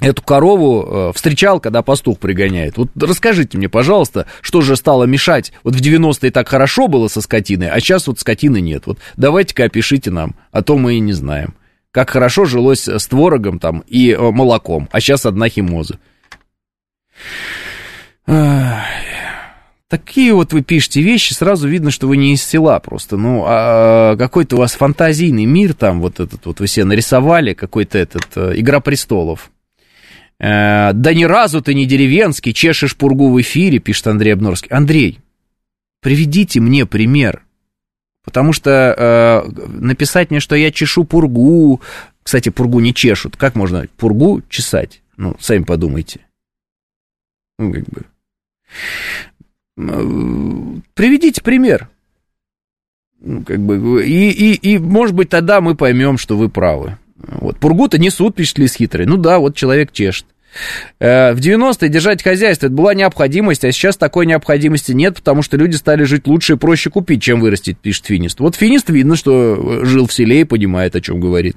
эту 0.00 0.22
корову 0.22 1.12
встречал, 1.14 1.60
когда 1.60 1.82
пастух 1.82 2.18
пригоняет. 2.18 2.78
Вот 2.78 2.88
расскажите 2.98 3.58
мне, 3.58 3.68
пожалуйста, 3.68 4.24
что 4.40 4.62
же 4.62 4.74
стало 4.74 5.04
мешать? 5.04 5.52
Вот 5.62 5.74
в 5.74 5.82
90-е 5.82 6.30
так 6.30 6.48
хорошо 6.48 6.88
было 6.88 7.08
со 7.08 7.20
скотиной, 7.20 7.68
а 7.68 7.78
сейчас 7.78 8.06
вот 8.06 8.18
скотины 8.18 8.62
нет. 8.62 8.86
Вот 8.86 9.00
давайте-ка 9.18 9.64
опишите 9.64 10.10
нам, 10.10 10.34
а 10.50 10.62
то 10.62 10.78
мы 10.78 10.94
и 10.94 11.00
не 11.00 11.12
знаем. 11.12 11.54
Как 11.90 12.08
хорошо 12.08 12.46
жилось 12.46 12.88
с 12.88 13.06
творогом 13.06 13.58
там 13.58 13.84
и 13.86 14.16
молоком, 14.16 14.88
а 14.90 15.00
сейчас 15.00 15.26
одна 15.26 15.50
химоза. 15.50 15.98
Такие 19.90 20.32
вот 20.32 20.52
вы 20.52 20.62
пишете 20.62 21.02
вещи, 21.02 21.32
сразу 21.32 21.68
видно, 21.68 21.90
что 21.90 22.06
вы 22.06 22.16
не 22.16 22.34
из 22.34 22.44
села 22.44 22.78
просто. 22.78 23.16
Ну, 23.16 23.42
а 23.44 24.16
какой-то 24.16 24.54
у 24.54 24.60
вас 24.60 24.74
фантазийный 24.74 25.46
мир 25.46 25.74
там, 25.74 26.00
вот 26.00 26.20
этот 26.20 26.46
вот 26.46 26.60
вы 26.60 26.68
себе 26.68 26.84
нарисовали, 26.84 27.54
какой-то 27.54 27.98
этот 27.98 28.24
э, 28.36 28.52
«Игра 28.54 28.78
престолов». 28.78 29.50
Э, 30.38 30.92
да 30.92 31.12
ни 31.12 31.24
разу 31.24 31.60
ты 31.60 31.74
не 31.74 31.86
деревенский, 31.86 32.52
чешешь 32.52 32.96
пургу 32.96 33.32
в 33.32 33.40
эфире, 33.40 33.80
пишет 33.80 34.06
Андрей 34.06 34.34
Обнорский. 34.34 34.70
Андрей, 34.70 35.18
приведите 36.00 36.60
мне 36.60 36.86
пример. 36.86 37.42
Потому 38.24 38.52
что 38.52 38.94
э, 38.96 39.50
написать 39.66 40.30
мне, 40.30 40.38
что 40.38 40.54
я 40.54 40.70
чешу 40.70 41.02
пургу, 41.02 41.80
кстати, 42.22 42.50
пургу 42.50 42.78
не 42.78 42.94
чешут. 42.94 43.36
Как 43.36 43.56
можно 43.56 43.88
пургу 43.96 44.40
чесать? 44.48 45.02
Ну, 45.16 45.36
сами 45.40 45.64
подумайте. 45.64 46.20
Ну, 47.58 47.72
как 47.72 47.88
бы. 47.88 48.04
Приведите 50.94 51.42
пример. 51.42 51.88
Ну, 53.20 53.42
как 53.42 53.60
бы, 53.60 54.04
и, 54.06 54.30
и, 54.30 54.54
и, 54.54 54.78
может 54.78 55.14
быть, 55.14 55.28
тогда 55.28 55.60
мы 55.60 55.74
поймем, 55.74 56.16
что 56.16 56.36
вы 56.36 56.48
правы. 56.48 56.96
Вот. 57.16 57.58
Пургу-то 57.58 57.98
несут, 57.98 58.34
пишет 58.34 58.58
Лис 58.58 58.74
хитрый. 58.74 59.06
Ну 59.06 59.16
да, 59.16 59.38
вот 59.38 59.54
человек 59.54 59.92
чешет. 59.92 60.26
Э, 60.98 61.32
в 61.32 61.38
90-е 61.38 61.88
держать 61.88 62.22
хозяйство 62.22 62.66
это 62.66 62.74
была 62.74 62.94
необходимость, 62.94 63.64
а 63.64 63.72
сейчас 63.72 63.96
такой 63.96 64.26
необходимости 64.26 64.92
нет, 64.92 65.16
потому 65.16 65.42
что 65.42 65.56
люди 65.56 65.76
стали 65.76 66.04
жить 66.04 66.26
лучше 66.26 66.54
и 66.54 66.56
проще 66.56 66.90
купить, 66.90 67.22
чем 67.22 67.40
вырастить, 67.40 67.78
пишет 67.78 68.06
Финист. 68.06 68.40
Вот 68.40 68.56
Финист 68.56 68.90
видно, 68.90 69.16
что 69.16 69.84
жил 69.84 70.06
в 70.06 70.12
селе 70.12 70.40
и 70.40 70.44
понимает, 70.44 70.96
о 70.96 71.00
чем 71.00 71.20
говорит. 71.20 71.56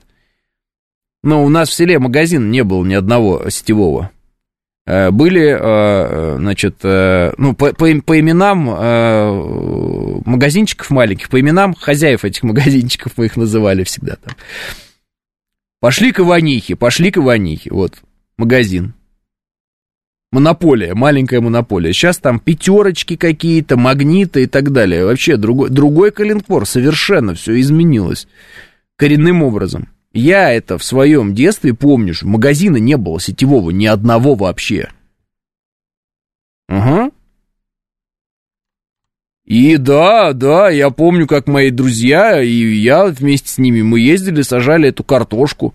Но 1.24 1.44
у 1.44 1.50
нас 1.50 1.70
в 1.70 1.74
селе 1.74 1.98
магазина 2.00 2.46
не 2.46 2.64
было 2.64 2.84
ни 2.86 2.94
одного 2.94 3.50
сетевого. 3.50 4.12
Э, 4.86 5.12
были, 5.12 5.58
э, 5.60 6.36
значит, 6.38 6.76
э, 6.84 7.32
ну, 7.38 7.54
по, 7.56 7.74
по, 7.74 7.88
по 8.02 8.20
именам 8.20 8.66
магазинчиков 10.26 10.90
маленьких, 10.90 11.30
по 11.30 11.40
именам 11.40 11.74
хозяев 11.74 12.26
этих 12.26 12.44
магазинчиков 12.44 13.14
мы 13.16 13.26
их 13.26 13.38
называли 13.38 13.84
всегда 13.84 14.18
там. 14.18 14.36
Пошли 15.80 16.12
к 16.12 16.20
Иванихе, 16.20 16.76
пошли 16.76 17.12
к 17.12 17.18
Иванихе, 17.18 17.70
вот, 17.72 17.96
магазин. 18.38 18.94
Монополия, 20.32 20.96
маленькая 20.96 21.42
монополия. 21.42 21.94
Сейчас 21.94 22.18
там 22.18 22.40
пятерочки 22.40 23.16
какие-то, 23.16 23.78
магниты 23.78 24.44
и 24.44 24.48
так 24.48 24.72
далее. 24.72 25.06
Вообще 25.06 25.38
другой, 25.38 25.70
другой 25.70 26.12
калинкор, 26.12 26.66
совершенно 26.66 27.36
все 27.36 27.60
изменилось 27.60 28.28
коренным 28.96 29.44
образом. 29.44 29.90
Я 30.14 30.52
это 30.52 30.78
в 30.78 30.84
своем 30.84 31.34
детстве 31.34 31.74
помню, 31.74 32.14
что 32.14 32.28
магазина 32.28 32.78
не 32.78 32.98
было 32.98 33.20
сетевого, 33.20 33.72
ни 33.72 33.88
одного 33.88 34.36
вообще. 34.36 34.90
Ага. 36.68 37.12
И 39.46 39.76
да, 39.78 40.34
да, 40.34 40.70
я 40.70 40.92
помню, 40.92 41.28
как 41.28 41.48
мои 41.48 41.72
друзья 41.72 42.42
и 42.42 42.50
я 42.50 43.06
вместе 43.08 43.50
с 43.50 43.58
ними, 43.58 43.82
мы 43.82 44.00
ездили, 44.00 44.42
сажали 44.44 44.90
эту 44.90 45.04
картошку. 45.04 45.74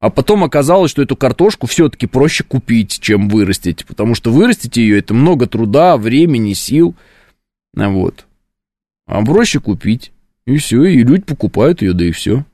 А 0.00 0.10
потом 0.10 0.42
оказалось, 0.42 0.90
что 0.90 1.02
эту 1.02 1.14
картошку 1.14 1.68
все-таки 1.68 2.06
проще 2.08 2.42
купить, 2.42 2.98
чем 3.00 3.28
вырастить, 3.28 3.86
потому 3.86 4.16
что 4.16 4.32
вырастить 4.32 4.76
ее 4.76 4.98
это 4.98 5.14
много 5.14 5.46
труда, 5.46 5.96
времени, 5.96 6.54
сил. 6.54 6.96
Вот. 7.74 8.26
А 9.06 9.24
проще 9.24 9.60
купить. 9.60 10.10
И 10.46 10.56
все, 10.56 10.84
и 10.84 11.02
люди 11.04 11.22
покупают 11.22 11.82
ее, 11.82 11.92
да 11.92 12.04
и 12.04 12.10
все. 12.10 12.44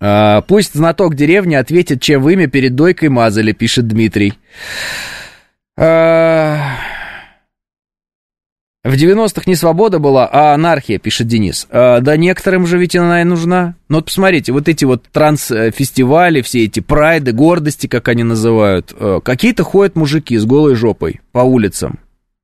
А, 0.00 0.40
пусть 0.42 0.74
знаток 0.74 1.14
деревни 1.14 1.54
ответит, 1.54 2.02
чем 2.02 2.22
вы 2.22 2.32
имя 2.32 2.48
перед 2.48 2.74
дойкой 2.74 3.08
мазали, 3.08 3.52
пишет 3.52 3.86
Дмитрий. 3.86 4.34
А... 5.76 6.76
В 8.84 8.94
90-х 8.94 9.42
не 9.46 9.54
свобода 9.54 10.00
была, 10.00 10.26
а 10.26 10.54
анархия, 10.54 10.98
пишет 10.98 11.28
Денис. 11.28 11.68
А, 11.70 12.00
да 12.00 12.16
некоторым 12.16 12.66
же 12.66 12.78
ведь 12.78 12.96
она 12.96 13.20
и 13.20 13.24
нужна. 13.24 13.76
Ну 13.88 13.98
вот 13.98 14.06
посмотрите, 14.06 14.50
вот 14.50 14.68
эти 14.68 14.84
вот 14.84 15.04
трансфестивали, 15.12 16.42
все 16.42 16.64
эти 16.64 16.80
прайды, 16.80 17.30
гордости, 17.30 17.86
как 17.86 18.08
они 18.08 18.24
называют. 18.24 18.92
А, 18.98 19.20
какие-то 19.20 19.62
ходят 19.62 19.94
мужики 19.94 20.36
с 20.36 20.44
голой 20.44 20.74
жопой 20.74 21.20
по 21.30 21.40
улицам 21.40 22.00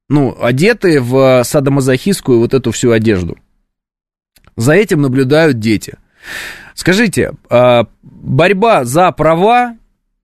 ну, 0.08 0.36
одетые 0.40 1.00
в 1.00 1.42
садомазохистскую 1.44 2.40
вот 2.40 2.54
эту 2.54 2.70
всю 2.72 2.92
одежду. 2.92 3.36
За 4.56 4.72
этим 4.72 5.02
наблюдают 5.02 5.58
дети. 5.58 5.98
Скажите, 6.74 7.32
а, 7.50 7.86
борьба 8.02 8.84
за 8.84 9.10
права 9.12 9.76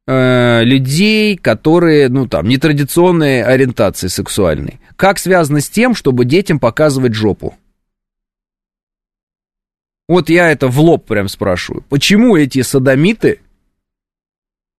э, 0.06 0.64
людей, 0.64 1.36
которые, 1.36 2.08
ну, 2.08 2.26
там, 2.26 2.48
нетрадиционной 2.48 3.42
ориентации 3.42 4.08
сексуальной, 4.08 4.80
как 4.96 5.18
связано 5.18 5.60
с 5.60 5.68
тем, 5.68 5.94
чтобы 5.94 6.24
детям 6.24 6.58
показывать 6.58 7.14
жопу? 7.14 7.54
Вот 10.08 10.28
я 10.28 10.50
это 10.50 10.68
в 10.68 10.78
лоб 10.80 11.06
прям 11.06 11.28
спрашиваю. 11.28 11.82
Почему 11.88 12.36
эти 12.36 12.62
садомиты 12.62 13.40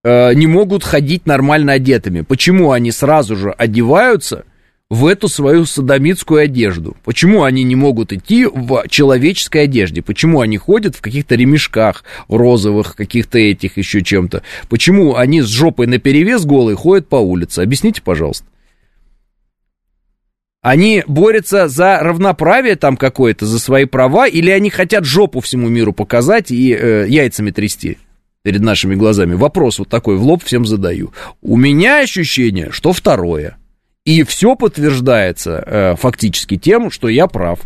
э, 0.04 0.34
не 0.34 0.48
могут 0.48 0.84
ходить 0.84 1.26
нормально 1.26 1.74
одетыми? 1.74 2.22
Почему 2.22 2.72
они 2.72 2.92
сразу 2.92 3.36
же 3.36 3.52
одеваются 3.52 4.46
в 4.90 5.08
эту 5.08 5.28
свою 5.28 5.66
садомитскую 5.66 6.42
одежду. 6.42 6.96
Почему 7.04 7.44
они 7.44 7.64
не 7.64 7.76
могут 7.76 8.14
идти 8.14 8.46
в 8.46 8.86
человеческой 8.88 9.64
одежде? 9.64 10.02
Почему 10.02 10.42
они 10.42 10.58
ходят 10.58 10.96
в 10.96 11.02
каких-то 11.02 11.36
ремешках 11.36 12.04
розовых, 12.28 12.96
каких-то 12.96 13.40
этих 13.40 13.78
еще 13.78 14.04
чем-то? 14.04 14.44
Почему 14.70 15.16
они 15.16 15.42
с 15.42 15.48
жопой 15.48 15.88
на 15.88 15.98
перевес 15.98 16.46
голые 16.46 16.76
ходят 16.76 17.10
по 17.10 17.16
улице? 17.16 17.62
Объясните, 17.62 18.02
пожалуйста. 18.04 18.46
Они 20.62 21.04
борются 21.08 21.68
за 21.68 22.00
равноправие 22.00 22.76
там 22.76 22.98
какое-то, 22.98 23.46
за 23.46 23.60
свои 23.60 23.86
права, 23.86 24.28
или 24.28 24.50
они 24.50 24.72
хотят 24.72 25.06
жопу 25.06 25.40
всему 25.40 25.68
миру 25.70 25.94
показать 25.94 26.52
и 26.52 26.74
э, 26.74 27.06
яйцами 27.08 27.52
трясти 27.52 28.00
перед 28.42 28.62
нашими 28.62 28.96
глазами? 28.96 29.36
Вопрос 29.36 29.78
вот 29.78 29.90
такой 29.90 30.18
в 30.18 30.24
лоб 30.24 30.44
всем 30.44 30.66
задаю. 30.66 31.12
У 31.44 31.56
меня 31.56 32.00
ощущение, 32.00 32.72
что 32.72 32.94
второе– 32.94 33.58
и 34.06 34.24
все 34.24 34.56
подтверждается 34.56 35.64
э, 35.66 35.96
фактически 35.96 36.58
тем, 36.58 36.92
что 36.92 37.10
я 37.10 37.28
прав. 37.28 37.60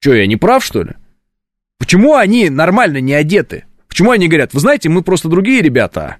Что, 0.00 0.14
я 0.14 0.26
не 0.26 0.36
прав, 0.36 0.64
что 0.64 0.82
ли? 0.82 0.94
Почему 1.78 2.14
они 2.14 2.50
нормально 2.50 3.00
не 3.00 3.14
одеты? 3.14 3.64
Почему 3.88 4.10
они 4.10 4.28
говорят, 4.28 4.52
вы 4.52 4.60
знаете, 4.60 4.88
мы 4.88 5.02
просто 5.02 5.28
другие 5.28 5.62
ребята. 5.62 6.16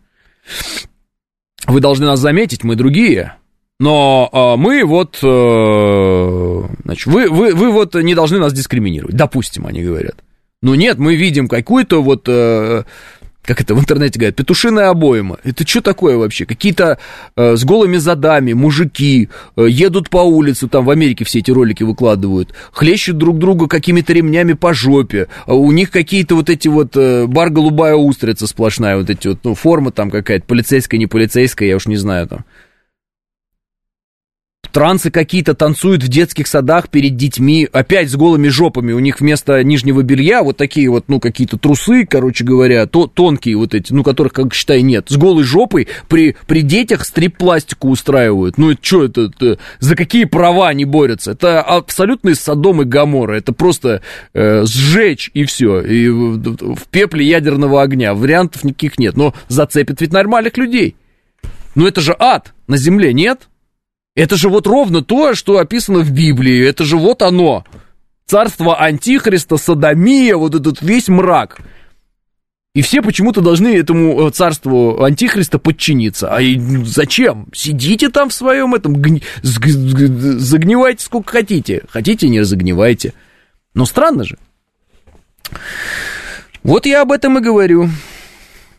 Вы 1.66 1.80
должны 1.80 2.06
нас 2.06 2.20
заметить, 2.20 2.62
мы 2.62 2.76
другие. 2.76 3.34
Но 3.78 4.30
э, 4.32 4.56
мы 4.58 4.84
вот, 4.84 5.18
э, 5.22 6.62
значит, 6.84 7.06
вы, 7.06 7.28
вы, 7.28 7.54
вы 7.54 7.70
вот 7.70 7.94
не 7.94 8.14
должны 8.14 8.38
нас 8.38 8.52
дискриминировать. 8.52 9.16
Допустим, 9.16 9.66
они 9.66 9.82
говорят. 9.82 10.22
Но 10.62 10.74
нет, 10.74 10.98
мы 10.98 11.16
видим 11.16 11.48
какую-то 11.48 12.02
вот 12.02 12.24
э, 12.28 12.84
как 13.46 13.60
это 13.60 13.74
в 13.74 13.78
интернете 13.78 14.18
говорят, 14.18 14.36
петушиная 14.36 14.90
обойма. 14.90 15.38
Это 15.44 15.66
что 15.66 15.80
такое 15.80 16.16
вообще? 16.16 16.44
Какие-то 16.44 16.98
э, 17.36 17.56
с 17.56 17.64
голыми 17.64 17.96
задами 17.96 18.52
мужики 18.52 19.28
э, 19.56 19.66
едут 19.68 20.10
по 20.10 20.18
улице, 20.18 20.68
там 20.68 20.84
в 20.84 20.90
Америке 20.90 21.24
все 21.24 21.38
эти 21.38 21.50
ролики 21.50 21.84
выкладывают, 21.84 22.52
хлещут 22.72 23.16
друг 23.16 23.38
друга 23.38 23.68
какими-то 23.68 24.12
ремнями 24.12 24.54
по 24.54 24.74
жопе, 24.74 25.28
а 25.46 25.54
у 25.54 25.70
них 25.70 25.90
какие-то 25.90 26.34
вот 26.34 26.50
эти 26.50 26.68
вот 26.68 26.96
э, 26.96 27.26
бар 27.26 27.50
голубая 27.50 27.94
устрица 27.94 28.46
сплошная, 28.46 28.96
вот 28.96 29.08
эти 29.08 29.28
вот, 29.28 29.38
ну, 29.44 29.54
форма 29.54 29.92
там 29.92 30.10
какая-то, 30.10 30.44
полицейская, 30.44 30.98
не 30.98 31.06
полицейская, 31.06 31.68
я 31.68 31.76
уж 31.76 31.86
не 31.86 31.96
знаю 31.96 32.26
там 32.26 32.44
трансы 34.76 35.10
какие-то 35.10 35.54
танцуют 35.54 36.02
в 36.02 36.08
детских 36.08 36.46
садах 36.46 36.90
перед 36.90 37.16
детьми, 37.16 37.66
опять 37.72 38.10
с 38.10 38.14
голыми 38.14 38.48
жопами, 38.48 38.92
у 38.92 38.98
них 38.98 39.20
вместо 39.20 39.64
нижнего 39.64 40.02
белья 40.02 40.42
вот 40.42 40.58
такие 40.58 40.90
вот, 40.90 41.06
ну, 41.08 41.18
какие-то 41.18 41.56
трусы, 41.56 42.04
короче 42.04 42.44
говоря, 42.44 42.84
то, 42.84 43.06
тонкие 43.06 43.56
вот 43.56 43.72
эти, 43.72 43.94
ну, 43.94 44.02
которых, 44.02 44.34
как 44.34 44.52
считай, 44.52 44.82
нет, 44.82 45.06
с 45.08 45.16
голой 45.16 45.44
жопой 45.44 45.88
при, 46.08 46.36
при 46.46 46.60
детях 46.60 47.06
стрип-пластику 47.06 47.88
устраивают. 47.88 48.58
Ну, 48.58 48.72
это 48.72 48.80
что 48.82 49.04
это, 49.04 49.30
это, 49.34 49.58
за 49.78 49.96
какие 49.96 50.24
права 50.24 50.68
они 50.68 50.84
борются? 50.84 51.30
Это 51.30 51.62
абсолютный 51.62 52.34
Содом 52.34 52.82
и 52.82 52.84
Гамора, 52.84 53.32
это 53.32 53.54
просто 53.54 54.02
э, 54.34 54.66
сжечь 54.66 55.30
и 55.32 55.46
все, 55.46 55.80
и 55.80 56.10
в, 56.10 56.74
в 56.76 56.86
пепле 56.90 57.26
ядерного 57.26 57.80
огня, 57.80 58.12
вариантов 58.12 58.62
никаких 58.62 58.98
нет, 58.98 59.16
но 59.16 59.32
зацепит 59.48 60.02
ведь 60.02 60.12
нормальных 60.12 60.58
людей. 60.58 60.96
Ну, 61.74 61.86
это 61.86 62.02
же 62.02 62.14
ад 62.18 62.52
на 62.66 62.76
земле, 62.76 63.14
нет? 63.14 63.48
Это 64.16 64.36
же 64.36 64.48
вот 64.48 64.66
ровно 64.66 65.02
то, 65.02 65.34
что 65.34 65.58
описано 65.58 66.00
в 66.00 66.10
Библии. 66.10 66.66
Это 66.66 66.84
же 66.84 66.96
вот 66.96 67.22
оно. 67.22 67.64
Царство 68.24 68.80
Антихриста, 68.80 69.58
Содомия, 69.58 70.36
вот 70.36 70.54
этот 70.54 70.80
весь 70.80 71.08
мрак. 71.08 71.58
И 72.74 72.82
все 72.82 73.02
почему-то 73.02 73.40
должны 73.40 73.68
этому 73.68 74.26
э, 74.26 74.30
царству 74.30 75.02
Антихриста 75.02 75.58
подчиниться. 75.58 76.34
А 76.34 76.40
зачем? 76.84 77.48
Сидите 77.54 78.08
там 78.08 78.30
в 78.30 78.34
своем 78.34 78.74
этом, 78.74 78.94
гни... 78.94 79.22
загнивайте 79.42 81.04
сколько 81.04 81.32
хотите. 81.32 81.84
Хотите, 81.88 82.28
не 82.28 82.42
загнивайте. 82.42 83.12
Но 83.74 83.84
странно 83.84 84.24
же. 84.24 84.38
Вот 86.62 86.86
я 86.86 87.02
об 87.02 87.12
этом 87.12 87.38
и 87.38 87.42
говорю. 87.42 87.90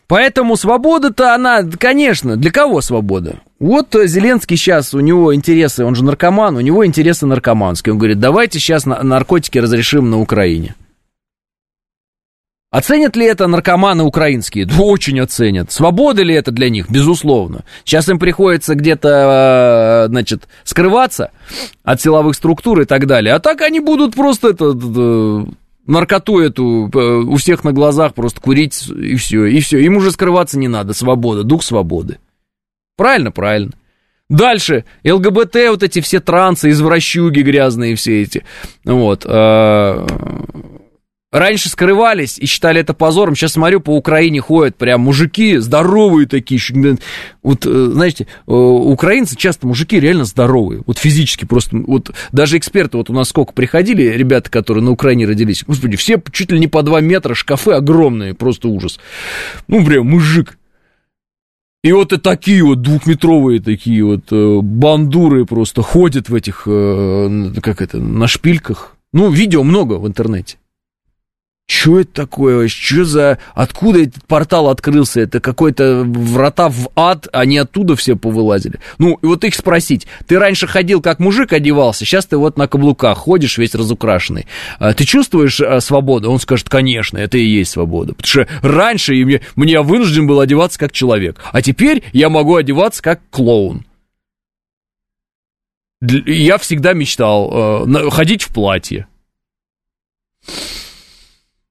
Поэтому 0.08 0.56
свобода-то 0.56 1.34
она, 1.34 1.62
конечно, 1.62 2.36
для 2.36 2.50
кого 2.50 2.80
свобода? 2.80 3.40
Вот 3.58 3.88
Зеленский 3.92 4.56
сейчас, 4.56 4.94
у 4.94 5.00
него 5.00 5.34
интересы, 5.34 5.84
он 5.84 5.94
же 5.94 6.04
наркоман, 6.04 6.56
у 6.56 6.60
него 6.60 6.86
интересы 6.86 7.26
наркоманские. 7.26 7.92
Он 7.92 7.98
говорит, 7.98 8.20
давайте 8.20 8.60
сейчас 8.60 8.86
наркотики 8.86 9.58
разрешим 9.58 10.10
на 10.10 10.20
Украине. 10.20 10.76
Оценят 12.70 13.16
ли 13.16 13.24
это 13.24 13.46
наркоманы 13.46 14.04
украинские? 14.04 14.66
Да 14.66 14.76
очень 14.82 15.18
оценят. 15.20 15.72
Свобода 15.72 16.22
ли 16.22 16.34
это 16.34 16.50
для 16.50 16.68
них? 16.68 16.90
Безусловно. 16.90 17.64
Сейчас 17.84 18.10
им 18.10 18.18
приходится 18.18 18.74
где-то, 18.74 20.04
э, 20.04 20.08
значит, 20.10 20.48
скрываться 20.64 21.30
от 21.82 22.00
силовых 22.02 22.36
структур 22.36 22.82
и 22.82 22.84
так 22.84 23.06
далее. 23.06 23.34
А 23.34 23.38
так 23.38 23.62
они 23.62 23.80
будут 23.80 24.14
просто 24.14 24.50
это 24.50 24.74
наркоту 25.86 26.40
эту 26.40 26.90
э, 26.92 27.22
у 27.22 27.36
всех 27.36 27.64
на 27.64 27.72
глазах 27.72 28.12
просто 28.12 28.38
курить 28.42 28.86
и 28.86 29.16
все, 29.16 29.46
и 29.46 29.60
все. 29.60 29.78
Им 29.78 29.96
уже 29.96 30.12
скрываться 30.12 30.58
не 30.58 30.68
надо. 30.68 30.92
Свобода, 30.92 31.44
дух 31.44 31.62
свободы. 31.62 32.18
Правильно, 32.98 33.30
правильно. 33.30 33.72
Дальше, 34.28 34.84
ЛГБТ, 35.04 35.54
вот 35.70 35.82
эти 35.84 36.00
все 36.00 36.18
трансы, 36.18 36.70
извращуги 36.70 37.40
грязные 37.40 37.94
все 37.94 38.22
эти. 38.22 38.44
Вот. 38.84 39.24
Э, 39.24 40.04
Раньше 41.30 41.68
скрывались 41.68 42.38
и 42.38 42.46
считали 42.46 42.80
это 42.80 42.94
позором. 42.94 43.36
Сейчас 43.36 43.52
смотрю, 43.52 43.80
по 43.80 43.94
Украине 43.94 44.40
ходят 44.40 44.76
прям 44.76 45.02
мужики 45.02 45.58
здоровые 45.58 46.26
такие. 46.26 46.58
Вот, 47.42 47.66
э, 47.66 47.90
знаете, 47.92 48.26
э, 48.46 48.50
украинцы 48.50 49.36
часто 49.36 49.66
мужики 49.66 50.00
реально 50.00 50.24
здоровые. 50.24 50.82
Вот 50.86 50.96
физически 50.96 51.44
просто. 51.44 51.76
Вот 51.86 52.12
даже 52.32 52.56
эксперты, 52.56 52.96
вот 52.96 53.10
у 53.10 53.12
нас 53.12 53.28
сколько 53.28 53.52
приходили, 53.52 54.04
ребята, 54.04 54.50
которые 54.50 54.82
на 54.82 54.90
Украине 54.90 55.26
родились. 55.26 55.64
Господи, 55.66 55.98
все 55.98 56.20
чуть 56.32 56.50
ли 56.50 56.58
не 56.58 56.66
по 56.66 56.82
2 56.82 57.02
метра, 57.02 57.34
шкафы 57.34 57.72
огромные, 57.72 58.32
просто 58.32 58.68
ужас. 58.68 58.98
Ну, 59.66 59.84
прям 59.84 60.06
мужик. 60.06 60.57
И 61.84 61.92
вот 61.92 62.12
и 62.12 62.18
такие 62.18 62.64
вот 62.64 62.82
двухметровые 62.82 63.60
такие 63.60 64.04
вот 64.04 64.32
э, 64.32 64.60
бандуры 64.60 65.46
просто 65.46 65.82
ходят 65.82 66.28
в 66.28 66.34
этих, 66.34 66.64
как 66.64 67.82
это, 67.82 67.98
на 67.98 68.26
шпильках. 68.26 68.96
Ну, 69.12 69.30
видео 69.30 69.62
много 69.62 69.94
в 69.94 70.06
интернете. 70.06 70.58
Что 71.70 72.00
это 72.00 72.12
такое? 72.12 72.66
Что 72.66 73.04
за... 73.04 73.38
Откуда 73.54 74.02
этот 74.02 74.24
портал 74.24 74.70
открылся? 74.70 75.20
Это 75.20 75.38
какой-то 75.38 76.02
врата 76.02 76.70
в 76.70 76.88
ад, 76.96 77.28
они 77.30 77.58
оттуда 77.58 77.94
все 77.94 78.16
повылазили. 78.16 78.80
Ну, 78.96 79.18
и 79.20 79.26
вот 79.26 79.44
их 79.44 79.54
спросить. 79.54 80.06
Ты 80.26 80.38
раньше 80.38 80.66
ходил 80.66 81.02
как 81.02 81.18
мужик 81.18 81.52
одевался, 81.52 82.06
сейчас 82.06 82.24
ты 82.24 82.38
вот 82.38 82.56
на 82.56 82.68
каблуках 82.68 83.18
ходишь 83.18 83.58
весь 83.58 83.74
разукрашенный. 83.74 84.46
А 84.78 84.94
ты 84.94 85.04
чувствуешь 85.04 85.60
а, 85.60 85.82
свободу? 85.82 86.30
Он 86.30 86.40
скажет, 86.40 86.70
конечно, 86.70 87.18
это 87.18 87.36
и 87.36 87.44
есть 87.44 87.72
свобода. 87.72 88.14
Потому 88.14 88.28
что 88.28 88.48
раньше 88.62 89.12
мне, 89.12 89.42
мне 89.54 89.82
вынужден 89.82 90.26
был 90.26 90.40
одеваться 90.40 90.78
как 90.78 90.92
человек, 90.92 91.38
а 91.52 91.60
теперь 91.60 92.02
я 92.14 92.30
могу 92.30 92.56
одеваться 92.56 93.02
как 93.02 93.20
клоун. 93.28 93.84
Я 96.00 96.56
всегда 96.56 96.94
мечтал 96.94 97.84
э, 97.86 98.10
ходить 98.10 98.42
в 98.42 98.54
платье. 98.54 99.06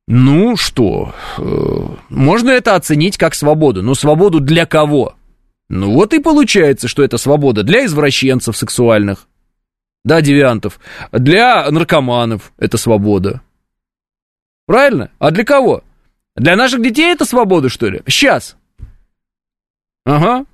Ну 0.08 0.56
что, 0.56 1.14
э, 1.38 1.42
можно 2.10 2.50
это 2.50 2.76
оценить 2.76 3.18
как 3.18 3.36
свободу, 3.36 3.84
но 3.84 3.94
свободу 3.94 4.40
для 4.40 4.66
кого? 4.66 5.16
Ну 5.68 5.92
вот 5.92 6.14
и 6.14 6.20
получается, 6.20 6.88
что 6.88 7.04
это 7.04 7.18
свобода 7.18 7.64
для 7.64 7.86
извращенцев 7.86 8.56
сексуальных, 8.56 9.28
да, 10.06 10.22
девиантов, 10.22 10.80
для 11.12 11.70
наркоманов 11.70 12.54
это 12.58 12.78
свобода. 12.78 13.42
Правильно? 14.66 15.12
А 15.20 15.32
для 15.32 15.44
кого? 15.44 15.84
Для 16.38 16.56
наших 16.56 16.82
детей 16.82 17.12
это 17.12 17.26
свобода, 17.26 17.68
что 17.68 17.90
ли? 17.90 18.02
Сейчас. 18.08 18.56
Ага. 20.06 20.46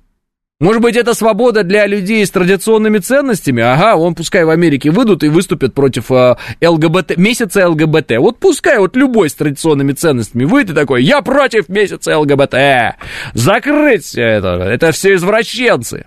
Может 0.64 0.80
быть, 0.80 0.96
это 0.96 1.12
свобода 1.12 1.62
для 1.62 1.84
людей 1.84 2.24
с 2.24 2.30
традиционными 2.30 2.96
ценностями? 2.96 3.62
Ага, 3.62 3.96
он 3.96 4.14
пускай 4.14 4.46
в 4.46 4.48
Америке 4.48 4.90
выйдут 4.90 5.22
и 5.22 5.28
выступят 5.28 5.74
против 5.74 6.10
э, 6.10 6.36
ЛГБТ, 6.62 7.18
месяца 7.18 7.68
ЛГБТ. 7.68 8.12
Вот 8.16 8.38
пускай 8.38 8.78
вот 8.78 8.96
любой 8.96 9.28
с 9.28 9.34
традиционными 9.34 9.92
ценностями 9.92 10.44
выйдет 10.44 10.70
и 10.70 10.74
такой, 10.74 11.04
я 11.04 11.20
против 11.20 11.68
месяца 11.68 12.18
ЛГБТ. 12.18 12.96
Закрыть 13.34 14.14
это, 14.14 14.54
это 14.64 14.92
все 14.92 15.16
извращенцы. 15.16 16.06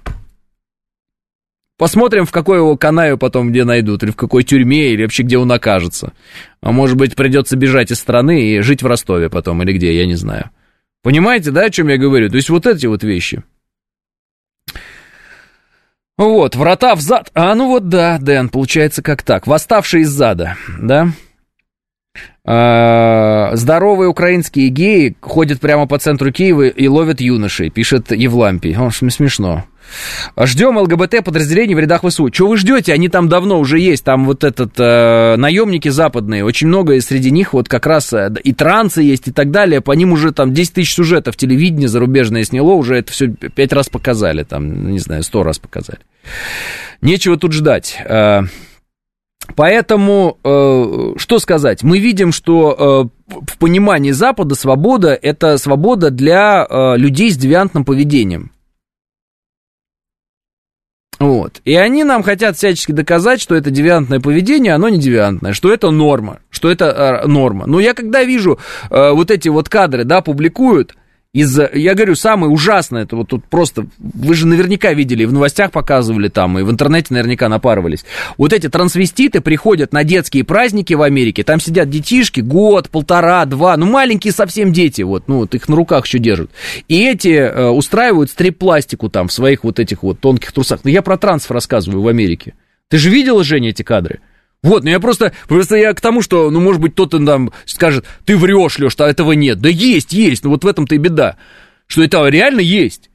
Посмотрим, 1.78 2.26
в 2.26 2.32
какой 2.32 2.58
его 2.58 2.76
канаю 2.78 3.20
потом 3.20 3.52
где 3.52 3.64
найдут, 3.64 4.02
или 4.02 4.10
в 4.10 4.16
какой 4.16 4.44
тюрьме, 4.44 4.90
или 4.90 5.04
вообще 5.04 5.22
где 5.22 5.38
он 5.38 5.52
окажется. 5.52 6.14
А 6.62 6.72
может 6.72 6.98
быть, 6.98 7.16
придется 7.16 7.58
бежать 7.58 7.92
из 7.92 8.00
страны 8.00 8.50
и 8.50 8.62
жить 8.62 8.82
в 8.82 8.88
Ростове 8.88 9.30
потом, 9.30 9.62
или 9.62 9.74
где, 9.74 9.96
я 9.96 10.08
не 10.08 10.16
знаю. 10.16 10.50
Понимаете, 11.04 11.52
да, 11.52 11.66
о 11.66 11.70
чем 11.70 11.90
я 11.90 11.98
говорю? 11.98 12.32
То 12.32 12.38
есть 12.38 12.50
вот 12.50 12.66
эти 12.66 12.88
вот 12.88 13.04
вещи. 13.04 13.44
Вот, 16.18 16.56
врата 16.56 16.96
в 16.96 17.02
зад. 17.02 17.30
А, 17.36 17.54
ну 17.54 17.68
вот 17.68 17.90
да, 17.90 18.18
Дэн, 18.18 18.50
получается 18.50 19.04
как 19.04 19.22
так. 19.22 19.46
Восставший 19.46 20.02
из 20.02 20.10
зада, 20.10 20.56
да? 20.80 21.10
А, 22.50 23.52
здоровые 23.56 24.08
украинские 24.08 24.70
геи 24.70 25.18
ходят 25.20 25.60
прямо 25.60 25.86
по 25.86 26.00
центру 26.00 26.32
Киева 26.32 26.68
и 26.68 26.88
ловят 26.88 27.20
юношей, 27.20 27.70
пишет 27.70 28.12
Евлампий. 28.12 28.74
О, 28.78 28.90
смешно. 28.90 29.66
Ждем 30.40 30.78
ЛГБТ 30.78 31.26
подразделений 31.26 31.76
в 31.76 31.80
рядах 31.80 32.04
ВСУ. 32.04 32.30
Чего 32.30 32.50
вы 32.50 32.58
ждете? 32.58 32.94
Они 32.94 33.10
там 33.10 33.28
давно 33.28 33.60
уже 33.60 33.80
есть. 33.80 34.04
Там 34.04 34.26
вот 34.26 34.44
этот 34.44 34.74
э, 34.78 35.36
наемники 35.38 35.90
западные. 35.90 36.46
Очень 36.46 36.68
много 36.68 36.94
и 36.94 37.02
среди 37.02 37.32
них 37.32 37.54
вот 37.54 37.68
как 37.68 37.86
раз 37.86 38.14
э, 38.14 38.32
и 38.44 38.54
трансы 38.54 39.02
есть 39.02 39.28
и 39.28 39.32
так 39.32 39.52
далее. 39.52 39.82
По 39.82 39.92
ним 39.94 40.14
уже 40.14 40.32
там 40.32 40.54
10 40.54 40.74
тысяч 40.74 40.94
сюжетов 40.94 41.36
телевидение 41.36 41.88
зарубежное 41.88 42.44
сняло. 42.44 42.74
Уже 42.74 42.98
это 42.98 43.12
все 43.12 43.28
пять 43.28 43.74
раз 43.74 43.90
показали. 43.90 44.44
Там, 44.44 44.92
не 44.92 45.00
знаю, 45.00 45.24
сто 45.24 45.44
раз 45.44 45.60
показали. 45.60 46.00
Нечего 47.02 47.38
тут 47.38 47.54
ждать. 47.54 47.98
Поэтому, 49.56 50.38
э, 50.44 51.14
что 51.18 51.40
сказать, 51.40 51.84
мы 51.84 52.00
видим, 52.00 52.32
что 52.32 53.12
э, 53.28 53.34
в 53.48 53.58
понимании 53.58 54.12
Запада 54.12 54.56
свобода– 54.56 55.18
это 55.22 55.58
свобода 55.58 56.12
для 56.12 56.66
э, 56.70 56.98
людей 56.98 57.32
с 57.32 57.38
девиантным 57.38 57.86
поведением. 57.86 58.52
Вот. 61.20 61.62
И 61.66 61.76
они 61.76 62.04
нам 62.04 62.22
хотят 62.22 62.58
всячески 62.58 62.92
доказать, 62.92 63.42
что 63.42 63.56
это 63.56 63.72
девиантное 63.72 64.20
поведение, 64.20 64.74
оно 64.74 64.90
не 64.90 65.00
девиантное, 65.00 65.54
что 65.54 65.74
это 65.74 65.90
норма, 65.90 66.40
что 66.52 66.70
это 66.70 67.22
э, 67.24 67.28
норма. 67.28 67.66
Но 67.66 67.80
я 67.80 67.94
когда 67.94 68.24
вижу 68.24 68.60
э, 68.90 69.12
вот 69.12 69.32
эти 69.32 69.50
вот 69.50 69.68
кадры, 69.68 70.04
да, 70.04 70.22
публикуют, 70.22 70.96
из 71.38 71.60
я 71.74 71.94
говорю, 71.94 72.16
самое 72.16 72.52
ужасное, 72.52 73.04
это 73.04 73.16
вот 73.16 73.28
тут 73.28 73.46
просто, 73.46 73.86
вы 74.00 74.34
же 74.34 74.48
наверняка 74.48 74.94
видели, 74.94 75.24
в 75.24 75.32
новостях 75.32 75.72
показывали 75.72 76.30
там, 76.30 76.58
и 76.58 76.64
в 76.64 76.72
интернете 76.72 77.14
наверняка 77.14 77.48
напарывались. 77.48 78.06
Вот 78.38 78.54
эти 78.54 78.70
трансвеститы 78.70 79.40
приходят 79.40 79.94
на 79.94 80.04
детские 80.04 80.44
праздники 80.44 80.96
в 80.96 81.04
Америке, 81.04 81.44
там 81.44 81.60
сидят 81.60 81.92
детишки, 81.92 82.42
год, 82.42 82.90
полтора, 82.90 83.46
два, 83.46 83.78
ну 83.78 83.86
маленькие 83.86 84.34
совсем 84.34 84.74
дети, 84.74 85.04
вот, 85.04 85.28
ну 85.28 85.38
вот 85.38 85.54
их 85.54 85.70
на 85.70 85.76
руках 85.76 86.08
еще 86.08 86.18
держат. 86.18 86.50
И 86.88 87.08
эти 87.08 87.30
э, 87.30 87.70
устраивают 87.70 88.32
стрип-пластику 88.32 89.08
там 89.10 89.28
в 89.28 89.34
своих 89.34 89.64
вот 89.64 89.80
этих 89.80 90.02
вот 90.02 90.20
тонких 90.20 90.52
трусах. 90.52 90.80
Ну 90.84 90.90
я 90.90 91.04
про 91.04 91.18
транс 91.18 91.48
рассказываю 91.52 92.02
в 92.02 92.08
Америке. 92.08 92.56
Ты 92.90 92.98
же 92.98 93.12
видела, 93.12 93.44
Женя, 93.44 93.70
эти 93.70 93.84
кадры? 93.84 94.22
Вот, 94.64 94.84
ну 94.84 94.90
я 94.90 95.00
просто, 95.00 95.34
просто 95.48 95.76
я 95.76 95.94
к 95.94 96.02
тому, 96.02 96.22
что, 96.22 96.50
ну, 96.50 96.60
может 96.60 96.82
быть, 96.82 96.94
кто-то 96.94 97.24
там 97.24 97.52
скажет, 97.66 98.06
ты 98.26 98.36
врешь, 98.36 98.80
Леш, 98.80 98.96
а 98.98 99.08
этого 99.08 99.34
нет. 99.34 99.60
Да 99.60 99.70
есть, 99.70 100.14
есть, 100.14 100.44
ну 100.44 100.50
вот 100.50 100.64
в 100.64 100.68
этом-то 100.68 100.96
и 100.96 100.98
беда, 100.98 101.38
что 101.86 102.04
это 102.04 102.26
реально 102.28 102.62
есть. 102.62 103.10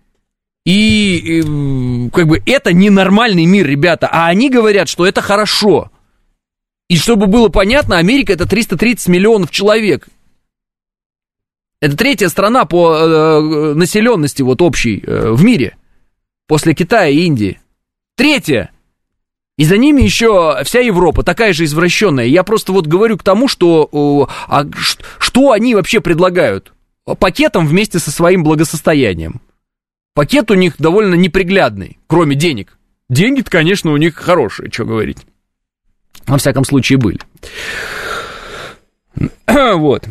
И, 0.64 1.40
и 1.40 2.10
как 2.10 2.28
бы 2.28 2.40
это 2.46 2.72
ненормальный 2.72 3.46
мир, 3.46 3.66
ребята, 3.66 4.08
а 4.10 4.28
они 4.28 4.48
говорят, 4.48 4.88
что 4.88 5.06
это 5.06 5.20
хорошо. 5.20 5.90
И 6.88 6.96
чтобы 6.96 7.26
было 7.26 7.48
понятно, 7.48 7.98
Америка 7.98 8.32
это 8.32 8.46
330 8.46 9.08
миллионов 9.08 9.50
человек. 9.50 10.06
Это 11.80 11.96
третья 11.96 12.28
страна 12.28 12.64
по 12.64 12.94
э, 12.94 13.74
населенности 13.74 14.42
вот 14.42 14.62
общей 14.62 15.02
э, 15.04 15.32
в 15.32 15.42
мире. 15.42 15.76
После 16.46 16.74
Китая 16.74 17.08
и 17.08 17.24
Индии. 17.24 17.60
Третья. 18.14 18.70
И 19.62 19.64
за 19.64 19.76
ними 19.76 20.02
еще 20.02 20.58
вся 20.64 20.80
Европа 20.80 21.22
такая 21.22 21.52
же 21.52 21.62
извращенная. 21.66 22.24
Я 22.24 22.42
просто 22.42 22.72
вот 22.72 22.88
говорю 22.88 23.16
к 23.16 23.22
тому, 23.22 23.46
что 23.46 24.28
а, 24.48 24.66
что 25.20 25.52
они 25.52 25.76
вообще 25.76 26.00
предлагают 26.00 26.72
пакетом 27.20 27.68
вместе 27.68 28.00
со 28.00 28.10
своим 28.10 28.42
благосостоянием. 28.42 29.40
Пакет 30.14 30.50
у 30.50 30.54
них 30.54 30.74
довольно 30.78 31.14
неприглядный, 31.14 32.00
кроме 32.08 32.34
денег. 32.34 32.76
Деньги-то, 33.08 33.52
конечно, 33.52 33.92
у 33.92 33.96
них 33.96 34.16
хорошие, 34.16 34.68
что 34.68 34.84
говорить. 34.84 35.18
Во 36.26 36.38
всяком 36.38 36.64
случае, 36.64 36.98
были. 36.98 37.20
Вот. 39.46 40.02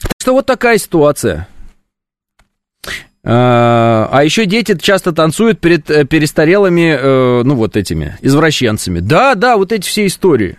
Так 0.00 0.12
что 0.20 0.34
вот 0.34 0.46
такая 0.46 0.78
ситуация. 0.78 1.48
А, 3.24 4.08
а 4.12 4.24
еще 4.24 4.46
дети 4.46 4.76
часто 4.80 5.12
танцуют 5.12 5.60
перед 5.60 5.90
э, 5.90 6.04
перестарелыми, 6.04 6.96
э, 6.98 7.42
ну, 7.44 7.54
вот 7.54 7.76
этими, 7.76 8.16
извращенцами. 8.22 9.00
Да, 9.00 9.34
да, 9.34 9.56
вот 9.56 9.72
эти 9.72 9.86
все 9.86 10.06
истории. 10.06 10.58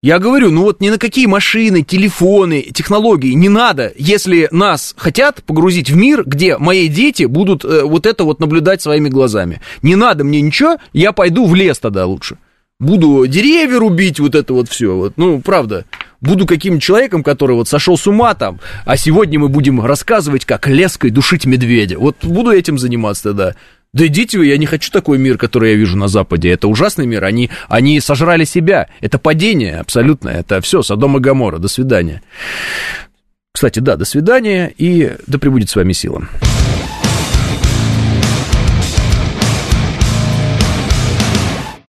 Я 0.00 0.20
говорю, 0.20 0.52
ну 0.52 0.62
вот 0.62 0.80
ни 0.80 0.90
на 0.90 0.98
какие 0.98 1.26
машины, 1.26 1.82
телефоны, 1.82 2.62
технологии 2.62 3.32
не 3.32 3.48
надо, 3.48 3.92
если 3.96 4.48
нас 4.52 4.94
хотят 4.96 5.42
погрузить 5.42 5.90
в 5.90 5.96
мир, 5.96 6.22
где 6.24 6.56
мои 6.56 6.86
дети 6.86 7.24
будут 7.24 7.64
э, 7.64 7.82
вот 7.82 8.06
это 8.06 8.22
вот 8.22 8.38
наблюдать 8.38 8.80
своими 8.80 9.08
глазами. 9.08 9.60
Не 9.82 9.96
надо 9.96 10.22
мне 10.22 10.40
ничего, 10.40 10.76
я 10.92 11.10
пойду 11.10 11.46
в 11.46 11.54
лес 11.56 11.80
тогда 11.80 12.06
лучше. 12.06 12.38
Буду 12.78 13.26
деревья 13.26 13.80
рубить, 13.80 14.20
вот 14.20 14.36
это 14.36 14.52
вот 14.52 14.68
все. 14.68 14.94
Вот, 14.94 15.14
ну, 15.16 15.40
правда, 15.40 15.84
буду 16.20 16.46
каким-то 16.46 16.80
человеком, 16.80 17.22
который 17.22 17.54
вот 17.54 17.68
сошел 17.68 17.96
с 17.96 18.06
ума 18.06 18.34
там, 18.34 18.60
а 18.84 18.96
сегодня 18.96 19.38
мы 19.38 19.48
будем 19.48 19.84
рассказывать, 19.84 20.44
как 20.44 20.66
леской 20.66 21.10
душить 21.10 21.46
медведя. 21.46 21.98
Вот 21.98 22.16
буду 22.22 22.50
этим 22.50 22.78
заниматься 22.78 23.24
тогда. 23.24 23.54
Да 23.94 24.06
идите 24.06 24.38
вы, 24.38 24.46
я 24.46 24.58
не 24.58 24.66
хочу 24.66 24.90
такой 24.90 25.18
мир, 25.18 25.38
который 25.38 25.70
я 25.70 25.76
вижу 25.76 25.96
на 25.96 26.08
Западе. 26.08 26.50
Это 26.50 26.68
ужасный 26.68 27.06
мир. 27.06 27.24
Они, 27.24 27.50
они 27.68 28.00
сожрали 28.00 28.44
себя. 28.44 28.88
Это 29.00 29.18
падение 29.18 29.78
абсолютно. 29.78 30.28
Это 30.28 30.60
все, 30.60 30.82
Содом 30.82 31.16
и 31.16 31.20
Гамора. 31.20 31.58
До 31.58 31.68
свидания. 31.68 32.22
Кстати, 33.52 33.78
да, 33.80 33.96
до 33.96 34.04
свидания 34.04 34.72
и 34.76 35.16
да 35.26 35.38
пребудет 35.38 35.70
с 35.70 35.76
вами 35.76 35.92
сила. 35.92 36.28